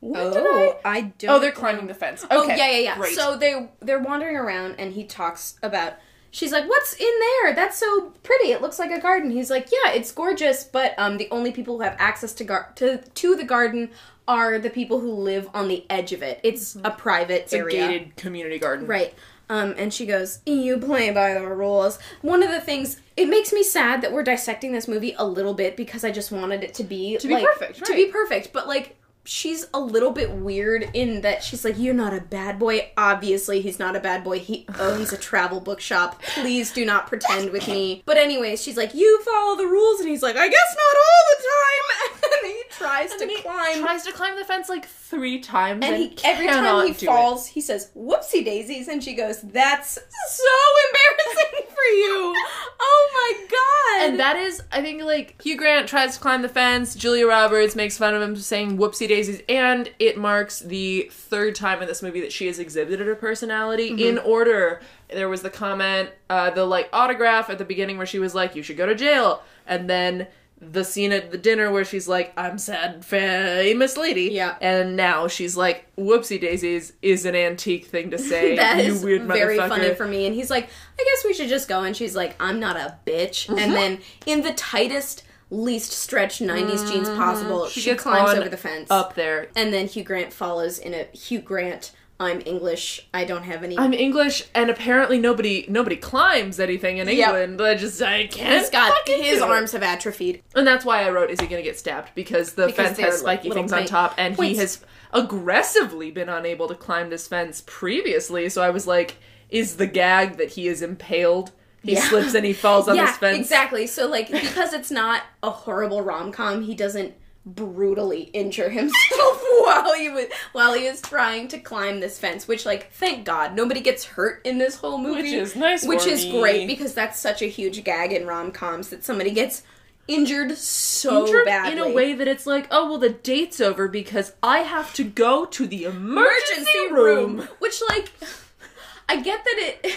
What 0.00 0.32
did 0.34 0.42
I? 0.42 0.46
Oh, 0.46 0.78
I 0.84 1.00
don't. 1.18 1.30
Oh, 1.30 1.38
they're 1.38 1.52
climbing 1.52 1.86
the 1.86 1.94
fence. 1.94 2.24
Okay. 2.24 2.34
Oh 2.34 2.44
yeah, 2.48 2.70
yeah, 2.70 2.78
yeah. 2.78 2.96
Great. 2.96 3.14
So 3.14 3.36
they 3.36 3.70
they're 3.80 3.98
wandering 4.00 4.36
around, 4.36 4.74
and 4.78 4.92
he 4.92 5.04
talks 5.04 5.56
about. 5.62 5.94
She's 6.32 6.52
like, 6.52 6.68
"What's 6.68 6.92
in 6.94 7.12
there? 7.42 7.54
That's 7.54 7.78
so 7.78 8.10
pretty. 8.22 8.50
It 8.52 8.60
looks 8.60 8.78
like 8.78 8.90
a 8.90 9.00
garden." 9.00 9.30
He's 9.30 9.48
like, 9.50 9.68
"Yeah, 9.72 9.92
it's 9.92 10.12
gorgeous, 10.12 10.64
but 10.64 10.94
um, 10.98 11.16
the 11.16 11.28
only 11.30 11.50
people 11.50 11.76
who 11.76 11.82
have 11.82 11.96
access 11.98 12.34
to 12.34 12.44
gar- 12.44 12.72
to 12.76 12.98
to 12.98 13.36
the 13.36 13.44
garden 13.44 13.90
are 14.28 14.58
the 14.58 14.68
people 14.68 15.00
who 15.00 15.10
live 15.12 15.48
on 15.54 15.68
the 15.68 15.86
edge 15.88 16.12
of 16.12 16.22
it. 16.22 16.40
It's 16.42 16.76
a 16.84 16.90
private 16.90 17.42
it's 17.44 17.52
a 17.54 17.58
area, 17.58 17.88
gated 17.88 18.16
community 18.16 18.58
garden. 18.58 18.86
right?" 18.86 19.14
Um, 19.48 19.74
and 19.78 19.92
she 19.94 20.06
goes, 20.06 20.40
"You 20.44 20.78
play 20.78 21.10
by 21.10 21.34
the 21.34 21.46
rules." 21.46 21.98
One 22.22 22.42
of 22.42 22.50
the 22.50 22.60
things 22.60 23.00
it 23.16 23.28
makes 23.28 23.52
me 23.52 23.62
sad 23.62 24.02
that 24.02 24.12
we're 24.12 24.22
dissecting 24.24 24.72
this 24.72 24.88
movie 24.88 25.14
a 25.18 25.26
little 25.26 25.54
bit 25.54 25.76
because 25.76 26.04
I 26.04 26.10
just 26.10 26.32
wanted 26.32 26.62
it 26.64 26.74
to 26.74 26.84
be 26.84 27.16
To 27.18 27.28
be 27.28 27.34
like, 27.34 27.44
perfect, 27.46 27.84
to 27.84 27.94
be 27.94 28.06
perfect. 28.06 28.52
But 28.52 28.66
like, 28.68 28.96
she's 29.24 29.66
a 29.72 29.80
little 29.80 30.10
bit 30.10 30.30
weird 30.32 30.88
in 30.94 31.20
that 31.22 31.42
she's 31.42 31.64
like, 31.64 31.78
"You're 31.78 31.94
not 31.94 32.12
a 32.12 32.20
bad 32.20 32.58
boy." 32.58 32.90
Obviously, 32.96 33.60
he's 33.60 33.78
not 33.78 33.94
a 33.96 34.00
bad 34.00 34.22
boy. 34.24 34.38
He 34.40 34.66
owns 34.78 35.12
a 35.12 35.16
travel 35.28 35.60
bookshop. 35.60 36.20
Please 36.22 36.72
do 36.72 36.84
not 36.84 37.06
pretend 37.06 37.50
with 37.50 37.66
me. 37.68 38.02
But 38.04 38.18
anyways, 38.18 38.62
she's 38.62 38.76
like, 38.76 38.94
"You 38.94 39.22
follow 39.22 39.56
the 39.56 39.66
rules," 39.66 40.00
and 40.00 40.08
he's 40.08 40.22
like, 40.22 40.36
"I 40.36 40.48
guess 40.48 40.76
not 40.76 40.96
all 40.98 41.24
the 41.30 41.42
time." 41.42 42.20
and 42.42 42.52
he 42.52 42.62
tries 42.70 43.10
And 43.12 43.20
to 43.20 43.26
he 43.26 43.40
climb. 43.42 43.80
tries 43.80 44.02
to 44.04 44.12
climb 44.12 44.36
the 44.36 44.44
fence 44.44 44.68
like 44.68 44.86
three 44.86 45.40
times, 45.40 45.84
and 45.84 45.94
and, 45.94 45.96
he, 45.96 46.16
every 46.24 46.46
time 46.46 46.86
he 46.86 46.92
falls, 46.92 47.46
he 47.46 47.60
says, 47.60 47.90
"Whoopsie 47.96 48.44
daisies," 48.44 48.88
and 48.88 49.02
she 49.02 49.14
goes, 49.14 49.40
"That's 49.42 49.92
so 49.94 50.44
embarrassing 50.88 51.66
for 51.74 51.94
you." 51.94 52.34
Oh 52.80 53.08
my 53.14 53.46
god! 53.48 54.08
And 54.10 54.20
that 54.20 54.36
is, 54.36 54.62
I 54.72 54.82
think, 54.82 55.02
like 55.02 55.40
Hugh 55.42 55.56
Grant 55.56 55.88
tries 55.88 56.14
to 56.16 56.20
climb 56.20 56.42
the 56.42 56.48
fence. 56.48 56.94
Julia 56.94 57.26
Roberts 57.26 57.74
makes 57.76 57.96
fun 57.96 58.14
of 58.14 58.22
him 58.22 58.36
saying 58.36 58.76
"whoopsie 58.78 59.08
daisies," 59.08 59.42
and 59.48 59.90
it 59.98 60.18
marks 60.18 60.60
the 60.60 61.08
third 61.12 61.54
time 61.54 61.80
in 61.82 61.88
this 61.88 62.02
movie 62.02 62.20
that 62.20 62.32
she 62.32 62.46
has 62.46 62.58
exhibited 62.58 63.06
her 63.06 63.14
personality 63.14 63.90
Mm-hmm. 63.90 63.98
in 64.00 64.18
order. 64.18 64.80
There 65.08 65.28
was 65.28 65.42
the 65.42 65.50
comment, 65.50 66.10
uh, 66.28 66.50
the 66.50 66.64
like 66.64 66.88
autograph 66.92 67.48
at 67.48 67.58
the 67.58 67.64
beginning 67.64 67.96
where 67.96 68.06
she 68.06 68.18
was 68.18 68.34
like, 68.34 68.56
"You 68.56 68.62
should 68.64 68.76
go 68.76 68.86
to 68.86 68.94
jail," 68.94 69.42
and 69.66 69.88
then 69.88 70.26
the 70.72 70.84
scene 70.84 71.12
at 71.12 71.30
the 71.30 71.38
dinner 71.38 71.70
where 71.70 71.84
she's 71.84 72.08
like, 72.08 72.32
"I'm 72.36 72.58
sad, 72.58 73.04
famous 73.04 73.96
lady," 73.96 74.30
Yeah. 74.32 74.56
and 74.60 74.96
now 74.96 75.28
she's 75.28 75.56
like, 75.56 75.86
"Whoopsie 75.96 76.40
daisies" 76.40 76.92
is 77.02 77.24
an 77.24 77.34
antique 77.34 77.86
thing 77.86 78.10
to 78.10 78.18
say. 78.30 78.56
That 78.56 78.78
is 78.80 79.02
very 79.02 79.56
funny 79.58 79.94
for 79.94 80.06
me. 80.06 80.26
And 80.26 80.34
he's 80.34 80.50
like, 80.50 80.68
I 80.98 81.04
guess 81.04 81.24
we 81.24 81.34
should 81.34 81.48
just 81.48 81.68
go. 81.68 81.82
And 81.82 81.96
she's 81.96 82.16
like, 82.16 82.34
I'm 82.40 82.58
not 82.60 82.76
a 82.76 82.96
bitch. 83.06 83.46
Mm-hmm. 83.48 83.58
And 83.58 83.72
then 83.74 83.98
in 84.26 84.42
the 84.42 84.52
tightest, 84.54 85.22
least 85.50 85.92
stretched 85.92 86.40
90s 86.42 86.90
jeans 86.90 87.08
possible, 87.10 87.66
she, 87.68 87.80
Mm-hmm. 87.90 87.98
climbs 87.98 88.38
over 88.38 88.48
the 88.48 88.56
fence. 88.56 88.90
Up 88.90 89.14
there, 89.14 89.48
And 89.54 89.72
then 89.72 89.86
Hugh 89.86 90.02
Grant 90.04 90.32
follows 90.32 90.78
in 90.78 90.92
a 90.94 91.04
Hugh 91.16 91.40
Grant, 91.40 91.92
I'm 92.18 92.40
English, 92.46 93.06
I 93.12 93.24
don't 93.24 93.42
have 93.42 93.62
any. 93.62 93.78
I'm 93.78 93.92
English, 93.92 94.42
and 94.54 94.70
apparently 94.70 95.18
nobody 95.18 95.66
nobody 95.68 95.96
climbs 95.96 96.58
anything 96.58 96.96
in 96.96 97.08
Yep. 97.08 97.18
England. 97.28 97.60
I 97.60 97.74
just 97.74 98.00
I 98.00 98.26
can't. 98.26 98.60
He's 98.60 98.70
got 98.70 98.90
fucking 98.96 99.22
his 99.22 99.42
arms 99.42 99.72
have 99.72 99.82
atrophied. 99.82 100.42
and 100.54 100.66
that's 100.66 100.84
why 100.84 101.02
I 101.02 101.10
wrote, 101.10 101.30
"Is 101.30 101.40
he 101.40 101.46
going 101.46 101.62
to 101.62 101.68
get 101.68 101.78
stabbed?" 101.78 102.10
Because 102.14 102.54
the 102.54 102.66
Because 102.68 102.86
fence 102.86 102.98
has 103.00 103.18
spiky 103.20 103.50
things 103.50 103.72
on 103.72 103.84
top, 103.84 104.14
and 104.16 104.34
he 104.34 104.56
has 104.56 104.82
aggressively 105.12 106.10
been 106.10 106.28
unable 106.28 106.68
to 106.68 106.74
climb 106.74 107.10
this 107.10 107.26
fence 107.28 107.62
previously. 107.66 108.48
So 108.48 108.62
I 108.62 108.70
was 108.70 108.86
like, 108.86 109.16
"Is 109.50 109.76
the 109.76 109.86
gag 109.86 110.38
that 110.38 110.50
he 110.50 110.68
is 110.68 110.80
impaled?" 110.82 111.52
He 111.82 111.92
Yeah. 111.92 112.00
slips 112.08 112.34
and 112.34 112.44
he 112.46 112.52
falls 112.52 112.88
on 112.88 112.96
yeah, 112.96 113.06
this 113.06 113.16
fence. 113.18 113.38
exactly. 113.38 113.86
So 113.86 114.06
like 114.08 114.30
because 114.30 114.72
it's 114.72 114.90
not 114.90 115.22
a 115.42 115.50
horrible 115.50 116.00
rom 116.02 116.32
com, 116.32 116.62
he 116.62 116.74
doesn't 116.74 117.14
brutally 117.46 118.22
injure 118.32 118.68
himself 118.70 119.42
while 119.62 119.94
he 119.94 120.08
was 120.08 120.26
while 120.52 120.74
he 120.74 120.88
was 120.90 121.00
trying 121.00 121.46
to 121.48 121.58
climb 121.58 122.00
this 122.00 122.18
fence. 122.18 122.48
Which 122.48 122.66
like 122.66 122.92
thank 122.92 123.24
God 123.24 123.54
nobody 123.54 123.80
gets 123.80 124.04
hurt 124.04 124.40
in 124.44 124.58
this 124.58 124.76
whole 124.76 124.98
movie, 124.98 125.22
Which 125.22 125.32
is 125.32 125.56
nice 125.56 125.84
Which 125.86 126.06
is 126.06 126.24
me. 126.24 126.40
great 126.40 126.66
because 126.66 126.92
that's 126.92 127.18
such 127.20 127.42
a 127.42 127.46
huge 127.46 127.84
gag 127.84 128.12
in 128.12 128.26
rom 128.26 128.50
coms 128.50 128.88
that 128.88 129.04
somebody 129.04 129.30
gets 129.30 129.62
injured 130.08 130.56
so 130.56 131.24
Injured 131.26 131.44
badly 131.46 131.72
in 131.72 131.78
a 131.78 131.88
way 131.92 132.12
that 132.12 132.28
it's 132.28 132.46
like, 132.46 132.66
oh 132.70 132.90
well, 132.90 132.98
the 132.98 133.10
date's 133.10 133.60
over 133.60 133.88
because 133.88 134.32
I 134.42 134.58
have 134.60 134.92
to 134.94 135.04
go 135.04 135.44
to 135.46 135.66
the 135.66 135.84
emergency, 135.84 136.90
room. 136.90 137.48
Which 137.60 137.80
like 137.88 138.12
I 139.08 139.20
get 139.20 139.44
that 139.44 139.56
it 139.58 139.96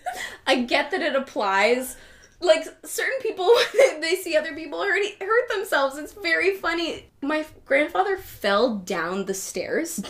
I 0.46 0.62
get 0.62 0.90
that 0.90 1.00
it 1.00 1.14
applies. 1.16 1.96
Like 2.40 2.64
certain 2.84 3.20
people 3.20 3.50
they 4.00 4.16
see 4.16 4.36
other 4.36 4.54
people 4.54 4.82
hurt 4.82 5.04
hurt 5.20 5.48
themselves. 5.50 5.98
It's 5.98 6.12
very 6.12 6.56
funny. 6.56 7.06
My 7.20 7.44
grandfather 7.64 8.16
fell 8.16 8.76
down 8.76 9.26
the 9.26 9.34
stairs 9.34 10.00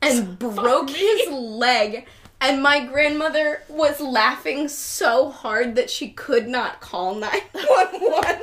and 0.00 0.38
broke 0.38 0.90
his 0.90 1.28
leg. 1.28 2.06
And 2.40 2.60
my 2.60 2.84
grandmother 2.84 3.62
was 3.68 4.00
laughing 4.00 4.66
so 4.66 5.30
hard 5.30 5.76
that 5.76 5.88
she 5.88 6.10
could 6.10 6.48
not 6.48 6.80
call 6.80 7.14
911. 7.14 8.42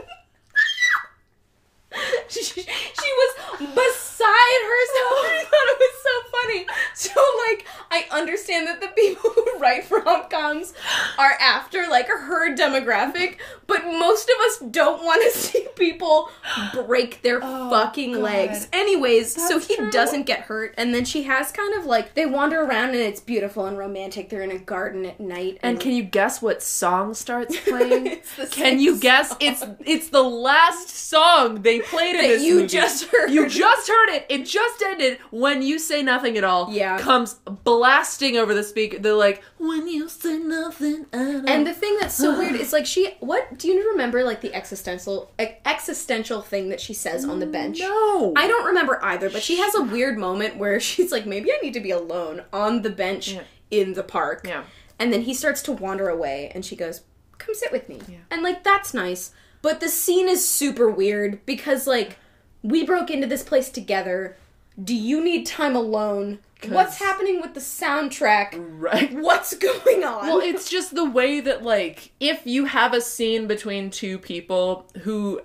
she, 2.30 2.42
she 2.44 2.62
was 2.64 3.36
beside 3.60 4.62
herself. 4.72 5.20
I 5.26 5.46
thought 5.50 5.70
it 5.70 5.80
was 5.80 6.04
so 6.04 6.30
funny. 6.32 6.66
So, 6.94 7.22
like, 7.48 7.66
I 7.92 8.06
understand 8.16 8.68
that 8.68 8.80
the 8.82 8.88
people 8.90 9.30
who 9.36 9.60
write 9.60 9.86
for 9.86 10.02
rom 10.02 10.30
coms 10.30 10.74
are 11.18 11.34
after, 11.40 11.88
like, 11.90 12.08
her 12.08 12.56
demographic, 12.56 13.38
but 13.68 13.86
most 13.86 14.30
of 14.30 14.36
us 14.46 14.60
don't 14.72 15.04
want 15.04 15.24
to 15.32 15.38
see 15.40 15.68
people 15.76 16.30
break 16.74 17.22
their 17.22 17.40
Oh, 17.42 17.70
fucking 17.70 18.14
God. 18.14 18.22
legs. 18.22 18.68
Anyways, 18.74 19.34
so 19.48 19.60
he 19.60 19.76
true. 19.76 19.90
doesn't 19.92 20.24
get 20.26 20.42
hurt, 20.42 20.76
and 20.78 20.94
then 20.94 21.06
she 21.06 21.24
has 21.24 21.52
kind 21.52 21.74
of 21.76 21.86
like, 21.86 22.14
they 22.14 22.26
wander 22.26 22.62
around 22.62 22.90
and 22.90 22.98
it's 23.00 23.20
beautiful 23.22 23.66
and 23.66 23.78
romantic. 23.78 24.30
They're 24.30 24.42
in 24.44 24.52
a 24.52 24.60
garden 24.60 25.06
at 25.06 25.20
night. 25.20 25.58
And 25.64 25.80
can 25.80 25.94
you 25.94 26.04
guess 26.04 26.42
what 26.42 26.62
song 26.62 27.14
starts 27.14 27.58
playing? 27.62 28.08
It's 28.08 28.36
the 28.36 28.48
Can 28.48 28.80
you 28.80 29.00
guess? 29.00 29.30
song. 29.30 29.38
It's 29.42 29.64
it's 29.86 30.10
the 30.10 30.22
last 30.24 30.90
song 30.90 31.62
they 31.62 31.79
played 31.84 32.16
in 32.16 32.22
That 32.22 32.28
this 32.28 32.44
you 32.44 32.56
movie. 32.56 32.68
just 32.68 33.06
heard. 33.06 33.30
You 33.32 33.48
just 33.50 33.88
heard 33.88 34.10
it. 34.10 34.26
It 34.30 34.46
just 34.46 34.82
ended. 34.82 35.18
When 35.32 35.62
you 35.62 35.80
say 35.80 36.02
nothing 36.04 36.38
at 36.38 36.44
all, 36.44 36.72
Yeah. 36.72 37.00
comes 37.00 37.36
blasting 37.64 38.38
over 38.38 38.54
the 38.54 38.64
speaker. 38.64 39.00
They're 39.00 39.14
like, 39.14 39.44
when 39.58 39.88
you 39.88 40.08
say 40.10 40.38
nothing 40.40 41.06
at 41.14 41.20
all. 41.36 41.50
And 41.50 41.66
the 41.68 41.74
thing 41.74 41.98
that's 42.00 42.16
so 42.16 42.38
weird 42.38 42.56
is 42.56 42.74
like 42.74 42.86
she 42.86 43.12
what 43.20 43.58
do 43.58 43.68
you 43.68 43.90
remember 43.92 44.24
like 44.24 44.42
the 44.42 44.54
existential 44.54 45.32
existential 45.66 46.42
thing 46.42 46.70
that 46.70 46.82
she 46.82 46.94
says 46.94 47.26
on 47.26 47.40
the 47.40 47.46
bench? 47.46 47.80
no, 47.80 48.34
I 48.36 48.48
don't 48.48 48.66
remember 48.66 49.00
either, 49.04 49.30
but 49.30 49.42
she 49.44 49.58
has 49.60 49.76
a 49.76 49.82
weird 49.84 50.18
moment 50.18 50.58
where 50.58 50.80
she's 50.90 51.12
like 51.12 51.26
maybe 51.26 51.52
I 51.52 51.58
need 51.62 51.74
to 51.74 51.80
be 51.80 51.92
alone 51.92 52.44
on 52.52 52.82
the 52.82 52.90
bench 52.90 53.30
Yeah. 53.32 53.42
in 53.72 53.94
the 53.94 54.04
park. 54.04 54.42
Yeah. 54.46 54.64
And 54.98 55.14
then 55.14 55.22
he 55.22 55.34
starts 55.34 55.62
to 55.64 55.72
wander 55.72 56.10
away 56.10 56.52
and 56.54 56.66
she 56.66 56.76
goes, 56.76 57.02
"Come 57.38 57.56
sit 57.56 57.72
with 57.72 57.88
me." 57.88 58.02
Yeah. 58.08 58.18
And 58.32 58.42
like 58.44 58.64
that's 58.64 58.94
nice. 58.94 59.32
But 59.62 59.80
the 59.80 59.90
scene 59.90 60.30
is 60.30 60.48
super 60.48 60.90
weird 60.90 61.46
because 61.46 61.88
like 61.88 62.18
we 62.64 62.86
broke 62.86 63.10
into 63.10 63.28
this 63.28 63.44
place 63.44 63.70
together. 63.70 64.38
Do 64.82 64.96
you 64.96 65.24
need 65.24 65.46
time 65.46 65.76
alone? 65.76 66.40
What's 66.68 67.00
happening 67.00 67.42
with 67.42 67.54
the 67.54 67.60
soundtrack? 67.62 68.50
right. 68.58 69.14
What's 69.14 69.56
going 69.56 70.04
on? 70.04 70.28
Well, 70.28 70.40
it's 70.40 70.70
just 70.70 70.94
the 70.94 71.10
way 71.10 71.40
that 71.40 71.64
like 71.64 72.12
if 72.20 72.46
you 72.46 72.66
have 72.66 72.94
a 72.94 73.02
scene 73.02 73.48
between 73.48 73.90
two 73.90 74.18
people 74.18 74.86
who 75.02 75.42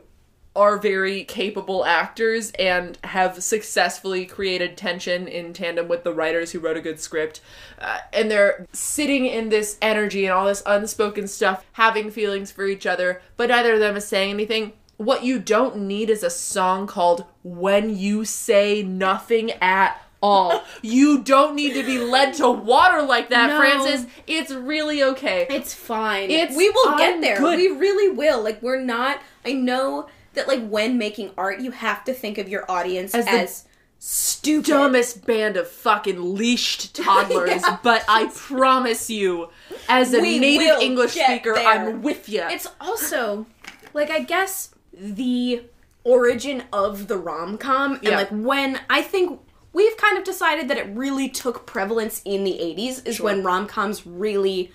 are 0.57 0.79
very 0.79 1.25
capable 1.25 1.85
actors 1.85 2.53
and 2.59 2.97
have 3.05 3.43
successfully 3.43 4.25
created 4.25 4.77
tension 4.77 5.27
in 5.27 5.53
tandem 5.53 5.89
with 5.89 6.05
the 6.05 6.13
writers 6.13 6.53
who 6.53 6.61
wrote 6.61 6.77
a 6.77 6.81
good 6.81 7.01
script 7.01 7.41
uh, 7.81 7.99
and 8.13 8.31
they're 8.31 8.67
sitting 8.73 9.27
in 9.27 9.49
this 9.49 9.77
energy 9.83 10.25
and 10.25 10.33
all 10.33 10.47
this 10.47 10.63
unspoken 10.67 11.27
stuff 11.27 11.65
having 11.73 12.11
feelings 12.11 12.53
for 12.53 12.67
each 12.67 12.87
other 12.87 13.21
but 13.37 13.49
neither 13.49 13.75
of 13.75 13.81
them 13.81 13.97
is 13.97 14.07
saying 14.07 14.31
anything 14.31 14.73
what 14.97 15.25
you 15.25 15.41
don't 15.41 15.77
need 15.77 16.09
is 16.09 16.23
a 16.23 16.31
song 16.31 16.87
called 16.87 17.25
when 17.43 17.97
you 17.97 18.25
say 18.25 18.81
nothing 18.83 19.51
at 19.61 20.01
all 20.23 20.63
you 20.83 21.21
don't 21.23 21.57
need 21.57 21.75
to 21.75 21.83
be 21.83 21.99
led 21.99 22.33
to 22.33 22.49
water 22.49 23.03
like 23.03 23.29
that 23.31 23.49
No. 23.51 23.59
francis 23.59 24.07
it's 24.29 24.53
really 24.53 25.03
okay 25.03 25.49
It's 25.51 25.75
fine. 25.75 26.31
It's- 26.31 26.57
we 26.57 26.71
will 26.71 26.97
get 26.97 27.21
there. 27.21 27.39
good. 27.39 27.59
We 27.59 27.69
really 27.77 28.15
will. 28.17 28.41
Like 28.43 28.63
we're 28.63 28.81
not. 28.81 29.21
I 29.45 29.53
know 29.53 30.07
that 30.35 30.49
like 30.49 30.67
when 30.69 30.99
making 30.99 31.31
art, 31.37 31.61
you 31.61 31.71
have 31.71 32.05
to 32.05 32.13
think 32.15 32.39
of 32.39 32.49
your 32.49 32.71
audience 32.71 33.15
As 33.15 33.27
as, 33.27 33.65
stupid. 33.99 34.67
dumbest 34.69 35.25
band 35.27 35.57
of 35.57 35.69
fucking 35.69 36.35
leashed 36.35 36.95
toddlers, 37.03 37.63
Yeah. 37.63 37.79
but 37.83 38.05
I 38.09 38.27
promise 38.35 39.09
you, 39.09 39.49
as 39.89 40.13
a 40.13 40.21
We 40.21 40.39
native 40.39 40.81
English 40.83 41.13
speaker, 41.13 41.55
there. 41.55 41.67
I'm 41.67 42.03
with 42.03 42.29
you. 42.29 42.43
It's 42.43 42.69
also 42.81 43.47
like 43.95 44.11
I 44.11 44.21
guess 44.21 44.75
the 44.93 45.63
origin 46.05 46.65
of 46.73 47.09
the 47.09 47.17
rom 47.17 47.57
com 47.57 47.95
and 47.95 48.03
Yeah. 48.05 48.17
like 48.17 48.29
when 48.31 48.79
I 48.91 49.01
think 49.03 49.41
we've 49.73 49.97
kind 49.97 50.19
of 50.19 50.25
decided 50.25 50.69
that 50.69 50.77
it 50.77 50.87
really 50.95 51.29
took 51.29 51.67
prevalence 51.67 52.21
in 52.25 52.45
the 52.45 52.53
80s 52.61 53.07
is 53.07 53.17
Sure. 53.17 53.25
when 53.27 53.43
rom 53.43 53.67
coms 53.67 54.07
really 54.07 54.71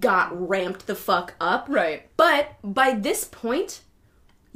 got 0.00 0.48
ramped 0.48 0.86
the 0.86 0.94
fuck 0.94 1.34
up. 1.40 1.66
Right. 1.68 2.08
But 2.16 2.56
by 2.62 2.92
this 2.92 3.24
point, 3.24 3.80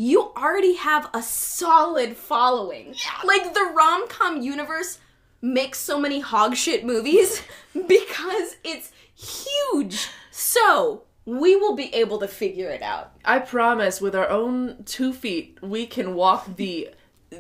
you 0.01 0.33
already 0.35 0.75
have 0.77 1.11
a 1.13 1.23
solid 1.23 2.17
following. 2.17 2.95
Like 3.25 3.53
the 3.53 3.71
rom 3.77 4.09
com 4.09 4.41
universe 4.41 4.99
makes 5.43 5.79
so 5.79 6.01
many 6.01 6.21
hog 6.21 6.57
shit 6.57 6.85
movies 6.87 7.43
because 7.87 8.57
it's 8.65 8.93
huge. 9.15 10.09
So 10.31 11.03
we 11.27 11.55
will 11.55 11.75
be 11.77 11.95
able 11.95 12.19
to 12.21 12.29
figure 12.29 12.71
it 12.71 12.81
out. 12.83 13.13
I 13.25 13.41
promise, 13.41 14.01
with 14.01 14.15
our 14.15 14.29
own 14.31 14.85
two 14.85 15.13
feet, 15.13 15.59
we 15.63 15.87
can 15.87 16.15
walk 16.15 16.57
the 16.57 16.91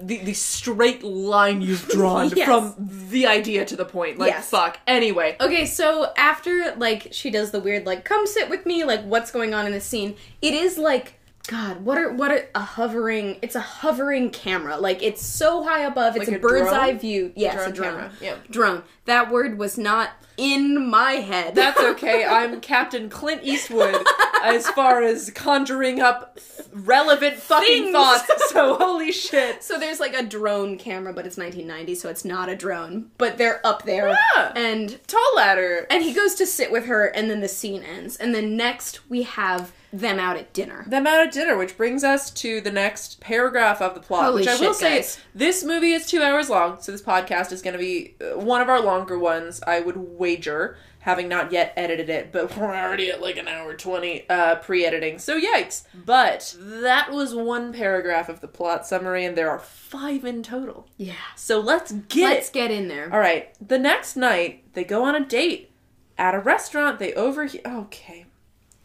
the, 0.02 0.18
the 0.18 0.34
straight 0.34 1.02
line 1.02 1.62
you've 1.62 1.88
drawn 1.96 2.28
Yes. 2.36 2.46
from 2.46 2.74
the 3.10 3.26
idea 3.26 3.64
to 3.64 3.74
the 3.74 3.84
point. 3.84 4.18
Like 4.18 4.30
Yes. 4.32 4.48
fuck. 4.50 4.78
Anyway, 4.86 5.36
Okay, 5.40 5.66
so 5.66 6.12
after 6.16 6.74
like 6.76 7.08
she 7.10 7.30
does 7.30 7.50
the 7.52 7.58
weird 7.58 7.86
like 7.86 8.04
come 8.04 8.24
sit 8.26 8.48
with 8.50 8.66
me 8.66 8.84
like 8.84 9.02
what's 9.02 9.32
going 9.32 9.52
on 9.54 9.66
in 9.66 9.72
the 9.72 9.80
scene, 9.80 10.14
it 10.42 10.54
is 10.54 10.78
like 10.78 11.14
God, 11.46 11.84
what 11.84 11.98
are 11.98 12.12
what 12.12 12.30
are 12.30 12.48
a 12.54 12.60
hovering? 12.60 13.38
It's 13.42 13.54
a 13.56 13.60
hovering 13.60 14.30
camera. 14.30 14.76
Like 14.76 15.02
it's 15.02 15.24
so 15.24 15.64
high 15.64 15.80
above. 15.84 16.14
It's 16.16 16.26
Like 16.28 16.36
a, 16.36 16.38
a 16.38 16.40
bird's 16.40 16.68
drone? 16.68 16.80
eye 16.80 16.92
view. 16.94 17.32
Yes, 17.34 17.54
Drone 17.56 17.68
a 17.68 17.72
drone. 17.72 17.90
camera, 17.94 18.12
yeah. 18.20 18.36
Drone. 18.50 18.82
That 19.06 19.30
word 19.30 19.58
was 19.58 19.76
not 19.78 20.10
in 20.36 20.88
my 20.88 21.12
head. 21.12 21.54
that's 21.54 21.80
okay. 21.80 22.24
I'm 22.24 22.60
Captain 22.60 23.08
Clint 23.10 23.42
Eastwood 23.42 23.96
as 24.44 24.68
far 24.70 25.02
as 25.02 25.30
conjuring 25.30 26.00
up 26.00 26.38
relevant 26.72 27.36
fucking 27.36 27.66
Things. 27.84 27.92
thoughts. 27.92 28.50
So 28.50 28.76
holy 28.76 29.10
shit. 29.12 29.62
so 29.64 29.78
there's 29.78 29.98
like 29.98 30.14
a 30.14 30.22
drone 30.22 30.76
camera, 30.78 31.12
but 31.12 31.26
it's 31.26 31.36
1990, 31.36 31.94
so 31.96 32.08
it's 32.10 32.24
not 32.24 32.48
a 32.48 32.54
drone. 32.56 33.10
But 33.18 33.38
they're 33.38 33.64
up 33.66 33.84
there, 33.84 34.08
Yeah. 34.36 34.52
and 34.54 34.98
Tall 35.08 35.20
ladder. 35.36 35.86
and 35.90 36.02
he 36.02 36.12
goes 36.12 36.34
to 36.36 36.46
sit 36.46 36.70
with 36.70 36.84
her, 36.86 37.06
and 37.06 37.30
then 37.30 37.40
the 37.40 37.48
scene 37.48 37.82
ends, 37.82 38.16
and 38.16 38.34
then 38.34 38.56
next 38.56 39.08
we 39.10 39.22
have 39.22 39.72
them 39.92 40.18
out 40.18 40.36
at 40.36 40.52
dinner. 40.52 40.84
them 40.86 41.06
out 41.06 41.26
at 41.26 41.32
dinner, 41.32 41.56
which 41.56 41.76
brings 41.76 42.04
us 42.04 42.30
to 42.30 42.60
the 42.60 42.70
next 42.70 43.20
paragraph 43.20 43.80
of 43.82 43.94
the 43.94 44.00
plot. 44.00 44.24
Holy 44.24 44.40
which 44.40 44.48
I 44.48 44.56
will 44.56 44.72
shit, 44.72 44.76
say, 44.76 44.96
guys. 44.96 45.18
this 45.34 45.64
movie 45.64 45.92
is 45.92 46.06
two 46.06 46.22
hours 46.22 46.48
long, 46.48 46.80
so 46.80 46.92
this 46.92 47.02
podcast 47.02 47.52
is 47.52 47.62
going 47.62 47.74
to 47.74 47.78
be 47.78 48.14
uh, 48.20 48.38
one 48.38 48.60
of 48.60 48.68
our 48.68 48.80
longer 48.80 49.18
ones. 49.18 49.60
I 49.66 49.80
would 49.80 49.96
wager, 49.96 50.76
having 51.00 51.28
not 51.28 51.50
yet 51.50 51.72
edited 51.76 52.08
it, 52.08 52.30
but 52.30 52.56
we're 52.56 52.74
already 52.74 53.10
at 53.10 53.20
like 53.20 53.36
an 53.36 53.48
hour 53.48 53.74
twenty 53.74 54.28
uh, 54.28 54.56
pre-editing. 54.56 55.18
So 55.18 55.40
yikes! 55.40 55.84
But 55.94 56.56
that 56.58 57.10
was 57.10 57.34
one 57.34 57.72
paragraph 57.72 58.28
of 58.28 58.40
the 58.40 58.48
plot 58.48 58.86
summary, 58.86 59.24
and 59.24 59.36
there 59.36 59.50
are 59.50 59.58
five 59.58 60.24
in 60.24 60.42
total. 60.42 60.86
Yeah. 60.96 61.14
So 61.36 61.58
let's 61.60 61.90
get 61.92 62.30
Let's 62.30 62.50
get 62.50 62.70
in 62.70 62.88
there. 62.88 63.12
All 63.12 63.18
right. 63.18 63.50
The 63.66 63.78
next 63.78 64.14
night, 64.16 64.64
they 64.74 64.84
go 64.84 65.02
on 65.04 65.14
a 65.16 65.24
date 65.24 65.70
at 66.16 66.34
a 66.34 66.38
restaurant. 66.38 66.98
They 67.00 67.12
overhear. 67.14 67.62
Okay. 67.66 68.26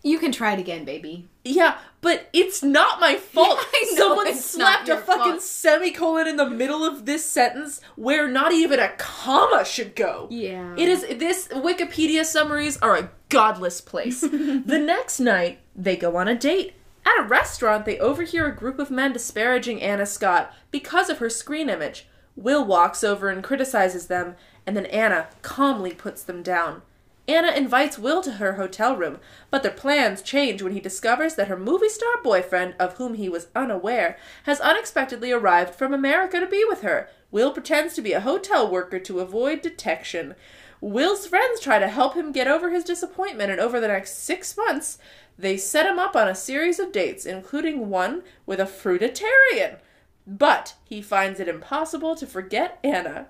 You 0.06 0.20
can 0.20 0.32
try 0.32 0.54
it 0.54 0.60
again, 0.60 0.86
baby. 0.86 1.28
Yeah, 1.44 1.80
but 2.02 2.30
it's 2.32 2.62
not 2.62 3.00
my 3.00 3.16
fault. 3.34 3.58
I 3.60 3.92
know 3.96 4.10
Someone 4.10 4.36
slapped 4.36 4.88
a 4.88 4.98
fucking 4.98 5.32
fault. 5.32 5.42
semicolon 5.42 6.28
in 6.28 6.38
the 6.38 6.48
middle 6.48 6.86
of 6.86 7.08
this 7.08 7.26
sentence 7.26 7.82
where 7.96 8.28
not 8.28 8.52
even 8.52 8.80
a 8.80 8.90
comma 9.00 9.66
should 9.66 9.96
go. 9.96 10.28
Yeah. 10.30 10.76
It 10.78 10.88
is 10.88 11.02
this 11.18 11.48
Wikipedia 11.48 12.24
summaries 12.24 12.78
are 12.78 12.96
a 12.96 13.10
godless 13.30 13.82
place. 13.82 14.22
the 14.22 14.80
next 14.80 15.20
night, 15.20 15.58
they 15.76 15.96
go 15.96 16.18
on 16.18 16.28
a 16.28 16.36
date. 16.38 16.76
At 17.04 17.20
a 17.20 17.28
restaurant, 17.28 17.86
they 17.86 17.98
overhear 17.98 18.46
a 18.46 18.56
group 18.56 18.78
of 18.78 18.92
men 18.92 19.12
disparaging 19.12 19.82
Anna 19.82 20.06
Scott 20.06 20.54
because 20.70 21.10
of 21.10 21.18
her 21.18 21.32
screen 21.32 21.68
image. 21.68 22.08
Will 22.36 22.64
walks 22.64 23.04
over 23.04 23.30
and 23.30 23.44
criticizes 23.44 24.06
them, 24.06 24.36
and 24.68 24.78
then 24.78 24.86
Anna 24.86 25.30
calmly 25.42 25.94
puts 25.96 26.22
them 26.22 26.44
down. 26.44 26.84
Anna 27.28 27.52
invites 27.52 27.98
Will 27.98 28.22
to 28.22 28.34
her 28.34 28.54
hotel 28.54 28.96
room, 28.96 29.20
but 29.50 29.64
their 29.64 29.72
plans 29.72 30.22
change 30.22 30.62
when 30.62 30.74
he 30.74 30.80
discovers 30.80 31.36
that 31.36 31.48
her 31.48 31.58
movie 31.58 31.90
star 31.90 32.22
boyfriend, 32.24 32.76
of 32.80 32.98
whom 32.98 33.16
he 33.16 33.28
was 33.28 33.48
unaware, 33.56 34.18
has 34.44 34.60
unexpectedly 34.60 35.32
arrived 35.32 35.74
from 35.74 35.94
America 35.94 36.40
to 36.40 36.46
be 36.46 36.64
with 36.68 36.82
her. 36.82 37.10
Will 37.32 37.52
pretends 37.52 37.96
to 37.96 38.02
be 38.02 38.14
a 38.14 38.22
hotel 38.22 38.70
worker 38.70 39.00
to 39.00 39.20
avoid 39.20 39.62
detection. 39.62 40.36
Will's 40.82 41.26
friends 41.26 41.60
try 41.60 41.80
to 41.80 41.88
help 41.88 42.16
him 42.16 42.32
get 42.32 42.48
over 42.48 42.70
his 42.70 42.84
disappointment, 42.84 43.50
and 43.50 43.60
over 43.60 43.80
the 43.80 43.88
next 43.88 44.20
six 44.20 44.56
months, 44.56 45.00
they 45.38 45.58
set 45.58 45.88
him 45.88 45.98
up 45.98 46.16
on 46.16 46.28
a 46.28 46.36
series 46.36 46.80
of 46.80 46.92
dates, 46.92 47.26
including 47.26 47.90
one 47.90 48.22
with 48.46 48.60
a 48.60 48.66
fruitarian. 48.66 49.80
But 50.28 50.76
he 50.84 51.02
finds 51.02 51.40
it 51.40 51.48
impossible 51.48 52.16
to 52.16 52.28
forget 52.28 52.80
Anna. 52.84 53.28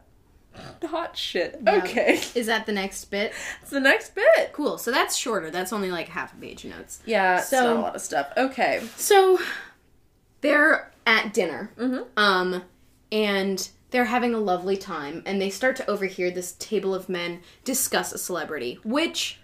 Hot 0.85 1.17
shit. 1.17 1.59
Okay. 1.67 2.21
Is 2.35 2.45
that 2.47 2.65
the 2.65 2.71
next 2.71 3.05
bit? 3.05 3.33
It's 3.61 3.71
the 3.71 3.79
next 3.79 4.15
bit. 4.15 4.51
Cool. 4.53 4.77
So 4.77 4.91
that's 4.91 5.15
shorter. 5.15 5.49
That's 5.51 5.73
only 5.73 5.91
like 5.91 6.09
half 6.09 6.33
a 6.33 6.37
page 6.37 6.65
notes. 6.65 7.01
Yeah, 7.05 7.39
So- 7.39 7.63
not 7.73 7.77
a 7.77 7.79
lot 7.81 7.95
of 7.95 8.01
stuff. 8.01 8.31
Okay. 8.37 8.81
So 8.97 9.39
they're 10.41 10.91
at 11.05 11.33
dinner. 11.33 11.71
Mhm. 11.77 12.05
Um 12.17 12.63
and 13.11 13.69
they're 13.91 14.05
having 14.05 14.33
a 14.33 14.39
lovely 14.39 14.75
time 14.77 15.23
and 15.25 15.41
they 15.41 15.49
start 15.49 15.75
to 15.77 15.89
overhear 15.89 16.29
this 16.31 16.53
table 16.53 16.93
of 16.93 17.07
men 17.07 17.41
discuss 17.63 18.11
a 18.11 18.17
celebrity, 18.17 18.79
which 18.83 19.39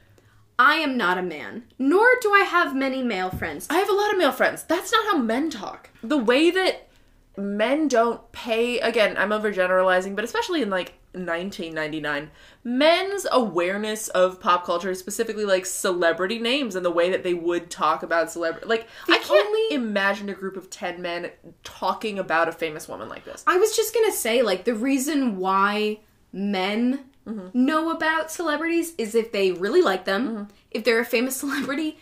I 0.60 0.76
am 0.76 0.98
not 0.98 1.18
a 1.18 1.22
man, 1.24 1.64
nor 1.80 2.06
do 2.22 2.34
I 2.34 2.42
have 2.42 2.76
many 2.76 3.02
male 3.02 3.30
friends. 3.32 3.68
I 3.70 3.76
have 3.80 3.90
a 3.90 3.94
lot 3.94 4.12
of 4.12 4.18
male 4.18 4.32
friends. 4.32 4.64
That's 4.64 4.92
not 4.92 5.06
how 5.12 5.18
men 5.18 5.50
talk. 5.50 5.90
The 6.04 6.18
way 6.18 6.52
that 6.52 6.88
men 7.38 7.88
don't 7.88 8.30
pay 8.32 8.80
again, 8.80 9.16
I'm 9.18 9.30
overgeneralizing, 9.30 10.16
but 10.16 10.26
especially 10.26 10.62
in 10.62 10.70
like 10.70 10.94
1999, 11.14 12.32
men's 12.64 13.28
awareness 13.32 14.08
of 14.10 14.40
pop 14.40 14.66
culture, 14.66 14.94
specifically 14.94 15.46
like 15.46 15.66
celebrity 15.66 16.40
names 16.40 16.76
and 16.76 16.86
the 16.86 16.92
way 16.92 17.10
that 17.10 17.24
they 17.24 17.34
would 17.34 17.70
talk 17.70 18.04
about 18.04 18.32
celebrity 18.32 18.68
like 18.68 18.88
I 19.08 19.18
can't 19.18 19.48
only- 19.48 19.76
imagine 19.76 20.30
a 20.30 20.34
group 20.34 20.58
of 20.58 20.70
10 20.70 21.02
men 21.02 21.32
talking 21.64 22.20
about 22.20 22.48
a 22.48 22.52
famous 22.52 22.88
woman 22.88 23.10
like 23.10 23.26
this. 23.26 23.44
I 23.48 23.58
was 23.58 23.76
just 23.76 23.94
gonna 23.94 24.12
say, 24.12 24.42
like, 24.42 24.66
the 24.66 24.76
reason 24.76 25.38
why 25.38 26.00
men 26.32 27.06
mm-hmm. 27.28 27.48
know 27.54 27.92
about 27.92 28.32
celebrities 28.32 28.94
is 28.98 29.16
if 29.16 29.32
they 29.32 29.52
really 29.52 29.82
like 29.82 30.06
them, 30.06 30.28
mm-hmm. 30.28 30.44
if 30.72 30.84
they're 30.84 31.00
a 31.00 31.06
famous 31.06 31.36
celebrity. 31.42 32.00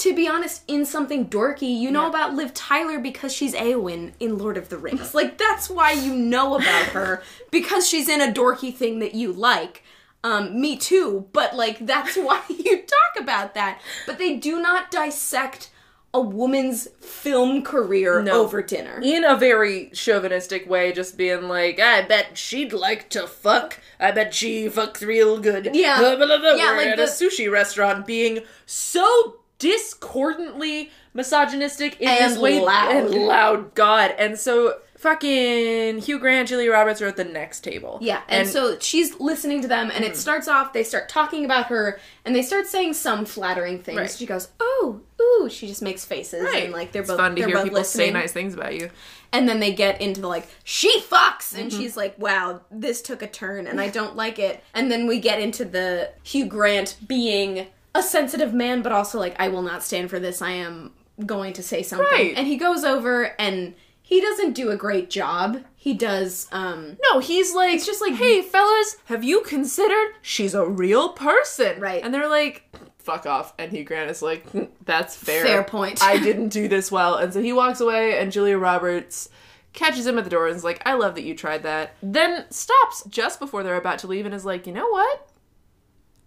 To 0.00 0.14
be 0.14 0.26
honest, 0.28 0.62
in 0.66 0.84
something 0.86 1.28
dorky, 1.28 1.78
you 1.78 1.90
know 1.90 2.02
Yeah. 2.04 2.08
about 2.10 2.34
Liv 2.34 2.54
Tyler 2.54 2.98
because 2.98 3.32
she's 3.34 3.54
Eowyn 3.54 4.12
in 4.18 4.38
Lord 4.38 4.56
of 4.56 4.68
the 4.70 4.78
Rings. 4.78 5.14
like, 5.20 5.36
that's 5.36 5.68
why 5.68 5.92
you 5.92 6.14
know 6.14 6.54
about 6.54 6.86
her, 6.92 7.22
because 7.50 7.86
she's 7.88 8.08
in 8.08 8.20
a 8.20 8.32
dorky 8.32 8.74
thing 8.74 8.98
that 9.00 9.14
you 9.14 9.32
like. 9.32 9.82
Um, 10.24 10.60
me 10.60 10.76
too, 10.76 11.26
but 11.32 11.54
like, 11.56 11.84
that's 11.86 12.16
why 12.26 12.42
you 12.48 12.78
talk 12.82 13.22
about 13.22 13.54
that. 13.54 13.80
But 14.06 14.18
they 14.18 14.36
do 14.36 14.60
not 14.60 14.90
dissect 14.90 15.70
a 16.12 16.20
woman's 16.20 16.88
film 17.00 17.62
career 17.62 18.20
No. 18.22 18.40
over 18.42 18.62
dinner. 18.62 19.00
in 19.02 19.22
a 19.24 19.36
very 19.36 19.90
chauvinistic 19.94 20.68
way, 20.68 20.92
just 20.92 21.16
being 21.16 21.42
like, 21.42 21.78
I 21.78 22.02
bet 22.02 22.36
she'd 22.36 22.72
like 22.72 23.10
to 23.10 23.26
fuck. 23.28 23.78
I 24.00 24.10
bet 24.10 24.34
she 24.34 24.66
fucks 24.68 25.06
real 25.06 25.38
good. 25.38 25.70
Yeah. 25.72 25.98
Blah, 26.00 26.16
blah, 26.16 26.26
blah. 26.38 26.54
Yeah, 26.54 26.72
We're 26.72 26.76
like 26.78 26.86
at 26.88 26.96
the- 26.96 27.04
a 27.04 27.06
sushi 27.06 27.48
restaurant 27.50 28.06
being 28.06 28.40
so 28.66 29.36
discordantly 29.60 30.90
misogynistic 31.14 32.00
in 32.00 32.08
And 32.08 32.32
this 32.32 32.38
way 32.38 32.60
loud. 32.60 32.96
and 32.96 33.14
loud. 33.14 33.74
God. 33.74 34.14
And 34.18 34.38
so 34.38 34.78
fucking 34.96 35.98
Hugh 35.98 36.18
Grant, 36.18 36.48
Julia 36.48 36.70
Roberts 36.70 37.00
are 37.02 37.06
at 37.06 37.16
the 37.16 37.24
next 37.24 37.60
table. 37.60 37.98
Yeah, 38.02 38.20
and, 38.28 38.46
so 38.46 38.78
she's 38.80 39.18
listening 39.18 39.62
to 39.62 39.68
them, 39.68 39.90
and 39.94 40.04
it 40.04 40.16
starts 40.16 40.46
off. 40.46 40.72
They 40.72 40.84
start 40.84 41.08
talking 41.08 41.44
about 41.44 41.66
her, 41.66 41.98
and 42.24 42.34
they 42.36 42.42
start 42.42 42.66
saying 42.66 42.94
some 42.94 43.24
flattering 43.24 43.78
things. 43.82 43.98
Right. 43.98 44.10
She 44.10 44.26
goes, 44.26 44.48
"Oh, 44.60 45.00
ooh," 45.20 45.48
she 45.48 45.66
just 45.66 45.80
makes 45.82 46.04
faces, 46.04 46.42
Right. 46.42 46.64
and 46.64 46.72
like 46.72 46.92
they're 46.92 47.00
it's 47.02 47.10
both 47.10 47.18
fun 47.18 47.34
to 47.34 47.40
they're 47.40 47.48
hear 47.48 47.62
people 47.62 47.78
listening. 47.78 48.08
say 48.08 48.12
nice 48.12 48.32
things 48.32 48.52
about 48.54 48.74
you. 48.74 48.90
And 49.32 49.48
then 49.48 49.58
they 49.60 49.72
get 49.72 50.00
into 50.02 50.20
the 50.20 50.28
like, 50.28 50.46
"She 50.64 51.00
fucks," 51.00 51.54
and 51.56 51.70
Mm-hmm. 51.70 51.80
she's 51.80 51.96
like, 51.96 52.16
"Wow, 52.18 52.60
this 52.70 53.00
took 53.00 53.22
a 53.22 53.26
turn, 53.26 53.66
and 53.66 53.80
I 53.80 53.88
don't 53.88 54.16
like 54.16 54.38
it." 54.38 54.62
And 54.74 54.92
then 54.92 55.06
we 55.06 55.18
get 55.18 55.40
into 55.40 55.64
the 55.64 56.10
Hugh 56.22 56.44
Grant 56.46 56.96
being 57.08 57.68
a 57.94 58.02
sensitive 58.02 58.52
man, 58.54 58.82
but 58.82 58.92
also 58.92 59.18
like, 59.18 59.34
"I 59.38 59.48
will 59.48 59.62
not 59.62 59.82
stand 59.82 60.10
for 60.10 60.18
this. 60.20 60.40
I 60.42 60.52
am 60.52 60.92
going 61.26 61.52
to 61.54 61.62
say 61.62 61.82
something." 61.82 62.06
Right. 62.10 62.34
And 62.36 62.46
he 62.46 62.56
goes 62.56 62.84
over 62.84 63.34
and. 63.40 63.74
He 64.02 64.20
doesn't 64.20 64.54
do 64.54 64.70
a 64.70 64.76
great 64.76 65.08
job. 65.08 65.62
He 65.76 65.94
does 65.94 66.48
um 66.50 66.96
No, 67.12 67.20
he's 67.20 67.54
like, 67.54 67.76
It's 67.76 67.86
just 67.86 68.00
like- 68.00 68.14
hey, 68.14 68.42
fellas, 68.42 68.96
have 69.04 69.22
you 69.22 69.42
considered 69.42 70.14
she's 70.20 70.52
a 70.52 70.66
real 70.66 71.10
person? 71.10 71.80
Right. 71.80 72.02
And 72.02 72.12
they're 72.12 72.28
like, 72.28 72.64
fuck 72.98 73.24
off. 73.24 73.54
And 73.56 73.70
Hugh 73.70 73.84
Grant 73.84 74.10
is 74.10 74.20
like, 74.20 74.50
"Hmm, 74.50 74.64
that's 74.84 75.14
fair. 75.14 75.44
Fair 75.44 75.62
point. 75.62 76.02
I 76.02 76.18
didn't 76.18 76.48
do 76.48 76.66
this 76.66 76.90
well. 76.90 77.14
And 77.14 77.32
so 77.32 77.40
he 77.40 77.52
walks 77.52 77.80
away, 77.80 78.18
and 78.18 78.32
Julia 78.32 78.58
Roberts 78.58 79.28
catches 79.74 80.04
him 80.08 80.18
at 80.18 80.24
the 80.24 80.30
door 80.30 80.48
and 80.48 80.56
is 80.56 80.64
like, 80.64 80.82
I 80.84 80.94
love 80.94 81.14
that 81.14 81.22
you 81.22 81.36
tried 81.36 81.62
that. 81.62 81.94
Then 82.02 82.46
stops 82.50 83.04
just 83.08 83.38
before 83.38 83.62
they're 83.62 83.76
about 83.76 84.00
to 84.00 84.08
leave 84.08 84.26
and 84.26 84.34
is 84.34 84.44
like, 84.44 84.66
you 84.66 84.72
know 84.72 84.88
what? 84.88 85.28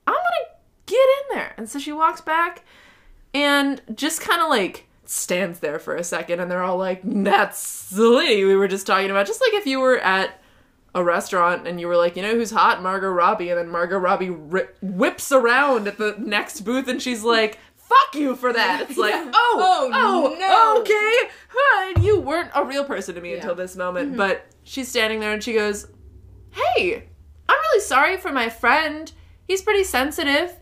I'm 0.08 0.14
gonna 0.14 0.53
get 0.94 1.10
in 1.32 1.38
there. 1.38 1.54
And 1.58 1.70
so 1.70 1.80
she 1.80 1.92
walks 1.92 2.22
back 2.22 2.64
and 3.34 3.82
just 3.96 4.22
kind 4.22 4.42
of 4.42 4.50
like 4.50 4.88
stands 5.06 5.60
there 5.60 5.80
for 5.80 5.96
a 5.96 6.04
second 6.04 6.40
and 6.40 6.50
they're 6.50 6.64
all 6.64 6.78
like, 6.78 7.02
that's 7.04 7.90
the 7.90 8.08
lady 8.10 8.46
we 8.46 8.56
were 8.56 8.68
just 8.68 8.88
talking 8.88 9.10
about. 9.12 9.28
Just 9.28 9.42
like 9.42 9.54
if 9.54 9.66
you 9.66 9.80
were 9.80 9.98
at 10.00 10.40
a 10.96 11.04
restaurant 11.04 11.68
and 11.68 11.80
you 11.80 11.88
were 11.88 11.98
like, 11.98 12.16
you 12.16 12.22
know 12.22 12.34
who's 12.36 12.52
hot? 12.52 12.82
Margot 12.84 13.10
Robbie. 13.10 13.50
And 13.50 13.58
then 13.60 13.70
Margot 13.70 13.98
Robbie 13.98 14.30
ri- 14.30 14.68
whips 14.82 15.32
around 15.32 15.88
at 15.88 15.98
the 15.98 16.16
next 16.20 16.62
booth 16.62 16.88
and 16.88 17.02
she's 17.02 17.24
like, 17.24 17.58
fuck 17.76 18.16
you 18.16 18.36
for 18.36 18.54
that. 18.54 18.82
It's 18.90 18.98
like, 18.98 19.14
Yeah. 19.14 19.32
oh, 19.34 19.90
Oh, 19.92 19.92
oh, 19.94 20.38
no. 20.40 20.82
okay. 20.82 21.30
Huh, 21.50 22.00
you 22.02 22.20
weren't 22.20 22.52
a 22.56 22.64
real 22.64 22.86
person 22.86 23.16
to 23.16 23.22
me 23.22 23.34
until 23.34 23.56
this 23.56 23.76
moment. 23.76 24.10
Mm-hmm. 24.10 24.18
But 24.18 24.46
she's 24.64 24.88
standing 24.88 25.20
there 25.20 25.34
and 25.34 25.44
she 25.44 25.54
goes, 25.54 25.88
hey, 26.52 27.08
I'm 27.50 27.58
really 27.58 27.82
sorry 27.82 28.18
for 28.18 28.32
my 28.32 28.50
friend. 28.50 29.12
He's 29.48 29.62
pretty 29.62 29.84
sensitive. 29.84 30.56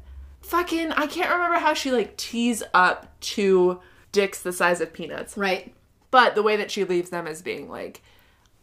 Fucking, 0.52 0.92
I 0.92 1.08
can't 1.08 1.32
remember 1.32 1.60
how 1.60 1.74
she 1.74 1.92
like 1.92 2.18
tees 2.18 2.62
up 2.74 3.08
two 3.22 3.80
dicks 4.12 4.42
the 4.42 4.52
size 4.52 4.82
of 4.82 4.92
peanuts. 4.92 5.38
Right. 5.38 5.74
But 6.12 6.36
the 6.36 6.44
way 6.44 6.58
that 6.58 6.70
she 6.70 6.84
leaves 6.84 7.10
them 7.10 7.26
is 7.26 7.42
being 7.42 7.70
like, 7.70 8.02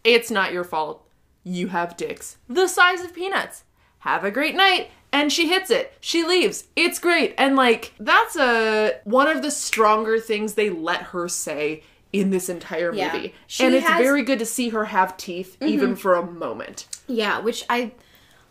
it's 0.05 0.31
not 0.31 0.53
your 0.53 0.65
fault. 0.65 1.03
You 1.45 1.69
have 1.69 1.97
dicks 1.97 2.37
the 2.47 2.69
size 2.69 3.01
of 3.01 3.15
peanuts. 3.15 3.65
Have 4.01 4.23
a 4.23 4.31
great 4.31 4.55
night. 4.55 4.91
And 5.15 5.33
she 5.33 5.49
hits 5.49 5.71
it. 5.71 5.95
She 6.01 6.25
leaves. 6.27 6.65
It's 6.77 6.99
great. 6.99 7.35
And 7.39 7.57
like, 7.57 7.95
that's 7.99 8.37
a 8.37 8.99
one 9.05 9.27
of 9.27 9.41
the 9.41 9.51
stronger 9.51 10.19
things 10.21 10.53
they 10.55 10.69
let 10.69 11.01
her 11.05 11.27
say 11.27 11.83
in 12.13 12.29
this 12.29 12.51
entire 12.51 12.93
Yeah. 12.93 13.15
movie. 13.15 13.35
She 13.47 13.65
and 13.65 13.75
it's 13.75 13.87
has- 13.87 13.95
Mm-hmm. 13.95 14.03
very 14.03 14.23
good 14.25 14.39
to 14.41 14.47
see 14.47 14.69
her 14.69 14.85
have 14.85 15.17
teeth 15.17 15.57
even 15.63 15.97
for 15.97 16.15
a 16.17 16.23
moment. 16.31 16.87
Yeah, 17.07 17.39
which 17.41 17.65
I 17.71 17.93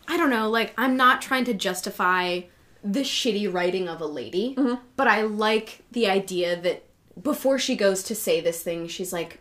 I 0.08 0.18
don't 0.18 0.32
know, 0.32 0.50
like 0.50 0.74
I'm 0.76 0.98
not 0.98 1.22
trying 1.22 1.46
to 1.46 1.54
justify 1.54 2.42
the 2.84 3.02
shitty 3.02 3.52
writing 3.52 3.88
of 3.88 4.02
a 4.02 4.06
lady, 4.06 4.56
mm-hmm. 4.56 4.76
but 4.96 5.08
I 5.08 5.22
like 5.22 5.84
the 5.92 6.08
idea 6.08 6.60
that 6.62 6.84
before 7.22 7.58
she 7.58 7.76
goes 7.76 8.04
to 8.04 8.16
say 8.16 8.42
this 8.42 8.62
thing, 8.62 8.88
she's 8.88 9.12
like 9.12 9.40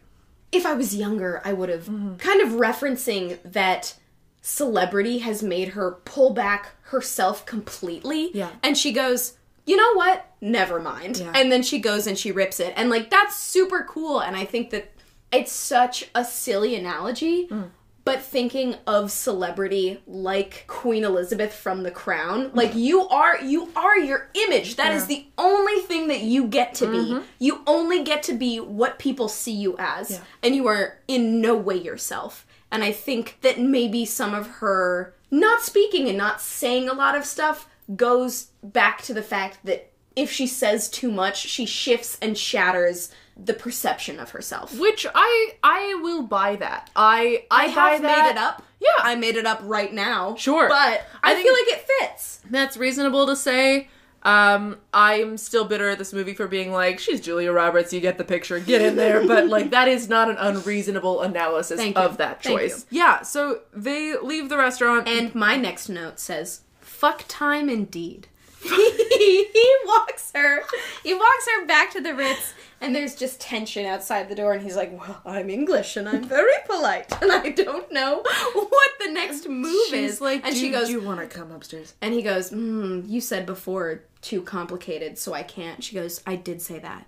if 0.52 0.64
I 0.64 0.74
was 0.74 0.94
younger, 0.94 1.42
I 1.44 1.52
would 1.52 1.68
have 1.68 1.86
mm-hmm. 1.86 2.16
kind 2.16 2.40
of 2.40 2.50
referencing 2.50 3.38
that 3.44 3.94
celebrity 4.42 5.18
has 5.18 5.42
made 5.42 5.70
her 5.70 5.92
pull 6.04 6.32
back 6.32 6.72
herself 6.82 7.44
completely. 7.46 8.30
Yeah. 8.32 8.50
And 8.62 8.78
she 8.78 8.92
goes, 8.92 9.36
you 9.66 9.76
know 9.76 9.94
what? 9.94 10.30
Never 10.40 10.80
mind. 10.80 11.18
Yeah. 11.18 11.32
And 11.34 11.50
then 11.50 11.62
she 11.62 11.80
goes 11.80 12.06
and 12.06 12.16
she 12.16 12.30
rips 12.30 12.60
it. 12.60 12.72
And 12.76 12.88
like 12.88 13.10
that's 13.10 13.36
super 13.36 13.84
cool. 13.88 14.20
And 14.20 14.36
I 14.36 14.44
think 14.44 14.70
that 14.70 14.92
it's 15.32 15.52
such 15.52 16.08
a 16.14 16.24
silly 16.24 16.76
analogy. 16.76 17.48
Mm. 17.48 17.70
But 18.06 18.22
thinking 18.22 18.76
of 18.86 19.10
celebrity 19.10 20.00
like 20.06 20.64
Queen 20.68 21.02
Elizabeth 21.02 21.52
from 21.52 21.82
The 21.82 21.90
Crown, 21.90 22.52
like 22.54 22.72
you 22.76 23.08
are 23.08 23.42
you 23.42 23.72
are 23.74 23.98
your 23.98 24.28
image. 24.32 24.76
That 24.76 24.92
is 24.92 25.06
the 25.06 25.26
only 25.36 25.80
thing 25.80 26.06
that 26.06 26.20
you 26.20 26.46
get 26.46 26.72
to 26.76 26.86
be. 26.86 26.98
Mm-hmm. 26.98 27.24
You 27.40 27.62
only 27.66 28.04
get 28.04 28.22
to 28.22 28.34
be 28.34 28.60
what 28.60 29.00
people 29.00 29.26
see 29.26 29.54
you 29.54 29.74
as. 29.80 30.12
Yeah. 30.12 30.20
And 30.44 30.54
you 30.54 30.68
are 30.68 30.98
in 31.08 31.40
no 31.40 31.56
way 31.56 31.78
yourself. 31.78 32.46
And 32.70 32.84
I 32.84 32.92
think 32.92 33.38
that 33.40 33.58
maybe 33.58 34.04
some 34.04 34.34
of 34.34 34.46
her 34.46 35.16
not 35.32 35.62
speaking 35.62 36.08
and 36.08 36.16
not 36.16 36.40
saying 36.40 36.88
a 36.88 36.94
lot 36.94 37.16
of 37.16 37.24
stuff 37.24 37.68
goes 37.96 38.50
back 38.62 39.02
to 39.02 39.14
the 39.14 39.22
fact 39.22 39.58
that 39.64 39.90
if 40.14 40.30
she 40.30 40.46
says 40.46 40.88
too 40.88 41.10
much, 41.10 41.38
she 41.38 41.66
shifts 41.66 42.18
and 42.22 42.38
shatters 42.38 43.10
the 43.36 43.54
perception 43.54 44.18
of 44.18 44.30
herself. 44.30 44.78
Which 44.78 45.06
I 45.14 45.54
I 45.62 45.98
will 46.02 46.22
buy 46.22 46.56
that. 46.56 46.90
I 46.96 47.44
I, 47.50 47.64
I 47.64 47.66
have 47.66 48.02
made 48.02 48.30
it 48.30 48.38
up. 48.38 48.62
Yeah. 48.80 48.88
I 48.98 49.14
made 49.14 49.36
it 49.36 49.46
up 49.46 49.60
right 49.62 49.92
now. 49.92 50.36
Sure. 50.36 50.68
But 50.68 51.06
I, 51.22 51.32
I 51.32 51.42
feel 51.42 51.52
like 51.52 51.68
it 51.68 51.86
fits. 52.00 52.40
That's 52.50 52.76
reasonable 52.76 53.26
to 53.26 53.36
say. 53.36 53.88
Um, 54.22 54.78
I'm 54.92 55.36
still 55.36 55.64
bitter 55.64 55.88
at 55.88 55.98
this 55.98 56.12
movie 56.12 56.34
for 56.34 56.48
being 56.48 56.72
like, 56.72 56.98
she's 56.98 57.20
Julia 57.20 57.52
Roberts, 57.52 57.92
you 57.92 58.00
get 58.00 58.18
the 58.18 58.24
picture, 58.24 58.58
get 58.58 58.82
in 58.82 58.96
there. 58.96 59.24
But 59.24 59.46
like 59.48 59.70
that 59.70 59.86
is 59.86 60.08
not 60.08 60.28
an 60.28 60.36
unreasonable 60.36 61.22
analysis 61.22 61.80
of 61.94 62.16
that 62.16 62.42
Thank 62.42 62.58
choice. 62.58 62.86
Yeah, 62.90 63.22
so 63.22 63.60
they 63.72 64.16
leave 64.18 64.48
the 64.48 64.56
restaurant 64.58 65.06
And 65.06 65.32
my 65.34 65.56
next 65.56 65.88
note 65.88 66.18
says, 66.18 66.62
fuck 66.80 67.24
time 67.28 67.68
indeed. 67.70 68.26
He 68.62 69.76
walks 69.86 70.32
her 70.34 70.62
he 71.02 71.14
walks 71.14 71.46
her 71.54 71.66
back 71.66 71.90
to 71.92 72.00
the 72.00 72.14
Ritz 72.14 72.54
and 72.80 72.94
there's 72.94 73.14
just 73.14 73.40
tension 73.40 73.86
outside 73.86 74.28
the 74.28 74.34
door 74.34 74.52
and 74.52 74.62
he's 74.62 74.76
like, 74.76 74.92
Well, 74.98 75.20
I'm 75.24 75.48
English 75.50 75.96
and 75.96 76.08
I'm 76.08 76.24
very 76.24 76.52
polite 76.66 77.10
and 77.22 77.32
I 77.32 77.50
don't 77.50 77.90
know 77.92 78.22
what 78.54 78.90
the 79.04 79.10
next 79.12 79.48
move 79.48 79.86
she's 79.88 80.12
is. 80.14 80.20
like, 80.20 80.44
and 80.44 80.54
"Do- 80.54 80.60
she 80.60 80.70
goes 80.70 80.86
do 80.88 80.92
you 80.92 81.00
want 81.00 81.20
to 81.20 81.26
come 81.26 81.50
upstairs? 81.52 81.94
and 82.02 82.12
he 82.12 82.22
goes, 82.22 82.50
mm, 82.50 83.08
you 83.08 83.20
said 83.20 83.46
before 83.46 84.02
too 84.20 84.42
complicated, 84.42 85.16
so 85.18 85.32
I 85.32 85.42
can't. 85.42 85.82
She 85.84 85.94
goes, 85.94 86.20
I 86.26 86.36
did 86.36 86.60
say 86.60 86.78
that. 86.80 87.06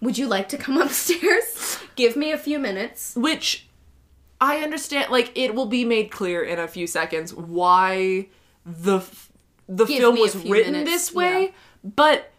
Would 0.00 0.16
you 0.18 0.26
like 0.26 0.48
to 0.50 0.56
come 0.56 0.78
upstairs? 0.80 1.78
Give 1.96 2.16
me 2.16 2.32
a 2.32 2.38
few 2.38 2.58
minutes. 2.58 3.14
Which 3.16 3.66
I 4.40 4.58
understand. 4.58 5.10
Like 5.10 5.32
it 5.36 5.54
will 5.54 5.66
be 5.66 5.84
made 5.84 6.10
clear 6.10 6.42
in 6.42 6.58
a 6.58 6.68
few 6.68 6.86
seconds 6.86 7.34
why 7.34 8.28
the 8.64 8.98
f- 8.98 9.30
the 9.68 9.84
Give 9.86 9.98
film 9.98 10.18
was 10.18 10.36
written 10.36 10.72
minutes, 10.72 10.90
this 10.90 11.12
way. 11.14 11.42
yeah. 11.42 11.48
But 11.82 12.30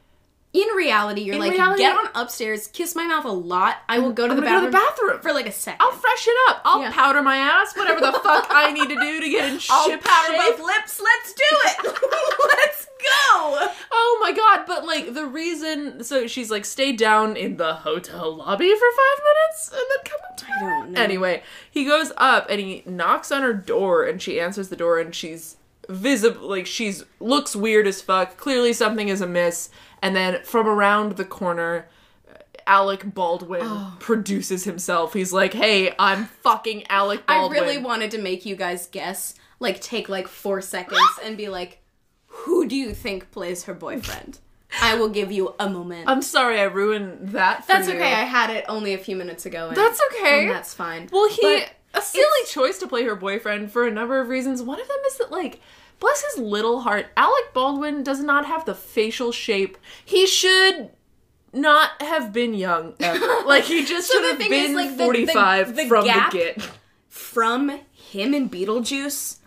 In 0.53 0.68
reality, 0.69 1.19
you're 1.23 1.35
In 1.35 1.41
like, 1.41 1.52
reality- 1.52 1.81
get 1.84 1.97
on 1.97 2.10
upstairs, 2.15 2.68
kiss 2.68 2.95
my 2.95 3.06
mouth 3.06 3.26
a 3.26 3.30
lot. 3.30 3.76
I 3.89 3.99
will 3.99 4.14
go 4.14 4.26
to, 4.26 4.34
the, 4.34 4.41
gonna 4.41 4.61
go 4.61 4.65
to 4.68 4.72
bathroom 4.72 5.07
the 5.07 5.14
bathroom. 5.15 5.22
for 5.22 5.34
like 5.34 5.47
a 5.47 5.52
2nd 5.52 5.76
I'll 5.81 5.91
freshen 5.91 6.34
up. 6.47 6.61
I'll 6.64 6.81
Yeah. 6.81 6.91
powder 6.93 7.22
my 7.22 7.35
ass. 7.35 7.76
Whatever 7.76 7.99
the 7.99 8.14
fuck 8.14 8.47
I 8.49 8.72
need 8.72 8.88
to 8.88 8.95
do 8.95 9.19
to 9.19 9.30
get 9.30 9.49
in 9.52 9.60
I'll 9.69 9.89
ship 9.89 10.02
powder 10.02 10.34
shape. 10.34 10.56
both 10.57 10.65
lips. 10.65 11.02
Let's 11.02 11.34
do 11.34 11.43
it. 11.65 11.99
Let's 12.57 12.85
go. 12.85 13.68
Oh 13.91 14.18
my 14.22 14.31
god, 14.31 14.65
but 14.65 14.85
like 14.85 15.14
the 15.14 15.26
reason 15.26 16.03
so 16.06 16.26
she's 16.26 16.49
like 16.49 16.64
stay 16.64 16.93
down 16.93 17.35
in 17.35 17.57
the 17.57 17.73
hotel 17.73 18.34
lobby 18.38 18.73
for 18.73 18.88
five 18.95 19.23
minutes 19.26 19.72
and 19.73 19.81
then 19.89 20.03
come 20.06 20.19
up 20.30 20.38
to 20.38 20.45
I 20.45 20.60
don't 20.80 20.91
know. 20.91 21.02
Anyway, 21.02 21.43
he 21.69 21.84
goes 21.84 22.14
up 22.15 22.47
and 22.49 22.61
he 22.61 22.81
knocks 22.85 23.30
on 23.30 23.41
her 23.41 23.53
door 23.53 24.06
and 24.06 24.22
she 24.22 24.39
answers 24.39 24.69
the 24.69 24.77
door 24.77 24.99
and 24.99 25.14
she's 25.14 25.57
visible 25.90 26.48
like 26.49 26.66
she's 26.68 27.03
looks 27.20 27.56
weird 27.56 27.88
as 27.88 28.02
fuck. 28.02 28.38
Clearly 28.38 28.74
something 28.74 29.07
is 29.10 29.22
amiss. 29.22 29.70
And 30.02 30.16
then 30.16 30.44
from 30.44 30.68
around 30.68 31.14
the 31.14 31.26
corner 31.26 31.88
Alec 32.68 33.14
Baldwin 33.14 33.62
Oh. 33.64 33.95
produces 33.99 34.64
himself. 34.64 35.14
He's 35.14 35.32
like, 35.32 35.53
"Hey, 35.53 35.94
I'm 35.99 36.26
fucking 36.26 36.86
Alec 36.90 37.26
Baldwin." 37.28 37.60
I 37.60 37.62
really 37.62 37.78
wanted 37.78 38.12
to 38.12 38.18
make 38.18 38.45
you 38.45 38.56
guys 38.56 38.88
guess, 38.88 39.36
like 39.60 39.80
take 39.82 40.10
like 40.10 40.28
four 40.28 40.62
seconds 40.62 40.99
and 41.24 41.38
be 41.38 41.48
like, 41.48 41.80
who 42.28 42.68
do 42.68 42.76
you 42.76 42.94
think 42.94 43.30
plays 43.32 43.64
her 43.66 43.74
boyfriend? 43.74 44.40
I 44.82 44.95
will 44.95 45.10
give 45.10 45.32
you 45.32 45.53
a 45.60 45.70
moment. 45.70 46.10
I'm 46.10 46.22
sorry 46.24 46.60
I 46.60 46.64
ruined 46.64 47.30
that 47.30 47.62
for 47.66 47.72
That's 47.74 47.88
you. 47.88 47.94
okay. 47.94 48.14
I 48.14 48.24
had 48.24 48.49
it 48.49 48.66
only 48.68 48.94
a 48.94 48.98
few 48.98 49.16
minutes 49.16 49.45
ago. 49.45 49.68
And, 49.70 49.78
That's 49.78 50.02
okay. 50.12 50.48
that's 50.48 50.74
fine. 50.74 51.07
Well, 51.14 51.30
he 51.30 51.40
But 51.41 51.70
a 51.95 52.01
silly 52.01 52.45
choice 52.47 52.77
to 52.80 52.88
play 52.88 53.03
her 53.03 53.15
boyfriend 53.15 53.72
for 53.72 53.85
a 53.88 53.91
number 53.91 54.19
of 54.19 54.30
reasons. 54.30 54.61
One 54.61 54.80
of 54.81 54.88
them 54.88 54.97
is 55.07 55.17
that 55.17 55.31
like 55.31 55.61
bless 55.99 56.23
his 56.23 56.38
little 56.43 56.81
heart, 56.81 57.07
Alec 57.17 57.53
Baldwin 57.53 58.03
does 58.03 58.22
not 58.22 58.45
have 58.45 58.65
the 58.65 58.76
facial 58.76 59.31
shape. 59.31 59.77
He 60.03 60.27
should 60.27 60.89
not 61.53 61.91
have 62.01 62.34
been 62.34 62.53
young. 62.53 62.93
Ever. 62.99 63.26
like 63.45 63.63
he 63.63 63.85
just 63.85 64.11
So 64.11 64.19
should 64.22 64.30
have 64.31 64.39
been 64.39 64.51
is, 64.72 64.76
like, 64.76 64.89
the- 64.91 64.95
the- 64.97 65.03
45 65.05 65.76
the 65.76 65.85
from 65.88 66.05
the 66.05 66.27
get. 66.31 66.69
from 67.07 67.80
him 67.93 68.34
and 68.34 68.51
Beetlejuice 68.51 69.38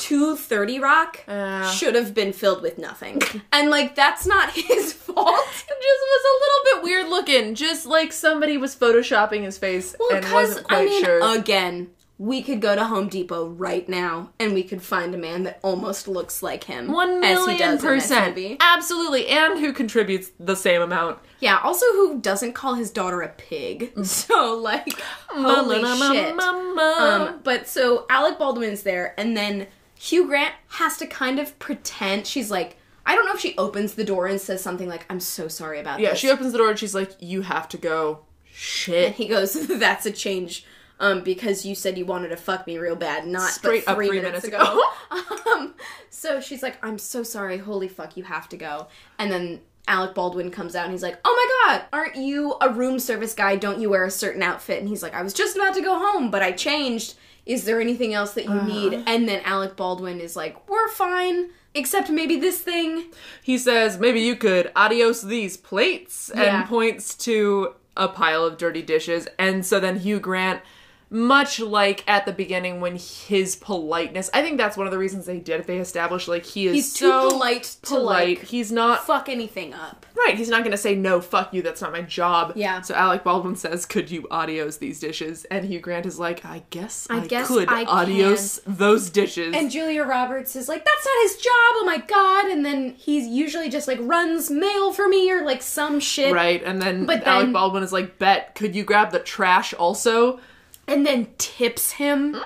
to 0.00 0.36
30 0.36 0.78
Rock 0.80 1.20
Uh. 1.28 1.68
should 1.70 1.94
have 1.94 2.12
been 2.14 2.32
filled 2.32 2.62
with 2.62 2.78
nothing. 2.78 3.20
and 3.52 3.70
like 3.70 3.94
that's 3.94 4.26
not 4.26 4.50
his 4.54 4.92
fault. 4.92 5.18
It 5.18 5.80
just 5.82 6.02
was 6.02 6.24
a 6.24 6.36
little 6.40 6.64
bit 6.64 6.82
weird 6.84 7.08
looking. 7.08 7.54
Just 7.54 7.86
like 7.86 8.12
somebody 8.12 8.56
was 8.56 8.74
photoshopping 8.76 9.42
his 9.44 9.58
face 9.58 9.94
Well, 9.98 10.16
and 10.16 10.32
wasn't 10.32 10.66
quite 10.66 10.80
I 10.82 10.84
mean, 10.84 11.04
sure. 11.04 11.36
again, 11.38 11.90
we 12.18 12.42
could 12.42 12.60
go 12.60 12.74
to 12.76 12.84
Home 12.84 13.08
Depot 13.08 13.48
right 13.48 13.88
now 13.88 14.28
and 14.38 14.52
we 14.52 14.62
could 14.62 14.82
find 14.82 15.14
a 15.14 15.18
man 15.18 15.44
that 15.44 15.58
almost 15.62 16.06
looks 16.06 16.42
like 16.42 16.64
him. 16.64 16.92
One 16.92 17.20
million 17.20 17.78
percent. 17.78 18.36
Absolutely. 18.60 19.26
And 19.28 19.58
who 19.58 19.72
contributes 19.72 20.30
the 20.38 20.54
same 20.54 20.82
amount. 20.82 21.18
Yeah, 21.40 21.58
also 21.64 21.86
who 21.92 22.20
doesn't 22.20 22.52
call 22.52 22.74
his 22.74 22.90
daughter 22.90 23.22
a 23.22 23.28
pig. 23.28 23.92
So 24.04 24.54
like 24.62 25.00
holy 25.30 25.76
shit. 25.82 26.38
Um, 26.38 27.40
but 27.42 27.66
so 27.66 28.04
Alec 28.10 28.38
Baldwin's 28.38 28.82
there, 28.82 29.14
and 29.18 29.34
then 29.34 29.66
Hugh 30.00 30.26
Grant 30.26 30.54
has 30.68 30.96
to 30.96 31.06
kind 31.06 31.38
of 31.38 31.58
pretend 31.58 32.26
she's 32.26 32.50
like. 32.50 32.78
I 33.04 33.14
don't 33.14 33.24
know 33.24 33.32
if 33.32 33.40
she 33.40 33.56
opens 33.56 33.94
the 33.94 34.04
door 34.04 34.26
and 34.26 34.40
says 34.40 34.62
something 34.62 34.88
like, 34.88 35.04
"I'm 35.10 35.20
so 35.20 35.48
sorry 35.48 35.80
about 35.80 36.00
yeah, 36.00 36.10
this." 36.10 36.18
she 36.18 36.30
opens 36.30 36.52
the 36.52 36.58
door 36.58 36.68
and 36.68 36.78
she's 36.78 36.94
like, 36.94 37.10
"You 37.18 37.42
have 37.42 37.68
to 37.70 37.78
go." 37.78 38.20
Shit. 38.52 39.06
And 39.06 39.14
he 39.14 39.26
goes, 39.26 39.54
"That's 39.66 40.06
a 40.06 40.10
change, 40.10 40.64
um, 41.00 41.22
because 41.22 41.64
you 41.64 41.74
said 41.74 41.98
you 41.98 42.04
wanted 42.04 42.28
to 42.28 42.36
fuck 42.36 42.66
me 42.66 42.78
real 42.78 42.94
bad, 42.94 43.26
not 43.26 43.50
Straight 43.50 43.84
but 43.84 43.92
up 43.92 43.96
three, 43.96 44.08
three 44.08 44.20
minutes, 44.20 44.46
minutes 44.46 44.64
ago." 44.64 44.82
um, 45.50 45.74
so 46.10 46.40
she's 46.40 46.62
like, 46.62 46.76
"I'm 46.84 46.98
so 46.98 47.22
sorry. 47.22 47.58
Holy 47.58 47.88
fuck, 47.88 48.16
you 48.16 48.24
have 48.24 48.48
to 48.50 48.56
go." 48.56 48.86
And 49.18 49.32
then 49.32 49.60
Alec 49.88 50.14
Baldwin 50.14 50.50
comes 50.50 50.76
out 50.76 50.84
and 50.84 50.92
he's 50.92 51.02
like, 51.02 51.18
"Oh 51.24 51.66
my 51.66 51.78
god, 51.78 51.86
aren't 51.92 52.16
you 52.16 52.54
a 52.60 52.70
room 52.70 52.98
service 52.98 53.34
guy? 53.34 53.56
Don't 53.56 53.80
you 53.80 53.90
wear 53.90 54.04
a 54.04 54.10
certain 54.10 54.42
outfit?" 54.42 54.78
And 54.78 54.88
he's 54.88 55.02
like, 55.02 55.14
"I 55.14 55.22
was 55.22 55.32
just 55.32 55.56
about 55.56 55.74
to 55.74 55.82
go 55.82 55.98
home, 55.98 56.30
but 56.30 56.42
I 56.42 56.52
changed. 56.52 57.14
Is 57.50 57.64
there 57.64 57.80
anything 57.80 58.14
else 58.14 58.32
that 58.32 58.44
you 58.44 58.50
uh. 58.52 58.66
need?" 58.66 58.92
And 59.06 59.28
then 59.28 59.42
Alec 59.44 59.76
Baldwin 59.76 60.20
is 60.20 60.36
like, 60.36 60.68
"We're 60.68 60.88
fine." 60.88 61.50
Except 61.72 62.10
maybe 62.10 62.36
this 62.36 62.58
thing. 62.58 63.04
He 63.44 63.56
says, 63.56 63.96
maybe 63.96 64.20
you 64.20 64.34
could 64.34 64.72
adios 64.74 65.22
these 65.22 65.56
plates, 65.56 66.28
Yeah. 66.34 66.42
and 66.60 66.68
points 66.68 67.14
to 67.26 67.74
a 67.96 68.08
pile 68.08 68.44
of 68.44 68.58
dirty 68.58 68.82
dishes. 68.82 69.28
And 69.38 69.64
so 69.64 69.78
then 69.78 70.00
Hugh 70.00 70.18
Grant, 70.18 70.62
much 71.12 71.58
like 71.58 72.04
at 72.08 72.24
the 72.24 72.32
beginning 72.32 72.80
when 72.80 72.96
his 72.96 73.56
politeness, 73.56 74.30
I 74.32 74.42
think 74.42 74.58
that's 74.58 74.76
one 74.76 74.86
of 74.86 74.92
the 74.92 74.98
reasons 74.98 75.26
they 75.26 75.38
did 75.40 75.60
it. 75.60 75.66
They 75.66 75.78
established 75.78 76.28
like 76.28 76.44
he 76.46 76.68
is 76.68 76.74
He's 76.74 76.92
too 76.94 77.06
so 77.06 77.30
polite 77.30 77.64
to, 77.82 77.94
polite. 77.96 78.38
like, 78.38 78.48
He's 78.48 78.70
not 78.70 79.04
fuck 79.06 79.28
anything 79.28 79.74
up. 79.74 80.06
right. 80.16 80.36
He's 80.36 80.48
not 80.48 80.60
going 80.60 80.70
to 80.70 80.76
say 80.76 80.94
no. 80.94 81.20
Fuck 81.20 81.52
you. 81.52 81.62
That's 81.62 81.80
not 81.82 81.90
my 81.92 82.02
job. 82.02 82.52
Yeah. 82.54 82.80
So 82.82 82.94
Alec 82.94 83.24
Baldwin 83.24 83.56
says, 83.56 83.86
"Could 83.86 84.10
you 84.10 84.26
adios 84.30 84.76
these 84.78 85.00
dishes?" 85.00 85.44
And 85.46 85.64
Hugh 85.64 85.80
Grant 85.80 86.06
is 86.06 86.18
like, 86.18 86.44
"I 86.44 86.62
guess 86.70 87.06
I, 87.10 87.26
guess 87.26 87.48
could 87.48 87.68
I 87.68 87.84
adios 87.84 88.60
those 88.66 89.10
dishes." 89.10 89.54
And 89.54 89.70
Julia 89.70 90.04
Roberts 90.04 90.54
is 90.54 90.68
like, 90.68 90.84
that's 90.84 91.04
not 91.04 91.22
his 91.22 91.36
job, 91.36 91.74
oh 91.76 91.82
my 91.86 91.98
god. 91.98 92.50
And 92.50 92.64
then 92.64 92.94
he's 92.96 93.26
usually 93.26 93.68
just 93.68 93.88
like 93.88 93.98
runs 94.02 94.50
mail 94.50 94.92
for 94.92 95.08
me 95.08 95.30
or 95.30 95.44
like 95.44 95.62
some 95.62 95.98
shit. 95.98 96.32
Right, 96.32 96.62
and 96.62 96.80
then 96.80 97.06
But 97.06 97.26
Alec 97.26 97.46
then- 97.46 97.52
Baldwin 97.52 97.82
is 97.82 97.92
like, 97.92 98.18
"Bet, 98.18 98.54
could 98.54 98.76
you 98.76 98.84
grab 98.84 99.10
the 99.10 99.18
trash 99.18 99.74
also?" 99.74 100.38
And 100.90 101.06
then 101.06 101.28
tips 101.38 101.92
him 101.92 102.36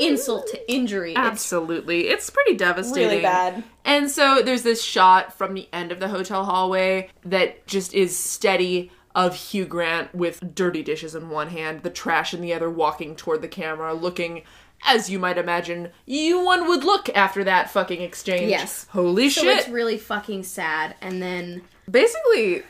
insult 0.00 0.46
to 0.48 0.72
injury. 0.72 1.14
Absolutely, 1.16 2.08
it's 2.08 2.30
pretty 2.30 2.56
devastating. 2.56 3.08
really 3.08 3.22
bad. 3.22 3.64
And 3.84 4.10
so 4.10 4.40
there's 4.42 4.62
this 4.62 4.82
shot 4.82 5.36
from 5.36 5.54
the 5.54 5.68
end 5.72 5.92
of 5.92 6.00
the 6.00 6.08
hotel 6.08 6.44
hallway 6.44 7.10
that 7.24 7.66
just 7.66 7.92
is 7.92 8.16
steady 8.16 8.90
of 9.14 9.34
Hugh 9.34 9.64
Grant 9.66 10.14
with 10.14 10.54
dirty 10.54 10.82
dishes 10.82 11.14
in 11.14 11.28
one 11.30 11.48
hand, 11.48 11.82
the 11.82 11.90
trash 11.90 12.34
in 12.34 12.40
the 12.40 12.52
other, 12.52 12.70
walking 12.70 13.14
toward 13.14 13.42
the 13.42 13.48
camera, 13.48 13.94
looking. 13.94 14.42
As 14.86 15.08
you 15.08 15.18
might 15.18 15.38
imagine, 15.38 15.90
you 16.04 16.44
one 16.44 16.68
would 16.68 16.84
look 16.84 17.08
after 17.16 17.42
that 17.44 17.70
fucking 17.70 18.02
exchange. 18.02 18.50
Yes. 18.50 18.86
Holy 18.90 19.30
So 19.30 19.42
shit. 19.42 19.58
it's 19.58 19.68
really 19.68 19.96
fucking 19.96 20.42
sad. 20.42 20.94
And 21.00 21.22
then 21.22 21.62
basically 21.90 22.64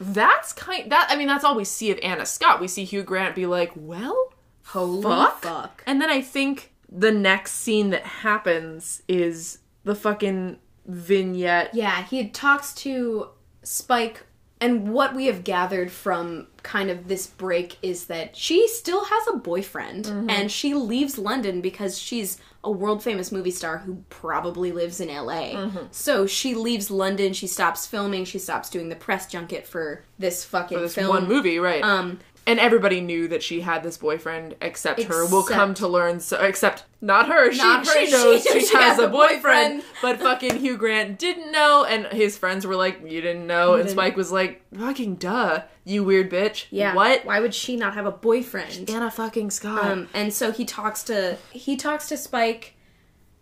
that's 0.00 0.52
kind 0.52 0.90
that 0.92 1.08
I 1.10 1.16
mean 1.16 1.28
that's 1.28 1.44
all 1.44 1.56
we 1.56 1.64
see 1.64 1.90
of 1.90 1.98
Anna 2.02 2.26
Scott. 2.26 2.60
We 2.60 2.68
see 2.68 2.84
Hugh 2.84 3.02
Grant 3.02 3.34
be 3.34 3.46
like, 3.46 3.72
"Well, 3.74 4.32
holy 4.66 5.02
fuck?" 5.02 5.42
fuck. 5.42 5.82
And 5.86 6.00
then 6.00 6.10
I 6.10 6.20
think 6.20 6.72
the 6.90 7.12
next 7.12 7.52
scene 7.52 7.90
that 7.90 8.04
happens 8.04 9.02
is 9.08 9.58
the 9.84 9.94
fucking 9.94 10.58
vignette. 10.86 11.74
Yeah, 11.74 12.04
he 12.04 12.28
talks 12.28 12.72
to 12.74 13.28
Spike, 13.62 14.24
and 14.60 14.92
what 14.92 15.14
we 15.14 15.26
have 15.26 15.44
gathered 15.44 15.90
from 15.90 16.46
kind 16.62 16.90
of 16.90 17.08
this 17.08 17.26
break 17.26 17.76
is 17.82 18.06
that 18.06 18.36
she 18.36 18.68
still 18.68 19.04
has 19.04 19.28
a 19.28 19.36
boyfriend, 19.36 20.06
mm-hmm. 20.06 20.30
and 20.30 20.50
she 20.50 20.74
leaves 20.74 21.18
London 21.18 21.60
because 21.60 21.98
she's 21.98 22.38
a 22.68 22.70
world 22.70 23.02
famous 23.02 23.32
movie 23.32 23.50
star 23.50 23.78
who 23.78 24.04
probably 24.10 24.72
lives 24.72 25.00
in 25.00 25.08
LA. 25.08 25.68
So 25.90 26.26
she 26.26 26.54
leaves 26.54 26.90
London, 26.90 27.32
she 27.32 27.46
stops 27.46 27.86
filming, 27.86 28.24
she 28.26 28.38
stops 28.38 28.68
doing 28.68 28.88
the 28.90 28.96
press 28.96 29.26
junket 29.26 29.66
for 29.66 30.04
this 30.18 30.44
fucking 30.44 30.78
This 30.78 30.94
film. 30.94 31.08
one 31.08 31.26
movie, 31.28 31.58
right? 31.58 31.82
Um, 31.82 32.18
and 32.48 32.58
everybody 32.58 33.00
knew 33.00 33.28
that 33.28 33.42
she 33.42 33.60
had 33.60 33.82
this 33.84 33.96
boyfriend 33.96 34.56
except 34.60 35.02
her. 35.04 35.24
We'll 35.26 35.44
come 35.44 35.74
to 35.74 35.86
learn 35.86 36.18
so 36.18 36.40
except 36.42 36.84
not 37.00 37.28
her. 37.28 37.52
Not 37.52 37.86
she, 37.86 37.92
her. 38.00 38.06
she 38.06 38.10
knows 38.16 38.42
She- 38.42 38.52
she, 38.60 38.66
she 38.66 38.76
has 38.76 38.96
has 38.96 38.98
a 38.98 39.08
boyfriend, 39.08 39.42
boyfriend. 39.42 39.82
but 40.02 40.18
fucking 40.20 40.56
Hugh 40.56 40.76
Grant 40.76 41.18
didn't 41.18 41.52
know 41.52 41.84
and 41.84 42.06
his 42.06 42.36
friends 42.36 42.66
were 42.66 42.74
like, 42.74 43.00
"You 43.06 43.20
didn't 43.20 43.46
know." 43.46 43.74
and. 43.74 43.88
Spike 43.90 44.16
was 44.16 44.32
like, 44.32 44.62
"Fucking 44.76 45.16
duh, 45.16 45.62
you 45.84 46.02
weird 46.02 46.30
bitch." 46.30 46.64
yeah. 46.70 46.94
What? 46.94 47.24
Why 47.24 47.38
would 47.40 47.54
she 47.54 47.76
not 47.76 47.94
have 47.94 48.06
a 48.06 48.10
boyfriend? 48.10 48.88
Anna 48.90 49.10
fucking 49.10 49.50
Scott. 49.50 49.84
Um, 49.84 50.08
and 50.14 50.32
so 50.32 50.50
he 50.50 50.64
talks 50.64 51.02
to 51.04 51.36
he 51.52 51.76
talks 51.76 52.08
to 52.08 52.16
Spike, 52.16 52.74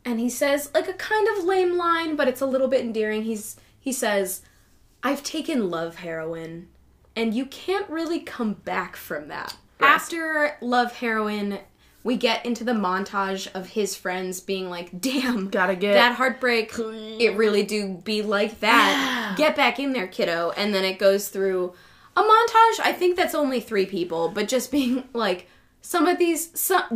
and 0.05 0.19
he 0.21 0.29
says 0.29 0.71
like 0.75 0.89
a 0.89 0.93
kind 0.95 1.27
of 1.37 1.45
lame 1.45 1.77
line, 1.77 2.17
but 2.17 2.29
it's 2.29 2.41
a 2.41 2.47
little 2.47 2.69
bit 2.69 2.81
endearing. 2.81 3.23
He's 3.23 3.57
he 3.79 3.93
says, 3.93 4.43
"I've 5.03 5.23
taken 5.23 5.71
love 5.71 5.97
heroin, 5.97 6.69
and 7.17 7.35
you 7.35 7.47
can't 7.47 7.89
really 7.89 8.21
come 8.21 8.53
back 8.55 8.95
from 8.97 9.29
that." 9.29 9.57
After 9.81 10.57
love 10.61 10.93
heroin, 10.97 11.59
we 12.05 12.17
get 12.17 12.47
into 12.47 12.63
the 12.65 12.73
montage 12.73 13.49
of 13.55 13.71
his 13.71 13.97
friends 13.97 14.41
being 14.41 14.71
like, 14.71 15.01
"Damn, 15.01 15.49
Gotta 15.49 15.75
get- 15.75 15.95
that 15.95 16.15
heartbreak. 16.17 16.73
It 16.79 17.37
really 17.37 17.63
do 17.65 18.01
be 18.05 18.23
like 18.23 18.61
that. 18.61 19.35
Get 19.37 19.57
back 19.57 19.79
in 19.81 19.93
there, 19.93 20.07
kiddo." 20.07 20.53
And 20.57 20.73
then 20.75 20.85
it 20.85 20.99
goes 20.99 21.29
through 21.29 21.73
a 22.17 22.23
montage. 22.23 22.81
I 22.85 22.95
think 22.97 23.17
that's 23.17 23.35
only 23.35 23.61
three 23.61 23.87
people, 23.87 24.29
but 24.29 24.49
just 24.49 24.71
being 24.71 25.05
like, 25.13 25.49
some 25.83 26.07
of 26.07 26.19
these 26.19 26.49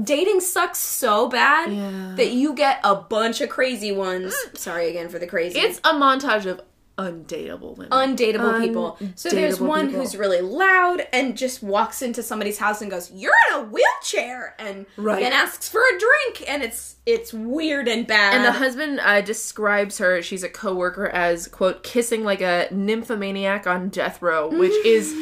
dating 0.02 0.40
sucks 0.40 0.78
so 0.78 1.28
bad 1.28 1.72
Yeah. 1.72 2.12
that 2.16 2.32
you 2.32 2.54
get 2.54 2.80
a 2.82 2.94
bunch 2.96 3.40
of 3.40 3.48
crazy 3.48 3.92
ones. 3.92 4.34
Mm. 4.48 4.58
Sorry 4.58 4.88
again 4.90 5.08
for 5.08 5.18
the 5.18 5.26
crazy. 5.28 5.58
it's 5.60 5.78
a 5.84 5.92
montage 5.92 6.46
of 6.46 6.60
undateable 7.00 7.76
women. 7.76 7.90
undateable 7.90 8.60
people. 8.60 8.98
So 9.14 9.30
there's 9.30 9.60
one 9.60 9.86
people. 9.86 10.00
who's 10.02 10.16
really 10.16 10.40
loud 10.40 11.06
and 11.12 11.36
just 11.36 11.62
walks 11.62 12.02
into 12.02 12.22
somebody's 12.22 12.58
house 12.58 12.80
and 12.82 12.90
goes, 12.90 13.10
"You're 13.12 13.32
in 13.50 13.56
a 13.60 13.62
wheelchair," 13.64 14.54
and 14.58 14.86
Right. 14.96 15.20
then 15.22 15.32
asks 15.32 15.68
for 15.68 15.80
a 15.80 15.98
drink, 15.98 16.48
and 16.48 16.62
it's 16.62 16.96
it's 17.06 17.32
weird 17.32 17.88
and 17.88 18.06
bad. 18.06 18.34
and 18.34 18.44
the 18.44 18.52
husband 18.52 19.00
uh, 19.02 19.20
describes 19.20 19.98
her, 19.98 20.22
she's 20.22 20.42
a 20.44 20.48
coworker, 20.48 21.08
as, 21.08 21.48
quote, 21.48 21.82
kissing 21.82 22.22
like 22.24 22.40
a 22.40 22.68
nymphomaniac 22.70 23.66
on 23.66 23.88
death 23.88 24.20
row, 24.22 24.48
which 24.48 24.72
is 24.84 25.12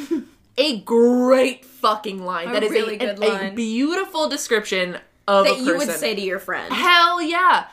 a 0.59 0.81
great 0.81 1.65
fucking 1.65 2.23
line. 2.25 2.49
A 2.49 2.53
that 2.53 2.63
is 2.65 2.71
really 2.73 2.97
a, 2.97 3.15
good 3.15 3.23
a- 3.23 3.49
a 3.49 3.51
beautiful 3.53 4.29
description 4.29 4.99
of 5.27 5.47
a 5.47 5.49
that 5.51 5.55
person. 5.55 5.67
you 5.67 5.77
would 5.79 5.91
say 5.91 6.15
to 6.15 6.21
your 6.21 6.39
friend. 6.41 6.73
Hell 6.73 7.23
yeah. 7.23 7.67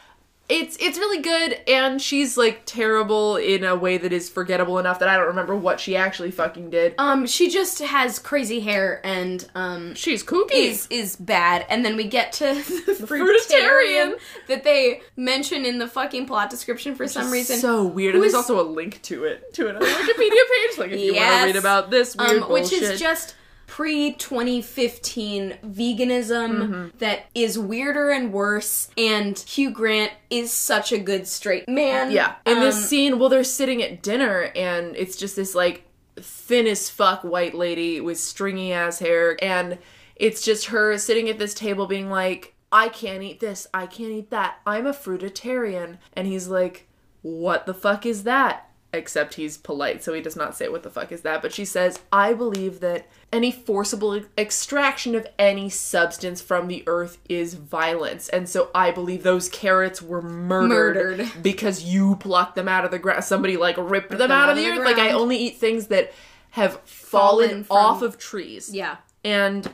It's 0.48 0.78
it's 0.80 1.00
really 1.00 1.24
good 1.24 1.58
and 1.68 2.00
she's 2.00 2.38
like 2.38 2.62
terrible 2.66 3.36
in 3.38 3.64
a 3.64 3.76
way 3.76 3.98
that 3.98 4.14
is 4.14 4.30
forgettable 4.30 4.78
enough 4.78 5.00
that 5.00 5.10
I 5.10 5.18
don't 5.18 5.26
remember 5.28 5.56
what 5.56 5.80
she 5.80 5.96
actually 5.96 6.30
fucking 6.30 6.70
did. 6.70 6.94
Um, 7.00 7.26
she 7.26 7.50
just 7.50 7.80
has 7.80 8.20
crazy 8.20 8.60
hair 8.60 9.02
and 9.04 9.48
um 9.56 9.96
She's 9.96 10.24
kooky. 10.24 10.52
is 10.52 10.88
is 10.92 11.16
bad, 11.16 11.66
and 11.68 11.84
then 11.84 11.96
we 11.98 12.04
get 12.04 12.32
to 12.34 12.46
the 12.54 12.94
fruitarian. 13.08 13.40
fruitarian 13.40 14.20
that 14.48 14.64
they 14.64 15.02
mention 15.16 15.66
in 15.66 15.80
the 15.80 15.88
fucking 15.88 16.28
plot 16.28 16.52
description 16.52 16.94
for 16.96 17.08
some 17.08 17.32
reason. 17.32 17.58
so 17.58 17.84
weird. 17.84 18.14
And 18.14 18.24
there's 18.24 18.36
also 18.36 18.60
a 18.62 18.68
link 18.68 19.02
to 19.04 19.24
it 19.24 19.52
to 19.56 19.68
another 19.70 19.88
Wikipedia 19.88 20.30
page. 20.30 20.78
Like 20.78 20.92
if 20.92 21.00
you 21.00 21.16
want 21.16 21.40
to 21.40 21.46
read 21.46 21.56
about 21.56 21.90
this 21.90 22.16
weird 22.16 22.44
um, 22.44 22.52
which 22.52 22.72
is 22.72 23.00
just 23.00 23.34
pre 23.68 24.14
2015 24.14 25.58
veganism 25.66 26.46
Mm-hmm. 26.56 26.98
that 27.00 27.26
is 27.34 27.58
weirder 27.58 28.10
and 28.12 28.32
worse. 28.34 28.90
And 28.98 29.38
Hugh 29.40 29.72
Grant 29.72 30.12
is 30.30 30.52
such 30.52 30.92
a 30.92 30.98
good 31.00 31.28
straight 31.28 31.68
man. 31.68 32.12
Yeah. 32.12 32.36
In 32.46 32.58
Um, 32.58 32.64
this 32.64 32.88
scene, 32.90 33.20
well, 33.20 33.30
they're 33.30 33.44
sitting 33.44 33.82
at 33.82 34.02
dinner 34.02 34.52
and 34.56 34.96
it's 34.96 35.16
just 35.16 35.36
this 35.36 35.56
like 35.56 35.84
thin 36.18 36.68
as 36.68 36.90
fuck 36.90 37.24
white 37.24 37.54
lady 37.56 38.00
with 38.00 38.20
stringy 38.20 38.72
ass 38.72 39.00
hair. 39.00 39.38
And 39.44 39.78
it's 40.16 40.42
just 40.42 40.68
her 40.68 40.98
sitting 40.98 41.30
at 41.30 41.40
this 41.40 41.54
table 41.54 41.88
being 41.88 42.10
like, 42.10 42.54
I 42.72 42.90
can't 42.90 43.24
eat 43.24 43.40
this. 43.40 43.68
I 43.74 43.86
can't 43.86 44.12
eat 44.12 44.30
that. 44.32 44.60
I'm 44.66 44.86
a 44.88 44.94
fruitarian. 44.94 45.98
And 46.14 46.28
he's 46.28 46.48
like, 46.48 46.88
What 47.22 47.66
the 47.66 47.74
fuck 47.74 48.06
is 48.06 48.24
that? 48.24 48.65
Except 48.96 49.36
he's 49.36 49.58
polite, 49.58 50.04
so 50.04 50.14
he 50.14 50.22
does 50.22 50.36
not 50.36 50.56
say 50.56 50.70
what 50.70 50.84
the 50.84 50.90
fuck 50.90 51.12
is 51.12 51.22
that. 51.22 51.42
But 51.42 51.54
she 51.54 51.66
says, 51.66 52.00
I 52.12 52.34
believe 52.34 52.80
that 52.80 53.08
any 53.32 53.52
forcible 53.52 54.22
extraction 54.38 55.14
of 55.16 55.28
any 55.38 55.70
substance 55.70 56.42
from 56.42 56.68
the 56.68 56.84
earth 56.88 57.18
is 57.30 57.54
violence. 57.56 58.30
And 58.30 58.48
so 58.50 58.70
I 58.74 58.92
believe 58.92 59.24
those 59.24 59.50
carrots 59.50 60.02
were 60.02 60.22
murdered, 60.22 61.18
Murdered. 61.20 61.32
because 61.44 61.84
you 61.84 62.16
plucked 62.16 62.56
them 62.56 62.68
out 62.68 62.86
of 62.86 62.92
the 62.92 63.00
ground. 63.00 63.24
Somebody 63.24 63.58
like 63.58 63.76
ripped 63.78 64.18
them, 64.18 64.32
out 64.32 64.50
of 64.50 64.56
the, 64.56 64.66
earth. 64.68 64.86
Like 64.86 64.98
I 64.98 65.12
only 65.12 65.38
eat 65.38 65.58
things 65.58 65.88
that 65.88 66.14
have 66.52 66.80
fallen, 66.86 67.50
Fallen 67.50 67.64
from- 67.66 67.76
off 67.78 68.02
of 68.02 68.18
trees. 68.18 68.74
Yeah. 68.74 68.98
And 69.24 69.70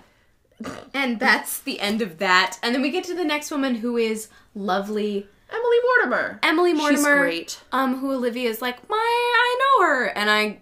And 0.94 1.20
that's 1.20 1.60
the 1.60 1.80
end 1.80 2.02
of 2.02 2.18
that. 2.20 2.58
And 2.64 2.74
then 2.76 2.82
we 2.82 2.90
get 2.92 3.04
to 3.06 3.16
the 3.16 3.24
next 3.26 3.52
woman 3.52 3.76
who 3.76 3.98
is 3.98 4.28
lovely 4.56 5.28
Emily 5.52 5.78
Mortimer. 5.84 6.40
Emily 6.44 6.74
Mortimer. 6.74 6.98
She's 6.98 7.04
Mortimer. 7.04 7.24
great. 7.24 7.60
Um, 7.72 7.98
who 8.00 8.12
Olivia's 8.14 8.62
like, 8.62 8.88
my, 8.90 8.96
I 8.98 9.60
know 9.60 9.86
her. 9.88 10.06
And 10.06 10.30
I 10.30 10.62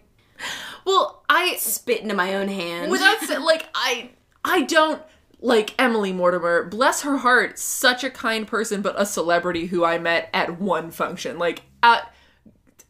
Well, 0.86 1.24
I 1.30 1.56
spit 1.58 2.02
into 2.02 2.16
my 2.16 2.36
own 2.36 2.48
hand. 2.48 2.92
without 2.92 3.20
sa- 3.22 3.40
like 3.44 3.68
I 3.76 4.12
I 4.44 4.64
don't 4.64 5.02
like 5.42 5.74
Emily 5.80 6.12
Mortimer. 6.12 6.64
Bless 6.66 7.02
her 7.04 7.18
heart, 7.18 7.60
such 7.60 8.04
a 8.04 8.10
kind 8.10 8.48
person, 8.48 8.82
but 8.82 9.00
a 9.00 9.06
celebrity 9.06 9.68
who 9.68 9.84
I 9.86 9.98
met 10.00 10.30
at 10.34 10.60
one 10.60 10.92
function. 10.92 11.38
Like 11.38 11.62
at 11.84 12.12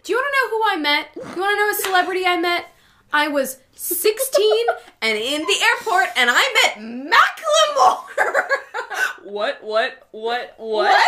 Do 0.04 0.14
you 0.14 0.18
want 0.18 0.28
to 0.34 0.38
know 0.38 0.58
who 0.58 0.64
I 0.72 0.76
met? 0.82 1.10
You 1.16 1.42
want 1.42 1.52
to 1.52 1.56
know 1.58 1.70
a 1.70 1.76
celebrity 1.76 2.26
I 2.26 2.38
met? 2.38 2.66
I 3.11 3.27
was 3.27 3.57
16 3.73 4.65
and 5.02 5.18
in 5.18 5.41
the 5.41 5.56
airport, 5.64 6.10
and 6.15 6.30
I 6.31 6.73
met 6.76 7.11
Macklemore. 7.11 8.45
what 9.31 9.64
what 9.64 10.07
what 10.11 10.53
what? 10.57 10.99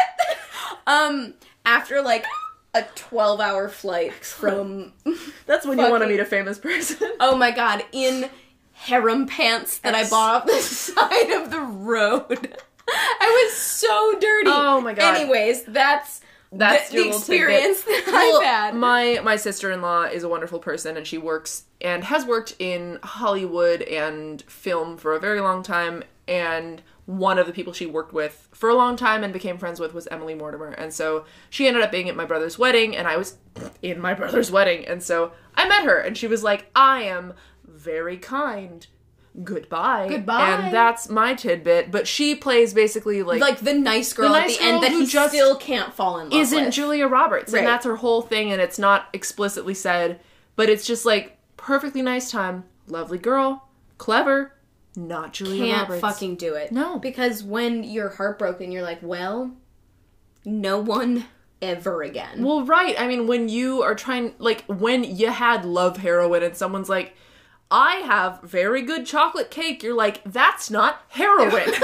um, 0.88 1.34
after 1.66 2.02
like 2.02 2.26
a 2.74 2.84
12 2.96 3.40
hour 3.40 3.70
flight 3.70 4.14
from, 4.14 4.94
That's 5.46 5.66
when 5.66 5.78
you 5.78 5.90
want 5.90 6.04
to 6.04 6.10
meet 6.10 6.20
a 6.20 6.26
famous 6.26 6.58
person. 6.58 7.12
oh 7.20 7.36
my 7.36 7.52
god, 7.52 7.84
in 7.92 8.30
harem 8.74 9.28
pants 9.28 9.78
that 9.80 9.94
I 9.94 10.10
bought 10.10 10.42
off 10.42 10.46
the 10.48 10.60
side 10.62 11.32
of 11.32 11.52
the 11.52 11.60
road. 11.60 12.58
I 12.90 13.46
was 13.46 13.58
so 13.58 14.20
dirty. 14.20 14.50
Oh 14.52 14.82
my 14.82 14.94
God. 14.94 15.16
Anyways, 15.16 15.64
that's 15.66 16.22
that's 16.52 16.90
the, 16.90 17.04
the 17.04 17.10
experience 17.10 17.82
that 17.84 18.04
Well, 18.08 18.42
I've 18.42 18.46
had. 18.46 18.76
My 18.76 19.20
my 19.24 19.36
sister 19.38 19.72
in 19.72 19.82
law 19.82 20.04
is 20.04 20.24
a 20.24 20.30
wonderful 20.30 20.60
person, 20.60 20.98
and 20.98 21.08
she 21.08 21.18
works 21.18 21.64
and 21.80 22.04
has 22.04 22.26
worked 22.26 22.56
in 22.60 23.00
Hollywood 23.04 23.82
and 23.84 24.42
film 24.44 24.98
for 24.98 25.14
a 25.14 25.20
very 25.20 25.40
long 25.40 25.64
time. 25.64 26.04
And 26.28 26.82
one 27.06 27.40
of 27.40 27.48
the 27.48 27.54
people 27.54 27.74
she 27.74 27.86
worked 27.86 28.14
with 28.14 28.48
for 28.54 28.70
a 28.70 28.76
long 28.76 28.96
time 28.96 29.24
and 29.24 29.34
became 29.34 29.58
friends 29.58 29.80
with 29.80 29.94
was 29.94 30.08
Emily 30.08 30.36
Mortimer. 30.36 30.70
And 30.70 30.94
so 30.94 31.26
she 31.50 31.68
ended 31.68 31.84
up 31.84 31.92
being 31.92 32.10
at 32.10 32.16
my 32.16 32.26
brother's 32.26 32.60
wedding, 32.60 32.96
and 32.96 33.08
I 33.08 33.18
was 33.18 33.38
in 33.82 34.00
my 34.00 34.14
brother's 34.14 34.52
wedding. 34.52 34.86
And 34.86 35.02
so 35.02 35.32
I 35.56 35.68
met 35.68 35.86
her, 35.86 36.00
and 36.00 36.18
she 36.18 36.28
was 36.28 36.44
like, 36.44 36.70
"I 36.76 37.04
am 37.04 37.34
very 37.66 38.18
kind." 38.18 38.86
Goodbye. 39.44 40.08
Goodbye. 40.10 40.50
And 40.66 40.74
that's 40.74 41.08
my 41.10 41.34
tidbit. 41.34 41.90
But 41.90 42.06
she 42.08 42.36
plays 42.36 42.74
basically 42.74 43.24
like 43.24 43.40
like 43.40 43.60
the 43.60 43.74
nice 43.74 44.12
girl 44.14 44.30
nice 44.30 44.56
at 44.56 44.60
the 44.60 44.66
end 44.66 44.84
that 44.84 44.92
who 44.92 45.00
he 45.00 45.06
just 45.06 45.34
still 45.34 45.56
can't 45.56 45.94
fall 45.94 46.18
in 46.20 46.26
love 46.30 46.34
with. 46.34 46.42
isn't 46.42 46.66
with. 46.66 46.74
Julia 46.74 47.08
Roberts, 47.08 47.54
Right. 47.54 47.60
and 47.60 47.68
that's 47.68 47.86
her 47.86 47.96
whole 47.98 48.22
thing, 48.22 48.52
and 48.52 48.62
it's 48.62 48.78
not 48.78 49.08
explicitly 49.14 49.74
said, 49.74 50.20
but 50.58 50.68
it's 50.70 50.86
just 50.86 51.06
like 51.06 51.38
perfectly 51.56 52.02
nice 52.02 52.30
time, 52.30 52.66
lovely 52.88 53.18
girl, 53.18 53.70
clever, 53.98 54.54
not 54.98 55.32
Julia 55.32 55.64
can't 55.66 55.82
Roberts. 55.90 56.02
fucking 56.02 56.36
do 56.36 56.56
it. 56.56 56.72
No. 56.74 57.00
because 57.00 57.42
when 57.44 57.86
you're 57.86 58.10
heartbroken, 58.10 58.72
you're 58.72 58.84
like, 58.84 59.00
well, 59.02 59.52
no 60.44 60.78
one 60.80 61.26
ever 61.62 62.02
again. 62.02 62.44
Well, 62.44 62.66
right. 62.66 63.00
I 63.00 63.08
mean, 63.08 63.28
when 63.28 63.48
you 63.48 63.82
are 63.84 63.96
trying, 63.96 64.34
like, 64.40 64.66
when 64.66 65.04
you 65.04 65.30
had 65.30 65.64
love 65.64 65.98
heroin, 65.98 66.44
and 66.44 66.58
someone's 66.58 66.90
like, 66.90 67.16
"I 67.72 67.96
have 67.98 68.42
very 68.44 68.82
good 68.82 69.06
chocolate 69.06 69.50
cake," 69.50 69.82
you're 69.82 69.96
like, 69.96 70.22
"That's 70.24 70.70
not 70.70 71.04
heroin." 71.10 71.72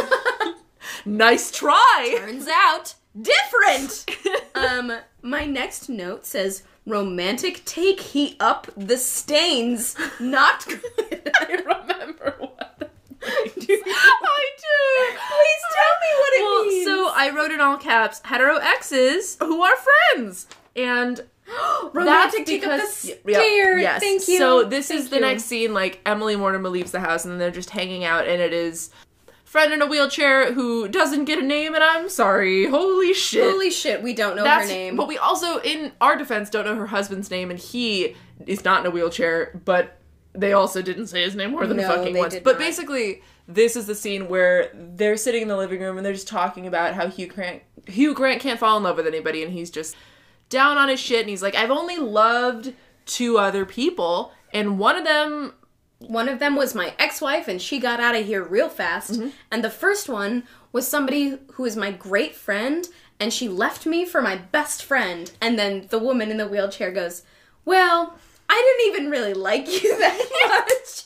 nice 1.05 1.51
try. 1.51 2.15
Turns 2.17 2.47
out 2.47 2.95
different. 3.19 4.05
um, 4.55 4.99
my 5.21 5.45
next 5.45 5.89
note 5.89 6.25
says 6.25 6.63
romantic 6.85 7.63
take 7.65 7.99
he 7.99 8.35
up 8.39 8.67
the 8.77 8.97
stains. 8.97 9.95
Not 10.19 10.65
good. 10.65 11.31
I 11.39 11.63
remember 11.65 12.35
what. 12.39 12.79
that 12.79 12.91
means. 13.55 13.83
I 13.85 14.45
do. 14.57 15.17
Please 15.27 15.63
tell 15.75 15.95
me 16.01 16.11
what 16.19 16.33
it 16.33 16.43
well, 16.43 16.65
means. 16.65 16.85
so 16.85 17.11
I 17.13 17.29
wrote 17.35 17.51
in 17.51 17.61
all 17.61 17.77
caps 17.77 18.21
hetero 18.23 18.57
exes 18.57 19.37
who 19.39 19.61
are 19.63 19.75
friends. 20.13 20.47
And 20.75 21.25
romantic 21.93 22.45
take 22.45 22.65
up 22.65 22.79
the 22.81 22.87
stairs. 22.87 23.19
Yep, 23.25 23.43
yes. 23.79 24.01
Thank 24.01 24.27
you. 24.27 24.37
So 24.37 24.63
this 24.63 24.89
Thank 24.89 25.01
is 25.01 25.09
the 25.09 25.17
you. 25.17 25.21
next 25.21 25.43
scene. 25.43 25.73
Like 25.73 25.99
Emily 26.05 26.35
Mortimer 26.35 26.69
leaves 26.69 26.91
the 26.91 26.99
house, 26.99 27.23
and 27.25 27.31
then 27.31 27.39
they're 27.39 27.51
just 27.51 27.69
hanging 27.69 28.03
out, 28.03 28.27
and 28.27 28.41
it 28.41 28.53
is 28.53 28.89
friend 29.43 29.71
in 29.71 29.81
a 29.81 29.87
wheelchair 29.87 30.53
who 30.53 30.87
doesn't 30.87 31.25
get 31.25 31.39
a 31.39 31.41
name, 31.41 31.73
and 31.73 31.83
I'm 31.83 32.09
sorry. 32.09 32.67
Holy 32.67 33.13
shit. 33.13 33.49
Holy 33.49 33.71
shit, 33.71 34.03
we 34.03 34.13
don't 34.13 34.35
know 34.35 34.43
That's 34.43 34.69
her 34.69 34.75
name. 34.75 34.95
But 34.95 35.07
we 35.07 35.17
also, 35.17 35.59
in 35.59 35.93
our 36.01 36.17
defense, 36.17 36.49
don't 36.49 36.65
know 36.65 36.75
her 36.75 36.87
husband's 36.87 37.31
name, 37.31 37.49
and 37.49 37.59
he 37.59 38.15
is 38.45 38.65
not 38.65 38.81
in 38.81 38.87
a 38.87 38.89
wheelchair. 38.89 39.59
But 39.63 39.97
they 40.33 40.53
also 40.53 40.81
didn't 40.81 41.07
say 41.07 41.23
his 41.23 41.35
name 41.35 41.51
more 41.51 41.65
than 41.65 41.77
No, 41.77 41.87
fucking 41.87 42.17
once. 42.17 42.35
But 42.43 42.53
not. 42.53 42.59
basically, 42.59 43.23
this 43.47 43.75
is 43.75 43.87
the 43.87 43.95
scene 43.95 44.27
where 44.27 44.69
they're 44.73 45.17
sitting 45.17 45.43
in 45.43 45.47
the 45.47 45.57
living 45.57 45.79
room 45.81 45.97
and 45.97 46.05
they're 46.05 46.13
just 46.13 46.27
talking 46.27 46.67
about 46.67 46.93
how 46.93 47.07
Hugh 47.07 47.27
Grant 47.27 47.63
Hugh 47.87 48.13
Grant 48.13 48.41
can't 48.41 48.59
fall 48.59 48.77
in 48.77 48.83
love 48.83 48.97
with 48.97 49.07
anybody, 49.07 49.43
and 49.43 49.53
he's 49.53 49.71
just 49.71 49.95
down 50.49 50.77
on 50.77 50.89
his 50.89 50.99
shit, 50.99 51.21
and 51.21 51.29
he's 51.29 51.41
like, 51.41 51.55
I've 51.55 51.71
only 51.71 51.97
loved 51.97 52.73
two 53.05 53.37
other 53.37 53.65
people, 53.65 54.31
and 54.53 54.77
one 54.79 54.95
of 54.97 55.03
them 55.05 55.53
One 55.99 56.29
of 56.29 56.37
them 56.39 56.55
was 56.55 56.75
my 56.75 56.93
ex-wife 56.99 57.47
and 57.47 57.59
she 57.59 57.79
got 57.79 57.99
out 57.99 58.13
of 58.15 58.23
here 58.23 58.43
real 58.43 58.69
fast. 58.69 59.13
Mm-hmm. 59.13 59.29
And 59.51 59.63
the 59.63 59.71
first 59.71 60.07
one 60.07 60.43
was 60.71 60.87
somebody 60.87 61.39
who 61.53 61.65
is 61.65 61.75
my 61.75 61.91
great 61.91 62.35
friend 62.35 62.87
and 63.19 63.33
she 63.33 63.49
left 63.49 63.87
me 63.87 64.05
for 64.05 64.21
my 64.21 64.35
best 64.35 64.83
friend. 64.83 65.31
And 65.41 65.57
then 65.57 65.87
the 65.89 65.97
woman 65.97 66.29
in 66.29 66.37
the 66.37 66.47
wheelchair 66.47 66.91
goes, 66.91 67.23
"Well, 67.65 68.15
I 68.47 68.55
didn't 68.65 68.93
even 68.93 69.09
really 69.11 69.33
like 69.33 69.65
you 69.83 69.97
that 69.97 70.17
much." 70.69 71.05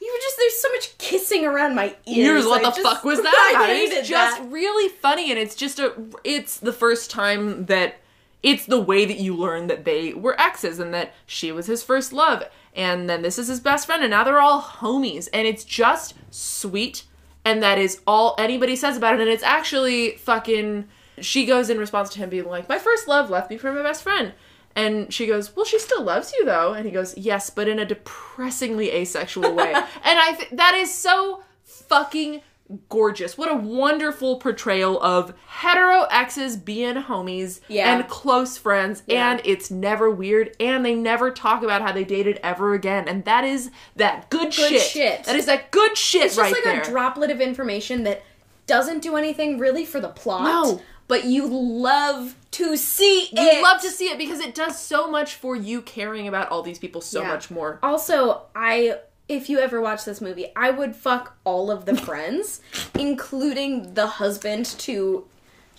You 0.00 0.12
were 0.12 0.20
just 0.20 0.36
there's 0.38 0.60
so 0.60 0.68
much 0.72 0.98
kissing 0.98 1.44
around 1.46 1.76
my 1.76 1.94
ears. 2.06 2.44
What 2.44 2.62
I 2.64 2.70
the 2.70 2.76
just- 2.76 2.82
fuck 2.82 3.04
was 3.04 3.22
that? 3.28 3.66
It's 3.70 4.08
just 4.08 4.38
that. 4.38 4.50
really 4.50 4.88
funny, 4.88 5.30
and 5.30 5.38
it's 5.38 5.54
just 5.54 5.78
a. 5.78 5.94
It's 6.24 6.56
the 6.58 6.72
first 6.72 7.10
time 7.12 7.66
that 7.66 8.00
it's 8.42 8.66
the 8.66 8.80
way 8.80 9.04
that 9.04 9.18
you 9.18 9.36
learn 9.36 9.68
that 9.68 9.84
they 9.84 10.12
were 10.12 10.40
exes 10.40 10.78
and 10.78 10.92
that 10.92 11.14
she 11.26 11.52
was 11.52 11.66
his 11.66 11.82
first 11.82 12.12
love, 12.12 12.44
and 12.74 13.08
then 13.08 13.22
this 13.22 13.38
is 13.38 13.48
his 13.48 13.60
best 13.60 13.86
friend, 13.86 14.02
and 14.02 14.10
now 14.10 14.24
they're 14.24 14.40
all 14.40 14.60
homies, 14.60 15.28
and 15.32 15.46
it's 15.46 15.64
just 15.64 16.14
sweet, 16.30 17.04
and 17.44 17.62
that 17.62 17.78
is 17.78 18.00
all 18.06 18.34
anybody 18.38 18.76
says 18.76 18.96
about 18.96 19.14
it, 19.14 19.20
and 19.20 19.30
it's 19.30 19.42
actually 19.42 20.16
fucking. 20.16 20.88
She 21.20 21.44
goes 21.44 21.70
in 21.70 21.78
response 21.78 22.10
to 22.10 22.18
him 22.18 22.30
being 22.30 22.48
like, 22.48 22.68
"My 22.68 22.78
first 22.78 23.06
love 23.06 23.30
left 23.30 23.50
me 23.50 23.58
for 23.58 23.72
my 23.72 23.82
best 23.82 24.02
friend." 24.02 24.32
And 24.74 25.12
she 25.12 25.26
goes, 25.26 25.54
"Well, 25.54 25.66
she 25.66 25.78
still 25.78 26.02
loves 26.02 26.32
you 26.32 26.44
though." 26.44 26.72
And 26.72 26.86
he 26.86 26.90
goes, 26.90 27.16
"Yes, 27.16 27.50
but 27.50 27.68
in 27.68 27.78
a 27.78 27.84
depressingly 27.84 28.90
asexual 28.90 29.52
way." 29.54 29.72
and 30.04 30.18
I 30.18 30.32
th- 30.32 30.50
that 30.52 30.74
is 30.74 30.92
so 30.92 31.42
fucking 31.64 32.40
gorgeous. 32.88 33.36
What 33.38 33.50
a 33.50 33.54
wonderful 33.54 34.36
portrayal 34.36 35.00
of 35.02 35.34
hetero 35.46 36.04
exes 36.10 36.56
being 36.56 36.94
homies 36.96 37.60
Yeah. 37.68 37.94
and 37.94 38.08
close 38.08 38.56
friends 38.58 39.02
and 39.08 39.40
it's 39.44 39.70
never 39.70 40.10
weird 40.10 40.54
and 40.60 40.84
they 40.84 40.94
never 40.94 41.30
talk 41.30 41.62
about 41.62 41.82
how 41.82 41.92
they 41.92 42.04
dated 42.04 42.38
ever 42.42 42.74
again. 42.74 43.08
And 43.08 43.24
that 43.24 43.44
is 43.44 43.70
that 43.96 44.30
good, 44.30 44.52
shit. 44.54 44.80
shit. 44.82 45.24
That 45.24 45.36
is 45.36 45.46
that 45.46 45.70
good 45.70 45.96
shit 45.96 46.24
It's 46.26 46.36
just 46.36 46.42
right 46.42 46.52
like 46.52 46.64
there. 46.64 46.80
a 46.80 46.84
droplet 46.84 47.30
of 47.30 47.40
information 47.40 48.04
that 48.04 48.22
doesn't 48.66 49.00
do 49.02 49.16
anything 49.16 49.58
really 49.58 49.84
for 49.84 50.00
the 50.00 50.08
plot. 50.08 50.42
No. 50.44 50.80
But 51.08 51.24
you 51.24 51.46
love 51.46 52.36
to 52.52 52.76
see 52.76 53.28
it. 53.32 53.62
love 53.62 53.82
to 53.82 53.90
see 53.90 54.06
it 54.06 54.16
because 54.18 54.40
it 54.40 54.54
does 54.54 54.78
so 54.78 55.10
much 55.10 55.34
for 55.34 55.54
you 55.56 55.82
caring 55.82 56.28
about 56.28 56.48
all 56.48 56.62
these 56.62 56.78
people 56.78 57.00
so 57.00 57.20
Yeah. 57.22 57.28
much 57.28 57.50
more. 57.50 57.78
Also, 57.82 58.42
I 58.54 58.96
if 59.32 59.48
you 59.48 59.58
ever 59.58 59.80
watch 59.80 60.04
this 60.04 60.20
movie, 60.20 60.46
I 60.54 60.70
would 60.70 60.94
fuck 60.94 61.36
all 61.44 61.70
of 61.70 61.86
the 61.86 61.96
friends, 61.96 62.60
including 62.98 63.94
the 63.94 64.06
husband 64.06 64.66
to 64.66 65.24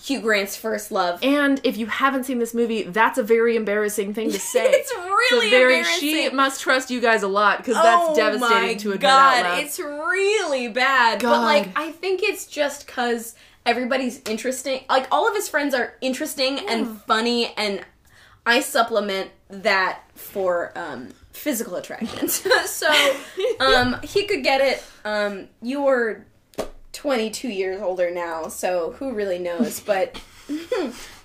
Hugh 0.04 0.22
Grant's 0.22 0.58
first 0.58 0.92
love. 0.92 1.20
And 1.24 1.62
if 1.64 1.78
you 1.78 1.86
haven't 1.86 2.26
seen 2.26 2.40
this 2.40 2.54
movie, 2.54 2.84
that's 2.84 3.18
a 3.18 3.24
very 3.24 3.56
embarrassing 3.56 4.14
thing 4.14 4.32
to 4.32 4.40
say. 4.54 4.66
It's 4.72 4.94
really 4.94 5.50
very, 5.50 5.84
She 5.84 6.30
must 6.30 6.62
trust 6.62 6.90
you 6.92 7.00
guys 7.00 7.24
a 7.24 7.28
lot 7.28 7.60
because 7.60 7.76
that's 7.76 8.10
oh 8.10 8.16
devastating 8.16 8.78
to 8.80 8.90
admit 8.90 9.02
God, 9.02 9.46
out 9.46 9.52
loud. 9.52 9.64
It's 9.64 9.80
really 9.80 10.68
bad. 10.68 11.22
But 11.22 11.42
like 11.42 11.70
I 11.76 11.92
think 11.92 12.22
it's 12.24 12.48
just 12.48 12.88
cuz 12.88 13.36
everybody's 13.66 14.20
interesting. 14.28 14.84
Like 14.90 15.08
all 15.12 15.28
of 15.28 15.36
his 15.36 15.48
friends 15.48 15.74
are 15.74 15.94
interesting 16.02 16.60
and 16.68 17.02
funny 17.04 17.54
and 17.56 17.86
I 18.46 18.60
supplement 18.60 19.32
that 19.50 20.02
for 20.16 20.74
um 20.76 21.10
physical 21.34 21.76
attraction. 21.76 22.28
so 22.66 22.92
um 23.60 23.98
he 24.04 24.26
could 24.26 24.44
get 24.44 24.62
it. 24.62 24.84
Um 25.04 25.50
you're 25.62 26.26
22 26.94 27.48
years 27.50 27.82
older 27.82 28.12
now, 28.12 28.48
so 28.48 28.92
who 28.94 29.14
really 29.14 29.40
knows? 29.40 29.80
But 29.80 30.18
Who 30.48 30.56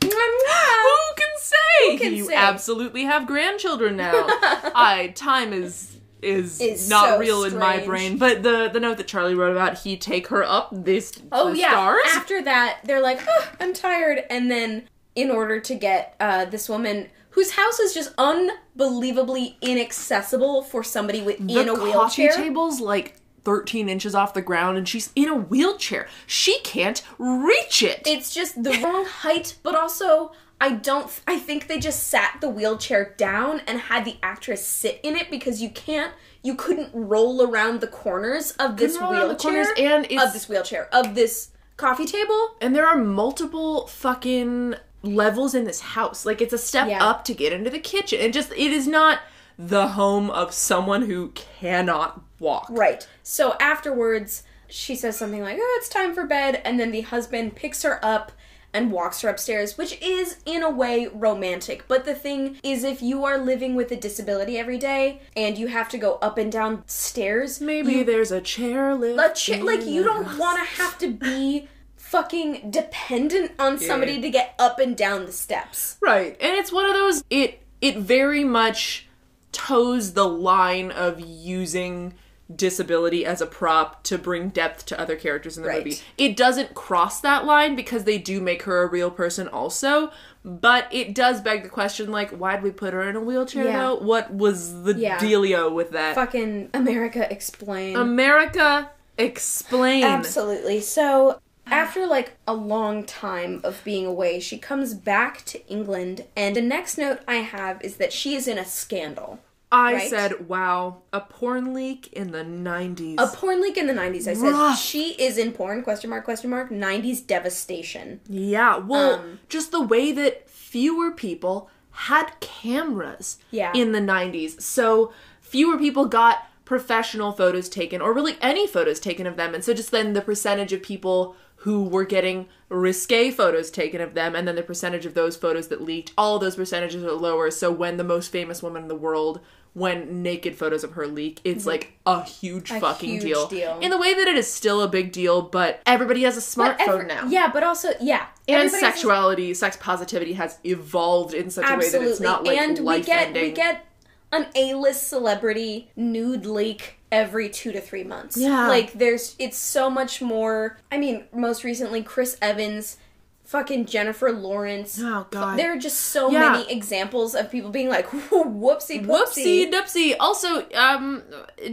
can 0.02 1.28
say? 1.38 1.90
Who 1.92 1.98
can 1.98 2.14
you 2.14 2.26
say? 2.26 2.34
absolutely 2.34 3.04
have 3.04 3.26
grandchildren 3.26 3.96
now. 3.96 4.12
I 4.74 5.12
time 5.14 5.52
is 5.52 5.94
is, 6.20 6.60
Is 6.60 6.88
not 6.88 7.10
so 7.10 7.18
real 7.18 7.44
in 7.44 7.56
my 7.58 7.78
brain. 7.84 8.18
But 8.18 8.42
the 8.42 8.68
the 8.72 8.80
note 8.80 8.96
that 8.96 9.06
Charlie 9.06 9.34
wrote 9.36 9.52
about 9.52 9.78
he 9.78 9.96
take 9.96 10.28
her 10.28 10.42
up 10.42 10.70
this 10.72 11.12
Oh 11.30 11.52
the 11.52 11.58
yeah. 11.58 11.70
stars. 11.70 12.02
After 12.14 12.42
that, 12.42 12.80
they're 12.84 13.00
like, 13.02 13.20
"Oh, 13.28 13.48
I'm 13.60 13.72
tired," 13.72 14.24
and 14.28 14.50
then 14.50 14.88
in 15.14 15.30
order 15.30 15.60
to 15.60 15.74
get 15.74 16.16
uh, 16.18 16.44
this 16.46 16.68
woman 16.68 17.08
whose 17.38 17.52
house 17.52 17.78
is 17.78 17.94
just 17.94 18.12
unbelievably 18.18 19.56
inaccessible 19.60 20.60
for 20.60 20.82
somebody 20.82 21.22
with 21.22 21.38
the 21.46 21.60
in 21.60 21.68
a 21.68 21.76
coffee 21.76 22.22
wheelchair. 22.22 22.32
table's 22.32 22.80
like 22.80 23.14
13 23.44 23.88
inches 23.88 24.12
off 24.12 24.34
the 24.34 24.42
ground 24.42 24.76
and 24.76 24.88
she's 24.88 25.12
in 25.14 25.28
a 25.28 25.36
wheelchair. 25.36 26.08
She 26.26 26.58
can't 26.64 27.00
reach 27.16 27.84
it. 27.84 28.02
It's 28.06 28.34
just 28.34 28.60
the 28.64 28.72
wrong 28.82 29.04
height, 29.04 29.56
but 29.62 29.76
also 29.76 30.32
I 30.60 30.72
don't. 30.72 31.08
I 31.28 31.38
think 31.38 31.68
they 31.68 31.78
just 31.78 32.08
sat 32.08 32.38
the 32.40 32.48
wheelchair 32.48 33.14
down 33.16 33.60
and 33.68 33.78
had 33.78 34.04
the 34.04 34.16
actress 34.20 34.66
sit 34.66 34.98
in 35.04 35.14
it 35.14 35.30
because 35.30 35.62
you 35.62 35.70
can't. 35.70 36.12
You 36.42 36.56
couldn't 36.56 36.90
roll 36.92 37.48
around 37.48 37.80
the 37.80 37.86
corners 37.86 38.50
of 38.58 38.78
this 38.78 38.98
the 38.98 39.06
wheelchair. 39.06 39.72
and 39.78 40.06
of 40.06 40.32
this 40.32 40.48
wheelchair 40.48 40.92
of 40.92 41.14
this 41.14 41.50
coffee 41.76 42.04
table. 42.04 42.56
and 42.60 42.74
there 42.74 42.84
are 42.84 42.98
multiple 42.98 43.86
fucking 43.86 44.74
levels 45.02 45.54
in 45.54 45.64
this 45.64 45.80
house. 45.80 46.26
Like 46.26 46.40
it's 46.40 46.52
a 46.52 46.58
step 46.58 46.88
Yeah. 46.88 47.04
up 47.04 47.24
to 47.26 47.34
get 47.34 47.52
into 47.52 47.70
the 47.70 47.78
kitchen. 47.78 48.20
And 48.20 48.32
just 48.32 48.52
it 48.52 48.72
is 48.72 48.86
not 48.86 49.20
the 49.58 49.88
home 49.88 50.30
of 50.30 50.52
someone 50.52 51.02
who 51.02 51.28
cannot 51.34 52.20
walk. 52.38 52.66
Right. 52.70 53.06
So 53.22 53.54
afterwards, 53.60 54.42
she 54.68 54.94
says 54.94 55.16
something 55.16 55.42
like, 55.42 55.58
"Oh, 55.60 55.76
it's 55.80 55.88
time 55.88 56.14
for 56.14 56.24
bed," 56.26 56.60
and 56.64 56.78
then 56.78 56.90
the 56.90 57.00
husband 57.02 57.56
picks 57.56 57.82
her 57.82 57.98
up 58.04 58.32
and 58.72 58.92
walks 58.92 59.22
her 59.22 59.30
upstairs, 59.30 59.78
which 59.78 59.98
is 60.02 60.36
in 60.44 60.62
a 60.62 60.68
way 60.70 61.06
romantic. 61.12 61.88
But 61.88 62.04
the 62.04 62.14
thing 62.14 62.58
is 62.62 62.84
if 62.84 63.00
you 63.02 63.24
are 63.24 63.38
living 63.38 63.74
with 63.74 63.90
a 63.90 63.96
disability 63.96 64.58
every 64.58 64.76
day 64.76 65.22
and 65.34 65.56
you 65.56 65.68
have 65.68 65.88
to 65.88 65.98
go 65.98 66.18
up 66.20 66.36
and 66.36 66.52
down 66.52 66.84
stairs, 66.86 67.62
Maybe 67.62 67.92
you, 67.92 68.04
there's 68.04 68.30
a 68.30 68.42
chair 68.42 68.94
lift. 68.94 69.18
a 69.18 69.54
cha- 69.56 69.64
like 69.64 69.86
you 69.86 70.04
don't 70.04 70.36
want 70.38 70.58
to 70.58 70.82
have 70.82 70.98
to 70.98 71.08
be 71.10 71.66
fucking 72.10 72.70
dependent 72.70 73.52
on 73.58 73.78
somebody 73.78 74.12
Yeah. 74.14 74.20
to 74.22 74.30
get 74.30 74.54
up 74.58 74.78
and 74.78 74.96
down 74.96 75.26
the 75.26 75.32
steps. 75.32 75.96
Right. 76.00 76.36
And 76.40 76.56
it's 76.56 76.72
one 76.72 76.84
of 76.86 76.92
those 76.94 77.22
it 77.30 77.60
it 77.80 77.98
very 77.98 78.44
much 78.44 79.06
toes 79.52 80.14
the 80.14 80.26
line 80.28 80.90
of 80.90 81.20
using 81.20 82.14
disability 82.54 83.26
as 83.26 83.42
a 83.42 83.46
prop 83.46 84.02
to 84.04 84.16
bring 84.16 84.48
depth 84.48 84.86
to 84.86 84.98
other 84.98 85.16
characters 85.16 85.56
in 85.58 85.62
the 85.62 85.68
Right. 85.68 85.84
movie. 85.84 86.00
It 86.16 86.34
doesn't 86.34 86.74
cross 86.74 87.20
that 87.20 87.44
line 87.44 87.76
because 87.76 88.04
they 88.04 88.16
do 88.16 88.40
make 88.40 88.62
her 88.62 88.82
a 88.82 88.86
real 88.86 89.10
person 89.10 89.46
also, 89.46 90.10
but 90.44 90.86
it 90.90 91.14
does 91.14 91.42
beg 91.42 91.62
the 91.62 91.68
question 91.68 92.10
like 92.10 92.30
why'd 92.30 92.62
we 92.62 92.70
put 92.70 92.94
her 92.94 93.02
in 93.08 93.16
a 93.16 93.20
wheelchair 93.20 93.64
Yeah. 93.66 93.78
though? 93.80 93.94
What 93.96 94.32
was 94.32 94.82
the 94.84 94.94
Yeah. 94.94 95.18
dealio 95.18 95.70
with 95.70 95.90
that? 95.90 96.14
Fucking 96.14 96.70
America 96.72 97.30
explain. 97.30 97.96
America 97.96 98.90
explain. 99.18 100.04
Absolutely. 100.04 100.80
So, 100.80 101.40
after 101.70 102.06
like 102.06 102.36
a 102.46 102.54
long 102.54 103.04
time 103.04 103.60
of 103.64 103.82
being 103.84 104.06
away, 104.06 104.40
she 104.40 104.58
comes 104.58 104.94
back 104.94 105.44
to 105.46 105.66
England, 105.68 106.24
and 106.36 106.54
the 106.56 106.60
next 106.62 106.98
note 106.98 107.20
I 107.28 107.36
have 107.36 107.82
is 107.82 107.96
that 107.96 108.12
she 108.12 108.34
is 108.34 108.46
in 108.48 108.58
a 108.58 108.64
scandal. 108.64 109.40
I 109.70 109.92
right? 109.94 110.10
said, 110.10 110.48
"Wow, 110.48 111.02
a 111.12 111.20
porn 111.20 111.74
leak 111.74 112.10
in 112.14 112.30
the 112.30 112.42
90s." 112.42 113.16
A 113.18 113.26
porn 113.36 113.60
leak 113.60 113.76
in 113.76 113.86
the 113.86 113.92
90s. 113.92 114.26
I 114.26 114.32
said 114.32 114.52
Rough. 114.52 114.78
she 114.80 115.10
is 115.22 115.36
in 115.36 115.52
porn 115.52 115.82
question 115.82 116.08
mark 116.08 116.24
question 116.24 116.48
mark 116.48 116.70
90s 116.70 117.20
devastation. 117.20 118.20
Yeah, 118.28 118.78
well, 118.78 119.16
Um, 119.16 119.40
just 119.50 119.70
the 119.70 119.82
way 119.82 120.10
that 120.12 120.48
fewer 120.48 121.10
people 121.10 121.68
had 121.90 122.32
cameras 122.40 123.36
Yeah. 123.50 123.72
in 123.74 123.92
the 123.92 124.00
90s. 124.00 124.56
So 124.64 125.12
fewer 125.42 125.76
people 125.76 126.06
got 126.06 126.44
professional 126.64 127.32
photos 127.32 127.68
taken 127.68 128.00
or 128.00 128.12
really 128.12 128.36
any 128.40 128.66
photos 128.66 129.00
taken 129.00 129.26
of 129.26 129.36
them. 129.36 129.54
And 129.54 129.64
so 129.64 129.72
just 129.74 129.90
then 129.90 130.12
the 130.12 130.20
percentage 130.20 130.72
of 130.72 130.82
people 130.82 131.34
who 131.62 131.82
were 131.82 132.04
getting 132.04 132.46
risque 132.68 133.30
photos 133.30 133.70
taken 133.70 134.00
of 134.00 134.14
them 134.14 134.34
and 134.36 134.46
then 134.46 134.54
the 134.54 134.62
percentage 134.62 135.06
of 135.06 135.14
those 135.14 135.36
photos 135.36 135.68
that 135.68 135.82
leaked, 135.82 136.12
all 136.16 136.38
those 136.38 136.56
percentages 136.56 137.02
are 137.02 137.12
lower. 137.12 137.50
So 137.50 137.72
when 137.72 137.96
the 137.96 138.04
most 138.04 138.30
famous 138.30 138.62
woman 138.62 138.82
in 138.82 138.88
the 138.88 138.94
world 138.94 139.40
when 139.74 140.22
naked 140.22 140.56
photos 140.56 140.82
of 140.82 140.92
her 140.92 141.06
leak, 141.06 141.40
it's 141.44 141.64
mhm. 141.64 141.68
like 141.68 141.98
a 142.04 142.22
huge 142.24 142.70
fucking 142.70 143.10
huge 143.10 143.22
deal. 143.22 143.46
deal. 143.46 143.78
In 143.80 143.90
the 143.90 143.98
way 143.98 144.14
that 144.14 144.26
it 144.26 144.36
is 144.36 144.52
still 144.52 144.82
a 144.82 144.88
big 144.88 145.12
deal, 145.12 145.42
but 145.42 145.80
everybody 145.86 146.22
has 146.22 146.36
a 146.36 146.40
smartphone 146.40 147.06
now 147.06 147.26
Yeah, 147.28 147.50
but 147.52 147.62
also 147.62 147.90
yeah, 148.00 148.26
and 148.46 148.70
sexuality, 148.70 149.54
sex 149.54 149.76
positivity 149.76 150.32
has 150.34 150.58
evolved 150.64 151.34
in 151.34 151.50
such 151.50 151.64
a 151.64 151.68
way 151.68 151.74
absolutely, 151.74 152.06
that 152.06 152.12
it's 152.12 152.20
not 152.20 152.44
like 152.44 152.58
and 152.58 152.78
we 152.84 153.02
get 153.02 153.28
ending. 153.28 153.42
we 153.42 153.50
get 153.52 153.86
an 154.32 154.46
A-list 154.54 155.08
celebrity 155.08 155.90
nude 155.96 156.46
leak 156.46 156.97
every 157.10 157.48
two 157.48 157.72
to 157.72 157.80
three 157.80 158.04
months. 158.04 158.36
Yeah. 158.36 158.68
like 158.68 158.92
there's 158.92 159.34
it's 159.38 159.56
so 159.58 159.88
much 159.90 160.20
more. 160.22 160.78
I 160.92 160.98
mean, 160.98 161.24
most 161.32 161.64
recently 161.64 162.02
Chris 162.02 162.36
Evans. 162.42 162.96
Fucking 163.44 163.86
Jennifer 163.86 164.30
Lawrence. 164.30 165.00
Oh, 165.02 165.26
God. 165.30 165.58
There 165.58 165.72
are 165.72 165.78
just 165.78 165.98
so 165.98 166.30
Yeah. 166.30 166.50
many 166.50 166.70
examples 166.70 167.34
of 167.34 167.50
people 167.50 167.70
being 167.70 167.88
like, 167.88 168.06
"Whoopsie, 168.10 169.06
Whoopsie 169.06 169.06
whoopsie." 169.06 169.72
doopsie. 169.72 170.16
Also, 170.20 170.66
um, 170.74 171.22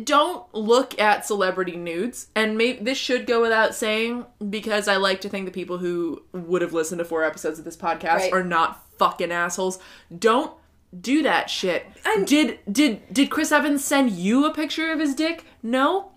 don't 0.06 0.46
look 0.56 0.98
at 1.02 1.26
celebrity 1.26 1.76
nudes, 1.76 2.28
and 2.34 2.58
maybe 2.58 2.82
this 2.82 2.98
should 2.98 3.28
go 3.28 3.42
without 3.42 3.76
saying 3.76 4.26
because 4.50 4.88
I 4.88 4.96
like 4.96 5.20
to 5.20 5.28
think 5.30 5.48
the 5.48 5.52
people 5.52 5.78
who 5.80 6.24
would 6.32 6.62
have 6.62 6.72
listened 6.72 7.00
to 7.00 7.06
four 7.06 7.26
episodes 7.26 7.60
of 7.60 7.66
this 7.66 7.76
podcast 7.76 8.20
Right. 8.20 8.32
are 8.34 8.44
not 8.46 8.82
fucking 8.98 9.34
assholes. 9.34 9.78
Don't 10.18 10.54
do 11.02 11.22
that 11.24 11.50
shit. 11.50 11.86
I'm- 12.06 12.26
did 12.26 12.60
did 12.72 13.02
did 13.14 13.30
Chris 13.30 13.52
Evans 13.52 13.84
send 13.84 14.12
you 14.12 14.46
a 14.46 14.54
picture 14.54 14.92
of 14.92 15.00
his 15.00 15.16
dick? 15.16 15.46
No. 15.64 16.12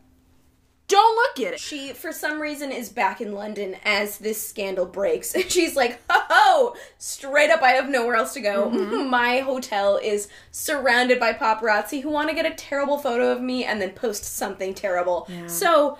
Don't 0.86 1.16
look 1.16 1.46
at 1.46 1.52
it. 1.52 1.60
She, 1.60 1.92
for 1.92 2.12
some 2.12 2.40
reason, 2.40 2.72
is 2.72 2.88
back 2.88 3.20
in 3.20 3.34
London 3.34 3.76
as 3.84 4.16
this 4.16 4.40
scandal 4.48 4.86
breaks. 4.86 5.34
And 5.34 5.50
she's 5.50 5.76
like, 5.76 6.00
ho 6.08 6.18
ho! 6.30 6.76
Straight 6.96 7.50
up, 7.50 7.60
I 7.60 7.72
have 7.72 7.90
nowhere 7.90 8.16
else 8.16 8.32
to 8.34 8.40
go. 8.40 8.70
Mm-hmm. 8.70 9.10
My 9.10 9.40
hotel 9.40 9.98
is 10.02 10.28
surrounded 10.50 11.20
by 11.20 11.34
paparazzi 11.34 12.00
who 12.00 12.08
want 12.08 12.30
to 12.30 12.34
get 12.34 12.46
a 12.50 12.54
terrible 12.54 12.96
photo 12.96 13.30
of 13.30 13.42
me 13.42 13.64
and 13.66 13.82
then 13.82 13.90
post 13.90 14.24
something 14.24 14.72
terrible. 14.72 15.28
So, 15.46 15.90
r- 15.90 15.98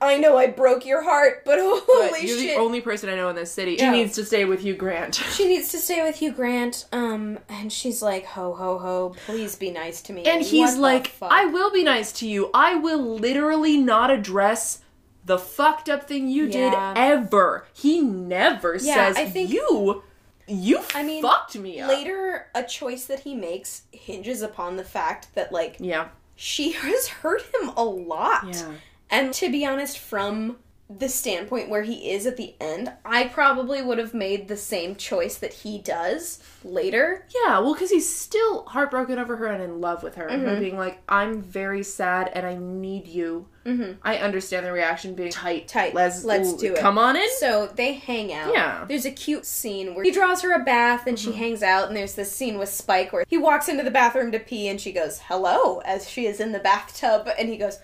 I 0.00 0.18
know 0.18 0.36
I 0.36 0.46
broke 0.46 0.86
your 0.86 1.02
heart, 1.02 1.42
but 1.44 1.58
holy 1.60 2.10
But 2.10 2.22
you're 2.22 2.38
shit. 2.38 2.54
the 2.56 2.60
only 2.62 2.80
person 2.80 3.08
I 3.08 3.16
know 3.16 3.28
in 3.28 3.34
this 3.36 3.50
city. 3.50 3.76
Yeah. 3.78 3.90
She 3.94 3.98
needs 4.02 4.14
to 4.14 4.24
stay 4.24 4.44
with 4.44 4.60
Hugh 4.60 4.74
Grant. 4.76 5.16
she 5.16 5.48
needs 5.48 5.70
to 5.72 5.78
stay 5.78 6.02
with 6.02 6.16
Hugh 6.16 6.32
Grant. 6.32 6.86
Um, 6.92 7.38
and 7.48 7.72
she's 7.72 8.00
like, 8.02 8.24
ho 8.24 8.54
ho 8.54 8.78
ho, 8.78 9.16
please 9.26 9.56
be 9.56 9.70
nice 9.72 10.00
to 10.02 10.12
me. 10.12 10.24
And 10.24 10.42
he's 10.42 10.76
like? 10.76 11.12
I 11.22 11.46
will 11.46 11.72
be 11.72 11.82
nice 11.82 12.12
to 12.12 12.28
you. 12.28 12.50
I 12.54 12.76
will 12.76 13.02
literally 13.16 13.76
not 13.78 14.10
address 14.10 14.80
the 15.24 15.38
fucked 15.38 15.88
up 15.88 16.06
thing 16.06 16.28
you 16.28 16.48
did 16.48 16.72
ever. 16.74 17.66
He 17.72 18.00
never 18.00 18.74
Yeah, 18.80 18.94
says 18.94 19.16
I 19.16 19.24
think- 19.26 19.50
you 19.50 20.02
you 20.46 20.80
I 20.94 21.02
mean, 21.02 21.22
fucked 21.22 21.56
me 21.56 21.80
up. 21.80 21.88
Later, 21.88 22.48
a 22.54 22.62
choice 22.62 23.06
that 23.06 23.20
he 23.20 23.34
makes 23.34 23.84
hinges 23.92 24.42
upon 24.42 24.76
the 24.76 24.84
fact 24.84 25.34
that, 25.34 25.50
like, 25.52 25.76
Yeah. 25.80 26.08
she 26.36 26.72
has 26.72 27.08
hurt 27.08 27.40
him 27.42 27.70
a 27.76 27.82
lot. 27.84 28.48
Yeah. 28.54 28.72
And 29.10 29.32
to 29.34 29.50
be 29.50 29.64
honest, 29.64 29.98
from 29.98 30.56
the 30.90 31.08
standpoint 31.08 31.70
where 31.70 31.82
he 31.82 32.10
is 32.10 32.26
at 32.26 32.36
the 32.36 32.54
end, 32.60 32.92
I 33.06 33.24
probably 33.28 33.80
would 33.80 33.96
have 33.96 34.12
made 34.12 34.48
the 34.48 34.56
same 34.56 34.96
choice 34.96 35.36
that 35.38 35.54
he 35.54 35.78
does 35.78 36.40
later. 36.62 37.26
Yeah, 37.34 37.58
well, 37.60 37.72
because 37.72 37.90
he's 37.90 38.14
still 38.14 38.66
heartbroken 38.66 39.18
over 39.18 39.36
her 39.36 39.46
and 39.46 39.62
in 39.62 39.80
love 39.80 40.02
with 40.02 40.16
her. 40.16 40.26
And 40.26 40.42
her 40.46 40.60
being 40.60 40.76
like, 40.76 41.02
I'm 41.08 41.40
very 41.40 41.82
sad 41.82 42.30
and 42.34 42.46
I 42.46 42.56
need 42.56 43.06
you. 43.06 43.46
Mm-hmm. 43.64 43.92
I 44.02 44.18
understand 44.18 44.66
the 44.66 44.72
reaction 44.72 45.14
being 45.14 45.30
tight. 45.30 45.68
Tight. 45.68 45.94
Let's, 45.94 46.22
Let's 46.22 46.52
do 46.52 46.74
it. 46.74 46.78
Come 46.78 46.98
on 46.98 47.16
in. 47.16 47.28
So 47.38 47.72
they 47.74 47.94
hang 47.94 48.30
out. 48.30 48.52
Yeah. 48.52 48.84
There's 48.86 49.06
a 49.06 49.10
cute 49.10 49.46
scene 49.46 49.94
where 49.94 50.04
he 50.04 50.10
draws 50.10 50.42
her 50.42 50.52
a 50.52 50.62
bath 50.62 51.06
and 51.06 51.18
she 51.18 51.32
hangs 51.32 51.62
out, 51.62 51.88
and 51.88 51.96
there's 51.96 52.14
this 52.14 52.30
scene 52.30 52.58
with 52.58 52.68
Spike 52.68 53.10
where 53.10 53.24
he 53.26 53.38
walks 53.38 53.70
into 53.70 53.84
the 53.84 53.90
bathroom 53.90 54.32
to 54.32 54.38
pee 54.38 54.68
and 54.68 54.78
she 54.78 54.92
goes, 54.92 55.20
hello, 55.28 55.78
as 55.78 56.10
she 56.10 56.26
is 56.26 56.40
in 56.40 56.52
the 56.52 56.58
bathtub, 56.58 57.26
and 57.38 57.48
he 57.48 57.56
goes, 57.56 57.78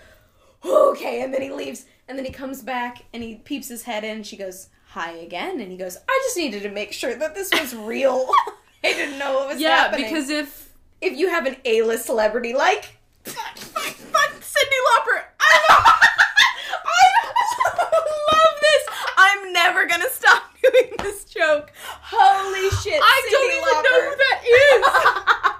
okay, 0.64 1.22
and 1.22 1.32
then 1.32 1.42
he 1.42 1.50
leaves, 1.50 1.86
and 2.08 2.18
then 2.18 2.24
he 2.24 2.32
comes 2.32 2.62
back 2.62 3.04
and 3.12 3.22
he 3.22 3.36
peeps 3.36 3.68
his 3.68 3.84
head 3.84 4.04
in 4.04 4.22
she 4.22 4.36
goes, 4.36 4.68
hi 4.88 5.12
again, 5.12 5.60
and 5.60 5.70
he 5.70 5.76
goes, 5.76 5.96
I 6.08 6.20
just 6.24 6.36
needed 6.36 6.62
to 6.64 6.68
make 6.70 6.92
sure 6.92 7.14
that 7.14 7.34
this 7.34 7.50
was 7.52 7.74
real. 7.74 8.28
I 8.84 8.92
didn't 8.92 9.18
know 9.18 9.34
what 9.34 9.48
was 9.48 9.60
yeah, 9.60 9.76
happening. 9.76 10.06
because 10.06 10.30
if 10.30 10.72
if 11.00 11.16
you 11.16 11.28
have 11.28 11.46
an 11.46 11.56
A-list 11.64 12.06
celebrity 12.06 12.54
like 12.54 12.96
fuck, 13.24 13.56
fuck, 13.56 13.94
fuck 13.94 14.30
Cyndi 14.40 14.78
Lauper. 14.88 15.22
I, 15.38 15.58
I 16.84 17.08
love 18.32 18.60
this. 18.60 18.88
I'm 19.18 19.52
never 19.52 19.86
gonna 19.86 20.10
stop 20.10 20.42
doing 20.62 20.92
this 20.98 21.24
joke. 21.24 21.72
Holy 21.84 22.70
shit! 22.82 23.00
I 23.02 23.28
don't 23.30 23.50
Cyndi 23.50 23.56
even 23.58 23.82
know 23.84 24.00
who 24.10 24.16
that 24.16 24.40
is. 25.54 25.59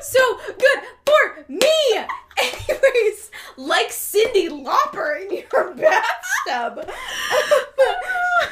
It's 0.00 0.12
so 0.12 0.38
good 0.46 0.80
for 1.04 1.44
me. 1.48 2.04
Anyways, 2.38 3.30
like 3.56 3.88
Cyndi 3.88 4.48
Lauper 4.48 5.20
in 5.20 5.44
your 5.52 5.74
bathtub. 5.74 6.90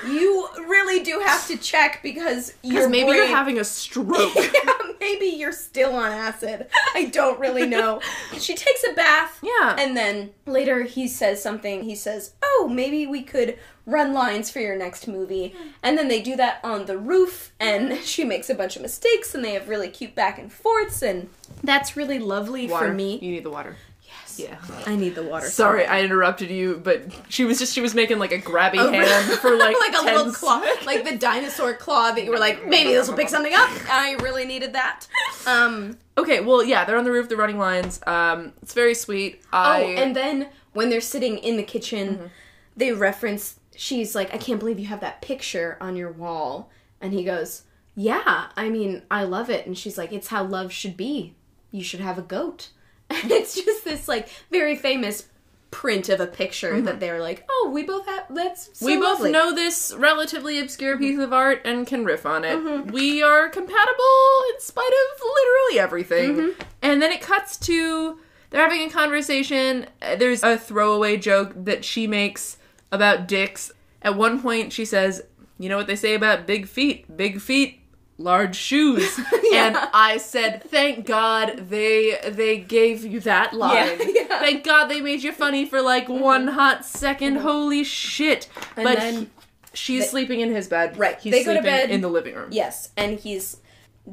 you 0.07 0.47
really 0.59 1.03
do 1.03 1.21
have 1.25 1.47
to 1.47 1.57
check 1.57 2.01
because 2.03 2.53
your 2.63 2.75
Because 2.75 2.91
maybe 2.91 3.13
you're 3.13 3.27
having 3.27 3.59
a 3.59 3.65
stroke. 3.65 4.35
yeah, 4.37 4.73
maybe 5.01 5.27
you're 5.27 5.53
still 5.53 5.95
on 5.95 6.13
acid. 6.13 6.67
I 6.95 7.07
don't 7.07 7.41
really 7.41 7.67
know. 7.67 8.01
she 8.39 8.55
takes 8.55 8.85
a 8.91 8.93
bath. 8.93 9.39
Yeah. 9.43 9.77
And 9.79 9.97
then 9.97 10.31
later 10.45 10.83
he 10.83 11.09
says 11.09 11.43
something. 11.43 11.85
He 11.85 11.95
says, 11.95 12.35
Oh, 12.43 12.69
maybe 12.71 13.07
we 13.07 13.23
could 13.23 13.59
run 13.89 14.13
lines 14.13 14.51
for 14.51 14.61
your 14.61 14.77
next 14.77 15.09
movie. 15.09 15.55
And 15.83 15.97
then 15.97 16.09
they 16.09 16.21
do 16.21 16.37
that 16.37 16.61
on 16.63 16.85
the 16.85 16.99
roof, 16.99 17.53
and 17.59 17.99
she 18.05 18.23
makes 18.23 18.51
a 18.51 18.55
bunch 18.55 18.77
of 18.77 18.83
mistakes, 18.83 19.35
and 19.35 19.43
they 19.43 19.55
have 19.55 19.69
really 19.69 19.89
cute 19.89 20.15
back 20.15 20.39
and 20.39 20.53
forths, 20.63 21.03
and 21.03 21.29
that's 21.63 21.97
really 21.97 22.19
lovely 22.19 22.69
Water. 22.69 22.89
for 22.89 22.93
me. 22.95 23.19
You 23.21 23.31
need 23.33 23.45
the 23.45 23.51
water. 23.51 23.77
Yes. 24.03 24.39
Yeah. 24.41 24.57
I 24.87 24.97
need 24.97 25.15
the 25.15 25.23
water. 25.23 25.47
Sorry, 25.47 25.85
I 25.87 26.01
interrupted 26.03 26.51
you, 26.51 26.81
but 26.83 27.03
she 27.29 27.45
was 27.45 27.59
just 27.59 27.75
she 27.75 27.81
was 27.81 27.95
making 27.95 28.19
like 28.19 28.33
a 28.33 28.39
grabby 28.39 28.79
Oh, 28.79 28.91
hand 28.91 29.39
for 29.41 29.57
like 29.57 29.77
like 29.81 29.93
a 29.95 30.05
10 30.05 30.17
little 30.17 30.33
claw, 30.33 30.65
like 30.87 31.05
the 31.05 31.17
dinosaur 31.17 31.75
claw 31.75 32.13
that 32.13 32.25
you 32.25 32.31
were 32.31 32.39
like, 32.39 32.67
maybe 32.67 32.93
this 32.93 33.09
will 33.09 33.17
pick 33.17 33.29
something 33.29 33.53
up. 33.55 33.69
I 33.91 34.17
really 34.23 34.45
needed 34.45 34.73
that. 34.75 35.07
Um, 35.47 35.99
Okay, 36.17 36.41
well, 36.41 36.65
yeah, 36.65 36.85
they're 36.85 36.99
on 36.99 37.05
the 37.05 37.13
roof, 37.13 37.29
they're 37.29 37.39
running 37.39 37.59
lines. 37.59 38.01
Um, 38.05 38.53
it's 38.63 38.75
very 38.75 38.95
sweet. 38.95 39.41
I, 39.53 39.83
Oh, 39.83 39.87
and 40.03 40.17
then 40.17 40.49
when 40.73 40.91
they're 40.91 41.01
sitting 41.01 41.39
in 41.39 41.57
the 41.57 41.63
kitchen, 41.63 42.31
they 42.77 42.93
reference. 42.93 43.61
She's 43.77 44.15
like, 44.17 44.35
"I 44.35 44.39
can't 44.39 44.59
believe 44.59 44.81
you 44.81 44.87
have 44.87 45.01
that 45.01 45.23
picture 45.23 45.77
on 45.81 45.95
your 45.97 46.11
wall," 46.11 46.71
and 47.01 47.13
he 47.13 47.23
goes, 47.23 47.63
"Yeah, 47.99 48.47
I 48.57 48.69
mean, 48.69 49.03
I 49.11 49.25
love 49.25 49.51
it." 49.51 49.67
And 49.67 49.77
she's 49.77 49.99
like, 49.99 50.13
"It's 50.13 50.29
how 50.29 50.45
love 50.45 50.73
should 50.73 50.97
be. 50.97 51.35
You 51.71 51.83
should 51.83 52.01
have 52.01 52.19
a 52.19 52.23
goat." 52.23 52.71
And 53.11 53.33
it's 53.33 53.55
just 53.55 53.85
this 53.87 54.07
like 54.07 54.29
very 54.51 54.77
famous 54.77 55.29
print 55.71 56.09
of 56.09 56.21
a 56.21 56.27
picture 56.27 56.81
that 56.81 57.01
they're 57.01 57.21
like, 57.21 57.47
"Oh, 57.49 57.71
we 57.73 57.83
both 57.83 58.07
have. 58.07 58.27
That's 58.31 58.71
so 58.79 58.87
we 58.87 58.97
both 58.97 59.19
lovely." 59.19 59.33
know 59.33 59.55
this 59.55 59.95
relatively 59.97 60.59
obscure 60.59 60.99
piece 60.99 61.19
of 61.19 61.33
art 61.33 61.63
and 61.65 61.87
can 61.87 62.05
riff 62.05 62.27
on 62.27 62.45
it. 62.45 62.57
Mm-hmm. 62.57 62.91
We 62.91 63.23
are 63.23 63.49
compatible 63.49 64.43
in 64.53 64.61
spite 64.61 64.87
of 64.87 65.23
literally 65.23 65.81
everything. 65.81 66.37
Mm-hmm. 66.37 66.63
And 66.83 67.03
then 67.03 67.13
it 67.13 67.21
cuts 67.21 67.57
to 67.59 68.19
they're 68.51 68.63
having 68.63 68.87
a 68.87 68.91
conversation. 68.91 69.87
Uh, 70.01 70.17
There's 70.17 70.43
a 70.43 70.57
throwaway 70.57 71.17
joke 71.17 71.53
that 71.57 71.85
she 71.85 72.07
makes 72.07 72.57
about 72.91 73.29
dicks. 73.29 73.73
At 74.01 74.17
one 74.17 74.41
point, 74.41 74.73
she 74.73 74.85
says, 74.85 75.23
"You 75.59 75.69
know 75.69 75.77
what 75.77 75.87
they 75.87 75.97
say 75.97 76.15
about 76.15 76.47
big 76.47 76.67
feet? 76.67 77.17
Big 77.17 77.41
feet, 77.41 77.78
large 78.19 78.57
shoes." 78.57 79.19
And 79.55 79.77
I 79.95 80.19
said, 80.19 80.63
"Thank 80.65 81.07
God 81.07 81.69
they 81.71 82.19
they 82.29 82.59
gave 82.59 83.05
you 83.05 83.21
that 83.21 83.55
line. 83.55 83.75
Yeah, 83.99 84.07
yeah. 84.07 84.23
Mm-hmm. 84.25 84.45
Thank 84.45 84.65
God 84.65 84.87
they 84.89 85.01
made 85.01 85.23
you 85.23 85.33
funny 85.33 85.65
for 85.65 85.81
like 85.81 86.09
one 86.09 86.49
hot 86.49 86.83
2nd 86.83 87.39
Holy 87.41 87.83
shit!" 87.85 88.49
And 88.77 88.85
but 88.85 88.99
then 88.99 89.15
he- 89.15 89.29
she's 89.75 90.03
they- 90.05 90.09
sleeping 90.09 90.41
in 90.41 90.51
his 90.55 90.69
bed. 90.69 90.99
Right, 90.99 91.19
He's 91.19 91.33
they 91.33 91.45
go 91.45 91.55
to 91.55 91.63
bed- 91.63 91.91
in 91.91 92.03
the 92.03 92.09
living 92.11 92.35
room. 92.35 92.49
Yes, 92.53 92.91
and 92.97 93.19
he's 93.19 93.57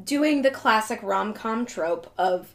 doing 0.04 0.42
the 0.42 0.50
classic 0.50 1.00
rom 1.02 1.32
com 1.34 1.64
trope 1.66 2.10
of 2.18 2.54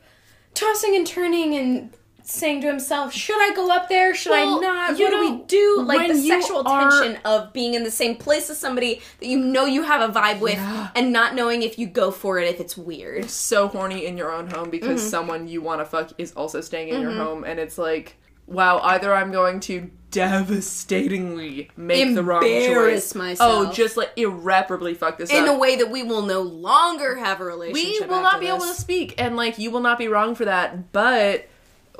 tossing 0.54 0.96
and 0.96 1.06
turning 1.08 1.56
and 1.56 1.94
saying 2.24 2.62
to 2.62 2.68
himself, 2.68 3.14
"Should 3.14 3.40
I 3.40 3.54
go 3.56 3.70
up 3.72 3.90
there? 3.90 4.14
Should 4.16 4.32
Well, 4.32 4.58
I 4.58 4.62
not? 4.62 5.00
What 5.00 5.10
do 5.12 5.20
we 5.20 5.44
do?" 5.44 5.82
Like 5.86 6.08
the 6.12 6.16
sexual 6.22 6.64
are- 6.68 6.90
tension 6.90 7.20
of 7.26 7.54
being 7.54 7.74
in 7.74 7.84
the 7.84 7.92
same 7.92 8.16
place 8.16 8.50
as 8.50 8.58
somebody 8.58 9.02
that 9.20 9.26
you 9.28 9.38
know 9.40 9.66
you 9.66 9.84
have 9.84 10.08
a 10.08 10.14
vibe 10.14 10.40
with, 10.40 10.54
Yeah. 10.56 10.90
and 10.96 11.12
not 11.14 11.36
knowing 11.36 11.62
if 11.64 11.78
you 11.80 11.88
go 11.88 12.12
for 12.12 12.40
it 12.40 12.48
if 12.48 12.60
it's 12.60 12.78
weird. 12.78 13.30
so 13.30 13.68
horny 13.68 14.06
in 14.06 14.18
your 14.18 14.32
own 14.32 14.50
home 14.50 14.70
because 14.70 15.00
Mm-hmm. 15.02 15.10
someone 15.10 15.48
you 15.48 15.62
want 15.62 15.82
to 15.82 15.86
fuck 15.86 16.12
is 16.18 16.32
also 16.34 16.62
staying 16.62 16.90
in 16.90 17.02
your 17.02 17.12
home 17.14 17.44
and 17.44 17.60
it's 17.60 17.78
like 17.78 18.18
wow 18.48 18.80
either 18.80 19.14
i'm 19.14 19.32
going 19.32 19.60
to 19.60 19.90
devastatingly 20.10 21.70
make 21.78 22.14
the 22.16 22.24
wrong 22.24 22.42
choice 22.42 23.16
myself. 23.16 23.68
oh 23.70 23.72
just 23.72 23.98
like 23.98 24.12
irreparably 24.16 24.94
fuck 24.94 25.18
this 25.18 25.32
In 25.32 25.48
a 25.48 25.58
way 25.58 25.76
that 25.78 25.90
we 25.90 26.04
will 26.04 26.22
no 26.24 26.42
longer 26.42 27.16
have 27.16 27.40
a 27.42 27.46
relationship. 27.46 28.02
we 28.10 28.14
will 28.16 28.22
not 28.22 28.40
be 28.40 28.48
able 28.48 28.60
to 28.60 28.74
speak 28.74 29.16
and 29.18 29.36
like 29.36 29.58
you 29.58 29.72
will 29.72 29.80
not 29.82 29.98
be 29.98 30.08
wrong 30.08 30.36
for 30.36 30.46
that 30.46 30.92
but 30.92 31.46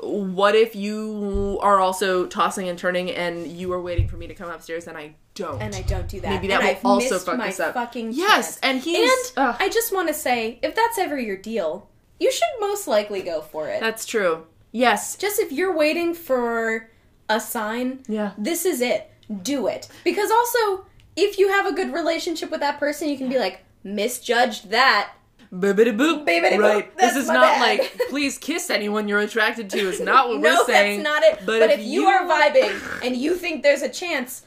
what 0.02 0.54
if 0.54 0.74
you 0.74 1.58
are 1.62 1.78
also 1.80 2.26
tossing 2.26 2.68
and 2.68 2.78
turning 2.78 3.10
and 3.10 3.46
you 3.46 3.72
are 3.72 3.80
waiting 3.80 4.08
for 4.08 4.16
me 4.16 4.26
to 4.26 4.34
come 4.34 4.50
upstairs 4.50 4.86
and 4.88 4.96
i 4.98 5.14
don't 5.34 5.62
and 5.62 5.74
I 5.74 5.80
don't 5.82 6.06
do 6.08 6.20
that. 6.20 6.28
Maybe 6.28 6.48
that 6.48 6.60
and 6.60 6.64
will 6.64 6.70
I've 6.76 6.84
also 6.84 7.18
fuck 7.18 7.38
my 7.38 7.46
this 7.46 7.58
up. 7.58 7.72
Fucking 7.72 8.12
Yes, 8.12 8.28
chance. 8.56 8.58
and 8.62 8.80
he's- 8.82 9.32
and 9.34 9.48
ugh. 9.48 9.56
I 9.58 9.70
just 9.70 9.90
want 9.90 10.08
to 10.08 10.14
say, 10.14 10.58
if 10.62 10.74
that's 10.74 10.98
ever 10.98 11.18
your 11.18 11.38
deal, 11.38 11.88
you 12.20 12.30
should 12.30 12.48
most 12.60 12.86
likely 12.86 13.22
go 13.22 13.40
for 13.40 13.66
it. 13.68 13.80
that's 13.80 14.04
true 14.04 14.46
yes 14.72 15.16
just 15.16 15.38
if 15.40 15.50
you're 15.52 15.74
waiting 15.74 16.12
for 16.12 16.90
a 17.30 17.40
sign, 17.40 18.00
Yeah. 18.08 18.32
this 18.36 18.66
is 18.66 18.80
it. 18.82 19.10
Do 19.42 19.68
it 19.68 19.88
because 20.04 20.30
also 20.30 20.84
if 21.16 21.38
you 21.38 21.48
have 21.48 21.64
a 21.66 21.72
good 21.72 21.94
relationship 21.94 22.50
with 22.50 22.60
that 22.60 22.78
person, 22.78 23.08
you 23.08 23.16
can 23.16 23.28
be 23.30 23.38
like 23.38 23.60
misjudged 23.84 24.68
that. 24.70 25.12
Bibbidi 25.52 25.94
boop. 25.96 26.24
Bibbidi 26.26 26.52
boop. 26.52 26.58
Right. 26.58 26.96
That's 26.96 27.14
this 27.14 27.24
is 27.24 27.28
not 27.28 27.42
bad. 27.42 27.78
like 27.78 28.00
please 28.08 28.38
kiss 28.38 28.70
anyone 28.70 29.06
you're 29.08 29.20
attracted 29.20 29.68
to 29.70 29.78
is 29.78 30.00
not 30.00 30.28
what 30.28 30.40
no, 30.40 30.48
we're 30.58 30.64
saying. 30.66 31.02
No, 31.02 31.10
that's 31.20 31.22
not 31.24 31.40
it. 31.40 31.46
But, 31.46 31.70
if, 31.70 31.80
you, 31.80 32.02
you 32.02 32.06
are 32.06 32.26
vibing 32.26 33.02
and 33.06 33.16
you 33.16 33.34
think 33.34 33.62
there's 33.62 33.82
a 33.82 33.88
chance, 33.90 34.42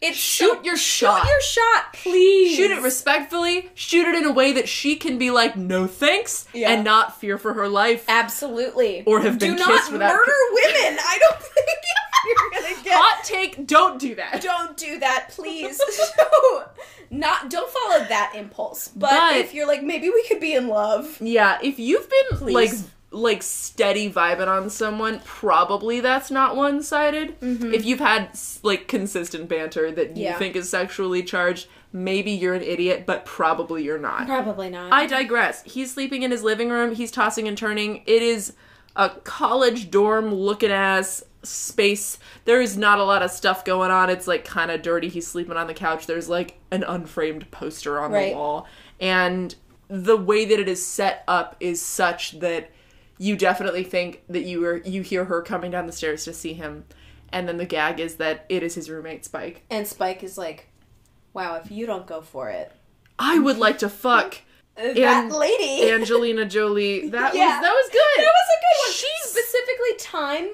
it's 0.00 0.16
Shoot 0.18 0.58
so- 0.58 0.62
your 0.62 0.76
shot. 0.76 1.22
Shoot 1.22 1.28
your 1.28 1.40
shot, 1.40 1.92
please. 1.94 2.56
shoot 2.56 2.70
it 2.70 2.82
respectfully, 2.82 3.70
shoot 3.74 4.06
it 4.06 4.14
in 4.14 4.24
a 4.26 4.32
way 4.32 4.52
that 4.52 4.68
she 4.68 4.94
can 4.96 5.18
be 5.18 5.30
like, 5.30 5.56
no 5.56 5.86
thanks, 5.88 6.46
Yeah. 6.52 6.70
and 6.70 6.84
not 6.84 7.18
fear 7.18 7.36
for 7.38 7.54
her 7.54 7.66
life. 7.68 8.04
Absolutely. 8.08 9.02
Or 9.06 9.20
have 9.22 9.38
Do 9.38 9.46
been 9.48 9.56
not 9.56 9.66
kissed 9.68 9.90
without- 9.92 10.10
Do 10.10 10.16
not 10.16 10.20
murder 10.26 10.32
women. 10.52 10.98
I 11.02 11.18
don't 11.20 11.40
think 11.42 11.68
you're 12.26 12.50
gonna 12.62 12.74
get. 12.84 12.94
Hot 12.94 13.24
take, 13.24 13.66
don't 13.66 13.98
do 14.00 14.14
that. 14.16 14.40
Don't 14.42 14.76
do 14.76 14.98
that, 15.00 15.28
please. 15.30 15.78
so, 15.90 16.68
not 17.10 17.50
don't 17.50 17.70
follow 17.70 18.04
that 18.04 18.32
impulse. 18.34 18.88
But, 18.88 19.10
But- 19.10 19.36
if 19.36 19.54
you're 19.54 19.66
like, 19.66 19.82
maybe 19.82 20.08
we 20.10 20.24
could 20.28 20.40
be 20.40 20.54
in 20.54 20.68
love. 20.68 21.18
Yeah, 21.20 21.58
if 21.62 21.78
you've 21.78 22.08
been 22.08 22.38
Please. 22.38 22.54
like 22.54 22.90
like 23.10 23.42
steady 23.44 24.10
vibing 24.10 24.48
on 24.48 24.68
someone, 24.68 25.20
probably 25.24 26.00
that's 26.00 26.32
not 26.32 26.56
one 26.56 26.82
sided. 26.82 27.38
Mm-hmm. 27.40 27.72
If 27.72 27.84
you've 27.84 28.00
had 28.00 28.30
like 28.64 28.88
consistent 28.88 29.48
banter 29.48 29.92
that 29.92 30.16
you 30.16 30.24
Yeah. 30.24 30.36
think 30.36 30.56
is 30.56 30.68
sexually 30.68 31.22
charged, 31.22 31.68
maybe 31.92 32.32
you're 32.32 32.54
an 32.54 32.62
idiot, 32.62 33.04
but 33.06 33.24
probably 33.24 33.84
you're 33.84 34.00
not. 34.00 34.26
Probably 34.26 34.68
not. 34.68 34.92
I 34.92 35.06
digress. 35.06 35.62
He's 35.62 35.94
sleeping 35.94 36.24
in 36.24 36.32
his 36.32 36.42
living 36.42 36.70
room. 36.70 36.92
He's 36.96 37.12
tossing 37.12 37.46
and 37.46 37.56
turning. 37.56 38.02
It 38.06 38.20
is 38.20 38.54
a 38.96 39.10
college 39.10 39.92
dorm 39.92 40.34
looking 40.34 40.72
ass 40.72 41.22
space. 41.44 42.18
There 42.44 42.60
is 42.60 42.76
not 42.76 42.98
a 42.98 43.04
lot 43.04 43.22
of 43.22 43.30
stuff 43.30 43.64
going 43.64 43.90
on. 43.90 44.10
It's 44.10 44.26
like 44.26 44.44
kind 44.44 44.70
of 44.70 44.82
dirty. 44.82 45.08
He's 45.08 45.26
sleeping 45.26 45.56
on 45.56 45.66
the 45.66 45.74
couch. 45.74 46.06
There's 46.06 46.28
like 46.28 46.58
an 46.70 46.82
unframed 46.84 47.50
poster 47.50 47.98
on 48.00 48.12
Right. 48.12 48.30
the 48.32 48.36
wall. 48.36 48.66
And 49.00 49.54
the 49.88 50.16
way 50.16 50.44
that 50.44 50.58
it 50.58 50.68
is 50.68 50.84
set 50.84 51.24
up 51.28 51.56
is 51.60 51.80
such 51.80 52.38
that 52.40 52.70
you 53.18 53.36
definitely 53.36 53.84
think 53.84 54.22
that 54.28 54.42
you 54.42 54.64
are 54.64 54.78
you 54.78 55.02
hear 55.02 55.26
her 55.26 55.40
coming 55.42 55.70
down 55.70 55.86
the 55.86 55.92
stairs 55.92 56.24
to 56.24 56.32
see 56.32 56.54
him. 56.54 56.84
And 57.32 57.48
then 57.48 57.56
the 57.58 57.66
gag 57.66 58.00
is 58.00 58.16
that 58.16 58.44
it 58.48 58.62
is 58.62 58.74
his 58.74 58.88
roommate 58.90 59.24
Spike. 59.24 59.62
and 59.70 59.86
Spike 59.86 60.22
is 60.22 60.38
like, 60.38 60.68
"Wow, 61.32 61.56
if 61.56 61.70
you 61.70 61.84
don't 61.86 62.06
go 62.06 62.20
for 62.20 62.48
it, 62.50 62.72
I 63.18 63.38
would 63.38 63.58
like 63.58 63.78
to 63.78 63.88
fuck 63.88 64.38
that 64.76 65.30
lady." 65.32 65.90
Angelina 65.90 66.44
Jolie. 66.44 67.08
That 67.14 67.34
Yeah. 67.34 67.56
was 67.56 67.60
that 67.62 67.72
was 67.72 67.88
good. 67.90 68.24
That 68.24 68.32
was 68.32 68.48
a 68.56 68.60
good 68.60 68.86
one. 68.86 68.92
She's- 68.92 69.10
specifically 69.34 69.96
time 69.98 70.48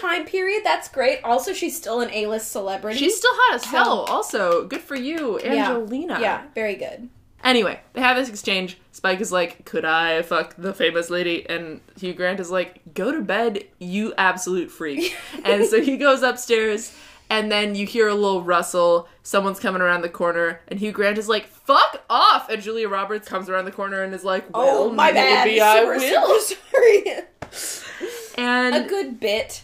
time 0.00 0.24
period. 0.26 0.62
That's 0.64 0.88
great. 0.88 1.20
Also, 1.24 1.52
she's 1.52 1.76
still 1.76 2.00
an 2.00 2.10
A 2.12 2.26
list 2.26 2.50
celebrity. 2.52 2.98
She's 2.98 3.16
still 3.16 3.30
hot 3.32 3.54
as 3.56 3.64
hell. 3.64 4.00
Also, 4.08 4.64
good 4.66 4.80
for 4.80 4.94
you, 4.96 5.40
Yeah. 5.42 5.70
Angelina. 5.70 6.18
Yeah, 6.20 6.42
very 6.54 6.74
good. 6.76 7.08
Anyway, 7.42 7.78
they 7.92 8.00
have 8.00 8.16
this 8.16 8.28
exchange. 8.28 8.78
Spike 8.92 9.20
is 9.20 9.30
like, 9.32 9.64
"Could 9.64 9.84
I 9.84 10.22
fuck 10.22 10.54
the 10.56 10.72
famous 10.72 11.10
lady?" 11.10 11.44
And 11.48 11.80
Hugh 11.98 12.14
Grant 12.14 12.40
is 12.40 12.50
like, 12.50 12.80
"Go 12.94 13.12
to 13.12 13.20
bed, 13.20 13.64
you 13.78 14.14
absolute 14.16 14.70
freak." 14.70 15.14
and 15.44 15.66
so 15.66 15.80
he 15.82 15.96
goes 15.96 16.22
upstairs, 16.22 16.92
and 17.38 17.50
then 17.50 17.74
you 17.74 17.86
hear 17.86 18.08
a 18.08 18.14
little 18.14 18.42
rustle. 18.42 19.08
Someone's 19.22 19.58
coming 19.60 19.82
around 19.82 20.02
the 20.02 20.08
corner, 20.08 20.60
and 20.68 20.78
Hugh 20.78 20.92
Grant 20.92 21.18
is 21.18 21.28
like, 21.28 21.46
"Fuck 21.46 22.02
off!" 22.08 22.48
And 22.48 22.62
Julia 22.62 22.88
Roberts 22.88 23.28
comes 23.28 23.48
around 23.48 23.64
the 23.64 23.72
corner 23.72 24.02
and 24.02 24.14
is 24.14 24.24
like, 24.24 24.44
oh, 24.54 24.64
"Well, 24.64 24.78
oh 24.84 24.92
my 24.92 25.12
bad. 25.12 25.48
I 25.48 25.84
will." 25.84 26.40
sorry. 26.40 27.04
And 28.36 28.74
a 28.74 28.88
good 28.88 29.20
bit. 29.20 29.62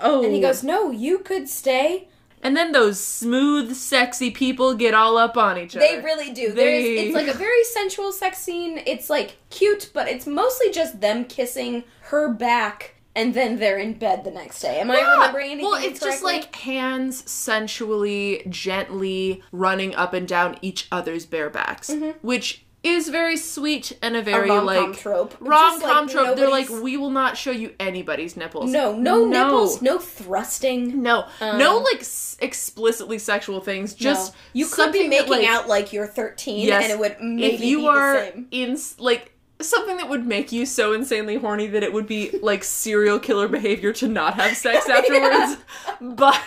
oh, 0.00 0.24
And 0.24 0.32
he 0.32 0.40
goes, 0.40 0.62
"No, 0.62 0.90
you 0.90 1.18
could 1.18 1.48
stay." 1.48 2.08
And 2.42 2.56
then 2.56 2.70
those 2.70 3.00
smooth, 3.02 3.74
sexy 3.74 4.30
people 4.30 4.74
get 4.74 4.94
all 4.94 5.18
up 5.18 5.36
on 5.36 5.58
each 5.58 5.74
other. 5.76 5.84
They 5.84 6.00
really 6.00 6.30
do. 6.32 6.52
They- 6.52 6.54
There's 6.54 7.06
it's 7.06 7.14
like 7.14 7.26
a 7.26 7.36
very 7.36 7.64
sensual 7.64 8.12
sex 8.12 8.38
scene. 8.38 8.80
It's 8.86 9.10
like 9.10 9.36
cute, 9.50 9.90
but 9.92 10.06
it's 10.08 10.26
mostly 10.26 10.70
just 10.70 11.00
them 11.00 11.24
kissing 11.24 11.82
her 12.02 12.28
back 12.32 12.94
and 13.16 13.34
then 13.34 13.58
they're 13.58 13.78
in 13.78 13.94
bed 13.94 14.22
the 14.22 14.30
next 14.30 14.60
day. 14.60 14.78
Am 14.78 14.90
I 14.92 15.00
remembering 15.00 15.46
anything 15.52 15.64
Well, 15.68 15.82
it's 15.82 15.98
just 15.98 16.22
like 16.22 16.54
hands 16.54 17.28
sensually, 17.28 18.42
gently 18.48 19.42
running 19.50 19.94
up 19.94 20.12
and 20.14 20.28
down 20.28 20.56
each 20.62 20.86
other's 20.92 21.26
bare 21.26 21.50
backs, 21.50 21.90
which 22.22 22.62
is 22.82 23.08
very 23.08 23.36
sweet 23.36 23.98
and 24.00 24.14
a 24.16 24.22
very 24.22 24.48
Mm-hmm. 24.48 24.66
rom-com 24.68 24.90
like 24.90 24.98
trope. 25.00 25.36
rom 25.40 25.80
com 25.80 26.04
like, 26.06 26.12
trope. 26.12 26.36
They're 26.36 26.48
like, 26.50 26.68
we 26.68 26.96
will 26.96 27.10
not 27.10 27.36
show 27.36 27.50
you 27.50 27.74
anybody's 27.80 28.36
nipples. 28.36 28.70
no, 28.70 28.94
no, 28.96 29.24
nipples, 29.26 29.82
no 29.82 29.98
thrusting. 29.98 31.02
no, 31.02 31.24
Um, 31.40 31.58
no, 31.58 31.78
like 31.78 32.00
s- 32.00 32.36
explicitly 32.40 33.18
sexual 33.18 33.60
things. 33.60 33.92
Just 33.94 34.32
No. 34.34 34.38
you 34.52 34.66
could 34.66 34.92
be 34.92 35.00
something 35.00 35.10
that, 35.10 35.28
making 35.28 35.46
like, 35.46 35.48
out 35.48 35.66
like 35.68 35.92
you're 35.92 36.06
13 36.06 36.64
Yes. 36.68 36.84
and 36.84 36.92
it 36.92 36.98
would 37.00 37.16
maybe 37.20 37.54
if 37.54 37.60
you 37.62 37.88
are 37.88 38.14
the 38.20 38.20
same. 38.32 38.46
in 38.52 38.78
like 38.98 39.32
something 39.60 39.96
that 39.96 40.08
would 40.08 40.26
make 40.26 40.52
you 40.52 40.66
so 40.66 40.92
insanely 40.92 41.36
horny 41.36 41.66
that 41.66 41.82
it 41.82 41.92
would 41.92 42.06
be 42.06 42.30
like 42.42 42.62
serial 42.64 43.18
killer 43.18 43.48
behavior 43.48 43.92
to 43.92 44.06
not 44.08 44.34
have 44.34 44.56
sex 44.56 44.88
afterwards 44.90 45.56
but 46.00 46.40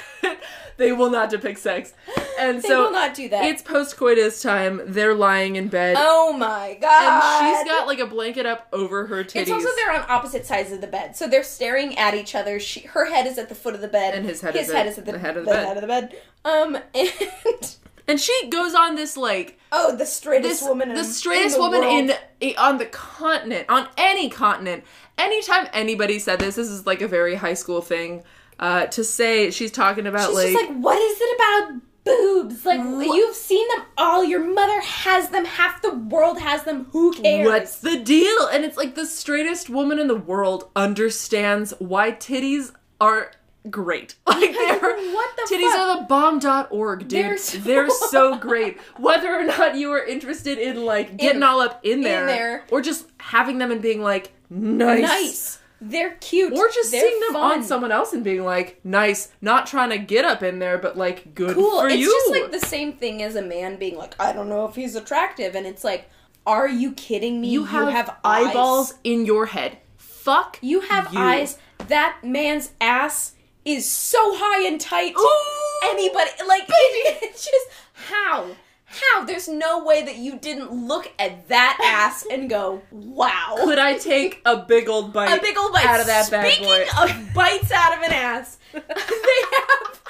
they 0.77 0.91
will 0.93 1.09
not 1.09 1.29
depict 1.29 1.59
sex 1.59 1.93
and 2.39 2.61
They 2.61 2.67
so 2.67 2.83
will 2.83 2.91
not 2.91 3.13
do 3.13 3.27
that. 3.29 3.45
it's 3.45 3.61
post-coitus 3.61 4.41
time 4.41 4.81
they're 4.85 5.15
lying 5.15 5.55
in 5.55 5.67
bed 5.69 5.95
oh 5.99 6.33
my 6.33 6.77
god. 6.79 7.41
and 7.41 7.57
she's 7.57 7.67
got 7.67 7.87
like 7.87 7.99
a 7.99 8.05
blanket 8.05 8.45
up 8.45 8.67
over 8.71 9.07
her 9.07 9.23
titties 9.23 9.41
It's 9.41 9.51
also 9.51 9.67
they're 9.75 9.93
on 9.93 10.05
opposite 10.07 10.45
sides 10.45 10.71
of 10.71 10.79
the 10.81 10.87
bed, 10.87 11.15
so 11.15 11.27
they're 11.27 11.43
staring 11.43 11.97
at 11.97 12.13
each 12.13 12.35
other. 12.35 12.59
She, 12.59 12.81
her 12.81 13.05
head 13.05 13.25
is 13.27 13.37
at 13.37 13.49
the 13.49 13.55
foot 13.55 13.73
of 13.75 13.81
the 13.81 13.87
bed, 13.87 14.13
And 14.13 14.25
his 14.25 14.41
head 14.41 14.53
his 14.55 14.67
is 14.67 14.73
head 14.73 14.85
at 14.85 14.91
is 14.93 14.97
at 14.99 15.05
the, 15.05 15.13
the 15.13 15.19
head 15.19 15.35
of 15.37 15.45
the 15.45 15.51
bed. 15.51 15.65
head 15.67 15.77
of 15.77 15.81
the 15.81 15.87
bed. 15.87 16.15
Um, 16.45 16.77
and 16.93 17.75
and 18.09 18.19
she 18.19 18.49
goes 18.49 18.73
on 18.73 18.95
this 18.95 19.15
like 19.15 19.59
oh, 19.71 19.95
the 19.95 20.05
straightest 20.05 20.61
this 20.61 20.67
woman, 20.67 20.89
the 20.89 20.99
in, 20.99 21.05
straightest 21.05 21.55
in 21.55 21.61
the 21.61 21.69
woman 21.69 21.81
world. 21.81 22.17
in 22.41 22.55
on 22.57 22.77
the 22.77 22.85
continent 22.85 23.65
on 23.69 23.87
any 23.97 24.29
continent 24.29 24.83
anytime 25.17 25.67
anybody 25.73 26.19
said 26.19 26.39
this 26.39 26.55
this 26.55 26.69
is 26.69 26.85
like 26.85 27.01
a 27.01 27.07
very 27.07 27.35
high 27.35 27.53
school 27.53 27.81
thing 27.81 28.23
uh 28.59 28.85
to 28.87 29.03
say 29.03 29.51
she's 29.51 29.71
talking 29.71 30.07
about 30.07 30.27
She's 30.27 30.35
like, 30.35 30.47
just 30.53 30.69
like, 30.69 30.77
what 30.79 30.97
is 30.97 31.17
it 31.21 31.35
about 31.35 31.81
boobs? 32.03 32.65
Like 32.65 32.79
What- 32.79 33.15
you've 33.15 33.35
seen 33.35 33.67
them 33.69 33.85
all. 33.97 34.23
Your 34.23 34.39
mother 34.43 34.81
has 34.81 35.29
them. 35.29 35.45
Half 35.45 35.81
the 35.81 35.93
world 35.93 36.39
has 36.39 36.63
them. 36.63 36.87
Who 36.91 37.13
cares? 37.13 37.45
what's 37.47 37.77
the 37.79 37.97
deal 37.99 38.47
and 38.51 38.65
it's 38.65 38.77
like 38.77 38.95
the 38.95 39.05
straightest 39.05 39.69
woman 39.69 39.99
in 39.99 40.07
the 40.07 40.15
world 40.15 40.69
understands 40.75 41.73
why 41.79 42.11
titties 42.11 42.71
are 42.99 43.31
great 43.69 44.15
like 44.27 44.53
they're 44.53 44.79
What 44.79 45.35
the 45.35 45.53
titties 45.55 45.71
fuck? 45.71 45.79
are 45.79 45.99
the 45.99 46.05
bomb.org 46.07 46.99
dude 47.07 47.09
They're 47.09 47.37
they're 47.59 47.89
so- 47.89 48.07
so, 48.07 48.37
great 48.39 48.79
whether 48.97 49.33
or 49.33 49.43
not 49.43 49.75
you 49.75 49.91
are 49.91 50.03
interested 50.03 50.57
in 50.57 50.85
like 50.85 51.17
getting 51.17 51.43
all 51.43 51.59
up 51.61 51.79
in 51.83 52.01
there, 52.01 52.25
there. 52.25 52.65
or 52.71 52.81
just 52.81 53.05
having 53.19 53.57
them 53.57 53.71
and 53.71 53.81
being 53.81 54.01
like 54.01 54.31
nice 54.49 55.01
nice? 55.01 55.55
They're 55.81 56.15
cute. 56.19 56.51
Or 56.51 56.67
just 56.67 56.91
They're 56.91 56.99
seeing 56.99 57.19
them 57.21 57.31
fun. 57.33 57.59
on 57.59 57.63
someone 57.63 57.93
else 57.93 58.11
and 58.11 58.21
being 58.21 58.43
like, 58.43 58.81
nice, 58.83 59.31
not 59.39 59.65
trying 59.65 59.91
to 59.91 59.97
get 59.97 60.25
up 60.25 60.43
in 60.43 60.59
there, 60.59 60.77
but 60.77 60.97
like, 60.97 61.33
good 61.33 61.55
cool. 61.55 61.79
for 61.79 61.87
it's 61.87 61.95
you. 61.95 62.11
just 62.11 62.31
like 62.41 62.51
the 62.51 62.67
same 62.67 62.91
thing 62.91 63.23
as 63.23 63.37
a 63.37 63.41
man 63.41 63.77
being 63.79 63.95
like, 63.97 64.13
I 64.19 64.33
don't 64.33 64.49
know 64.49 64.65
if 64.65 64.75
he's 64.75 64.97
attractive, 64.97 65.55
and 65.55 65.65
it's 65.65 65.85
like, 65.85 66.09
are 66.45 66.67
you 66.67 66.91
kidding 66.91 67.39
me? 67.39 67.47
you 67.47 67.63
have, 67.63 68.09
eyes. 68.25 68.47
eyeballs 68.47 68.95
in 69.05 69.25
your 69.25 69.45
head. 69.45 69.77
Fuck. 69.95 70.57
You 70.59 70.81
have 70.81 71.13
you. 71.13 71.19
eyes. 71.21 71.57
That 71.87 72.17
man's 72.25 72.73
ass 72.81 73.35
is 73.65 73.89
so 73.89 74.17
high 74.37 74.65
and 74.67 74.79
tight. 74.79 75.13
Ooh. 75.17 75.89
Anybody 75.89 76.29
like 76.47 76.63
it, 76.69 77.19
it's 77.23 77.45
just 77.45 77.67
how 77.93 78.47
how 78.85 79.23
there's 79.23 79.47
no 79.47 79.83
way 79.83 80.03
that 80.03 80.17
you 80.17 80.37
didn't 80.37 80.71
look 80.71 81.11
at 81.19 81.47
that 81.47 81.77
ass 81.83 82.25
and 82.31 82.49
go 82.49 82.81
wow 82.91 83.55
Could 83.63 83.77
I 83.77 83.97
take 83.97 84.41
a 84.45 84.57
big 84.57 84.89
old 84.89 85.13
bite? 85.13 85.37
a 85.37 85.41
big 85.41 85.55
old 85.57 85.71
bite 85.71 85.85
out 85.85 85.99
of 85.99 86.07
that 86.07 86.29
bad 86.31 86.51
Speaking 86.51 86.65
boy. 86.65 86.85
of 86.99 87.33
bites 87.33 87.71
out 87.71 87.97
of 87.97 88.03
an 88.03 88.11
ass, 88.11 88.57
they 88.73 88.79
have. 88.79 90.01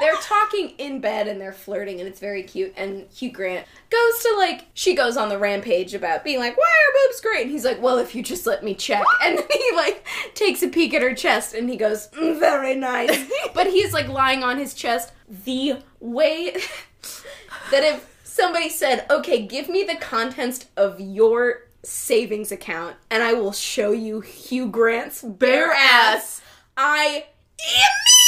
They're 0.00 0.16
talking 0.16 0.70
in 0.78 1.00
bed 1.00 1.28
and 1.28 1.40
they're 1.40 1.52
flirting 1.52 2.00
and 2.00 2.08
it's 2.08 2.20
very 2.20 2.42
cute. 2.42 2.72
And 2.76 3.06
Hugh 3.12 3.30
Grant 3.30 3.66
goes 3.90 4.22
to 4.22 4.34
like 4.38 4.66
she 4.74 4.94
goes 4.94 5.16
on 5.16 5.28
the 5.28 5.38
rampage 5.38 5.94
about 5.94 6.24
being 6.24 6.38
like, 6.38 6.56
"Why 6.56 6.64
are 6.64 7.08
boobs 7.08 7.20
great?" 7.20 7.42
And 7.42 7.50
he's 7.50 7.64
like, 7.64 7.80
"Well, 7.80 7.98
if 7.98 8.14
you 8.14 8.22
just 8.22 8.46
let 8.46 8.62
me 8.64 8.74
check." 8.74 9.04
And 9.22 9.38
then 9.38 9.46
he 9.50 9.76
like 9.76 10.06
takes 10.34 10.62
a 10.62 10.68
peek 10.68 10.94
at 10.94 11.02
her 11.02 11.14
chest 11.14 11.54
and 11.54 11.68
he 11.68 11.76
goes, 11.76 12.08
"Mm, 12.08 12.38
"Very 12.38 12.74
nice." 12.74 13.30
but 13.54 13.68
he's 13.68 13.92
like 13.92 14.08
lying 14.08 14.42
on 14.42 14.58
his 14.58 14.74
chest. 14.74 15.12
The 15.28 15.78
way 16.00 16.52
that 17.70 17.84
if 17.84 18.20
somebody 18.24 18.68
said, 18.68 19.06
"Okay, 19.10 19.46
give 19.46 19.68
me 19.68 19.84
the 19.84 19.96
contents 19.96 20.66
of 20.76 21.00
your 21.00 21.68
savings 21.84 22.52
account 22.52 22.96
and 23.10 23.22
I 23.22 23.32
will 23.32 23.52
show 23.52 23.90
you 23.90 24.20
Hugh 24.20 24.68
Grant's 24.68 25.22
bare 25.22 25.66
Bare 25.66 25.72
ass," 25.72 26.14
ass. 26.14 26.42
I 26.76 27.24
immediately, 27.58 28.21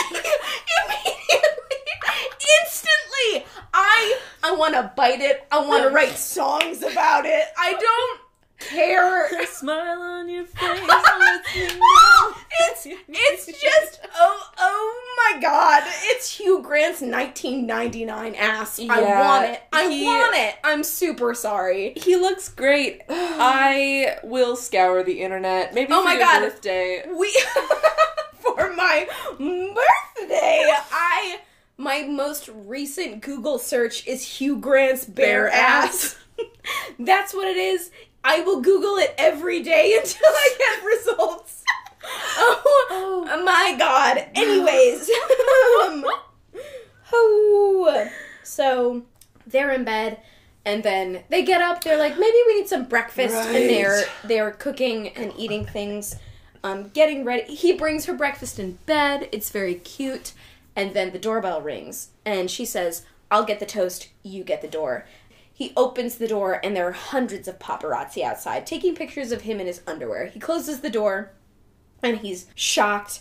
immediately, 0.10 1.12
instantly, 2.62 3.46
I 3.72 4.18
I 4.42 4.52
want 4.52 4.74
to 4.74 4.92
bite 4.96 5.20
it. 5.20 5.46
I 5.50 5.66
want 5.66 5.84
to 5.84 5.90
write 5.90 6.16
songs 6.16 6.82
about 6.82 7.24
it. 7.26 7.44
I 7.58 7.72
don't 7.72 8.20
care. 8.70 9.46
Smile 9.46 10.00
on 10.00 10.28
your 10.28 10.44
face. 10.44 10.80
It's 12.56 12.86
it's 12.86 13.46
just 13.46 14.00
oh 14.14 14.50
oh 14.58 15.16
my 15.32 15.40
god! 15.40 15.82
It's 16.04 16.36
Hugh 16.38 16.62
Grant's 16.62 17.00
1999 17.00 18.34
ass. 18.36 18.78
I 18.80 19.00
want 19.02 19.44
it. 19.46 19.62
I 19.72 19.88
he- 19.90 20.04
want 20.04 20.36
it. 20.36 20.54
I'm 20.64 20.84
super 20.84 21.34
sorry. 21.34 21.94
He 21.96 22.16
looks 22.16 22.48
great. 22.48 23.02
I 23.08 24.18
will 24.22 24.56
scour 24.56 25.02
the 25.02 25.20
internet. 25.20 25.74
Maybe 25.74 25.92
Oh 25.92 26.02
my 26.04 26.18
God. 26.18 26.40
birthday. 26.40 27.04
We 27.16 27.32
for 28.44 28.72
my 28.74 29.06
birthday, 29.38 30.70
I 30.92 31.38
my 31.76 32.02
most 32.02 32.48
recent 32.48 33.20
Google 33.22 33.58
search 33.58 34.06
is 34.06 34.38
Hugh 34.38 34.58
Grant's 34.58 35.04
bare, 35.04 35.44
Bare 35.44 35.50
ass. 35.50 36.16
That's 36.98 37.34
what 37.34 37.48
it 37.48 37.56
is. 37.56 37.90
I 38.22 38.40
will 38.40 38.60
Google 38.60 38.96
it 38.96 39.14
every 39.18 39.62
day 39.62 39.96
until 39.98 40.28
I 40.28 40.54
get 40.58 40.84
results. 40.84 41.62
Oh, 42.36 43.42
my 43.44 43.74
god. 43.78 44.26
Anyways. 44.34 45.08
um, 45.86 46.04
oh. 47.12 48.08
So 48.42 49.04
they're 49.46 49.72
in 49.72 49.84
bed 49.84 50.20
and 50.66 50.82
then 50.82 51.24
they 51.30 51.42
get 51.44 51.60
up, 51.62 51.82
they're 51.82 51.98
like, 51.98 52.18
maybe 52.18 52.36
we 52.46 52.60
need 52.60 52.68
some 52.68 52.84
breakfast. 52.84 53.34
And 53.34 53.54
they're 53.54 54.04
they're 54.24 54.50
cooking 54.50 55.08
and 55.10 55.32
eating 55.38 55.64
things, 55.64 56.16
um, 56.64 56.88
getting 56.88 57.24
ready. 57.24 57.54
He 57.54 57.74
brings 57.74 58.06
her 58.06 58.14
breakfast 58.14 58.58
in 58.58 58.78
bed. 58.86 59.28
It's 59.30 59.50
very 59.50 59.74
cute. 59.74 60.32
And 60.74 60.94
then 60.94 61.12
the 61.12 61.18
doorbell 61.20 61.60
rings 61.60 62.08
and 62.24 62.50
she 62.50 62.64
says, 62.64 63.04
I'll 63.30 63.44
get 63.44 63.60
the 63.60 63.66
toast, 63.66 64.08
you 64.24 64.42
get 64.42 64.62
the 64.62 64.68
door. 64.68 65.06
He 65.52 65.72
opens 65.76 66.16
the 66.16 66.26
door 66.26 66.60
and 66.64 66.74
there 66.74 66.88
are 66.88 66.92
hundreds 66.92 67.46
of 67.46 67.60
paparazzi 67.60 68.24
outside 68.24 68.66
taking 68.66 68.96
pictures 68.96 69.30
of 69.30 69.42
him 69.42 69.60
in 69.60 69.68
his 69.68 69.82
underwear. 69.86 70.26
He 70.26 70.40
closes 70.40 70.80
the 70.80 70.90
door 70.90 71.32
and 72.02 72.18
he's 72.18 72.46
shocked. 72.56 73.20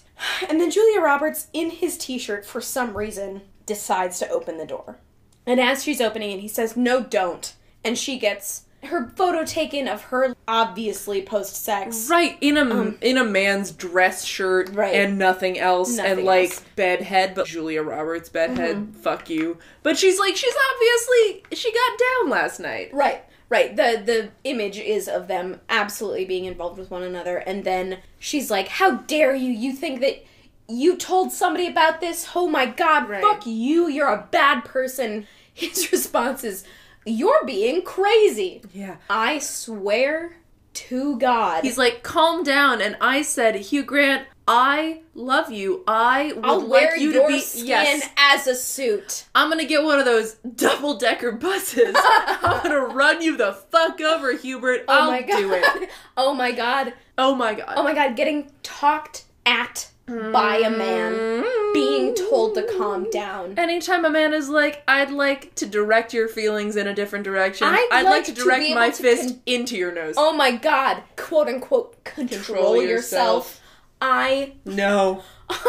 And 0.50 0.60
then 0.60 0.72
Julia 0.72 1.02
Roberts, 1.02 1.48
in 1.54 1.70
his 1.70 1.98
t 1.98 2.18
shirt, 2.18 2.46
for 2.46 2.62
some 2.62 2.96
reason, 2.96 3.42
decides 3.66 4.20
to 4.20 4.30
open 4.30 4.58
the 4.58 4.66
door. 4.66 4.98
And 5.46 5.60
as 5.60 5.84
she's 5.84 6.02
opening 6.02 6.32
it, 6.32 6.40
he 6.40 6.48
says, 6.48 6.78
No, 6.78 7.02
don't. 7.02 7.54
And 7.84 7.98
she 7.98 8.18
gets 8.18 8.66
her 8.86 9.12
photo 9.16 9.44
taken 9.46 9.88
of 9.88 10.02
her 10.04 10.36
obviously 10.48 11.22
post 11.22 11.64
sex. 11.64 12.08
Right 12.10 12.38
in 12.42 12.58
a 12.58 12.94
in 13.02 13.18
a 13.18 13.24
man's 13.24 13.72
dress 13.72 14.24
shirt 14.26 14.70
Um, 14.70 14.76
Right. 14.76 14.96
and 14.96 15.18
nothing 15.18 15.60
else 15.60 15.98
Nothing 15.98 16.12
and 16.12 16.24
like 16.26 16.50
else. 16.52 16.60
Mm-hmm. 16.60 16.76
bedhead, 16.76 17.36
but 17.36 17.46
Julia 17.48 17.82
Roberts 17.82 18.30
bedhead. 18.30 18.94
Fuck 19.02 19.30
you. 19.30 19.58
But 19.84 19.98
she's 19.98 20.20
like 20.20 20.36
she's 20.36 20.54
obviously 20.74 21.44
she 21.56 21.72
got 21.72 22.00
down 22.00 22.30
last 22.30 22.60
night. 22.60 22.94
Right, 22.94 23.24
right. 23.50 23.76
The 23.76 24.02
the 24.06 24.30
image 24.44 24.78
is 24.78 25.08
of 25.08 25.28
them 25.28 25.62
absolutely 25.70 26.26
being 26.26 26.46
involved 26.46 26.78
with 26.80 26.92
one 26.92 27.04
another, 27.04 27.38
and 27.38 27.64
then 27.64 28.00
she's 28.20 28.50
like, 28.52 28.68
"How 28.68 28.92
dare 28.92 29.36
you? 29.36 29.50
You 29.52 29.74
think 29.74 30.02
that 30.02 30.24
you 30.70 30.96
told 30.96 31.32
somebody 31.32 31.68
about 31.68 32.00
this? 32.00 32.30
Oh 32.36 32.48
my 32.48 32.66
god, 32.66 33.10
Right. 33.10 33.22
fuck 33.22 33.46
you! 33.46 33.88
You're 33.90 34.08
a 34.14 34.28
bad 34.32 34.64
person." 34.66 35.28
His 35.56 35.92
response 35.92 36.44
is, 36.44 36.64
"You're 37.06 37.46
being 37.46 37.82
crazy." 37.84 38.62
Yeah. 38.74 38.98
I 39.10 39.40
swear 39.40 40.38
to 40.74 41.18
God, 41.20 41.64
He's 41.64 41.78
like, 41.78 42.02
calm 42.02 42.44
down. 42.44 42.82
And 42.82 42.98
I 43.00 43.22
said, 43.22 43.54
Hugh 43.56 43.84
Grant, 43.84 44.26
I 44.48 45.02
love 45.14 45.52
you. 45.52 45.84
I 45.88 46.34
would 46.34 46.44
I'll 46.44 46.60
like 46.62 46.70
wear 46.70 46.98
you 46.98 47.12
your 47.12 47.28
to 47.28 47.36
be. 47.36 47.40
skin 47.42 47.68
Yes, 47.68 48.10
as 48.18 48.48
a 48.48 48.56
suit. 48.56 49.26
I'm 49.36 49.50
gonna 49.50 49.66
get 49.66 49.84
one 49.84 50.00
of 50.00 50.06
those 50.06 50.34
double 50.56 50.98
decker 50.98 51.32
buses. 51.34 51.94
I'm 51.96 52.64
gonna 52.64 52.80
run 52.80 53.22
you 53.22 53.38
the 53.38 53.54
fuck 53.54 54.02
over, 54.02 54.36
Hubert. 54.36 54.86
Oh 54.88 55.02
I'll 55.02 55.12
my 55.12 55.22
god! 55.22 55.38
do 55.38 55.54
it. 55.54 55.90
oh 56.18 56.34
my 56.34 56.52
god! 56.52 56.94
Oh 57.20 57.36
my 57.36 57.54
god. 57.54 57.74
Oh 57.78 57.84
my 57.84 57.94
god! 57.94 58.16
Getting 58.16 58.50
talked 58.64 59.26
at 59.46 59.90
by 60.06 60.58
a 60.66 60.70
man, 60.70 61.44
being 61.74 62.14
told 62.14 62.56
to 62.56 62.64
calm 62.78 63.06
mm. 63.06 63.12
down. 63.12 63.54
Anytime 63.58 64.04
a 64.06 64.10
man 64.10 64.34
is 64.34 64.50
like, 64.50 64.84
I'd 64.88 65.12
like 65.12 65.56
to 65.56 65.66
direct 65.66 66.14
your 66.14 66.28
feelings 66.28 66.76
in 66.76 66.88
a 66.88 66.94
different 66.94 67.24
direction, 67.24 67.68
I'd 67.68 67.88
I'd, 67.92 68.04
like 68.04 68.12
like, 68.12 68.26
to 68.26 68.34
to 68.36 68.44
direct 68.44 68.62
be 68.62 68.76
my 68.76 68.90
to 68.90 69.02
fist 69.02 69.30
con- 69.30 69.42
into 69.46 69.78
your 69.78 69.94
nose. 69.94 70.16
Oh 70.18 70.34
my 70.34 70.52
god, 70.52 71.04
quote 71.16 71.48
unquote, 71.48 72.04
control, 72.04 72.28
Control 72.44 72.82
yourself. 72.82 73.46
yourself. 73.46 73.62
I 74.02 74.54
No. 74.66 75.24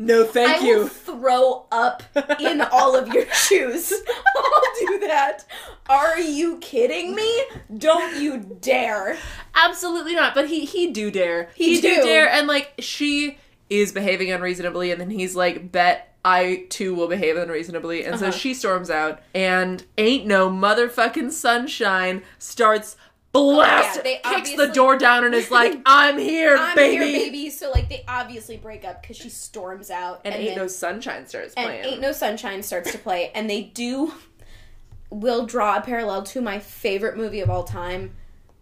No, 0.00 0.22
thank 0.24 0.62
I 0.62 0.64
you. 0.64 0.76
will 0.78 0.86
throw 0.86 1.66
up 1.72 2.04
in 2.38 2.60
all 2.60 2.94
of 2.94 3.08
your 3.08 3.26
shoes. 3.34 3.92
I'll 3.92 4.62
do 4.86 5.00
that. 5.00 5.44
Are 5.88 6.20
you 6.20 6.58
kidding 6.58 7.16
me? 7.16 7.42
Don't 7.78 8.22
you 8.22 8.38
dare. 8.60 9.18
Absolutely 9.56 10.14
not. 10.14 10.36
But 10.36 10.48
he 10.48 10.64
he 10.64 10.92
do 10.92 11.10
dare. 11.10 11.48
He 11.56 11.74
He, 11.74 11.80
do. 11.80 11.96
do. 11.96 12.02
dare, 12.04 12.28
and 12.30 12.46
like 12.46 12.74
she 12.78 13.38
is 13.70 13.92
behaving 13.92 14.30
unreasonably, 14.30 14.90
and 14.92 15.00
then 15.00 15.10
he's 15.10 15.36
like, 15.36 15.70
"Bet 15.72 16.14
I 16.24 16.66
too 16.70 16.94
will 16.94 17.08
behave 17.08 17.36
unreasonably," 17.36 18.04
and 18.04 18.14
Uh-huh. 18.14 18.30
so 18.32 18.36
she 18.38 18.54
storms 18.54 18.90
out, 18.90 19.20
and 19.34 19.84
ain't 19.96 20.26
no 20.26 20.48
motherfucking 20.50 21.30
sunshine 21.32 22.22
starts 22.38 22.96
blast, 23.32 24.00
Yeah, 24.04 24.16
kicks 24.24 24.54
the 24.56 24.68
door 24.68 24.96
down, 24.96 25.22
and 25.24 25.34
is 25.34 25.50
like, 25.50 25.78
"I'm 25.86 26.18
here, 26.18 26.56
I'm 26.58 26.74
baby." 26.74 27.04
here, 27.12 27.24
baby. 27.26 27.50
So 27.50 27.70
like 27.70 27.88
they 27.90 28.04
obviously 28.08 28.56
break 28.56 28.84
up 28.84 29.02
because 29.02 29.16
she 29.18 29.28
storms 29.28 29.90
out, 29.90 30.22
And, 30.24 30.34
ain't 30.34 30.48
then- 30.48 30.56
no 30.58 30.66
sunshine 30.66 31.26
starts 31.26 31.52
and 31.56 31.66
playing. 31.66 31.84
Ain't 31.84 32.00
No 32.00 32.12
Sunshine 32.12 32.62
starts 32.62 32.90
to 32.92 32.98
play, 32.98 33.30
and 33.34 33.48
they 33.48 33.62
do 33.62 34.14
will 35.10 35.46
draw 35.46 35.76
a 35.76 35.80
parallel 35.80 36.22
to 36.22 36.40
my 36.40 36.58
favorite 36.58 37.16
movie 37.16 37.40
of 37.40 37.48
all 37.48 37.64
time, 37.64 38.12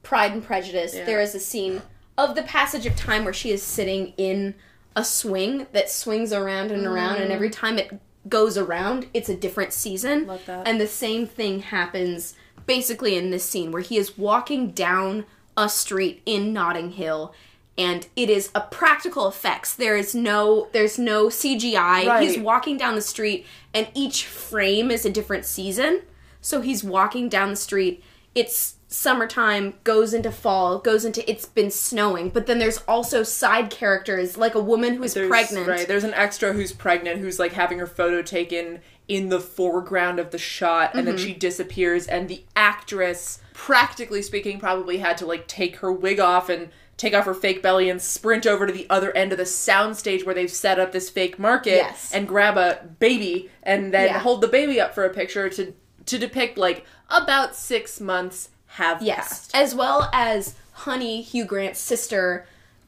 Pride 0.03 0.33
and 0.33 0.45
Prejudice. 0.45 0.95
Yeah. 0.95 1.05
There 1.05 1.21
is 1.21 1.35
a 1.35 1.41
scene 1.41 1.83
of 2.19 2.35
the 2.35 2.43
passage 2.43 2.87
of 2.87 2.95
time 2.97 3.25
where 3.25 3.33
she 3.33 3.51
is 3.51 3.63
sitting 3.63 4.15
in 4.17 4.55
a 4.97 5.05
swing 5.05 5.67
that 5.73 5.91
swings 5.91 6.33
around 6.33 6.73
and 6.73 6.87
around, 6.87 7.17
and 7.17 7.31
mm. 7.31 7.35
every 7.35 7.51
time 7.51 7.79
it 7.79 8.01
goes 8.29 8.59
around, 8.59 9.07
it's 9.15 9.29
a 9.29 9.37
different 9.37 9.73
season. 9.73 10.27
Love 10.27 10.45
that. 10.47 10.67
And 10.67 10.81
the 10.81 10.89
same 10.89 11.27
thing 11.27 11.61
happens 11.61 12.35
basically 12.67 13.17
in 13.17 13.31
this 13.31 13.45
scene 13.45 13.71
where 13.71 13.83
he 13.83 13.97
is 13.97 14.19
walking 14.19 14.73
down 14.73 15.25
a 15.57 15.69
street 15.69 16.23
in 16.27 16.53
Notting 16.53 16.93
Hill 16.93 17.33
and 17.79 18.07
it 18.17 18.31
is 18.31 18.51
a 18.55 18.61
practical 18.63 19.29
effects. 19.29 19.75
There 19.75 19.97
is 19.97 20.15
no 20.15 20.69
there's 20.73 20.99
no 20.99 21.27
CGI. 21.27 22.07
Right. 22.07 22.23
He's 22.23 22.39
walking 22.39 22.77
down 22.77 22.95
the 22.95 23.03
street 23.03 23.47
and 23.75 23.89
each 23.95 24.25
frame 24.25 24.91
is 24.91 25.05
a 25.05 25.11
different 25.11 25.45
season. 25.45 26.03
So 26.41 26.61
he's 26.63 26.83
walking 26.83 27.29
down 27.29 27.51
the 27.51 27.57
street. 27.57 28.03
It's 28.35 28.76
summertime, 28.89 29.75
goes 29.85 30.15
into 30.15 30.31
fall, 30.31 30.79
goes 30.79 31.05
into 31.05 31.29
it's 31.31 31.47
been 31.47 31.71
snowing, 31.71 32.29
but 32.31 32.47
then 32.47 32.59
there's 32.59 32.79
also 32.89 33.23
side 33.23 33.71
characters 33.71 34.37
like 34.37 34.55
a 34.55 34.61
woman 34.61 34.95
who 34.95 35.03
is 35.03 35.15
There's- 35.15 35.29
pregnant. 35.29 35.67
Right. 35.67 35.87
There's 35.89 36.05
an 36.05 36.15
extra 36.15 36.53
who's 36.53 36.73
pregnant 36.73 37.21
who's 37.21 37.39
like 37.39 37.53
having 37.53 37.79
her 37.79 37.87
photo 37.87 38.23
taken 38.23 38.81
in 39.09 39.29
the 39.29 39.41
foreground 39.41 40.19
of 40.19 40.31
the 40.31 40.39
shot 40.39 40.95
and 40.95 41.07
Mm-hmm. 41.07 41.17
then 41.17 41.27
she 41.27 41.33
disappears 41.35 42.07
and 42.07 42.29
the 42.29 42.45
actress 42.55 43.41
practically 43.55 44.21
speaking 44.23 44.59
probably 44.59 44.99
had 44.99 45.17
to 45.19 45.27
like 45.27 45.47
take 45.47 45.77
her 45.77 45.93
wig 45.93 46.19
off 46.21 46.49
and 46.49 46.69
take 46.97 47.15
off 47.15 47.25
her 47.25 47.35
fake 47.35 47.63
belly 47.63 47.89
and 47.91 48.01
sprint 48.03 48.47
over 48.47 48.67
to 48.67 48.73
the 48.73 48.87
other 48.91 49.15
end 49.17 49.31
of 49.31 49.39
the 49.39 49.45
soundstage 49.45 50.25
where 50.25 50.35
they've 50.35 50.51
set 50.51 50.79
up 50.81 50.91
this 50.93 51.09
fake 51.11 51.39
market 51.39 51.77
Yes. 51.77 52.11
and 52.13 52.27
grab 52.27 52.57
a 52.57 52.85
baby 52.99 53.49
and 53.63 53.93
then 53.95 54.07
Yeah. 54.07 54.19
hold 54.19 54.41
the 54.41 54.49
baby 54.49 54.81
up 54.81 54.95
for 54.95 55.05
a 55.05 55.11
picture 55.11 55.49
to 55.51 55.73
to 56.07 56.19
depict 56.19 56.57
like 56.57 56.85
about 57.11 57.55
six 57.57 58.01
months 58.01 58.49
have 58.77 59.03
Yes. 59.03 59.29
passed. 59.29 59.51
As 59.55 59.75
well 59.75 60.09
as 60.13 60.55
Honey, 60.73 61.23
Hugh 61.23 61.45
Grant's 61.45 61.81
sister, 61.81 62.47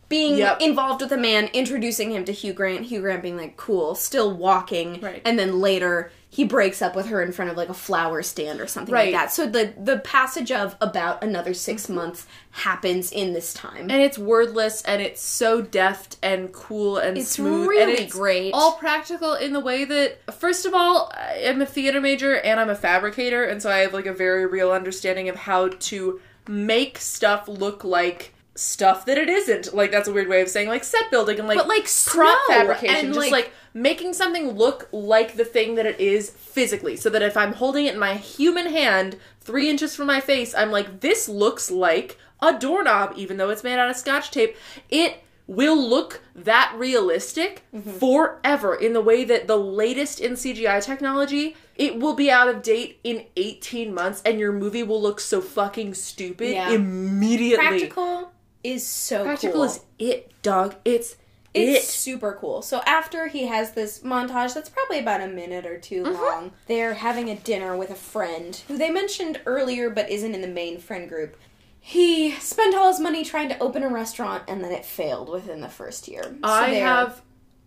being 0.08 0.36
Yep. 0.38 0.60
involved 0.60 1.02
with 1.02 1.12
a 1.12 1.16
man, 1.18 1.48
introducing 1.52 2.12
him 2.12 2.24
to 2.24 2.32
Hugh 2.32 2.52
Grant, 2.54 2.86
Hugh 2.86 3.00
Grant 3.00 3.22
being 3.22 3.36
like, 3.36 3.56
cool, 3.56 3.94
still 3.94 4.32
walking. 4.32 5.00
Right. 5.00 5.20
And 5.24 5.38
then 5.38 5.60
later 5.60 6.10
he 6.30 6.44
breaks 6.44 6.82
up 6.82 6.94
with 6.94 7.06
her 7.06 7.22
in 7.22 7.32
front 7.32 7.50
of 7.50 7.56
like 7.56 7.70
a 7.70 7.74
flower 7.74 8.22
stand 8.22 8.60
or 8.60 8.66
something 8.66 8.92
Right. 8.92 9.12
like 9.14 9.22
that. 9.24 9.32
So 9.32 9.46
the 9.46 9.72
the 9.82 9.98
passage 9.98 10.52
of 10.52 10.76
about 10.80 11.24
another 11.24 11.54
6 11.54 11.88
months 11.88 12.26
happens 12.50 13.10
in 13.10 13.32
this 13.32 13.54
time. 13.54 13.90
and 13.90 14.02
it's 14.02 14.18
wordless 14.18 14.82
and 14.82 15.00
it's 15.00 15.22
so 15.22 15.62
deft 15.62 16.16
and 16.22 16.52
cool 16.52 16.98
and 16.98 17.16
It's 17.16 17.30
smooth 17.30 17.66
really 17.68 17.82
and 17.82 17.90
it's 17.92 18.12
great. 18.12 18.52
all 18.52 18.72
practical 18.72 19.34
in 19.34 19.52
the 19.54 19.60
way 19.60 19.84
that 19.84 20.18
first 20.34 20.66
of 20.66 20.74
all 20.74 21.10
i'm 21.46 21.62
a 21.62 21.66
theater 21.66 22.00
major 22.00 22.34
and 22.40 22.58
i'm 22.60 22.68
a 22.70 22.74
fabricator 22.74 23.44
and 23.44 23.62
so 23.62 23.70
i 23.70 23.78
have 23.78 23.94
like 23.94 24.06
a 24.06 24.12
very 24.12 24.44
real 24.46 24.70
understanding 24.72 25.28
of 25.28 25.36
how 25.36 25.68
to 25.68 26.20
make 26.48 26.98
stuff 26.98 27.46
look 27.48 27.84
like 27.84 28.34
stuff 28.54 29.06
that 29.06 29.16
it 29.18 29.28
isn't 29.28 29.72
like 29.72 29.92
that's 29.92 30.08
a 30.08 30.12
weird 30.12 30.26
way 30.28 30.40
of 30.40 30.48
saying 30.48 30.66
like 30.68 30.82
set 30.82 31.10
building 31.10 31.38
and 31.38 31.46
like 31.46 31.56
But, 31.58 31.68
like, 31.68 31.88
prop 32.06 32.38
fabrication 32.48 32.96
and, 32.96 33.14
just 33.14 33.18
like- 33.18 33.32
like 33.32 33.52
making 33.82 34.12
something 34.12 34.50
look 34.50 34.88
like 34.92 35.36
the 35.36 35.44
thing 35.44 35.74
that 35.76 35.86
it 35.86 35.98
is 36.00 36.30
physically. 36.30 36.96
So 36.96 37.10
that 37.10 37.22
if 37.22 37.36
i'm 37.36 37.52
holding 37.54 37.86
it 37.86 37.94
in 37.94 38.00
my 38.00 38.14
human 38.14 38.66
hand 38.66 39.16
three 39.40 39.70
inches 39.70 39.94
from 39.94 40.06
my 40.06 40.20
face 40.20 40.54
i'm 40.54 40.70
like 40.70 41.00
this 41.00 41.28
looks 41.28 41.70
like 41.70 42.18
a 42.40 42.58
doorknob 42.58 43.14
even 43.16 43.36
though 43.36 43.50
it's 43.50 43.64
made 43.64 43.78
out 43.78 43.90
of 43.90 43.96
scotch 43.96 44.30
tape. 44.30 44.56
It 44.88 45.22
will 45.46 45.76
look 45.76 46.20
that 46.34 46.74
realistic 46.76 47.64
mm-hmm. 47.74 47.90
forever 47.92 48.74
in 48.74 48.92
the 48.92 49.00
way 49.00 49.24
that 49.24 49.46
the 49.46 49.56
latest 49.56 50.20
in 50.20 50.32
cgi 50.34 50.84
technology 50.84 51.56
it 51.74 51.98
will 51.98 52.12
be 52.14 52.30
out 52.30 52.48
of 52.48 52.60
date 52.60 53.00
in 53.02 53.24
18 53.36 53.94
months 53.94 54.20
and 54.26 54.38
your 54.38 54.52
movie 54.52 54.82
will 54.82 55.00
look 55.00 55.18
so 55.18 55.40
fucking 55.40 55.94
stupid 55.94 56.50
Yeah. 56.50 56.70
immediately. 56.72 57.66
Practical 57.66 58.32
is 58.62 58.86
so 58.86 59.24
practical 59.24 59.60
cool. 59.60 59.64
is 59.64 59.80
it 59.98 60.32
dog? 60.42 60.74
It's 60.84 61.16
It's 61.58 61.88
it 61.88 61.90
super 61.90 62.36
cool. 62.40 62.62
So 62.62 62.80
after 62.86 63.26
he 63.28 63.46
has 63.46 63.72
this 63.72 64.00
montage 64.00 64.54
that's 64.54 64.68
probably 64.68 64.98
about 64.98 65.20
a 65.20 65.26
minute 65.28 65.66
or 65.66 65.78
2 65.78 66.02
Mm-hmm. 66.02 66.12
long, 66.14 66.52
they're 66.66 66.94
having 66.94 67.28
a 67.30 67.36
dinner 67.36 67.76
with 67.76 67.90
a 67.90 67.94
friend 67.94 68.54
who 68.68 68.76
they 68.76 68.90
mentioned 68.90 69.40
earlier 69.46 69.90
but 69.90 70.08
isn't 70.10 70.34
in 70.34 70.40
the 70.40 70.48
main 70.48 70.78
friend 70.78 71.08
group. 71.08 71.36
He 71.80 72.32
spent 72.32 72.74
all 72.74 72.88
his 72.88 73.00
money 73.00 73.24
trying 73.24 73.48
to 73.48 73.58
open 73.60 73.82
a 73.82 73.88
restaurant 73.88 74.44
and 74.48 74.62
then 74.62 74.72
it 74.72 74.84
failed 74.84 75.28
within 75.28 75.60
the 75.60 75.68
first 75.68 76.06
year. 76.08 76.22
So 76.24 76.38
I 76.42 76.68
have 76.74 77.22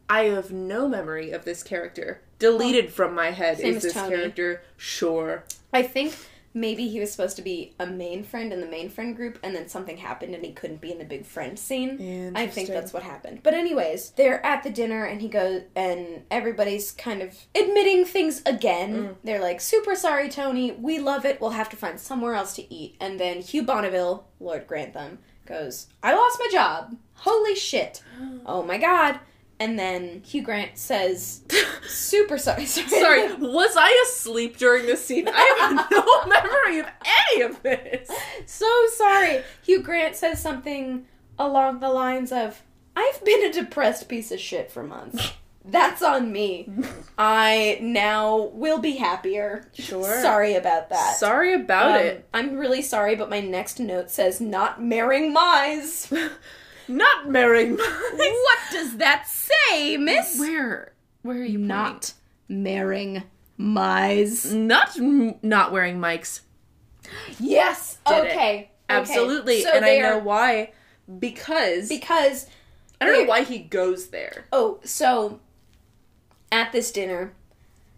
I 0.09 0.23
have 0.25 0.51
no 0.51 0.87
memory 0.89 1.31
of 1.31 1.45
this 1.45 1.63
character. 1.63 2.21
Deleted 2.37 2.91
from 2.91 3.15
my 3.15 3.31
head 3.31 3.59
is 3.59 3.81
this 3.83 3.93
Tony. 3.93 4.15
character. 4.15 4.61
Sure. 4.75 5.43
I 5.73 5.83
think 5.83 6.13
maybe 6.53 6.87
he 6.87 6.99
was 6.99 7.11
supposed 7.11 7.35
to 7.37 7.41
be 7.41 7.73
a 7.79 7.85
main 7.85 8.23
friend 8.23 8.51
in 8.51 8.59
the 8.59 8.67
main 8.67 8.89
friend 8.89 9.15
group 9.15 9.39
and 9.43 9.55
then 9.55 9.67
something 9.67 9.97
happened 9.97 10.35
and 10.35 10.43
he 10.45 10.51
couldn't 10.51 10.81
be 10.81 10.91
in 10.91 10.97
the 10.97 11.05
big 11.05 11.25
friend 11.25 11.57
scene. 11.57 12.33
I 12.35 12.47
think 12.47 12.69
that's 12.69 12.93
what 12.93 13.03
happened. 13.03 13.41
But 13.43 13.53
anyways, 13.53 14.11
they're 14.11 14.45
at 14.45 14.63
the 14.63 14.69
dinner 14.69 15.05
and 15.05 15.21
he 15.21 15.27
goes 15.27 15.63
and 15.75 16.23
everybody's 16.29 16.91
kind 16.91 17.21
of 17.21 17.37
admitting 17.55 18.05
things 18.05 18.41
again. 18.45 18.93
Mm. 18.93 19.15
They're 19.23 19.41
like, 19.41 19.61
"Super 19.61 19.95
sorry, 19.95 20.29
Tony. 20.29 20.71
We 20.71 20.99
love 20.99 21.25
it. 21.25 21.39
We'll 21.39 21.51
have 21.51 21.69
to 21.69 21.77
find 21.77 21.99
somewhere 21.99 22.35
else 22.35 22.55
to 22.55 22.73
eat." 22.73 22.95
And 22.99 23.19
then 23.19 23.41
Hugh 23.41 23.63
Bonneville, 23.63 24.25
Lord 24.39 24.67
Grantham, 24.67 25.19
goes, 25.45 25.87
"I 26.03 26.13
lost 26.13 26.39
my 26.39 26.47
job. 26.51 26.95
Holy 27.13 27.55
shit. 27.55 28.01
Oh 28.45 28.63
my 28.63 28.77
god." 28.77 29.19
And 29.61 29.77
then 29.77 30.23
Hugh 30.25 30.41
Grant 30.41 30.75
says, 30.75 31.41
"Super 31.87 32.39
sorry." 32.39 32.65
Sorry. 32.65 32.87
Sorry, 33.01 33.33
was 33.35 33.75
I 33.77 34.05
asleep 34.07 34.57
during 34.57 34.87
this 34.87 35.05
scene? 35.05 35.27
I 35.31 35.55
have 35.59 35.91
no 35.91 36.25
memory 36.25 36.79
of 36.79 36.87
any 37.31 37.41
of 37.43 37.61
this. 37.61 38.09
so 38.47 38.65
sorry. 38.95 39.43
Hugh 39.63 39.83
Grant 39.83 40.15
says 40.15 40.41
something 40.41 41.05
along 41.37 41.79
the 41.79 41.89
lines 41.89 42.31
of, 42.31 42.63
I've 42.95 43.23
been 43.23 43.45
a 43.45 43.53
depressed 43.53 44.09
piece 44.09 44.31
of 44.31 44.39
shit 44.39 44.71
for 44.71 44.81
months. 44.81 45.33
That's 45.63 46.01
on 46.01 46.31
me. 46.31 46.67
I 47.19 47.77
now 47.81 48.45
will 48.53 48.79
be 48.79 48.95
happier. 48.95 49.69
Sure. 49.73 50.21
Sorry 50.23 50.55
about 50.55 50.89
that. 50.89 51.17
Sorry 51.17 51.53
about 51.53 51.99
Um, 52.01 52.05
it. 52.07 52.27
I'm 52.33 52.57
really 52.57 52.81
sorry, 52.81 53.15
but 53.15 53.29
my 53.29 53.41
next 53.41 53.79
note 53.79 54.09
says 54.09 54.41
not 54.41 54.81
marrying 54.81 55.35
Mize. 55.35 56.11
Not 56.91 57.29
marrying. 57.29 57.77
what 57.77 58.59
does 58.71 58.97
that 58.97 59.27
say, 59.27 59.97
miss? 59.97 60.39
Where? 60.39 60.93
Where 61.23 61.37
are 61.37 61.43
you 61.43 61.57
Not 61.59 62.13
marrying 62.47 63.23
Mize. 63.59 64.51
Not 64.53 64.97
m- 64.97 65.35
not 65.43 65.71
wearing 65.71 65.97
mics. 65.99 66.41
Yes. 67.39 67.97
Did 68.07 68.25
it. 68.25 68.31
okay. 68.31 68.71
Absolutely, 68.89 69.55
Okay. 69.55 69.63
So 69.63 69.71
and 69.75 69.85
I 69.85 69.89
they 69.89 70.01
know 70.01 70.17
are- 70.17 70.19
why. 70.19 70.71
Because 71.19 71.87
because 71.89 72.47
I 72.99 73.05
don't 73.05 73.23
know 73.23 73.29
why 73.29 73.43
he 73.43 73.59
goes 73.59 74.07
there. 74.07 74.45
Oh, 74.51 74.79
so 74.83 75.39
at 76.51 76.71
this 76.71 76.91
dinner, 76.91 77.33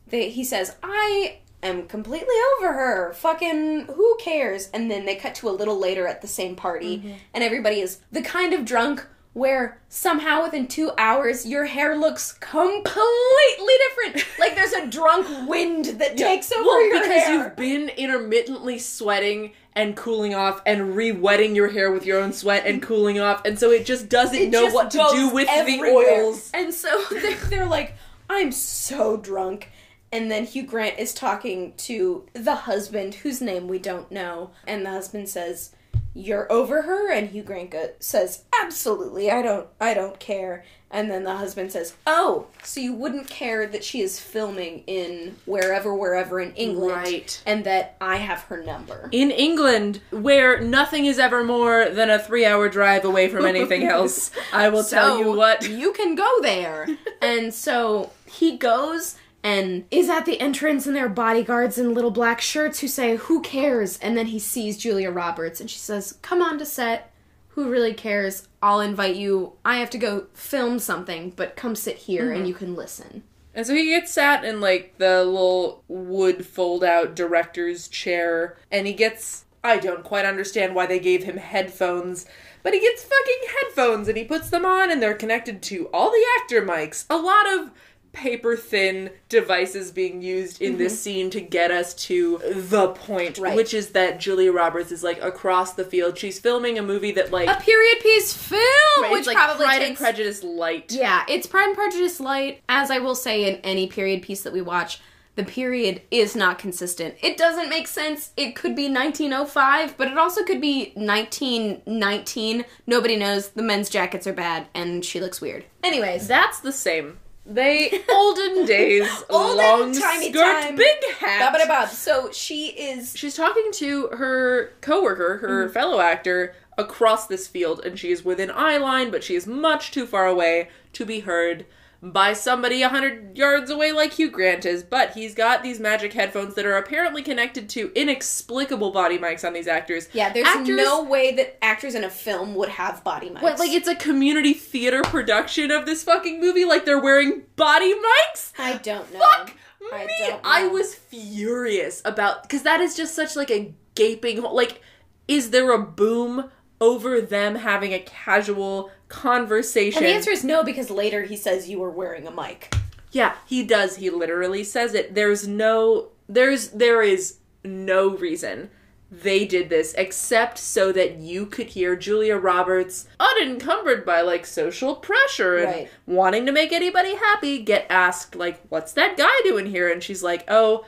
they, 0.07 0.29
he 0.29 0.43
says, 0.43 0.75
I 0.83 1.39
am 1.63 1.87
completely 1.87 2.35
over 2.57 2.73
her. 2.73 3.13
Fucking 3.13 3.87
who 3.87 4.17
cares? 4.19 4.69
And 4.73 4.91
then 4.91 5.05
they 5.05 5.15
cut 5.15 5.35
to 5.35 5.49
a 5.49 5.51
little 5.51 5.79
later 5.79 6.07
at 6.07 6.21
the 6.21 6.27
same 6.27 6.55
party, 6.55 6.97
mm-hmm. 6.97 7.13
and 7.33 7.43
everybody 7.43 7.79
is 7.79 7.99
the 8.11 8.21
kind 8.21 8.53
of 8.53 8.65
drunk 8.65 9.05
where 9.33 9.81
somehow 9.89 10.43
within 10.43 10.67
two 10.67 10.91
hours 10.97 11.45
your 11.45 11.65
hair 11.65 11.97
looks 11.97 12.33
completely 12.33 13.73
different. 13.87 14.25
like 14.39 14.55
there's 14.55 14.73
a 14.73 14.87
drunk 14.87 15.49
wind 15.49 15.85
that 15.85 16.15
takes 16.15 16.51
over 16.51 16.63
well, 16.63 16.87
your 16.87 17.01
because 17.01 17.23
hair. 17.23 17.33
you've 17.33 17.55
been 17.55 17.89
intermittently 17.89 18.77
sweating 18.77 19.51
and 19.75 19.95
cooling 19.95 20.35
off 20.35 20.61
and 20.67 20.95
re-wetting 20.95 21.55
your 21.55 21.67
hair 21.67 21.91
with 21.91 22.05
your 22.05 22.21
own 22.21 22.31
sweat 22.31 22.63
and 22.67 22.81
cooling 22.81 23.19
off, 23.19 23.43
and 23.43 23.57
so 23.57 23.71
it 23.71 23.85
just 23.85 24.07
doesn't 24.07 24.37
It 24.37 24.49
know 24.51 24.65
just 24.65 24.75
what 24.75 24.91
to 24.91 25.07
do 25.13 25.29
with 25.29 25.47
the 25.47 25.53
everywhere. 25.53 26.23
oils. 26.25 26.51
And 26.53 26.71
so 26.71 27.03
they're, 27.11 27.35
they're 27.49 27.65
like, 27.65 27.95
I'm 28.29 28.51
so 28.51 29.17
drunk. 29.17 29.69
And 30.13 30.29
then 30.29 30.45
Hugh 30.45 30.63
Grant 30.67 30.99
is 30.99 31.11
talking 31.11 31.73
to 31.77 32.23
the 32.33 32.53
husband, 32.55 33.15
whose 33.15 33.41
name 33.41 33.67
we 33.67 33.79
don't 33.79 34.11
know. 34.11 34.51
And 34.67 34.85
the 34.85 34.91
husband 34.91 35.27
says, 35.27 35.71
"You're 36.13 36.49
over 36.51 36.83
her." 36.83 37.11
And 37.11 37.31
Hugh 37.31 37.41
Grant 37.41 37.71
go- 37.71 37.89
says, 37.99 38.43
"Absolutely, 38.61 39.31
I 39.31 39.41
don't, 39.41 39.67
I 39.81 39.95
don't 39.95 40.19
care." 40.19 40.63
And 40.91 41.09
then 41.09 41.23
the 41.23 41.37
husband 41.37 41.71
says, 41.71 41.95
"Oh, 42.05 42.45
so 42.61 42.79
you 42.79 42.93
wouldn't 42.93 43.27
care 43.27 43.65
that 43.65 43.83
she 43.83 44.01
is 44.01 44.19
filming 44.19 44.83
in 44.85 45.37
wherever, 45.45 45.91
wherever 45.95 46.39
in 46.39 46.53
England, 46.53 46.95
Right. 46.95 47.41
And 47.47 47.63
that 47.63 47.95
I 47.99 48.17
have 48.17 48.41
her 48.43 48.61
number." 48.61 49.09
In 49.11 49.31
England, 49.31 50.01
where 50.11 50.61
nothing 50.61 51.07
is 51.07 51.17
ever 51.17 51.43
more 51.43 51.89
than 51.89 52.11
a 52.11 52.19
three-hour 52.19 52.69
drive 52.69 53.03
away 53.03 53.29
from 53.29 53.47
anything 53.47 53.83
else, 53.97 54.29
I 54.53 54.69
will 54.69 54.83
tell 54.83 55.17
you 55.17 55.31
what. 55.31 55.67
You 55.67 55.91
can 55.93 56.13
go 56.13 56.29
there. 56.43 56.87
and 57.23 57.51
so 57.51 58.11
he 58.27 58.57
goes 58.57 59.15
and 59.43 59.85
is 59.91 60.09
at 60.09 60.25
the 60.25 60.39
entrance, 60.39 60.87
and 60.87 60.95
there 60.95 61.05
are 61.05 61.09
bodyguards 61.09 61.77
in 61.77 61.93
little 61.93 62.11
black 62.11 62.39
shirts 62.39 62.79
who 62.79 62.87
say, 62.87 63.17
Who 63.17 63.41
cares? 63.41 63.99
And 63.99 64.17
then 64.17 64.27
he 64.27 64.39
sees 64.39 64.77
Julia 64.77 65.11
Roberts, 65.11 65.59
and 65.59 65.69
she 65.69 65.79
says, 65.79 66.17
Come 66.21 66.41
on 66.41 66.57
to 66.59 66.65
set. 66.65 67.13
Who 67.49 67.69
really 67.69 67.93
cares? 67.93 68.47
I'll 68.63 68.79
invite 68.79 69.15
you. 69.15 69.53
I 69.63 69.77
have 69.77 69.91
to 69.91 69.97
go 69.99 70.25
film 70.33 70.79
something, 70.79 71.33
but 71.35 71.55
come 71.55 71.75
sit 71.75 71.97
here 71.97 72.31
and 72.31 72.39
mm-hmm. 72.39 72.47
you 72.47 72.53
can 72.55 72.75
listen. 72.75 73.23
And 73.53 73.67
so 73.67 73.75
he 73.75 73.87
gets 73.87 74.11
sat 74.11 74.43
in 74.43 74.59
like 74.59 74.97
the 74.97 75.23
little 75.23 75.83
wood 75.87 76.45
fold 76.45 76.83
out 76.83 77.15
director's 77.15 77.87
chair 77.87 78.57
and 78.71 78.87
he 78.87 78.93
gets 78.93 79.45
I 79.63 79.77
don't 79.77 80.03
quite 80.03 80.25
understand 80.25 80.75
why 80.75 80.87
they 80.87 80.99
gave 80.99 81.23
him 81.23 81.37
headphones, 81.37 82.25
but 82.63 82.73
he 82.73 82.81
gets 82.81 83.03
fucking 83.03 83.49
headphones 83.61 84.07
and 84.09 84.17
he 84.17 84.25
puts 84.25 84.49
them 84.49 84.65
on 84.65 84.91
and 84.91 85.01
they're 85.01 85.13
connected 85.13 85.61
to 85.63 85.87
all 85.93 86.11
the 86.11 86.25
actor 86.41 86.61
mics. 86.61 87.05
A 87.09 87.15
lot 87.15 87.45
of 87.53 87.71
paper 88.13 88.55
thin 88.55 89.09
devices 89.27 89.91
being 89.91 90.21
used 90.21 90.61
in 90.61 90.77
this 90.77 90.93
mm-hmm. 90.93 90.99
scene 90.99 91.29
to 91.31 91.41
get 91.41 91.71
us 91.71 91.93
to 91.95 92.39
the 92.53 92.89
point, 92.89 93.39
Right. 93.39 93.55
which 93.55 93.73
is 93.73 93.89
that 93.89 94.19
Julia 94.19 94.51
Roberts 94.51 94.91
is 94.91 95.03
like 95.03 95.21
across 95.21 95.73
the 95.73 95.83
field. 95.83 96.17
She's 96.17 96.39
filming 96.39 96.77
a 96.77 96.83
movie 96.83 97.11
that 97.13 97.31
like 97.31 97.49
A 97.49 97.59
period 97.59 97.99
piece 98.01 98.33
film, 98.33 98.61
it's 98.99 99.11
which 99.11 99.27
like 99.27 99.35
probably 99.35 99.65
Pride 99.65 99.81
and 99.81 99.87
takes 99.89 99.99
Prejudice 99.99 100.43
light. 100.43 100.91
Yeah, 100.91 101.23
it's 101.27 101.47
Pride 101.47 101.67
and 101.67 101.75
Prejudice 101.75 102.19
light. 102.19 102.61
As 102.69 102.91
I 102.91 102.99
will 102.99 103.15
say 103.15 103.51
in 103.51 103.55
any 103.61 103.87
period 103.87 104.21
piece 104.21 104.43
that 104.43 104.53
we 104.53 104.61
watch, 104.61 105.01
the 105.35 105.43
period 105.43 106.03
is 106.11 106.35
not 106.35 106.59
consistent. 106.59 107.15
It 107.21 107.37
doesn't 107.37 107.69
make 107.69 107.87
sense. 107.87 108.31
It 108.37 108.55
could 108.55 108.75
be 108.75 108.87
1905, 108.87 109.97
but 109.97 110.07
it 110.07 110.17
also 110.17 110.43
could 110.43 110.61
be 110.61 110.93
1919. 110.95 112.65
Nobody 112.85 113.15
knows. 113.15 113.49
The 113.49 113.63
men's 113.63 113.89
jackets 113.89 114.27
are 114.27 114.33
bad, 114.33 114.67
and 114.75 115.03
she 115.03 115.19
looks 115.19 115.41
weird. 115.41 115.65
Anyways, 115.83 116.27
That's 116.27 116.59
the 116.59 116.71
same. 116.71 117.17
They 117.45 118.01
olden 118.09 118.65
days, 118.65 119.07
Olden 119.29 119.57
long 119.57 119.93
skirt, 119.93 120.33
time. 120.61 120.75
big 120.75 120.97
hat. 121.19 121.51
Ba-ba-da-ba. 121.51 121.89
So 121.89 122.31
she 122.31 122.67
is 122.67 123.13
She's 123.17 123.35
talking 123.35 123.69
to 123.73 124.07
her 124.07 124.71
coworker, 124.81 125.37
her 125.37 125.65
Mm-hmm. 125.65 125.73
fellow 125.73 125.99
actor, 125.99 126.55
across 126.77 127.27
this 127.27 127.47
field, 127.47 127.81
and 127.85 127.99
she 127.99 128.11
is 128.11 128.23
within 128.25 128.49
eye 128.49 128.77
line, 128.77 129.11
but 129.11 129.23
she 129.23 129.35
is 129.35 129.45
much 129.45 129.91
too 129.91 130.05
far 130.07 130.25
away 130.25 130.69
to 130.93 131.05
be 131.05 131.19
heard 131.21 131.65
by 132.11 132.33
somebody 132.33 132.81
a 132.81 132.89
hundred 132.89 133.37
yards 133.37 133.71
away 133.71 133.93
like 133.93 134.11
Hugh 134.13 134.29
Grant 134.29 134.65
is. 134.65 134.83
But 134.83 135.13
he's 135.13 135.33
got 135.33 135.63
these 135.63 135.79
magic 135.79 136.11
headphones 136.11 136.53
that 136.55 136.65
are 136.65 136.75
apparently 136.77 137.23
connected 137.23 137.69
to 137.69 137.91
inexplicable 137.95 138.91
body 138.91 139.17
mics 139.17 139.45
on 139.47 139.53
these 139.53 139.67
actors. 139.67 140.09
yeah. 140.11 140.31
There's 140.33 140.45
Actors- 140.47 140.75
no 140.75 141.03
way 141.03 141.33
that 141.35 141.63
actors 141.63 141.95
in 141.95 142.03
a 142.03 142.09
film 142.09 142.55
would 142.55 142.69
have 142.69 143.03
body 143.05 143.29
mics. 143.29 143.41
What, 143.41 143.57
like 143.57 143.71
it's 143.71 143.87
a 143.87 143.95
community 143.95 144.53
theater 144.53 145.01
production 145.01 145.71
of 145.71 145.85
this 145.85 146.03
fucking 146.03 146.41
movie? 146.41 146.65
Like 146.65 146.83
they're 146.85 146.99
wearing 147.01 147.43
body 147.55 147.93
mics? 147.93 148.51
I 148.59 148.73
don't 148.83 149.11
know. 149.13 149.19
Fuck 149.19 149.53
I 149.93 150.05
me! 150.05 150.13
don't 150.27 150.41
I 150.43 150.67
was 150.67 150.93
furious 150.95 152.01
about 152.05 152.43
because 152.43 152.63
that 152.63 152.81
is 152.81 152.95
just 152.95 153.15
such 153.15 153.35
like 153.35 153.49
a 153.51 153.73
gaping. 153.95 154.41
Like, 154.41 154.81
is 155.27 155.51
there 155.51 155.71
a 155.71 155.79
boom 155.79 156.49
over 156.81 157.21
them 157.21 157.55
having 157.55 157.93
a 157.93 157.99
casual 157.99 158.91
conversation? 159.13 160.03
And 160.03 160.07
the 160.11 160.15
answer 160.15 160.31
is 160.31 160.43
no 160.43 160.63
because 160.63 160.89
later 160.89 161.23
he 161.23 161.35
says 161.35 161.69
you 161.69 161.79
were 161.79 161.89
wearing 161.91 162.27
a 162.27 162.31
mic. 162.31 162.73
yeah, 163.11 163.35
he 163.45 163.63
does. 163.63 163.97
He 163.97 164.09
literally 164.09 164.63
says 164.63 164.93
it. 164.93 165.13
There's 165.15 165.47
no, 165.47 166.09
there's, 166.27 166.69
there 166.69 167.01
is 167.01 167.37
no 167.63 168.09
reason 168.09 168.69
they 169.11 169.45
did 169.45 169.69
this 169.69 169.93
except 169.95 170.57
so 170.57 170.91
that 170.91 171.17
you 171.17 171.45
could 171.45 171.67
hear 171.67 171.95
Julia 171.95 172.35
Roberts, 172.35 173.07
unencumbered 173.19 174.03
by 174.05 174.21
like 174.21 174.43
social 174.45 174.95
pressure 174.95 175.57
and 175.57 175.67
Right. 175.67 175.89
wanting 176.07 176.47
to 176.47 176.51
make 176.51 176.71
anybody 176.73 177.13
happy, 177.15 177.59
get 177.61 177.85
asked, 177.91 178.35
like, 178.35 178.59
what's 178.69 178.91
that 178.93 179.15
guy 179.15 179.29
doing 179.43 179.67
here? 179.67 179.87
And 179.91 180.01
she's 180.01 180.23
like, 180.23 180.43
oh, 180.47 180.83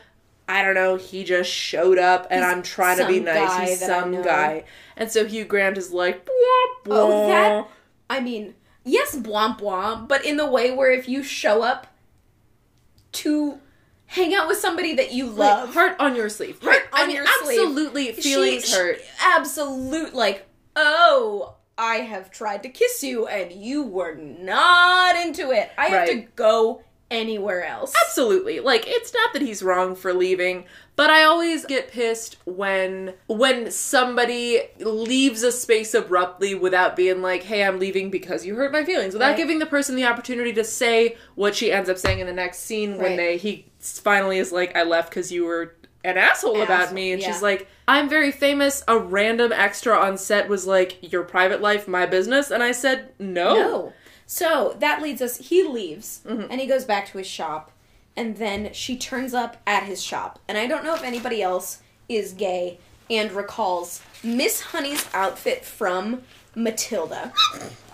I 0.50 0.64
don't 0.64 0.74
know, 0.74 0.96
he 0.96 1.24
just 1.24 1.52
showed 1.52 2.00
up 2.00 2.26
and 2.32 2.44
He's 2.44 2.52
I'm 2.54 2.64
trying 2.64 2.98
to 2.98 3.08
be 3.08 3.20
nice. 3.20 3.70
He's 3.70 3.80
some 3.86 4.24
guy. 4.24 4.64
And 4.98 5.12
so 5.12 5.26
Hugh 5.26 5.46
Grant 5.46 5.78
is 5.78 5.92
like, 5.92 6.26
"Bwah, 6.26 6.32
Oh, 6.88 7.10
bwah." 7.12 7.28
that. 7.28 7.68
I 8.10 8.20
mean, 8.20 8.56
yes, 8.84 9.16
bwomp 9.16 9.60
womp, 9.60 10.08
but 10.08 10.26
in 10.26 10.38
the 10.38 10.46
way 10.46 10.72
where 10.72 10.92
if 10.92 11.08
you 11.10 11.24
show 11.24 11.62
up 11.64 11.88
to 13.14 13.60
hang 14.08 14.34
out 14.36 14.48
with 14.48 14.58
somebody 14.58 14.94
that 14.96 15.12
you 15.14 15.26
Like, 15.26 15.38
love, 15.58 15.74
heart 15.74 15.96
on 16.00 16.16
your 16.16 16.30
sleeve. 16.30 16.62
Heart 16.62 16.84
I 16.94 17.02
on 17.04 17.08
mean, 17.08 17.18
your 17.18 17.26
sleeve. 17.44 17.60
absolutely 17.60 18.12
feelings 18.14 18.66
she, 18.66 18.76
hurt. 18.76 18.98
she- 19.00 19.08
absolute 19.22 20.14
like, 20.14 20.48
oh, 20.76 21.56
I 21.78 21.96
have 21.98 22.32
tried 22.32 22.64
to 22.64 22.70
kiss 22.70 23.04
you 23.04 23.28
and 23.28 23.52
you 23.52 23.84
were 23.84 24.16
not 24.16 25.16
into 25.16 25.52
it. 25.52 25.72
I 25.78 25.88
have 25.88 26.08
to 26.10 26.16
go 26.36 26.84
anywhere 27.12 27.64
else. 27.66 27.94
Absolutely. 28.08 28.60
Like 28.60 28.84
it's 28.88 29.14
not 29.14 29.34
that 29.34 29.42
he's 29.42 29.62
wrong 29.64 29.96
for 29.96 30.14
leaving, 30.14 30.66
but 30.96 31.10
I 31.10 31.24
always 31.24 31.66
get 31.66 31.92
pissed 31.92 32.38
when 32.46 33.14
when 33.28 33.70
somebody 33.72 34.62
leaves 34.80 35.44
a 35.44 35.52
space 35.52 35.94
abruptly 35.94 36.56
without 36.56 36.96
being 36.96 37.22
like, 37.22 37.44
"Hey, 37.44 37.64
I'm 37.64 37.80
leaving 37.80 38.10
because 38.10 38.46
you 38.46 38.56
hurt 38.56 38.72
my 38.72 38.84
feelings." 38.86 39.14
Without 39.14 39.30
Right. 39.30 39.38
giving 39.38 39.60
the 39.60 39.66
person 39.66 39.96
the 39.96 40.06
opportunity 40.06 40.54
to 40.54 40.64
say 40.64 41.18
what 41.36 41.56
she 41.56 41.72
ends 41.72 41.90
up 41.90 41.98
saying 41.98 42.20
in 42.20 42.28
the 42.28 42.34
next 42.34 42.60
scene 42.60 42.98
when 42.98 43.12
Right. 43.12 43.18
they 43.18 43.38
he 43.38 43.66
finally 43.80 44.38
is 44.40 44.52
like, 44.52 44.76
"I 44.76 44.84
left 44.84 45.12
cuz 45.12 45.32
you 45.32 45.46
were 45.46 45.76
an 46.04 46.18
asshole 46.18 46.62
about 46.62 46.82
Asshole, 46.84 46.96
me." 46.96 47.12
And 47.12 47.22
yeah. 47.22 47.28
she's 47.32 47.42
like, 47.42 47.68
"I'm 47.88 48.08
very 48.08 48.32
famous." 48.32 48.84
A 48.88 48.98
random 48.98 49.52
extra 49.52 49.98
on 49.98 50.18
set 50.18 50.48
was 50.48 50.66
like, 50.68 50.98
"Your 51.12 51.24
private 51.24 51.62
life, 51.62 51.88
my 51.88 52.06
business." 52.06 52.52
And 52.52 52.62
I 52.64 52.72
said, 52.72 53.10
"No." 53.20 53.54
No. 53.56 53.94
So 54.28 54.76
that 54.80 55.02
leads 55.02 55.22
us. 55.22 55.38
He 55.38 55.64
leaves 55.64 56.22
Mm-hmm. 56.28 56.48
and 56.52 56.60
he 56.62 56.68
goes 56.68 56.84
back 56.86 57.12
to 57.12 57.18
his 57.20 57.28
shop, 57.28 57.72
and 58.18 58.38
then 58.38 58.72
she 58.74 58.98
turns 58.98 59.34
up 59.34 59.58
at 59.68 59.84
his 59.84 60.02
shop. 60.02 60.40
And 60.48 60.58
I 60.58 60.68
don't 60.68 60.84
know 60.84 60.96
if 60.96 61.04
anybody 61.04 61.42
else 61.42 61.82
is 62.08 62.34
gay 62.34 62.80
and 63.10 63.32
recalls 63.32 64.02
Miss 64.24 64.62
Honey's 64.62 65.08
outfit 65.14 65.66
from 65.66 66.24
Matilda. 66.56 67.34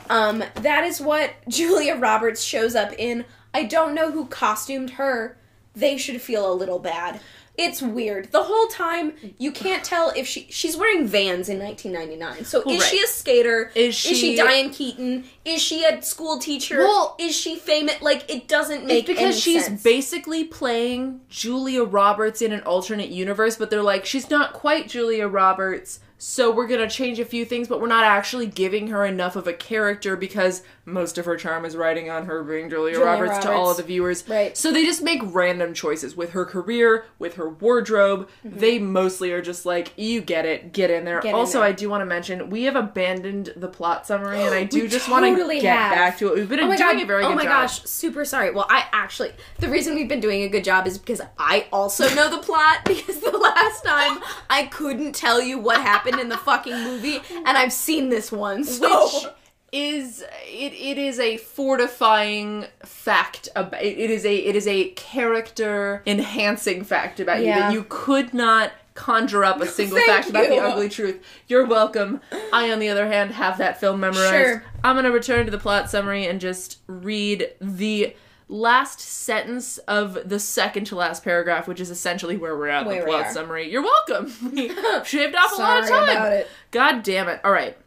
Um, 0.09 0.43
that 0.55 0.83
is 0.83 1.01
what 1.01 1.33
Julia 1.47 1.95
Roberts 1.95 2.43
shows 2.43 2.75
up 2.75 2.93
in. 2.97 3.25
I 3.53 3.63
don't 3.63 3.95
know 3.95 4.11
who 4.11 4.25
costumed 4.25 4.91
her. 4.91 5.37
They 5.73 5.97
should 5.97 6.21
feel 6.21 6.51
a 6.51 6.53
little 6.53 6.79
bad. 6.79 7.19
It's 7.63 7.81
weird. 7.81 8.31
The 8.31 8.43
whole 8.43 8.67
time 8.67 9.13
you 9.37 9.51
can't 9.51 9.83
tell 9.83 10.11
if 10.15 10.25
she 10.27 10.47
she's 10.49 10.75
wearing 10.75 11.05
Vans 11.05 11.47
in 11.47 11.59
1999. 11.59 12.45
So 12.45 12.61
is 12.61 12.81
Right. 12.81 12.89
she 12.89 13.03
a 13.03 13.07
skater? 13.07 13.71
Is 13.75 13.89
Is 13.89 13.95
she 13.95 14.15
she- 14.15 14.35
Diane 14.35 14.71
Keaton? 14.71 15.25
Is 15.45 15.61
she 15.61 15.83
a 15.85 16.01
school 16.01 16.39
teacher? 16.39 16.79
Well- 16.79 17.15
is 17.19 17.35
she 17.35 17.55
famous? 17.55 18.01
Like 18.01 18.29
it 18.29 18.47
doesn't 18.47 18.85
make 18.85 19.07
It's 19.07 19.19
because 19.19 19.39
she's 19.39 19.65
sense. 19.65 19.83
basically 19.83 20.43
playing 20.45 21.21
Julia 21.29 21.83
Roberts 21.83 22.41
in 22.41 22.51
an 22.51 22.61
alternate 22.61 23.09
universe, 23.09 23.55
but 23.57 23.69
they're 23.69 23.83
like, 23.83 24.05
she's 24.05 24.29
not 24.29 24.53
quite 24.53 24.87
Julia 24.87 25.27
Roberts, 25.27 25.99
so 26.17 26.49
we're 26.51 26.67
gonna 26.67 26.89
change 26.89 27.19
a 27.19 27.25
few 27.25 27.45
things, 27.45 27.67
but 27.67 27.79
we're 27.81 27.87
not 27.87 28.03
actually 28.03 28.45
giving 28.47 28.87
her 28.87 29.05
enough 29.05 29.35
of 29.35 29.47
a 29.47 29.53
character 29.53 30.15
because 30.15 30.61
most 30.85 31.17
of 31.17 31.25
her 31.25 31.37
charm 31.37 31.65
is 31.65 31.75
riding 31.75 32.09
on 32.09 32.25
her 32.25 32.43
being 32.43 32.69
Julia, 32.69 32.93
Julia 32.93 33.05
Roberts, 33.05 33.37
to 33.39 33.51
all 33.51 33.69
of 33.69 33.77
the 33.77 33.83
viewers. 33.83 34.27
Right. 34.27 34.57
So 34.57 34.71
they 34.71 34.83
just 34.83 35.01
make 35.03 35.21
random 35.23 35.73
choices 35.73 36.15
with 36.15 36.31
her 36.31 36.45
career, 36.45 37.05
with 37.19 37.35
her 37.35 37.49
wardrobe. 37.49 38.27
Mm-hmm. 38.45 38.57
They 38.59 38.79
mostly 38.79 39.31
are 39.31 39.41
just 39.41 39.65
like, 39.65 39.93
you 39.95 40.21
get 40.21 40.45
it, 40.45 40.73
get 40.73 40.89
in 40.89 41.05
there. 41.05 41.21
Get 41.21 41.29
in 41.29 41.35
also, 41.35 41.59
there. 41.59 41.67
I 41.67 41.71
do 41.71 41.89
want 41.89 42.01
to 42.01 42.05
mention 42.05 42.49
we 42.49 42.63
have 42.63 42.75
abandoned 42.75 43.53
the 43.55 43.67
plot 43.67 44.07
summary, 44.07 44.41
and 44.43 44.55
I 44.55 44.63
do 44.63 44.87
just 44.87 45.09
want 45.09 45.25
to 45.25 45.31
totally 45.31 45.61
get 45.61 45.77
have. 45.77 45.91
back 45.93 46.17
to 46.19 46.29
it. 46.29 46.35
We've 46.35 46.49
been 46.49 46.59
Oh 46.59 46.67
doing 46.67 46.77
god! 46.77 47.01
a 47.01 47.05
very 47.05 47.23
oh 47.23 47.29
good 47.29 47.35
my 47.35 47.43
gosh! 47.43 47.83
Super 47.83 48.25
sorry. 48.25 48.51
Well, 48.51 48.65
I 48.69 48.85
actually 48.91 49.31
the 49.59 49.69
reason 49.69 49.95
we've 49.95 50.09
been 50.09 50.19
doing 50.19 50.43
a 50.43 50.49
good 50.49 50.63
job 50.63 50.87
is 50.87 50.97
because 50.97 51.21
I 51.37 51.67
also 51.71 52.13
know 52.15 52.29
the 52.29 52.39
plot 52.41 52.79
because 52.85 53.19
the 53.19 53.37
last 53.37 53.83
time 53.83 54.19
I 54.49 54.63
couldn't 54.65 55.13
tell 55.13 55.41
you 55.41 55.59
what 55.59 55.81
happened 55.81 56.19
in 56.19 56.29
the 56.29 56.37
fucking 56.37 56.83
movie, 56.83 57.19
and 57.35 57.57
I've 57.57 57.73
seen 57.73 58.09
this 58.09 58.31
one. 58.31 58.63
So 58.63 59.05
which 59.05 59.33
is 59.71 60.21
it, 60.45 60.73
it 60.73 60.97
is 60.97 61.19
a 61.19 61.37
fortifying 61.37 62.65
fact 62.83 63.47
about 63.55 63.81
it 63.81 64.09
is 64.09 64.25
a 64.25 64.35
it 64.35 64.55
is 64.55 64.67
a 64.67 64.89
character 64.91 66.03
enhancing 66.05 66.83
fact 66.83 67.19
about 67.19 67.39
you 67.39 67.45
that 67.45 67.71
you 67.71 67.85
could 67.87 68.33
not 68.33 68.73
conjure 68.95 69.45
up 69.45 69.61
a 69.61 69.65
single 69.67 69.99
fact 69.99 70.29
about 70.29 70.49
the 70.49 70.57
ugly 70.57 70.89
truth. 70.89 71.23
You're 71.47 71.65
welcome. 71.65 72.19
I 72.51 72.71
on 72.71 72.79
the 72.79 72.89
other 72.89 73.07
hand 73.07 73.31
have 73.31 73.57
that 73.59 73.79
film 73.79 74.01
memorized. 74.01 74.29
Sure. 74.29 74.63
i'm 74.83 74.95
going 74.95 75.05
to 75.05 75.11
return 75.11 75.45
to 75.45 75.51
the 75.51 75.57
plot 75.57 75.89
summary 75.89 76.25
and 76.25 76.41
just 76.41 76.79
read 76.87 77.49
the 77.61 78.13
last 78.49 78.99
sentence 78.99 79.77
of 79.79 80.17
the 80.27 80.37
second 80.37 80.83
to 80.83 80.93
last 80.97 81.23
paragraph 81.23 81.69
which 81.69 81.79
is 81.79 81.89
essentially 81.89 82.35
where 82.35 82.57
we're 82.57 82.67
at 82.67 82.85
in 82.85 82.99
the 82.99 83.05
plot 83.05 83.31
summary. 83.31 83.71
You're 83.71 83.83
welcome. 83.83 84.33
We 84.51 84.67
shaved 85.05 85.35
off 85.35 85.53
a 85.57 85.61
lot 85.61 85.83
of 85.83 85.89
time. 85.89 86.03
about 86.03 86.33
it. 86.33 86.49
God 86.71 87.03
damn 87.03 87.29
it. 87.29 87.39
All 87.45 87.51
right. 87.53 87.77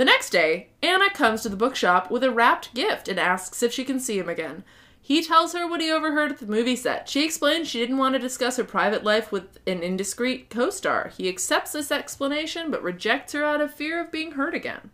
The 0.00 0.06
next 0.06 0.30
day, 0.30 0.68
Anna 0.82 1.10
comes 1.10 1.42
to 1.42 1.50
the 1.50 1.56
bookshop 1.56 2.10
with 2.10 2.24
a 2.24 2.30
wrapped 2.30 2.72
gift 2.72 3.06
and 3.06 3.20
asks 3.20 3.62
if 3.62 3.70
she 3.70 3.84
can 3.84 4.00
see 4.00 4.18
him 4.18 4.30
again. 4.30 4.64
He 4.98 5.22
tells 5.22 5.52
her 5.52 5.68
what 5.68 5.82
he 5.82 5.92
overheard 5.92 6.32
at 6.32 6.38
the 6.38 6.46
movie 6.46 6.74
set. 6.74 7.06
She 7.06 7.22
explains 7.22 7.68
she 7.68 7.80
didn't 7.80 7.98
want 7.98 8.14
to 8.14 8.18
discuss 8.18 8.56
her 8.56 8.64
private 8.64 9.04
life 9.04 9.30
with 9.30 9.58
an 9.66 9.82
indiscreet 9.82 10.48
co 10.48 10.70
star. 10.70 11.12
He 11.14 11.28
accepts 11.28 11.72
this 11.72 11.92
explanation 11.92 12.70
but 12.70 12.82
rejects 12.82 13.34
her 13.34 13.44
out 13.44 13.60
of 13.60 13.74
fear 13.74 14.00
of 14.00 14.10
being 14.10 14.32
hurt 14.32 14.54
again. 14.54 14.88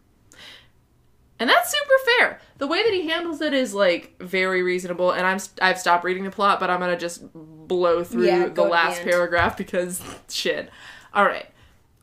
And 1.39 1.49
that's 1.49 1.71
super 1.71 2.11
fair. 2.19 2.41
The 2.59 2.67
way 2.67 2.83
that 2.83 2.93
he 2.93 3.09
handles 3.09 3.41
it 3.41 3.55
is 3.55 3.75
like 3.75 4.17
very 4.19 4.65
reasonable. 4.65 5.13
And 5.13 5.25
I'm 5.25 5.39
I've 5.63 5.79
stopped 5.79 6.03
reading 6.03 6.25
the 6.25 6.33
plot, 6.33 6.59
but 6.59 6.69
I'm 6.69 6.81
gonna 6.81 6.99
just 6.99 7.33
blow 7.33 8.03
through 8.03 8.27
Yeah, 8.27 8.39
the 8.41 8.49
to 8.49 8.55
the 8.55 8.63
last 8.65 9.03
paragraph 9.03 9.57
because 9.57 10.03
shit. 10.29 10.69
All 11.15 11.25
right. 11.25 11.47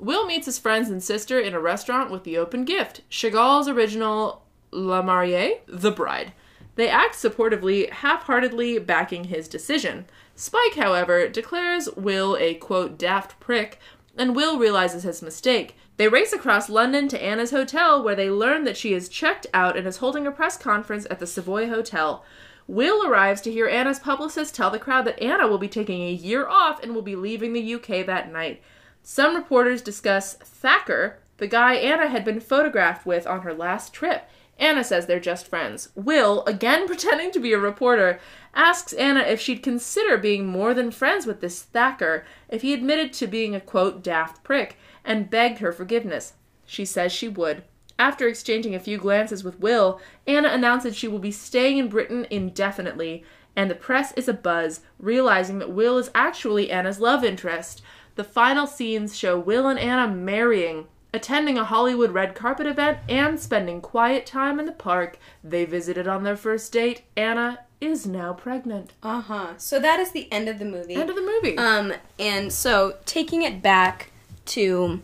Will 0.04 0.26
meets 0.26 0.48
his 0.48 0.60
friends 0.60 0.90
and 0.90 1.02
sister 1.02 1.40
in 1.40 1.54
a 1.54 1.62
restaurant 1.62 2.12
with 2.12 2.26
the 2.26 2.38
open 2.38 2.66
gift 2.66 3.02
Chagall's 3.10 3.70
original 3.70 4.44
La 4.70 5.02
Mariée, 5.02 5.60
The 5.66 5.92
Bride. 5.92 6.34
They 6.76 6.90
act 6.90 7.16
supportively, 7.16 7.90
half 7.90 8.24
heartedly 8.24 8.80
backing 8.80 9.26
his 9.26 9.48
decision. 9.48 10.06
Spike, 10.36 10.76
however, 10.76 11.30
declares 11.30 11.88
Will 11.96 12.36
a 12.38 12.56
quote 12.56 12.98
daft 12.98 13.40
prick, 13.40 13.80
and 14.18 14.36
Will 14.36 14.60
realizes 14.60 15.04
his 15.04 15.22
mistake. 15.22 15.78
They 15.96 16.10
race 16.10 16.34
across 16.34 16.70
London 16.70 17.08
to 17.08 17.24
Anna's 17.24 17.52
hotel, 17.52 18.04
where 18.04 18.16
they 18.16 18.30
learn 18.30 18.66
that 18.66 18.76
she 18.76 18.94
is 18.94 19.08
checked 19.08 19.48
out 19.54 19.78
and 19.78 19.88
is 19.88 19.98
holding 19.98 20.28
a 20.28 20.32
press 20.32 20.58
conference 20.58 21.08
at 21.10 21.20
the 21.20 21.28
Savoy 21.28 21.70
Hotel. 21.70 22.26
Will 22.68 23.08
arrives 23.08 23.40
to 23.42 23.52
hear 23.52 23.70
Anna's 23.70 24.00
publicist 24.00 24.54
tell 24.54 24.70
the 24.70 24.80
crowd 24.80 25.06
that 25.06 25.22
Anna 25.22 25.48
will 25.48 25.58
be 25.58 25.70
taking 25.70 26.02
a 26.02 26.12
year 26.12 26.48
off 26.48 26.84
and 26.84 26.94
will 26.94 27.02
be 27.02 27.16
leaving 27.16 27.54
the 27.54 27.76
UK 27.76 28.06
that 28.06 28.30
night. 28.30 28.62
Some 29.06 29.36
reporters 29.36 29.82
discuss 29.82 30.36
Thacker, 30.36 31.20
the 31.36 31.48
guy 31.48 31.74
Anna 31.74 32.08
had 32.08 32.24
been 32.24 32.40
photographed 32.40 33.06
with 33.06 33.28
on 33.28 33.42
her 33.42 33.54
last 33.54 33.94
trip. 33.94 34.30
Anna 34.58 34.82
says 34.82 35.08
they're 35.08 35.20
just 35.20 35.48
friends. 35.48 35.90
Will, 35.94 36.44
again 36.46 36.88
pretending 36.88 37.30
to 37.32 37.40
be 37.40 37.52
a 37.52 37.60
reporter, 37.60 38.20
asks 38.54 38.94
Anna 38.94 39.20
if 39.20 39.42
she'd 39.42 39.62
consider 39.62 40.18
being 40.18 40.46
more 40.46 40.74
than 40.74 40.90
friends 40.90 41.26
with 41.26 41.42
this 41.42 41.64
Thacker 41.64 42.24
if 42.48 42.62
he 42.62 42.74
admitted 42.74 43.12
to 43.14 43.28
being 43.28 43.54
a 43.54 43.60
quote 43.60 44.02
daft 44.02 44.42
prick 44.42 44.78
and 45.04 45.30
begged 45.30 45.60
her 45.60 45.74
forgiveness. 45.74 46.34
She 46.66 46.86
says 46.86 47.12
she 47.12 47.28
would. 47.28 47.64
After 48.00 48.28
exchanging 48.28 48.74
a 48.74 48.80
few 48.80 48.98
glances 48.98 49.44
with 49.44 49.60
Will, 49.60 50.00
Anna 50.26 50.48
announces 50.48 50.96
she 50.96 51.10
will 51.10 51.20
be 51.20 51.32
staying 51.32 51.78
in 51.78 51.90
Britain 51.90 52.26
indefinitely, 52.30 53.24
and 53.56 53.70
the 53.70 53.76
press 53.76 54.14
is 54.14 54.28
abuzz, 54.28 54.80
realizing 54.98 55.60
that 55.60 55.72
Will 55.72 55.98
is 55.98 56.10
actually 56.16 56.72
Anna's 56.72 57.00
love 57.00 57.24
interest. 57.24 57.82
The 58.16 58.24
final 58.24 58.68
scenes 58.68 59.18
show 59.18 59.40
Will 59.40 59.68
and 59.68 59.80
Anna 59.80 60.08
marrying, 60.14 60.86
attending 61.14 61.58
a 61.58 61.64
Hollywood 61.66 62.12
red 62.12 62.36
carpet 62.36 62.68
event, 62.68 63.00
and 63.10 63.40
spending 63.40 63.82
quiet 63.82 64.26
time 64.26 64.60
in 64.60 64.66
the 64.66 64.72
park. 64.72 65.18
They 65.44 65.66
visited 65.66 66.08
on 66.08 66.24
their 66.24 66.38
first 66.38 66.72
date. 66.72 67.02
Anna 67.18 67.60
is 67.82 68.06
now 68.06 68.34
pregnant. 68.34 68.94
Uh 69.02 69.22
huh. 69.22 69.48
So 69.58 69.80
that 69.80 70.00
is 70.00 70.12
the 70.12 70.32
end 70.32 70.48
of 70.48 70.60
the 70.60 70.66
movie. 70.66 70.96
End 70.96 71.10
of 71.10 71.16
the 71.16 71.22
movie. 71.22 71.58
Um, 71.58 71.94
and 72.20 72.54
so 72.54 72.98
taking 73.06 73.42
it 73.42 73.62
back 73.62 74.12
to 74.48 75.02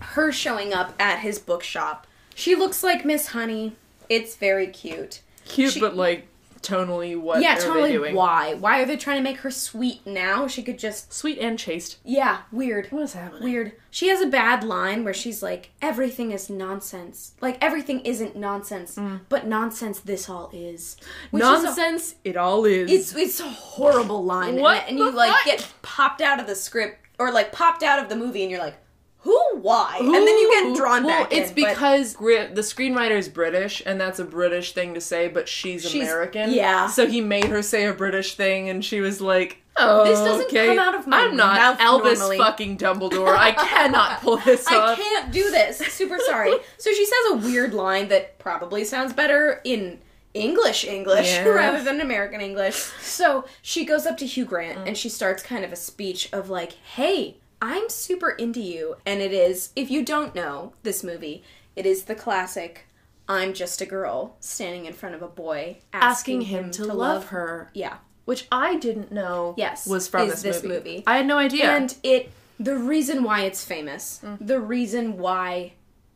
her 0.00 0.32
showing 0.32 0.72
up 0.72 0.94
at 0.98 1.20
his 1.20 1.38
bookshop, 1.38 2.06
she 2.34 2.54
looks 2.56 2.82
like 2.82 3.04
Miss 3.04 3.28
Honey. 3.28 3.76
It's 4.08 4.34
very 4.34 4.66
cute. 4.66 5.20
Cute, 5.44 5.74
she- 5.74 5.80
but 5.80 5.94
like 5.96 6.26
tonally, 6.62 7.18
what 7.18 7.42
yeah, 7.42 7.54
totally. 7.56 8.12
Why? 8.12 8.54
Why 8.54 8.80
are 8.82 8.86
they 8.86 8.96
trying 8.96 9.16
to 9.18 9.22
make 9.22 9.38
her 9.38 9.50
sweet 9.50 10.06
now? 10.06 10.46
She 10.46 10.62
could 10.62 10.78
just. 10.78 11.12
Sweet 11.12 11.38
and 11.38 11.58
chaste. 11.58 11.98
Yeah, 12.04 12.42
weird. 12.52 12.88
What 12.90 13.02
is 13.02 13.12
happening? 13.14 13.44
Weird. 13.44 13.72
She 13.90 14.08
has 14.08 14.20
a 14.20 14.26
bad 14.26 14.62
line 14.62 15.04
where 15.04 15.14
she's 15.14 15.42
like, 15.42 15.70
everything 15.82 16.30
is 16.30 16.48
nonsense. 16.48 17.32
Like, 17.40 17.58
everything 17.60 18.00
isn't 18.00 18.36
nonsense, 18.36 18.96
mm. 18.96 19.20
but 19.28 19.46
nonsense 19.46 20.00
this 20.00 20.28
all 20.28 20.50
is. 20.52 20.96
Which 21.30 21.42
is 21.42 21.48
a- 21.48 21.52
Nonsense. 21.64 22.14
it 22.24 22.36
all 22.36 22.64
is. 22.64 22.90
it's 22.90 23.14
it's 23.16 23.40
a 23.40 23.48
horrible 23.48 24.24
line. 24.24 24.50
and- 24.54 24.60
What 24.60 24.84
And, 24.88 24.98
the 24.98 25.04
you, 25.04 25.10
like, 25.10 25.44
get 25.44 25.66
popped 25.82 26.20
out 26.20 26.38
of 26.40 26.46
the 26.46 26.54
script, 26.54 26.98
or, 27.18 27.32
like, 27.32 27.52
popped 27.52 27.82
out 27.82 27.98
of 28.02 28.08
the 28.08 28.16
movie, 28.16 28.42
and 28.42 28.50
you're 28.50 28.60
like, 28.60 28.76
who, 29.22 29.38
why? 29.60 29.96
and 30.00 30.14
then 30.14 30.26
you 30.26 30.50
get 30.50 30.76
drawn 30.76 31.04
well, 31.04 31.24
back 31.24 31.32
it's 31.32 31.50
in, 31.50 31.62
but 31.62 31.68
because 31.74 32.14
Gri- 32.14 32.46
the 32.46 32.62
screenwriter 32.62 33.12
is 33.18 33.28
British, 33.28 33.82
and 33.84 34.00
that's 34.00 34.18
a 34.18 34.24
British 34.24 34.72
thing 34.72 34.94
to 34.94 35.00
say, 35.00 35.28
but 35.28 35.48
she's, 35.48 35.88
She's- 35.88 36.08
American. 36.08 36.50
yeah. 36.52 36.86
So 36.88 37.06
he 37.06 37.20
made 37.20 37.44
her 37.46 37.62
say 37.62 37.86
a 37.86 37.92
British 37.92 38.34
thing, 38.34 38.68
and 38.70 38.82
she 38.84 39.00
was 39.02 39.20
like, 39.20 39.58
"Oh, 39.76 40.04
This 40.04 40.18
doesn't 40.20 40.46
okay. 40.46 40.68
come 40.68 40.78
out 40.78 40.94
of 40.94 41.06
my 41.06 41.18
I'm 41.24 41.36
not 41.36 41.78
Albus 41.80 42.18
normally." 42.18 42.38
fucking 42.38 42.78
Dumbledore. 42.78 43.36
I 43.36 43.52
cannot 43.52 44.20
pull 44.22 44.36
this 44.44 44.66
I 44.66 44.94
can't 44.96 45.30
do 45.32 45.50
this. 45.50 45.78
Super 45.78 46.18
sorry. 46.26 46.52
so 46.78 46.90
she 46.92 47.04
says 47.04 47.18
a 47.32 47.36
weird 47.36 47.74
line 47.74 48.08
that 48.08 48.38
probably 48.38 48.84
sounds 48.84 49.12
better 49.12 49.60
in 49.64 49.98
English 50.32 50.84
English 50.84 51.26
Yeah. 51.28 51.44
rather 51.48 51.82
than 51.82 52.00
American 52.00 52.40
English. 52.40 52.76
So 53.02 53.44
she 53.62 53.84
goes 53.84 54.06
up 54.06 54.16
to 54.18 54.26
Hugh 54.26 54.44
Grant 54.44 54.78
Mm. 54.78 54.86
and 54.88 54.96
she 54.96 55.08
starts 55.08 55.42
kind 55.42 55.64
of 55.64 55.72
a 55.72 55.76
speech 55.76 56.28
of 56.32 56.48
like, 56.48 56.72
"Hey, 56.94 57.36
I'm 57.62 57.88
super 57.88 58.30
into 58.30 58.60
you." 58.60 58.96
And 59.06 59.20
it 59.20 59.32
is, 59.32 59.70
if 59.76 59.90
you 59.90 60.04
don't 60.04 60.34
know 60.34 60.72
this 60.82 61.02
movie, 61.04 61.42
it 61.76 61.86
is 61.86 62.04
the 62.04 62.14
classic 62.14 62.86
I'm 63.28 63.54
just 63.54 63.80
a 63.80 63.86
girl 63.86 64.36
standing 64.40 64.86
in 64.86 64.92
front 64.92 65.14
of 65.14 65.22
a 65.22 65.28
boy 65.28 65.78
Asking 65.92 66.40
him 66.42 66.72
to 66.72 66.84
love 66.84 67.26
her. 67.26 67.70
Yeah. 67.74 67.98
Which 68.24 68.48
I 68.50 68.74
didn't 68.76 69.12
know 69.12 69.54
Yes, 69.56 69.86
was 69.86 70.08
from 70.08 70.28
is 70.28 70.42
this, 70.42 70.56
this 70.56 70.62
movie. 70.64 70.74
movie. 70.96 71.04
I 71.06 71.18
had 71.18 71.26
no 71.26 71.38
idea. 71.38 71.70
And 71.70 71.94
it 72.02 72.32
the 72.58 72.76
reason 72.76 73.22
why 73.22 73.42
it's 73.42 73.64
famous, 73.64 74.20
Mm. 74.24 74.38
the 74.46 74.58
reason 74.60 75.16
why 75.16 75.72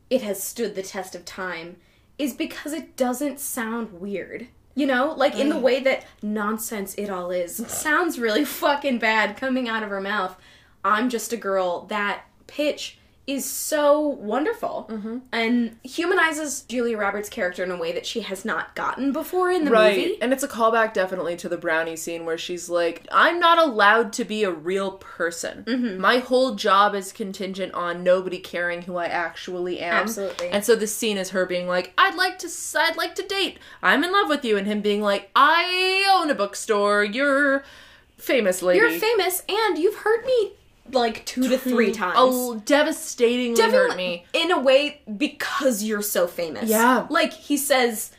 it 0.09 0.21
has 0.23 0.43
stood 0.43 0.75
the 0.75 0.83
test 0.83 1.15
of 1.15 1.23
time 1.25 1.77
is 2.19 2.33
because 2.33 2.71
it 2.73 2.95
doesn't 2.97 3.39
sound 3.39 3.99
weird. 3.99 4.47
You 4.75 4.85
know, 4.87 5.13
like 5.15 5.35
Mm. 5.35 5.39
in 5.39 5.49
the 5.49 5.57
way 5.57 5.79
that 5.79 6.03
nonsense 6.21 6.95
it 6.95 7.09
all 7.09 7.31
is 7.31 7.55
sounds 7.67 8.19
really 8.19 8.43
fucking 8.45 8.99
bad 8.99 9.37
coming 9.37 9.69
out 9.69 9.83
of 9.83 9.89
her 9.89 10.01
mouth. 10.01 10.35
I'm 10.85 11.09
just 11.09 11.33
a 11.33 11.37
girl. 11.37 11.81
That 11.87 12.21
pitch 12.47 12.97
is 13.27 13.43
so 13.43 14.07
wonderful 14.07 14.85
Mm-hmm. 14.87 15.17
and 15.31 15.77
humanizes 15.83 16.61
Julia 16.61 16.95
Roberts' 16.95 17.27
character 17.27 17.63
in 17.63 17.71
a 17.71 17.75
way 17.75 17.91
that 17.91 18.05
she 18.05 18.21
has 18.21 18.45
not 18.45 18.75
gotten 18.75 19.11
before 19.11 19.49
in 19.49 19.65
the 19.65 19.71
right. 19.71 19.97
movie. 19.97 20.21
And 20.21 20.31
it's 20.31 20.43
a 20.43 20.47
callback 20.47 20.93
definitely 20.93 21.35
to 21.37 21.49
the 21.49 21.57
brownie 21.57 21.95
scene 21.95 22.23
where 22.25 22.37
she's 22.37 22.69
like, 22.69 23.07
I'm 23.11 23.39
not 23.39 23.57
allowed 23.57 24.13
to 24.13 24.25
be 24.25 24.43
a 24.43 24.51
real 24.51 24.91
person. 24.91 25.63
Mm-hmm. 25.63 25.99
My 25.99 26.19
whole 26.19 26.53
job 26.53 26.93
is 26.93 27.11
contingent 27.11 27.73
on 27.73 28.03
nobody 28.03 28.37
caring 28.37 28.83
who 28.83 28.95
I 28.97 29.07
actually 29.07 29.79
am. 29.79 30.03
Absolutely. 30.03 30.49
And 30.49 30.63
so 30.63 30.75
this 30.75 30.95
scene 30.95 31.17
is 31.17 31.31
her 31.31 31.47
being 31.47 31.67
like, 31.67 31.93
I'd 31.97 32.13
like 32.13 32.37
to 32.39 32.49
I'd 32.77 32.95
like 32.95 33.15
to 33.15 33.23
date. 33.23 33.57
I'm 33.81 34.03
in 34.03 34.11
love 34.11 34.29
with 34.29 34.45
you 34.45 34.55
and 34.55 34.67
him 34.67 34.81
being 34.81 35.01
like, 35.01 35.31
I 35.35 36.07
own 36.13 36.29
a 36.29 36.35
bookstore. 36.35 37.03
You're 37.03 37.63
famous 38.17 38.61
lady. 38.61 38.81
You're 38.81 38.99
famous 38.99 39.41
and 39.49 39.79
you've 39.79 39.95
hurt 39.95 40.27
me 40.27 40.51
like 40.91 41.25
two 41.25 41.47
to 41.49 41.57
three 41.57 41.91
times. 41.91 42.15
Oh, 42.17 42.55
devastatingly 42.65 43.61
hurt 43.61 43.95
me. 43.97 44.25
in 44.33 44.51
a 44.51 44.59
way 44.59 45.01
because 45.17 45.83
you're 45.83 46.01
so 46.01 46.27
famous. 46.27 46.69
Yeah. 46.69 47.07
Like 47.09 47.33
he 47.33 47.57
says, 47.57 48.11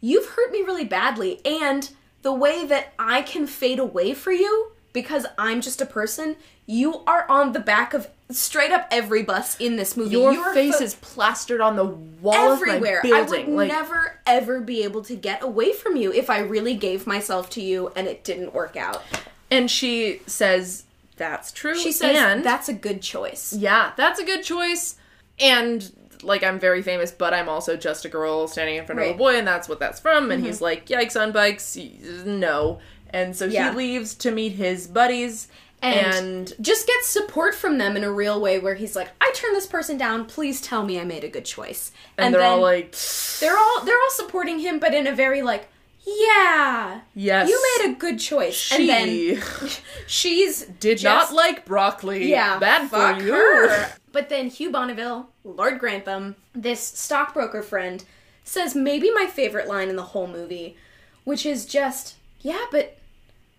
You've 0.00 0.26
hurt 0.26 0.52
me 0.52 0.60
really 0.60 0.84
badly, 0.84 1.40
and 1.44 1.90
the 2.22 2.32
way 2.32 2.64
that 2.66 2.92
I 2.98 3.22
can 3.22 3.46
fade 3.46 3.78
away 3.78 4.12
for 4.14 4.30
you 4.32 4.72
because 4.92 5.26
I'm 5.38 5.60
just 5.60 5.80
a 5.80 5.86
person, 5.86 6.36
you 6.66 7.02
are 7.06 7.26
on 7.30 7.52
the 7.52 7.60
back 7.60 7.92
of 7.94 8.08
straight 8.30 8.72
up 8.72 8.86
every 8.90 9.22
bus 9.22 9.56
in 9.58 9.76
this 9.76 9.96
movie. 9.96 10.10
Your 10.12 10.32
You 10.32 10.40
are 10.40 10.54
face 10.54 10.78
fo- 10.78 10.84
is 10.84 10.94
plastered 10.96 11.60
on 11.60 11.76
the 11.76 11.84
wall 11.84 12.52
everywhere. 12.52 12.98
of 13.00 13.04
my 13.04 13.10
building. 13.22 13.46
I 13.46 13.48
would 13.48 13.56
like, 13.56 13.68
never 13.68 14.18
ever 14.26 14.60
be 14.60 14.82
able 14.84 15.02
to 15.02 15.14
get 15.16 15.42
away 15.42 15.72
from 15.72 15.96
you 15.96 16.12
if 16.12 16.28
I 16.30 16.38
really 16.40 16.74
gave 16.74 17.06
myself 17.06 17.48
to 17.50 17.60
you 17.62 17.92
and 17.96 18.06
it 18.06 18.22
didn't 18.24 18.52
work 18.54 18.76
out. 18.76 19.02
and 19.50 19.70
she 19.70 20.20
says, 20.26 20.84
"That's 21.16 21.52
true." 21.52 21.78
She 21.78 21.92
says 21.92 22.16
and 22.16 22.44
that's 22.44 22.68
a 22.68 22.74
good 22.74 23.02
choice. 23.02 23.52
Yeah, 23.52 23.92
that's 23.96 24.20
a 24.20 24.24
good 24.24 24.42
choice. 24.42 24.96
And 25.38 25.90
like 26.22 26.42
I'm 26.42 26.58
very 26.58 26.82
famous, 26.82 27.10
but 27.12 27.34
I'm 27.34 27.48
also 27.48 27.76
just 27.76 28.04
a 28.04 28.08
girl 28.08 28.48
standing 28.48 28.76
in 28.76 28.86
front 28.86 28.98
of 28.98 29.02
Right. 29.02 29.10
Mm-hmm. 29.12 29.20
a 29.20 29.24
boy, 29.24 29.38
and 29.38 29.46
that's 29.46 29.68
what 29.68 29.78
that's 29.80 30.00
from. 30.00 30.30
And 30.30 30.44
he's 30.44 30.60
like, 30.60 30.86
"Yikes 30.86 31.20
on 31.20 31.32
bikes, 31.32 31.76
no." 32.24 32.80
And 33.10 33.36
so 33.36 33.44
Yeah. 33.44 33.70
he 33.70 33.76
leaves 33.76 34.14
to 34.16 34.30
meet 34.30 34.52
his 34.52 34.86
buddies, 34.86 35.48
and, 35.82 36.16
and, 36.16 36.52
just 36.60 36.86
gets 36.86 37.06
support 37.08 37.54
from 37.54 37.78
them 37.78 37.96
in 37.96 38.04
a 38.04 38.10
real 38.10 38.40
way 38.40 38.58
where 38.58 38.74
he's 38.74 38.96
like 38.96 39.08
i 39.20 39.30
turned 39.34 39.54
this 39.54 39.66
person 39.66 39.98
down 39.98 40.24
please 40.24 40.60
tell 40.60 40.82
me 40.84 40.98
i 40.98 41.04
made 41.04 41.22
a 41.22 41.28
good 41.28 41.44
choice 41.44 41.92
and, 42.16 42.34
they're 42.34 42.42
all 42.42 42.60
like, 42.60 42.96
they're 43.40 43.56
all 43.56 43.84
they're 43.84 43.94
all 43.98 44.10
supporting 44.10 44.58
him 44.58 44.78
but 44.78 44.94
in 44.94 45.06
a 45.06 45.12
very 45.14 45.42
like 45.42 45.68
yeah 46.06 47.00
"Yes, 47.14 47.48
you 47.48 47.62
made 47.78 47.92
a 47.92 47.98
good 47.98 48.18
choice 48.20 48.54
She 48.54 48.90
and 48.90 49.36
then 49.36 49.42
she's 50.06 50.62
did 50.78 50.98
just- 50.98 51.32
not 51.32 51.36
like 51.36 51.64
broccoli. 51.64 52.28
yeah 52.30 52.58
bad 52.58 52.88
fuck 52.90 53.18
for 53.18 53.22
you." 53.24 53.32
her. 53.34 53.92
but 54.12 54.28
then 54.28 54.48
hugh 54.48 54.70
bonneville 54.70 55.28
lord 55.44 55.78
grantham 55.78 56.36
this 56.54 56.80
stockbroker 56.80 57.62
friend 57.62 58.04
says 58.44 58.74
maybe 58.74 59.10
my 59.12 59.26
favorite 59.26 59.66
line 59.68 59.88
in 59.88 59.96
the 59.96 60.02
whole 60.02 60.26
movie 60.28 60.76
which 61.24 61.44
is 61.44 61.66
just 61.66 62.14
yeah 62.40 62.64
but 62.70 62.96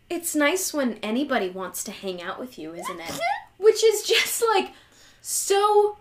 it's 0.10 0.34
nice 0.36 0.74
when 0.74 0.94
anybody 1.03 1.49
wants 1.49 1.84
to 1.84 1.91
hang 1.91 2.22
out 2.22 2.40
with 2.40 2.57
you, 2.57 2.74
isn't 2.74 2.99
it? 3.02 3.19
Which 3.57 3.84
is 3.84 4.03
just 4.03 4.41
like 4.56 4.72
so 5.22 5.98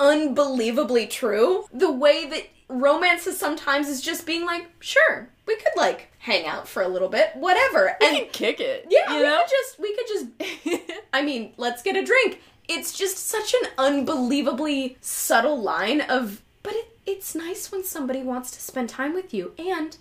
unbelievably 0.00 1.06
true. 1.06 1.66
The 1.72 1.92
way 1.92 2.28
that 2.30 2.48
romance 2.66 3.28
is 3.28 3.38
sometimes 3.38 3.86
is 3.88 4.00
just 4.00 4.26
being 4.26 4.44
like, 4.44 4.66
sure, 4.80 5.28
we 5.46 5.56
could 5.56 5.72
like 5.76 6.10
hang 6.18 6.46
out 6.46 6.66
for 6.68 6.82
a 6.82 6.88
little 6.88 7.08
bit, 7.08 7.30
whatever. 7.34 7.96
We 8.00 8.06
And 8.22 8.32
kick 8.32 8.60
it. 8.60 8.86
yeah, 8.88 9.10
you 9.12 9.16
we 9.18 9.22
know. 9.22 9.40
could 9.42 9.50
just 9.50 9.78
we 9.78 9.96
could 9.96 10.06
just 10.08 11.00
I 11.12 11.22
mean, 11.22 11.52
let's 11.56 11.82
get 11.82 11.96
a 11.96 12.04
drink. 12.04 12.40
It's 12.68 12.96
just 12.96 13.18
such 13.18 13.54
an 13.54 13.68
unbelievably 13.78 14.96
subtle 15.00 15.60
line 15.60 16.00
of 16.00 16.42
but 16.62 16.72
it, 16.74 16.98
it's 17.06 17.34
nice 17.34 17.70
when 17.70 17.84
somebody 17.84 18.22
wants 18.22 18.50
to 18.52 18.60
spend 18.60 18.88
time 18.88 19.12
with 19.12 19.34
you 19.34 19.52
and 19.58 19.96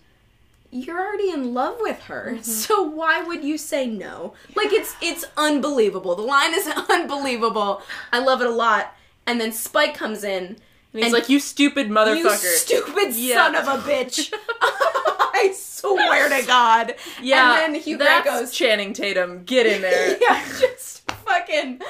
you're 0.72 0.98
already 1.00 1.30
in 1.30 1.54
love 1.54 1.76
with 1.82 2.00
her. 2.04 2.32
Mm-hmm. 2.32 2.42
So 2.44 2.82
why 2.82 3.22
would 3.22 3.44
you 3.44 3.58
say 3.58 3.86
no? 3.88 4.34
Like 4.56 4.72
it's 4.72 4.96
it's 5.02 5.26
unbelievable. 5.38 6.16
The 6.16 6.22
line 6.24 6.54
is 6.54 6.68
unbelievable. 6.90 7.82
I 8.12 8.20
love 8.20 8.42
it 8.42 8.48
a 8.48 8.52
lot. 8.52 8.96
And 9.28 9.40
then 9.42 9.52
Spike 9.52 9.94
comes 9.96 10.24
in 10.24 10.58
and 10.94 11.04
he's 11.04 11.06
and 11.06 11.14
like, 11.14 11.30
"You 11.30 11.40
stupid 11.40 11.90
motherfucker." 11.90 12.18
you 12.18 12.30
stupid 12.58 13.16
Yeah. 13.16 13.36
son 13.36 13.56
of 13.56 13.68
a 13.68 13.78
bitch. 13.90 14.32
I 14.62 15.52
swear 15.56 16.30
to 16.30 16.46
God. 16.48 16.96
yeah, 17.22 17.64
And 17.66 17.74
then 17.76 17.82
Hugh 17.82 17.98
Grant 17.98 18.24
goes, 18.24 18.52
Channing 18.52 18.94
Tatum. 18.94 19.44
Get 19.44 19.66
in 19.66 19.82
there. 19.82 20.18
yeah, 20.22 20.46
just 20.60 21.10
fucking. 21.12 21.82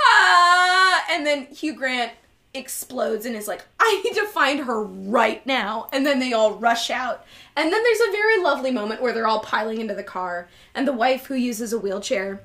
Ah, 0.00 1.04
and 1.10 1.26
then 1.26 1.46
Hugh 1.46 1.74
Grant 1.74 2.12
explodes 2.54 3.26
and 3.26 3.36
is 3.36 3.48
like, 3.48 3.64
I 3.80 4.00
need 4.04 4.14
to 4.14 4.26
find 4.26 4.60
her 4.60 4.82
right 4.82 5.44
now. 5.46 5.88
And 5.92 6.06
then 6.06 6.18
they 6.20 6.32
all 6.32 6.54
rush 6.54 6.90
out. 6.90 7.24
And 7.56 7.72
then 7.72 7.82
there's 7.82 8.00
a 8.08 8.12
very 8.12 8.42
lovely 8.42 8.70
moment 8.70 9.02
where 9.02 9.12
they're 9.12 9.26
all 9.26 9.40
piling 9.40 9.80
into 9.80 9.94
the 9.94 10.02
car, 10.02 10.48
and 10.74 10.88
the 10.88 10.92
wife 10.92 11.26
who 11.26 11.34
uses 11.34 11.72
a 11.72 11.78
wheelchair 11.78 12.40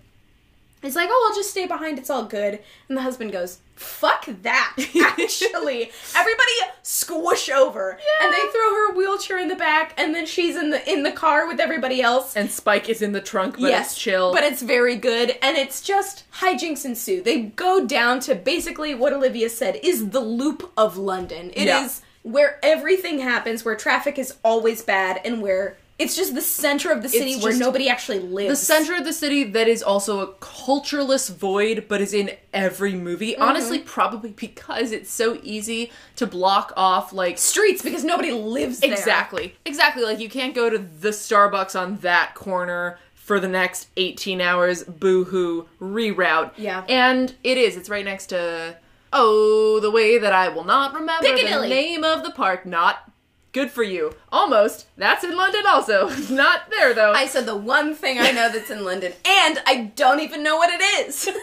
is 0.81 0.95
like, 0.95 1.10
oh, 1.11 1.27
I'll 1.30 1.35
just 1.38 1.51
stay 1.51 1.65
behind. 1.65 1.99
It's 1.99 2.10
all 2.10 2.26
good. 2.26 2.60
And 2.88 2.97
the 2.97 3.01
husband 3.01 3.31
goes, 3.31 3.60
fuck 3.76 4.26
that. 4.43 4.76
Actually, 5.19 5.91
everybody 6.15 6.51
squish 6.84 7.49
over, 7.49 7.91
and 8.22 8.34
they 8.34 8.47
throw 8.51 8.73
her 8.73 8.93
wheelchair 8.93 9.39
in 9.39 9.47
the 9.47 9.56
back, 9.56 9.93
and 9.97 10.14
then 10.15 10.26
she's 10.26 10.56
in 10.56 10.69
the 10.69 10.91
in 10.91 11.03
the 11.03 11.11
car 11.11 11.47
with 11.47 11.60
everybody 11.60 12.01
else. 12.01 12.35
And 12.35 12.49
Spike 12.49 12.89
is 12.89 13.01
in 13.01 13.11
the 13.11 13.22
trunk, 13.22 13.60
but 13.60 13.72
it's 13.72 13.95
chill. 13.97 14.34
But 14.34 14.43
it's 14.43 14.61
very 14.61 14.95
good, 14.95 15.38
and 15.41 15.57
it's 15.57 15.81
just 15.81 16.23
hijinks 16.34 16.85
ensue. 16.85 17.22
They 17.22 17.41
go 17.43 17.85
down 17.85 18.19
to 18.22 18.35
basically 18.35 18.95
what 18.95 19.14
Olivia 19.14 19.49
said 19.49 19.80
is 19.84 20.10
the 20.10 20.19
loop 20.22 20.72
of 20.77 20.97
London. 20.97 21.49
It 21.53 21.68
is 21.68 22.01
Yeah. 22.23 22.31
where 22.31 22.60
everything 22.64 23.19
happens, 23.19 23.64
where 23.65 23.76
traffic 23.76 24.18
is 24.18 24.35
always 24.43 24.81
bad, 24.81 25.22
and 25.26 25.41
where 25.41 25.77
it's 25.99 26.15
just 26.15 26.34
the 26.34 26.41
center 26.41 26.91
of 26.91 27.03
the 27.03 27.09
city 27.09 27.35
where 27.35 27.55
nobody 27.55 27.89
actually 27.89 28.19
lives. 28.19 28.49
the 28.49 28.65
center 28.65 28.95
of 28.95 29.03
the 29.03 29.11
city 29.11 29.43
that 29.43 29.67
is 29.67 29.84
also 29.84 30.21
a 30.21 30.27
cultureless 30.39 31.27
void, 31.27 31.85
but 31.89 31.99
is 31.99 32.13
in 32.13 32.31
every 32.53 32.95
movie. 32.95 33.34
Mm-hmm. 33.34 33.43
Honestly, 33.43 33.80
probably 33.80 34.31
because 34.31 34.93
it's 34.93 35.11
so 35.11 35.39
easy 35.43 35.91
to 36.15 36.26
block 36.26 36.71
off 36.77 37.11
like 37.11 37.38
streets 37.38 37.81
because 37.81 38.05
nobody 38.05 38.31
lives 38.31 38.80
there. 38.80 38.93
Exactly. 38.93 39.55
Exactly. 39.65 40.03
Like 40.03 40.19
you 40.19 40.30
can't 40.30 40.55
go 40.55 40.69
to 40.69 40.77
the 40.77 41.09
Starbucks 41.09 41.80
on 41.80 41.97
that 41.97 42.34
corner 42.34 42.97
for 43.13 43.41
the 43.41 43.49
next 43.49 43.89
18 43.97 44.39
hours. 44.39 44.84
Boo 44.84 45.26
hoo. 45.26 45.67
Reroute. 45.81 46.51
Yeah. 46.55 46.85
And 46.88 47.35
it 47.43 47.57
is. 47.57 47.76
It's 47.76 47.89
right 47.89 48.05
next 48.05 48.27
to. 48.27 48.77
Oh, 49.11 49.80
the 49.80 49.91
way 49.91 50.17
that 50.19 50.34
I 50.34 50.49
will 50.49 50.63
not 50.63 50.93
remember 50.93 51.26
Piccadilly. 51.26 51.67
the 51.67 51.76
name 51.76 52.03
of 52.03 52.23
the 52.23 52.31
park. 52.31 52.65
Not 52.65 53.09
good 53.51 53.71
for 53.71 53.84
you. 53.84 54.13
Almost. 54.31 54.88
That's 54.97 55.23
in 55.23 55.35
London 55.35 55.63
also. 55.67 56.09
not 56.34 56.69
there 56.69 56.93
though. 56.93 57.11
I 57.13 57.26
said 57.27 57.45
the 57.45 57.55
one 57.55 57.93
thing 57.95 58.19
I 58.19 58.31
know 58.31 58.49
that's 58.51 58.69
in 58.69 58.84
London, 58.85 59.13
and 59.26 59.59
I 59.65 59.91
don't 59.95 60.19
even 60.19 60.43
know 60.43 60.57
what 60.57 60.69
it 60.71 60.81
is. 61.07 61.15
so, 61.19 61.34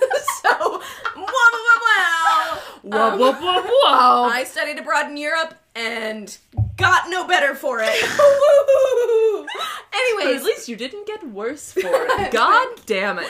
wow, 0.51 0.81
wow, 1.17 1.79
wow. 1.83 2.59
Whoa, 2.83 3.11
Um, 3.13 3.19
whoa, 3.19 3.33
whoa, 3.33 3.63
whoa. 3.63 4.25
I 4.33 4.45
studied 4.45 4.79
abroad 4.79 5.11
in 5.11 5.17
Europe 5.17 5.55
and 5.75 6.37
got 6.77 7.11
no 7.11 7.27
better 7.27 7.55
for 7.55 7.81
it. 7.83 7.91
Woo! 8.19 9.47
But 10.19 10.35
at 10.35 10.43
least 10.45 10.69
you 10.69 10.77
didn't 10.77 11.07
get 11.07 11.27
worse 11.29 11.73
for 11.73 11.81
it. 11.85 12.31
God 12.33 12.69
damn 12.87 13.19
it. 13.19 13.29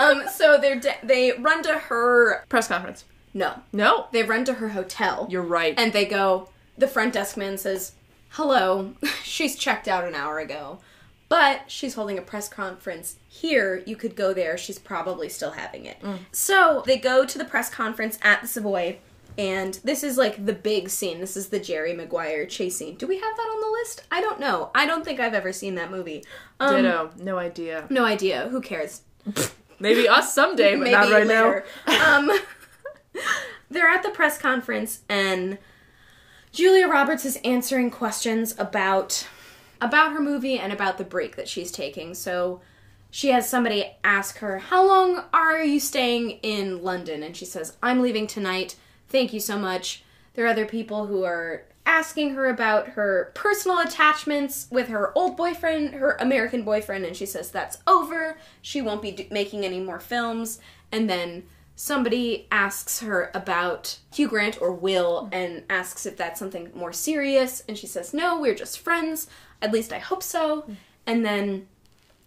um, 0.00 0.22
so 0.32 0.58
they 0.58 0.72
are 0.72 0.80
they 1.02 1.32
run 1.32 1.62
to 1.64 1.74
her. 1.78 2.44
Press 2.48 2.68
conference. 2.68 3.04
No, 3.34 3.60
No. 3.72 4.06
they 4.12 4.22
run 4.22 4.44
to 4.46 4.54
her 4.54 4.70
hotel. 4.70 5.26
You're 5.30 5.42
right. 5.42 5.74
and 5.76 5.92
they 5.92 6.06
go. 6.06 6.48
The 6.78 6.88
front 6.88 7.12
desk 7.14 7.36
man 7.36 7.58
says, 7.58 7.92
"Hello, 8.30 8.92
she's 9.22 9.56
checked 9.56 9.88
out 9.88 10.04
an 10.04 10.14
hour 10.14 10.38
ago." 10.38 10.78
But 11.28 11.62
she's 11.66 11.94
holding 11.94 12.18
a 12.18 12.22
press 12.22 12.48
conference 12.48 13.16
here. 13.28 13.82
You 13.84 13.96
could 13.96 14.14
go 14.14 14.32
there. 14.32 14.56
She's 14.56 14.78
probably 14.78 15.28
still 15.28 15.50
having 15.50 15.84
it. 15.84 15.96
So 16.30 16.84
they 16.86 16.98
go 16.98 17.24
to 17.26 17.36
the 17.38 17.44
press 17.44 17.68
conference 17.68 18.16
at 18.22 18.42
the 18.42 18.46
Savoy, 18.46 18.98
and 19.36 19.74
this 19.82 20.04
is 20.04 20.16
like 20.16 20.46
the 20.46 20.52
big 20.52 20.88
scene. 20.88 21.18
This 21.18 21.36
is 21.36 21.48
the 21.48 21.58
Jerry 21.58 21.94
Maguire 21.94 22.46
chase 22.46 22.76
scene. 22.76 22.94
Do 22.94 23.08
we 23.08 23.16
have 23.16 23.36
that 23.36 23.42
on 23.42 23.60
the 23.60 23.78
list? 23.80 24.04
I 24.12 24.20
don't 24.20 24.38
know. 24.38 24.70
I 24.72 24.86
don't 24.86 25.04
think 25.04 25.18
I've 25.18 25.34
ever 25.34 25.52
seen 25.52 25.74
that 25.74 25.90
movie. 25.90 26.24
Um, 26.60 26.76
Ditto. 26.76 27.10
No 27.18 27.38
idea. 27.38 27.86
No 27.90 28.04
idea. 28.04 28.46
Who 28.48 28.60
cares? 28.60 29.02
Maybe 29.80 30.08
us 30.08 30.32
someday, 30.32 30.76
but 30.76 30.84
Maybe 30.84 30.92
not 30.92 31.10
right 31.10 31.26
later. 31.26 31.64
um, 32.04 32.30
they're 33.68 33.88
at 33.88 34.04
the 34.04 34.10
press 34.10 34.38
conference, 34.38 35.00
and 35.08 35.58
Julia 36.56 36.88
Roberts 36.88 37.26
is 37.26 37.38
answering 37.44 37.90
questions 37.90 38.54
about 38.56 39.26
about 39.78 40.12
her 40.12 40.20
movie 40.20 40.58
and 40.58 40.72
about 40.72 40.96
the 40.96 41.04
break 41.04 41.36
that 41.36 41.50
she's 41.50 41.70
taking. 41.70 42.14
So 42.14 42.62
she 43.10 43.28
has 43.28 43.46
somebody 43.46 43.90
ask 44.02 44.38
her, 44.38 44.58
"How 44.58 44.82
long 44.82 45.24
are 45.34 45.62
you 45.62 45.78
staying 45.78 46.30
in 46.42 46.82
London?" 46.82 47.22
And 47.22 47.36
she 47.36 47.44
says, 47.44 47.76
"I'm 47.82 48.00
leaving 48.00 48.26
tonight. 48.26 48.74
Thank 49.10 49.34
you 49.34 49.40
so 49.40 49.58
much." 49.58 50.02
There 50.32 50.46
are 50.46 50.48
other 50.48 50.64
people 50.64 51.08
who 51.08 51.24
are 51.24 51.64
asking 51.84 52.30
her 52.30 52.46
about 52.46 52.88
her 52.88 53.32
personal 53.34 53.80
attachments 53.80 54.66
with 54.70 54.88
her 54.88 55.12
old 55.14 55.36
boyfriend, 55.36 55.96
her 55.96 56.16
American 56.18 56.62
boyfriend, 56.62 57.04
and 57.04 57.14
she 57.14 57.26
says 57.26 57.50
that's 57.50 57.76
over. 57.86 58.38
She 58.62 58.80
won't 58.80 59.02
be 59.02 59.10
do- 59.10 59.26
making 59.30 59.66
any 59.66 59.80
more 59.80 60.00
films. 60.00 60.58
And 60.90 61.10
then 61.10 61.42
somebody 61.76 62.48
asks 62.50 63.00
her 63.00 63.30
about 63.34 63.98
Hugh 64.12 64.28
Grant 64.28 64.60
or 64.60 64.72
Will 64.72 65.28
and 65.30 65.62
asks 65.70 66.06
if 66.06 66.16
that's 66.16 66.38
something 66.40 66.70
more 66.74 66.92
serious, 66.92 67.62
and 67.68 67.76
she 67.78 67.86
says, 67.86 68.12
No, 68.14 68.40
we're 68.40 68.54
just 68.54 68.80
friends. 68.80 69.28
At 69.62 69.72
least 69.72 69.92
I 69.92 69.98
hope 69.98 70.22
so. 70.22 70.68
And 71.06 71.24
then 71.24 71.68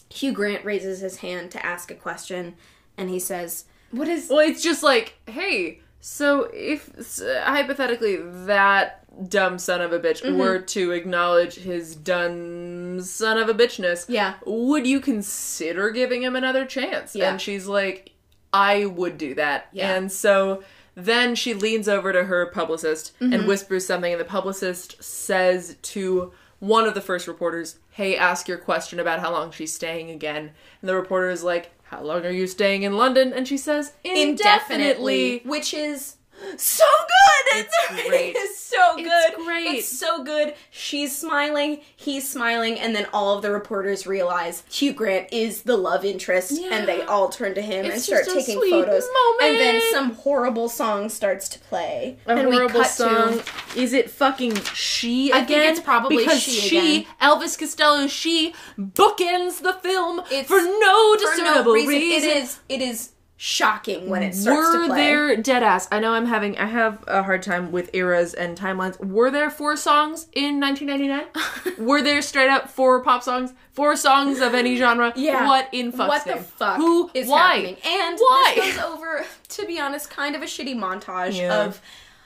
Hugh 0.09 0.31
Grant 0.31 0.63
raises 0.63 0.99
his 1.01 1.17
hand 1.17 1.51
to 1.51 1.65
ask 1.65 1.91
a 1.91 1.95
question, 1.95 2.55
and 2.97 3.09
he 3.09 3.19
says, 3.19 3.65
What 3.91 4.07
is. 4.07 4.29
Well, 4.29 4.39
it's 4.39 4.63
just 4.63 4.83
like, 4.83 5.15
hey, 5.27 5.79
so 5.99 6.49
if 6.53 6.89
s- 6.97 7.21
hypothetically 7.43 8.17
that 8.45 8.95
dumb 9.29 9.57
son 9.59 9.81
of 9.81 9.91
a 9.91 9.99
bitch 9.99 10.21
Mm-hmm. 10.21 10.37
were 10.37 10.59
to 10.59 10.91
acknowledge 10.91 11.55
his 11.55 11.95
dumb 11.95 13.01
son 13.01 13.37
of 13.37 13.49
a 13.49 13.53
bitchness, 13.53 14.05
Yeah. 14.07 14.35
would 14.45 14.85
you 14.87 14.99
consider 15.01 15.89
giving 15.89 16.21
him 16.23 16.35
another 16.35 16.65
chance? 16.65 17.15
Yeah. 17.15 17.31
And 17.31 17.41
she's 17.41 17.67
like, 17.67 18.11
I 18.53 18.85
would 18.85 19.17
do 19.17 19.35
that. 19.35 19.67
Yeah. 19.71 19.93
And 19.95 20.11
so 20.11 20.63
then 20.95 21.35
she 21.35 21.53
leans 21.53 21.87
over 21.87 22.11
to 22.11 22.25
her 22.25 22.45
publicist 22.47 23.13
Mm-hmm. 23.19 23.33
and 23.33 23.47
whispers 23.47 23.85
something, 23.85 24.11
and 24.11 24.19
the 24.19 24.25
publicist 24.25 25.01
says 25.03 25.75
to 25.81 26.33
one 26.59 26.85
of 26.87 26.93
the 26.93 27.01
first 27.01 27.27
reporters, 27.27 27.77
Hey, 27.91 28.15
ask 28.17 28.47
your 28.47 28.57
question 28.57 28.99
about 28.99 29.19
how 29.19 29.31
long 29.31 29.51
she's 29.51 29.73
staying 29.73 30.09
again. 30.09 30.51
And 30.81 30.89
the 30.89 30.95
reporter 30.95 31.29
is 31.29 31.43
like, 31.43 31.71
How 31.83 32.01
long 32.01 32.25
are 32.25 32.29
you 32.31 32.47
staying 32.47 32.83
in 32.83 32.97
London? 32.97 33.31
And 33.33 33.47
she 33.47 33.57
says, 33.57 33.93
indefinitely, 34.03 34.29
Indefinitely. 34.31 35.41
which 35.45 35.73
is 35.73 36.15
so 36.57 36.85
good. 36.85 37.65
It's 37.65 37.75
great. 38.07 38.35
It's 38.35 38.59
so 38.59 38.95
good. 38.95 39.05
It's 39.05 39.45
great. 39.45 39.65
It's 39.67 39.87
so 39.99 40.23
good. 40.23 40.53
She's 40.69 41.17
smiling, 41.17 41.81
he's 41.95 42.29
smiling, 42.29 42.79
and 42.79 42.95
then 42.95 43.07
all 43.13 43.35
of 43.35 43.41
the 43.41 43.51
reporters 43.51 44.05
realize 44.07 44.63
Hugh 44.71 44.93
Grant 44.93 45.27
is 45.33 45.63
the 45.63 45.75
love 45.77 46.05
interest, 46.05 46.51
Yeah. 46.53 46.69
and 46.71 46.87
they 46.87 47.01
all 47.03 47.29
turn 47.29 47.55
to 47.55 47.61
him 47.61 47.85
and 47.89 47.99
start 48.01 48.25
taking 48.25 48.59
photos. 48.61 49.07
And 49.41 49.55
then 49.57 49.81
some 49.91 50.13
horrible 50.13 50.69
song 50.69 51.09
starts 51.09 51.49
to 51.49 51.59
play. 51.59 52.17
A 52.27 52.31
and 52.31 52.41
horrible 52.53 52.79
we 52.79 52.85
cut 52.85 52.87
song. 52.91 53.39
to 53.39 53.79
Is 53.79 53.93
it 53.93 54.09
fucking 54.09 54.55
she 54.73 55.31
I 55.31 55.39
again? 55.39 55.59
think 55.59 55.71
it's 55.71 55.79
probably 55.79 56.17
because 56.17 56.41
She 56.41 56.51
she, 56.51 56.77
again. 57.01 57.05
Elvis 57.21 57.57
Costello. 57.57 58.07
she, 58.07 58.53
bookends 58.77 59.61
the 59.61 59.73
film 59.73 60.19
It's- 60.31 60.45
for 60.47 60.59
no 60.61 61.15
for 61.15 61.19
discernible 61.19 61.73
no 61.73 61.73
reason. 61.73 61.89
reason. 61.89 62.29
It 62.29 62.37
is 62.37 62.59
it 62.69 62.81
is 62.81 63.09
shocking 63.41 64.09
when 64.09 64.21
it 64.21 64.35
starts 64.35 64.67
Were 64.75 64.81
to 64.81 64.87
play. 64.87 64.97
there 64.97 65.37
dead 65.37 65.63
ass? 65.63 65.87
I 65.93 65.99
know 66.01 66.11
I'm 66.11 66.25
having 66.25 66.57
I 66.57 66.65
have 66.65 67.05
a 67.07 67.23
hard 67.23 67.41
time 67.41 67.71
with 67.71 67.89
eras 67.93 68.33
and 68.33 68.57
timelines. 68.57 68.99
Were 68.99 69.31
there 69.31 69.49
four 69.49 69.77
songs 69.77 70.27
in 70.33 70.59
1999? 70.59 71.77
Were 71.87 72.01
there 72.01 72.21
straight 72.21 72.49
up 72.49 72.69
four 72.69 73.01
pop 73.01 73.23
songs? 73.23 73.53
Four 73.71 73.95
songs 73.95 74.41
of 74.41 74.53
any 74.53 74.75
genre? 74.75 75.13
Yeah. 75.15 75.47
What 75.47 75.69
in 75.71 75.93
fuck's 75.93 76.09
what 76.09 76.25
the 76.25 76.35
name? 76.35 76.43
fuck 76.43 76.75
Who? 76.75 77.09
is 77.13 77.29
Why? 77.29 77.39
happening? 77.55 77.77
And 77.85 78.17
Why? 78.19 78.51
this 78.57 78.75
goes 78.75 78.83
over, 78.85 79.25
to 79.47 79.65
be 79.65 79.79
honest, 79.79 80.09
kind 80.09 80.35
of 80.35 80.41
a 80.41 80.45
shitty 80.45 80.75
montage 80.75 81.37
Yeah. 81.39 81.63
of 81.63 81.81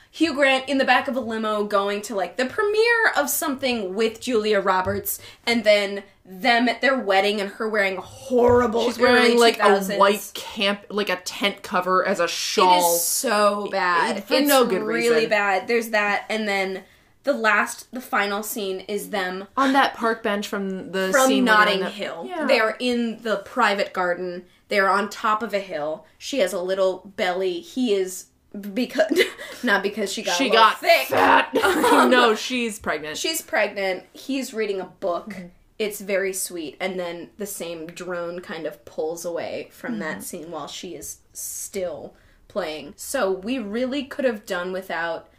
Hugh 0.09 0.33
Grant 0.33 0.67
in 0.67 0.79
the 0.79 0.85
back 0.85 1.07
of 1.07 1.15
a 1.15 1.19
limo 1.19 1.63
going 1.63 2.01
to 2.03 2.15
like 2.15 2.37
the 2.37 2.45
premiere 2.45 3.11
of 3.15 3.29
something 3.29 3.93
with 3.93 4.19
Julia 4.19 4.59
Roberts, 4.59 5.19
and 5.45 5.63
then 5.63 6.03
them 6.25 6.69
at 6.69 6.79
their 6.81 6.97
wedding 6.97 7.41
and 7.41 7.49
her 7.51 7.67
wearing 7.67 7.97
horrible. 7.97 8.85
She's 8.85 8.97
wearing 8.97 9.37
like 9.37 9.57
2000s. 9.57 9.95
a 9.95 9.99
white 9.99 10.31
camp, 10.33 10.85
like 10.89 11.09
a 11.09 11.17
tent 11.17 11.63
cover 11.63 12.05
as 12.05 12.19
a 12.19 12.27
shawl. 12.27 12.95
is 12.95 13.03
so 13.03 13.67
bad. 13.71 14.23
For 14.23 14.35
it's 14.35 14.47
no 14.47 14.65
good 14.65 14.81
really 14.83 15.09
reason. 15.15 15.29
bad. 15.29 15.67
There's 15.67 15.89
that, 15.89 16.25
and 16.29 16.47
then 16.47 16.83
the 17.23 17.33
last, 17.33 17.91
the 17.91 18.01
final 18.01 18.41
scene 18.43 18.81
is 18.81 19.09
them 19.09 19.47
on 19.57 19.73
that 19.73 19.93
park 19.95 20.23
bench 20.23 20.47
from 20.47 20.91
the 20.91 21.09
from 21.11 21.27
scene 21.27 21.45
where 21.45 21.53
in 21.53 21.59
Notting 21.59 21.79
the- 21.81 21.89
Hill. 21.89 22.25
Yeah. 22.27 22.45
They 22.45 22.59
are 22.59 22.75
in 22.79 23.21
the 23.23 23.37
private 23.37 23.91
garden. 23.93 24.45
They 24.69 24.79
are 24.79 24.89
on 24.89 25.09
top 25.09 25.43
of 25.43 25.53
a 25.53 25.59
hill. 25.59 26.05
She 26.17 26.39
has 26.39 26.51
a 26.53 26.61
little 26.61 27.11
belly. 27.17 27.59
He 27.59 27.93
is 27.93 28.27
because 28.73 29.19
not 29.63 29.83
because 29.83 30.11
she 30.11 30.21
got 30.23 30.35
she 30.37 30.49
got 30.49 30.79
thick. 30.79 31.07
fat. 31.07 31.55
Um, 31.57 31.81
no, 32.09 32.33
she's 32.33 32.79
pregnant. 32.79 33.17
She's 33.17 33.41
pregnant. 33.41 34.03
He's 34.13 34.53
reading 34.53 34.79
a 34.79 34.85
book. 34.85 35.35
It's 35.79 35.99
very 36.01 36.33
sweet, 36.33 36.77
and 36.79 36.99
then 36.99 37.29
the 37.37 37.45
same 37.47 37.87
drone 37.87 38.39
kind 38.41 38.65
of 38.65 38.85
pulls 38.85 39.25
away 39.25 39.69
from 39.71 39.93
Mm-hmm. 39.93 39.99
that 40.01 40.23
scene 40.23 40.51
while 40.51 40.67
she 40.67 40.95
is 40.95 41.17
still 41.33 42.13
playing. 42.47 42.93
So 42.95 43.31
we 43.31 43.57
really 43.59 44.03
could 44.03 44.25
have 44.25 44.45
done 44.45 44.71
without 44.71 45.29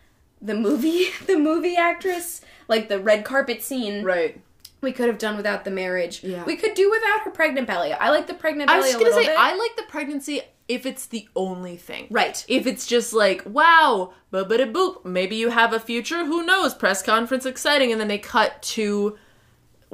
the 0.42 0.54
movie, 0.54 1.06
the 1.26 1.38
movie 1.38 1.76
actress, 1.76 2.40
like 2.68 2.88
the 2.88 2.98
red 3.00 3.24
carpet 3.24 3.62
scene. 3.62 4.04
right. 4.04 4.40
We 4.80 4.92
could 4.92 5.06
have 5.08 5.16
done 5.16 5.38
without 5.38 5.64
the 5.64 5.70
marriage. 5.70 6.22
Yeah. 6.22 6.44
We 6.44 6.56
could 6.56 6.74
do 6.74 6.90
without 6.90 7.22
her 7.22 7.30
pregnant 7.30 7.66
belly. 7.66 7.94
I 7.94 8.10
like 8.10 8.26
the 8.26 8.34
pregnant 8.34 8.68
belly 8.68 8.80
I 8.80 8.86
was 8.86 8.94
a 8.96 8.98
gonna 8.98 9.12
say 9.14 9.26
bit. 9.28 9.38
I 9.38 9.54
like 9.56 9.76
the 9.76 9.84
pregnancy 9.84 10.42
if 10.68 10.84
it's 10.84 11.06
the 11.06 11.26
only 11.34 11.78
thing. 11.78 12.06
right. 12.10 12.44
If 12.48 12.66
it's 12.66 12.86
just 12.86 13.14
like, 13.14 13.42
wow, 13.46 14.12
boop, 14.30 15.04
maybe 15.06 15.36
you 15.36 15.48
have 15.50 15.72
a 15.72 15.80
future, 15.80 16.26
who 16.26 16.44
knows? 16.44 16.74
Press 16.74 17.02
conference 17.02 17.46
exciting, 17.46 17.92
and 17.92 18.00
then 18.00 18.08
they 18.08 18.18
cut 18.18 18.60
to 18.62 19.16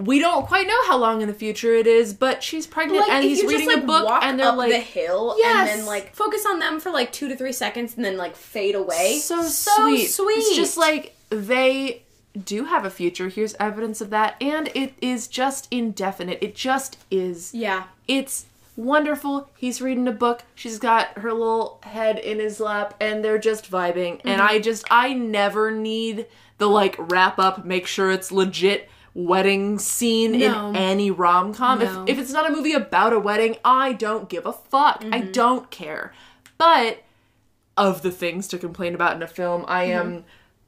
we 0.06 0.18
don't 0.18 0.46
quite 0.46 0.66
know 0.66 0.86
how 0.86 0.96
long 0.96 1.20
in 1.22 1.28
the 1.28 1.34
future 1.34 1.74
it 1.74 1.86
is, 1.86 2.14
but 2.14 2.42
she's 2.42 2.66
pregnant 2.66 3.00
like 3.00 3.10
and 3.10 3.24
he's 3.24 3.42
reading 3.42 3.66
just 3.66 3.66
like 3.76 3.84
a 3.84 3.86
book 3.86 4.04
walk 4.06 4.22
and 4.24 4.38
they're 4.38 4.48
up 4.48 4.56
like 4.56 4.72
the 4.72 4.78
hill 4.78 5.34
Yes. 5.38 5.70
and 5.70 5.80
then 5.80 5.86
like 5.86 6.14
focus 6.14 6.44
on 6.46 6.58
them 6.58 6.80
for 6.80 6.90
like 6.90 7.12
two 7.12 7.28
to 7.28 7.36
three 7.36 7.52
seconds 7.52 7.96
and 7.96 8.04
then 8.04 8.16
like 8.16 8.36
fade 8.36 8.74
away. 8.74 9.18
so, 9.22 9.42
so 9.42 9.70
sweet. 9.88 10.06
sweet. 10.06 10.32
It's 10.38 10.56
just 10.56 10.76
like 10.76 11.14
they 11.30 12.02
do 12.44 12.64
have 12.66 12.84
a 12.84 12.90
future. 12.90 13.28
Here's 13.28 13.54
evidence 13.54 14.00
of 14.00 14.10
that, 14.10 14.36
and 14.40 14.68
it 14.74 14.94
is 15.00 15.26
just 15.28 15.66
indefinite. 15.70 16.38
It 16.40 16.54
just 16.54 16.98
is. 17.10 17.52
yeah. 17.54 17.84
It's 18.06 18.46
wonderful. 18.76 19.50
He's 19.56 19.80
reading 19.82 20.06
a 20.08 20.12
book. 20.12 20.42
She's 20.54 20.78
got 20.78 21.18
her 21.18 21.32
little 21.32 21.80
head 21.82 22.18
in 22.18 22.38
his 22.38 22.60
lap, 22.60 22.94
and 23.00 23.24
they're 23.24 23.38
just 23.38 23.70
vibing. 23.70 24.20
And 24.24 24.40
Mm-hmm. 24.40 24.54
I 24.54 24.58
just, 24.58 24.84
I 24.90 25.12
never 25.12 25.70
need 25.70 26.26
the 26.58 26.68
like 26.68 26.96
wrap 26.98 27.38
up, 27.38 27.64
make 27.64 27.86
sure 27.86 28.10
it's 28.10 28.30
legit 28.32 28.88
wedding 29.26 29.78
scene 29.78 30.38
No. 30.38 30.70
in 30.70 30.76
any 30.76 31.10
rom 31.10 31.54
com. 31.54 31.78
No. 31.80 32.04
If, 32.04 32.10
if 32.10 32.18
it's 32.18 32.32
not 32.32 32.48
a 32.48 32.52
movie 32.52 32.72
about 32.72 33.12
a 33.12 33.18
wedding, 33.18 33.56
I 33.64 33.92
don't 33.92 34.28
give 34.28 34.46
a 34.46 34.52
fuck. 34.52 35.02
I 35.12 35.20
Mm-hmm. 35.20 35.32
don't 35.32 35.70
care. 35.70 36.12
But 36.58 37.02
of 37.76 38.02
the 38.02 38.10
things 38.10 38.46
to 38.48 38.58
complain 38.58 38.94
about 38.94 39.16
in 39.16 39.22
a 39.22 39.26
film, 39.26 39.64
I 39.68 39.84
am 39.84 40.24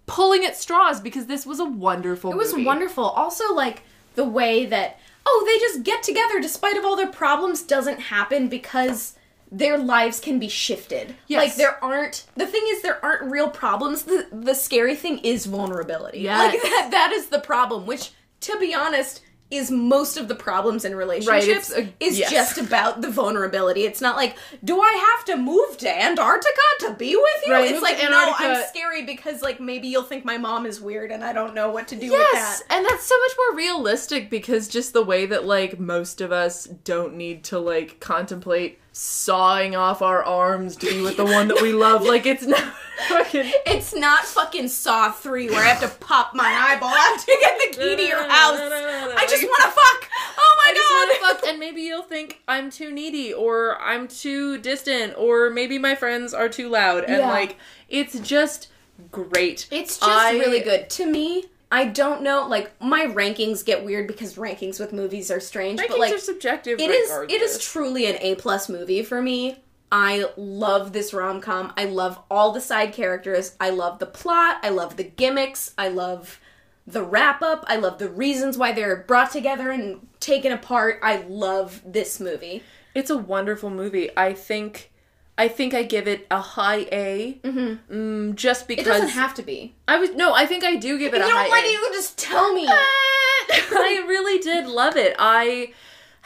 pulling 0.06 0.44
at 0.44 0.56
straws 0.56 1.00
because 1.00 1.26
this 1.26 1.44
was 1.46 1.60
a 1.60 1.64
wonderful 1.64 2.30
Mm-hmm. 2.30 2.38
It 2.40 2.42
was 2.42 2.52
movie. 2.52 2.64
wonderful. 2.64 3.04
Also, 3.04 3.52
like 3.54 3.82
the 4.14 4.24
way 4.24 4.66
that 4.66 4.98
oh, 5.26 5.44
they 5.46 5.58
just 5.60 5.84
get 5.84 6.02
together 6.02 6.40
despite 6.40 6.76
of 6.76 6.84
all 6.84 6.96
their 6.96 7.10
problems 7.10 7.62
doesn't 7.62 8.00
happen 8.00 8.48
because 8.48 9.14
their 9.54 9.76
lives 9.78 10.18
can 10.18 10.38
be 10.38 10.48
shifted. 10.48 11.14
Yes. 11.28 11.38
Like 11.50 11.54
there 11.56 11.84
aren't 11.84 12.24
the 12.36 12.46
thing 12.46 12.62
is 12.68 12.82
there 12.82 13.04
aren't 13.04 13.30
real 13.30 13.50
problems. 13.50 14.04
The 14.04 14.26
the 14.32 14.54
scary 14.54 14.96
thing 14.96 15.18
is 15.18 15.44
vulnerability. 15.46 16.20
Yes. 16.20 16.52
Like 16.54 16.62
that 16.62 16.88
that 16.92 17.12
is 17.12 17.26
the 17.26 17.38
problem, 17.38 17.84
which 17.86 18.10
to 18.42 18.58
be 18.58 18.74
honest 18.74 19.22
is 19.52 19.70
most 19.70 20.16
of 20.16 20.28
the 20.28 20.34
problems 20.34 20.82
in 20.84 20.96
relationships 20.96 21.70
it's 21.70 21.72
a- 21.72 21.92
is 22.00 22.18
yes. 22.18 22.30
just 22.30 22.58
about 22.58 23.02
the 23.02 23.10
vulnerability. 23.10 23.82
It's 23.84 24.00
not 24.00 24.16
like, 24.16 24.34
do 24.64 24.80
I 24.80 25.14
have 25.16 25.26
to 25.26 25.36
move 25.36 25.76
to 25.78 25.88
Antarctica 25.88 26.50
to 26.80 26.94
be 26.94 27.14
with 27.14 27.42
you? 27.46 27.52
Right, 27.52 27.70
it's 27.70 27.82
like, 27.82 27.98
no, 27.98 28.32
I'm 28.38 28.64
scary 28.68 29.04
because 29.04 29.42
like 29.42 29.60
maybe 29.60 29.88
you'll 29.88 30.04
think 30.04 30.24
my 30.24 30.38
mom 30.38 30.64
is 30.64 30.80
weird 30.80 31.12
and 31.12 31.22
I 31.22 31.34
don't 31.34 31.54
know 31.54 31.70
what 31.70 31.86
to 31.88 31.96
do 31.96 32.10
with 32.10 32.18
that. 32.18 32.30
Yes, 32.32 32.62
and 32.70 32.86
that's 32.86 33.04
so 33.04 33.14
much 33.18 33.32
more 33.36 33.58
realistic 33.58 34.30
because 34.30 34.68
just 34.68 34.94
the 34.94 35.04
way 35.04 35.26
that 35.26 35.44
like 35.44 35.78
most 35.78 36.22
of 36.22 36.32
us 36.32 36.64
don't 36.64 37.14
need 37.16 37.44
to 37.44 37.58
like 37.58 38.00
contemplate 38.00 38.80
sawing 38.92 39.74
off 39.74 40.02
our 40.02 40.22
arms 40.22 40.76
to 40.76 40.86
be 40.86 41.00
with 41.00 41.16
the 41.16 41.24
one 41.24 41.48
that 41.48 41.60
we 41.62 41.72
love. 41.72 42.02
Like 42.04 42.26
it's 42.26 42.44
not 42.44 42.60
fucking 43.08 43.50
It's 43.66 43.94
not 43.94 44.24
fucking 44.24 44.68
Saw 44.68 45.10
3 45.10 45.48
where 45.50 45.60
I 45.64 45.68
have 45.68 45.80
to 45.80 46.04
pop 46.04 46.34
my 46.34 46.44
eyeball 46.70 46.90
out 46.94 47.18
to 47.18 47.36
get 47.40 47.58
the 47.58 47.76
key 47.78 47.96
to 47.96 48.02
your 48.02 48.22
house. 48.28 48.58
I 48.60 49.26
just 49.28 49.42
want 49.44 49.62
to 49.64 49.70
fuck. 49.70 50.10
Oh 50.38 50.56
my 50.58 50.74
I 50.74 51.18
god. 51.20 51.34
fuck, 51.40 51.48
and 51.48 51.58
maybe 51.58 51.82
you'll 51.82 52.02
think 52.02 52.40
I'm 52.46 52.70
too 52.70 52.90
needy, 52.92 53.32
or 53.32 53.80
I'm 53.80 54.08
too 54.08 54.58
distant, 54.58 55.14
or 55.16 55.50
maybe 55.50 55.78
my 55.78 55.94
friends 55.94 56.32
are 56.34 56.48
too 56.48 56.68
loud, 56.68 57.04
and 57.04 57.18
Yeah. 57.18 57.28
like 57.30 57.56
it's 57.88 58.18
just 58.20 58.68
great. 59.10 59.66
It's 59.70 59.98
just 59.98 60.10
I- 60.10 60.32
really 60.32 60.60
good. 60.60 60.88
To 60.90 61.06
me, 61.06 61.46
I 61.72 61.86
don't 61.86 62.20
know, 62.20 62.46
like 62.46 62.70
my 62.82 63.06
rankings 63.06 63.64
get 63.64 63.82
weird 63.82 64.06
because 64.06 64.36
rankings 64.36 64.78
with 64.78 64.92
movies 64.92 65.30
are 65.30 65.40
strange, 65.40 65.80
Rankings 65.80 65.88
but 65.88 65.98
like 65.98 66.14
are 66.14 66.18
subjective. 66.18 66.78
it 66.78 66.90
is 66.90 67.10
it 67.10 67.40
is 67.40 67.58
truly 67.58 68.04
an 68.04 68.16
A 68.20 68.34
plus 68.34 68.68
movie 68.68 69.02
for 69.02 69.22
me. 69.22 69.56
I 69.90 70.26
love 70.36 70.92
this 70.92 71.14
rom 71.14 71.40
com. 71.40 71.72
I 71.78 71.86
love 71.86 72.20
all 72.30 72.52
the 72.52 72.60
side 72.60 72.92
characters. 72.92 73.56
I 73.58 73.70
love 73.70 73.98
the 74.00 74.06
plot. 74.06 74.58
I 74.62 74.68
love 74.68 74.98
the 74.98 75.04
gimmicks. 75.04 75.72
I 75.78 75.88
love 75.88 76.40
the 76.86 77.02
wrap 77.02 77.40
up. 77.40 77.64
I 77.66 77.76
love 77.76 77.98
the 77.98 78.10
reasons 78.10 78.58
why 78.58 78.72
they're 78.72 78.96
brought 78.96 79.32
together 79.32 79.70
and 79.70 80.06
taken 80.20 80.52
apart. 80.52 81.00
I 81.02 81.24
love 81.26 81.80
this 81.86 82.20
movie. 82.20 82.62
It's 82.94 83.10
a 83.10 83.16
wonderful 83.16 83.70
movie. 83.70 84.10
I 84.14 84.34
think. 84.34 84.91
I 85.38 85.48
think 85.48 85.72
I 85.74 85.82
give 85.82 86.06
it 86.06 86.26
a 86.30 86.40
high 86.40 86.86
A, 86.92 87.38
mm 87.42 88.34
just 88.34 88.68
because 88.68 88.86
It 88.86 88.90
doesn't 88.90 89.08
have 89.08 89.34
to 89.34 89.42
be. 89.42 89.74
I 89.88 89.98
was 89.98 90.10
no. 90.14 90.34
I 90.34 90.46
think 90.46 90.62
I 90.64 90.76
do 90.76 90.98
give 90.98 91.14
it 91.14 91.18
You 91.18 91.24
a 91.24 91.26
high 91.30 91.42
don't 91.44 91.50
like 91.50 91.64
A. 91.64 91.68
it, 91.68 91.72
you 91.72 91.90
just 91.92 92.18
tell 92.18 92.52
me. 92.52 92.66
I 92.68 94.04
really 94.06 94.38
did 94.40 94.66
love 94.66 94.96
it. 94.96 95.16
I 95.18 95.72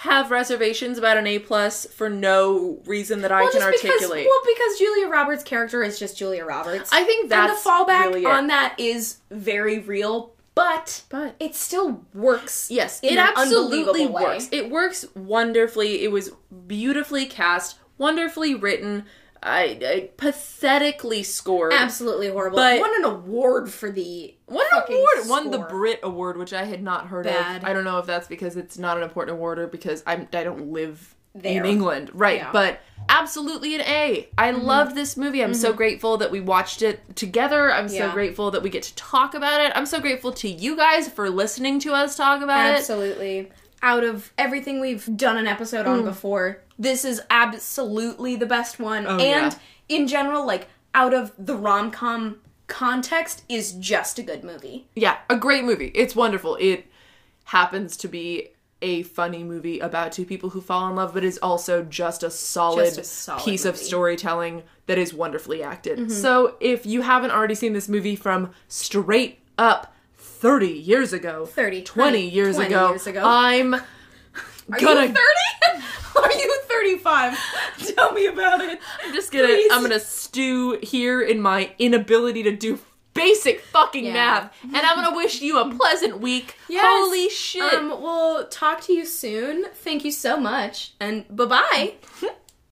have 0.00 0.30
reservations 0.30 0.98
about 0.98 1.16
an 1.16 1.26
A 1.26 1.38
plus 1.38 1.86
for 1.86 2.10
no 2.10 2.80
reason 2.84 3.22
that 3.22 3.32
I 3.32 3.42
Well, 3.42 3.50
can 3.52 3.60
just 3.62 3.72
because, 3.82 3.90
articulate. 3.92 4.26
well, 4.28 4.40
because 4.44 4.78
Julia 4.78 5.08
Roberts' 5.08 5.42
character 5.42 5.82
is 5.82 5.98
just 5.98 6.18
Julia 6.18 6.44
Roberts. 6.44 6.90
I 6.92 7.04
think 7.04 7.30
that's 7.30 7.50
and 7.50 7.58
the 7.64 7.92
fallback 7.92 8.04
really 8.08 8.26
on 8.26 8.48
that 8.48 8.74
is 8.78 9.18
very 9.30 9.78
real, 9.78 10.34
but 10.54 11.02
But- 11.08 11.36
it 11.40 11.54
still 11.54 12.04
works. 12.12 12.70
Yes, 12.70 13.00
it 13.02 13.16
absolutely 13.16 13.80
unbelievable 13.80 14.14
way. 14.16 14.22
works. 14.24 14.48
It 14.52 14.68
works 14.70 15.06
wonderfully. 15.14 16.04
It 16.04 16.12
was 16.12 16.30
beautifully 16.66 17.24
cast, 17.24 17.76
wonderfully 17.98 18.54
written, 18.54 19.04
I, 19.42 19.78
I 19.82 20.10
pathetically 20.16 21.22
scored. 21.22 21.72
Absolutely 21.72 22.28
horrible. 22.28 22.56
But- 22.56 22.80
won 22.80 22.94
an 22.96 23.04
award 23.04 23.70
for 23.70 23.90
the 23.90 24.34
Won 24.48 24.64
an 24.72 24.82
award. 24.88 25.28
Won 25.28 25.50
the. 25.50 25.58
Brit 25.58 26.00
Award, 26.02 26.36
which 26.36 26.52
I 26.52 26.64
had 26.64 26.82
not 26.82 27.08
heard 27.08 27.24
Bad. 27.24 27.62
of. 27.62 27.68
I 27.68 27.72
don't 27.72 27.84
know 27.84 27.98
if 27.98 28.06
that's 28.06 28.28
because 28.28 28.56
it's 28.56 28.78
not 28.78 28.96
an 28.96 29.02
important 29.02 29.36
award 29.36 29.58
or 29.58 29.66
because 29.66 30.02
I'm 30.06 30.28
I 30.32 30.44
don't 30.44 30.70
live 30.72 31.14
There. 31.34 31.52
in 31.64 31.66
England, 31.66 32.10
right? 32.14 32.36
Yeah. 32.38 32.44
Mm-hmm. 32.44 32.52
But 32.52 32.80
absolutely 33.08 33.74
an 33.74 33.80
A. 33.82 34.28
I 34.38 34.52
love 34.52 34.94
this 34.94 35.16
movie. 35.16 35.42
I'm 35.42 35.54
so 35.54 35.72
grateful 35.72 36.16
that 36.18 36.30
we 36.30 36.40
watched 36.40 36.82
it 36.82 37.16
together. 37.16 37.72
I'm 37.72 37.88
so 37.88 38.10
grateful 38.12 38.52
that 38.52 38.62
we 38.62 38.70
get 38.70 38.84
to 38.84 38.94
talk 38.94 39.34
about 39.34 39.60
it. 39.60 39.72
I'm 39.74 39.86
so 39.86 40.00
grateful 40.00 40.32
to 40.34 40.48
you 40.48 40.76
guys 40.76 41.08
for 41.08 41.28
listening 41.28 41.80
to 41.80 41.92
us 41.92 42.16
talk 42.16 42.40
about 42.42 42.66
it. 42.70 42.78
Absolutely. 42.78 43.50
Out 43.82 44.04
of 44.04 44.32
everything 44.38 44.80
we've 44.80 45.08
done 45.16 45.36
an 45.36 45.46
episode 45.46 45.86
on 45.86 46.04
before, 46.04 46.62
this 46.78 47.04
is 47.04 47.22
absolutely 47.30 48.36
the 48.36 48.46
best 48.46 48.78
one. 48.78 49.06
Oh, 49.06 49.18
and 49.18 49.20
yeah. 49.52 49.58
in 49.88 50.06
general, 50.06 50.46
like 50.46 50.68
out 50.94 51.14
of 51.14 51.32
the 51.38 51.56
rom 51.56 51.90
com 51.90 52.38
context, 52.66 53.44
is 53.48 53.72
just 53.72 54.18
a 54.18 54.22
good 54.22 54.44
movie. 54.44 54.86
Yeah, 54.94 55.18
a 55.30 55.36
great 55.36 55.64
movie. 55.64 55.92
It's 55.94 56.16
wonderful. 56.16 56.56
It 56.60 56.86
happens 57.44 57.96
to 57.98 58.08
be 58.08 58.48
a 58.82 59.02
funny 59.02 59.42
movie 59.42 59.78
about 59.78 60.12
two 60.12 60.24
people 60.24 60.50
who 60.50 60.60
fall 60.60 60.88
in 60.88 60.96
love, 60.96 61.14
but 61.14 61.24
is 61.24 61.38
also 61.38 61.82
just 61.82 62.22
a 62.22 62.30
solid, 62.30 62.84
Just 62.84 62.98
a 62.98 63.04
solid 63.04 63.44
piece 63.44 63.64
of 63.64 63.76
storytelling 63.76 64.62
that 64.86 64.98
is 64.98 65.14
wonderfully 65.14 65.62
acted. 65.62 65.98
Mm-hmm. 65.98 66.10
So 66.10 66.56
if 66.60 66.84
you 66.84 67.02
haven't 67.02 67.30
already 67.30 67.54
seen 67.54 67.72
this 67.72 67.88
movie 67.88 68.16
from 68.16 68.50
straight 68.68 69.38
up 69.56 69.94
30 70.16 70.68
years 70.68 71.12
ago, 71.12 71.46
30, 71.46 71.82
20 71.82 72.28
years 72.28 72.56
20 72.56 72.74
ago, 72.74 72.88
years 72.90 73.06
ago. 73.06 73.22
I'm 73.24 73.76
Are 74.72 74.78
gonna 74.78 75.06
you 75.06 75.14
30? 75.72 75.84
Are 76.24 76.32
you 76.32 76.60
35? 76.68 77.38
Tell 77.94 78.12
me 78.12 78.26
about 78.26 78.60
it. 78.60 78.78
I'm 79.04 79.12
just 79.12 79.30
gonna 79.32 79.46
Please. 79.46 79.70
I'm 79.72 79.82
gonna 79.82 80.00
stew 80.00 80.78
here 80.82 81.20
in 81.20 81.40
my 81.40 81.72
inability 81.78 82.42
to 82.44 82.54
do 82.56 82.78
basic 83.14 83.60
fucking 83.60 84.04
Yeah. 84.06 84.12
math, 84.12 84.52
and 84.62 84.76
I'm 84.76 84.96
gonna 84.96 85.16
wish 85.16 85.40
you 85.40 85.58
a 85.58 85.74
pleasant 85.74 86.20
week. 86.20 86.56
Yes. 86.68 86.84
Holy 86.86 87.28
shit! 87.30 87.74
Um, 87.74 87.90
we'll 88.02 88.46
talk 88.48 88.80
to 88.82 88.92
you 88.92 89.06
soon. 89.06 89.66
Thank 89.74 90.04
you 90.04 90.10
so 90.12 90.36
much, 90.38 90.92
and 91.00 91.24
bye 91.34 91.46
bye. 91.46 91.94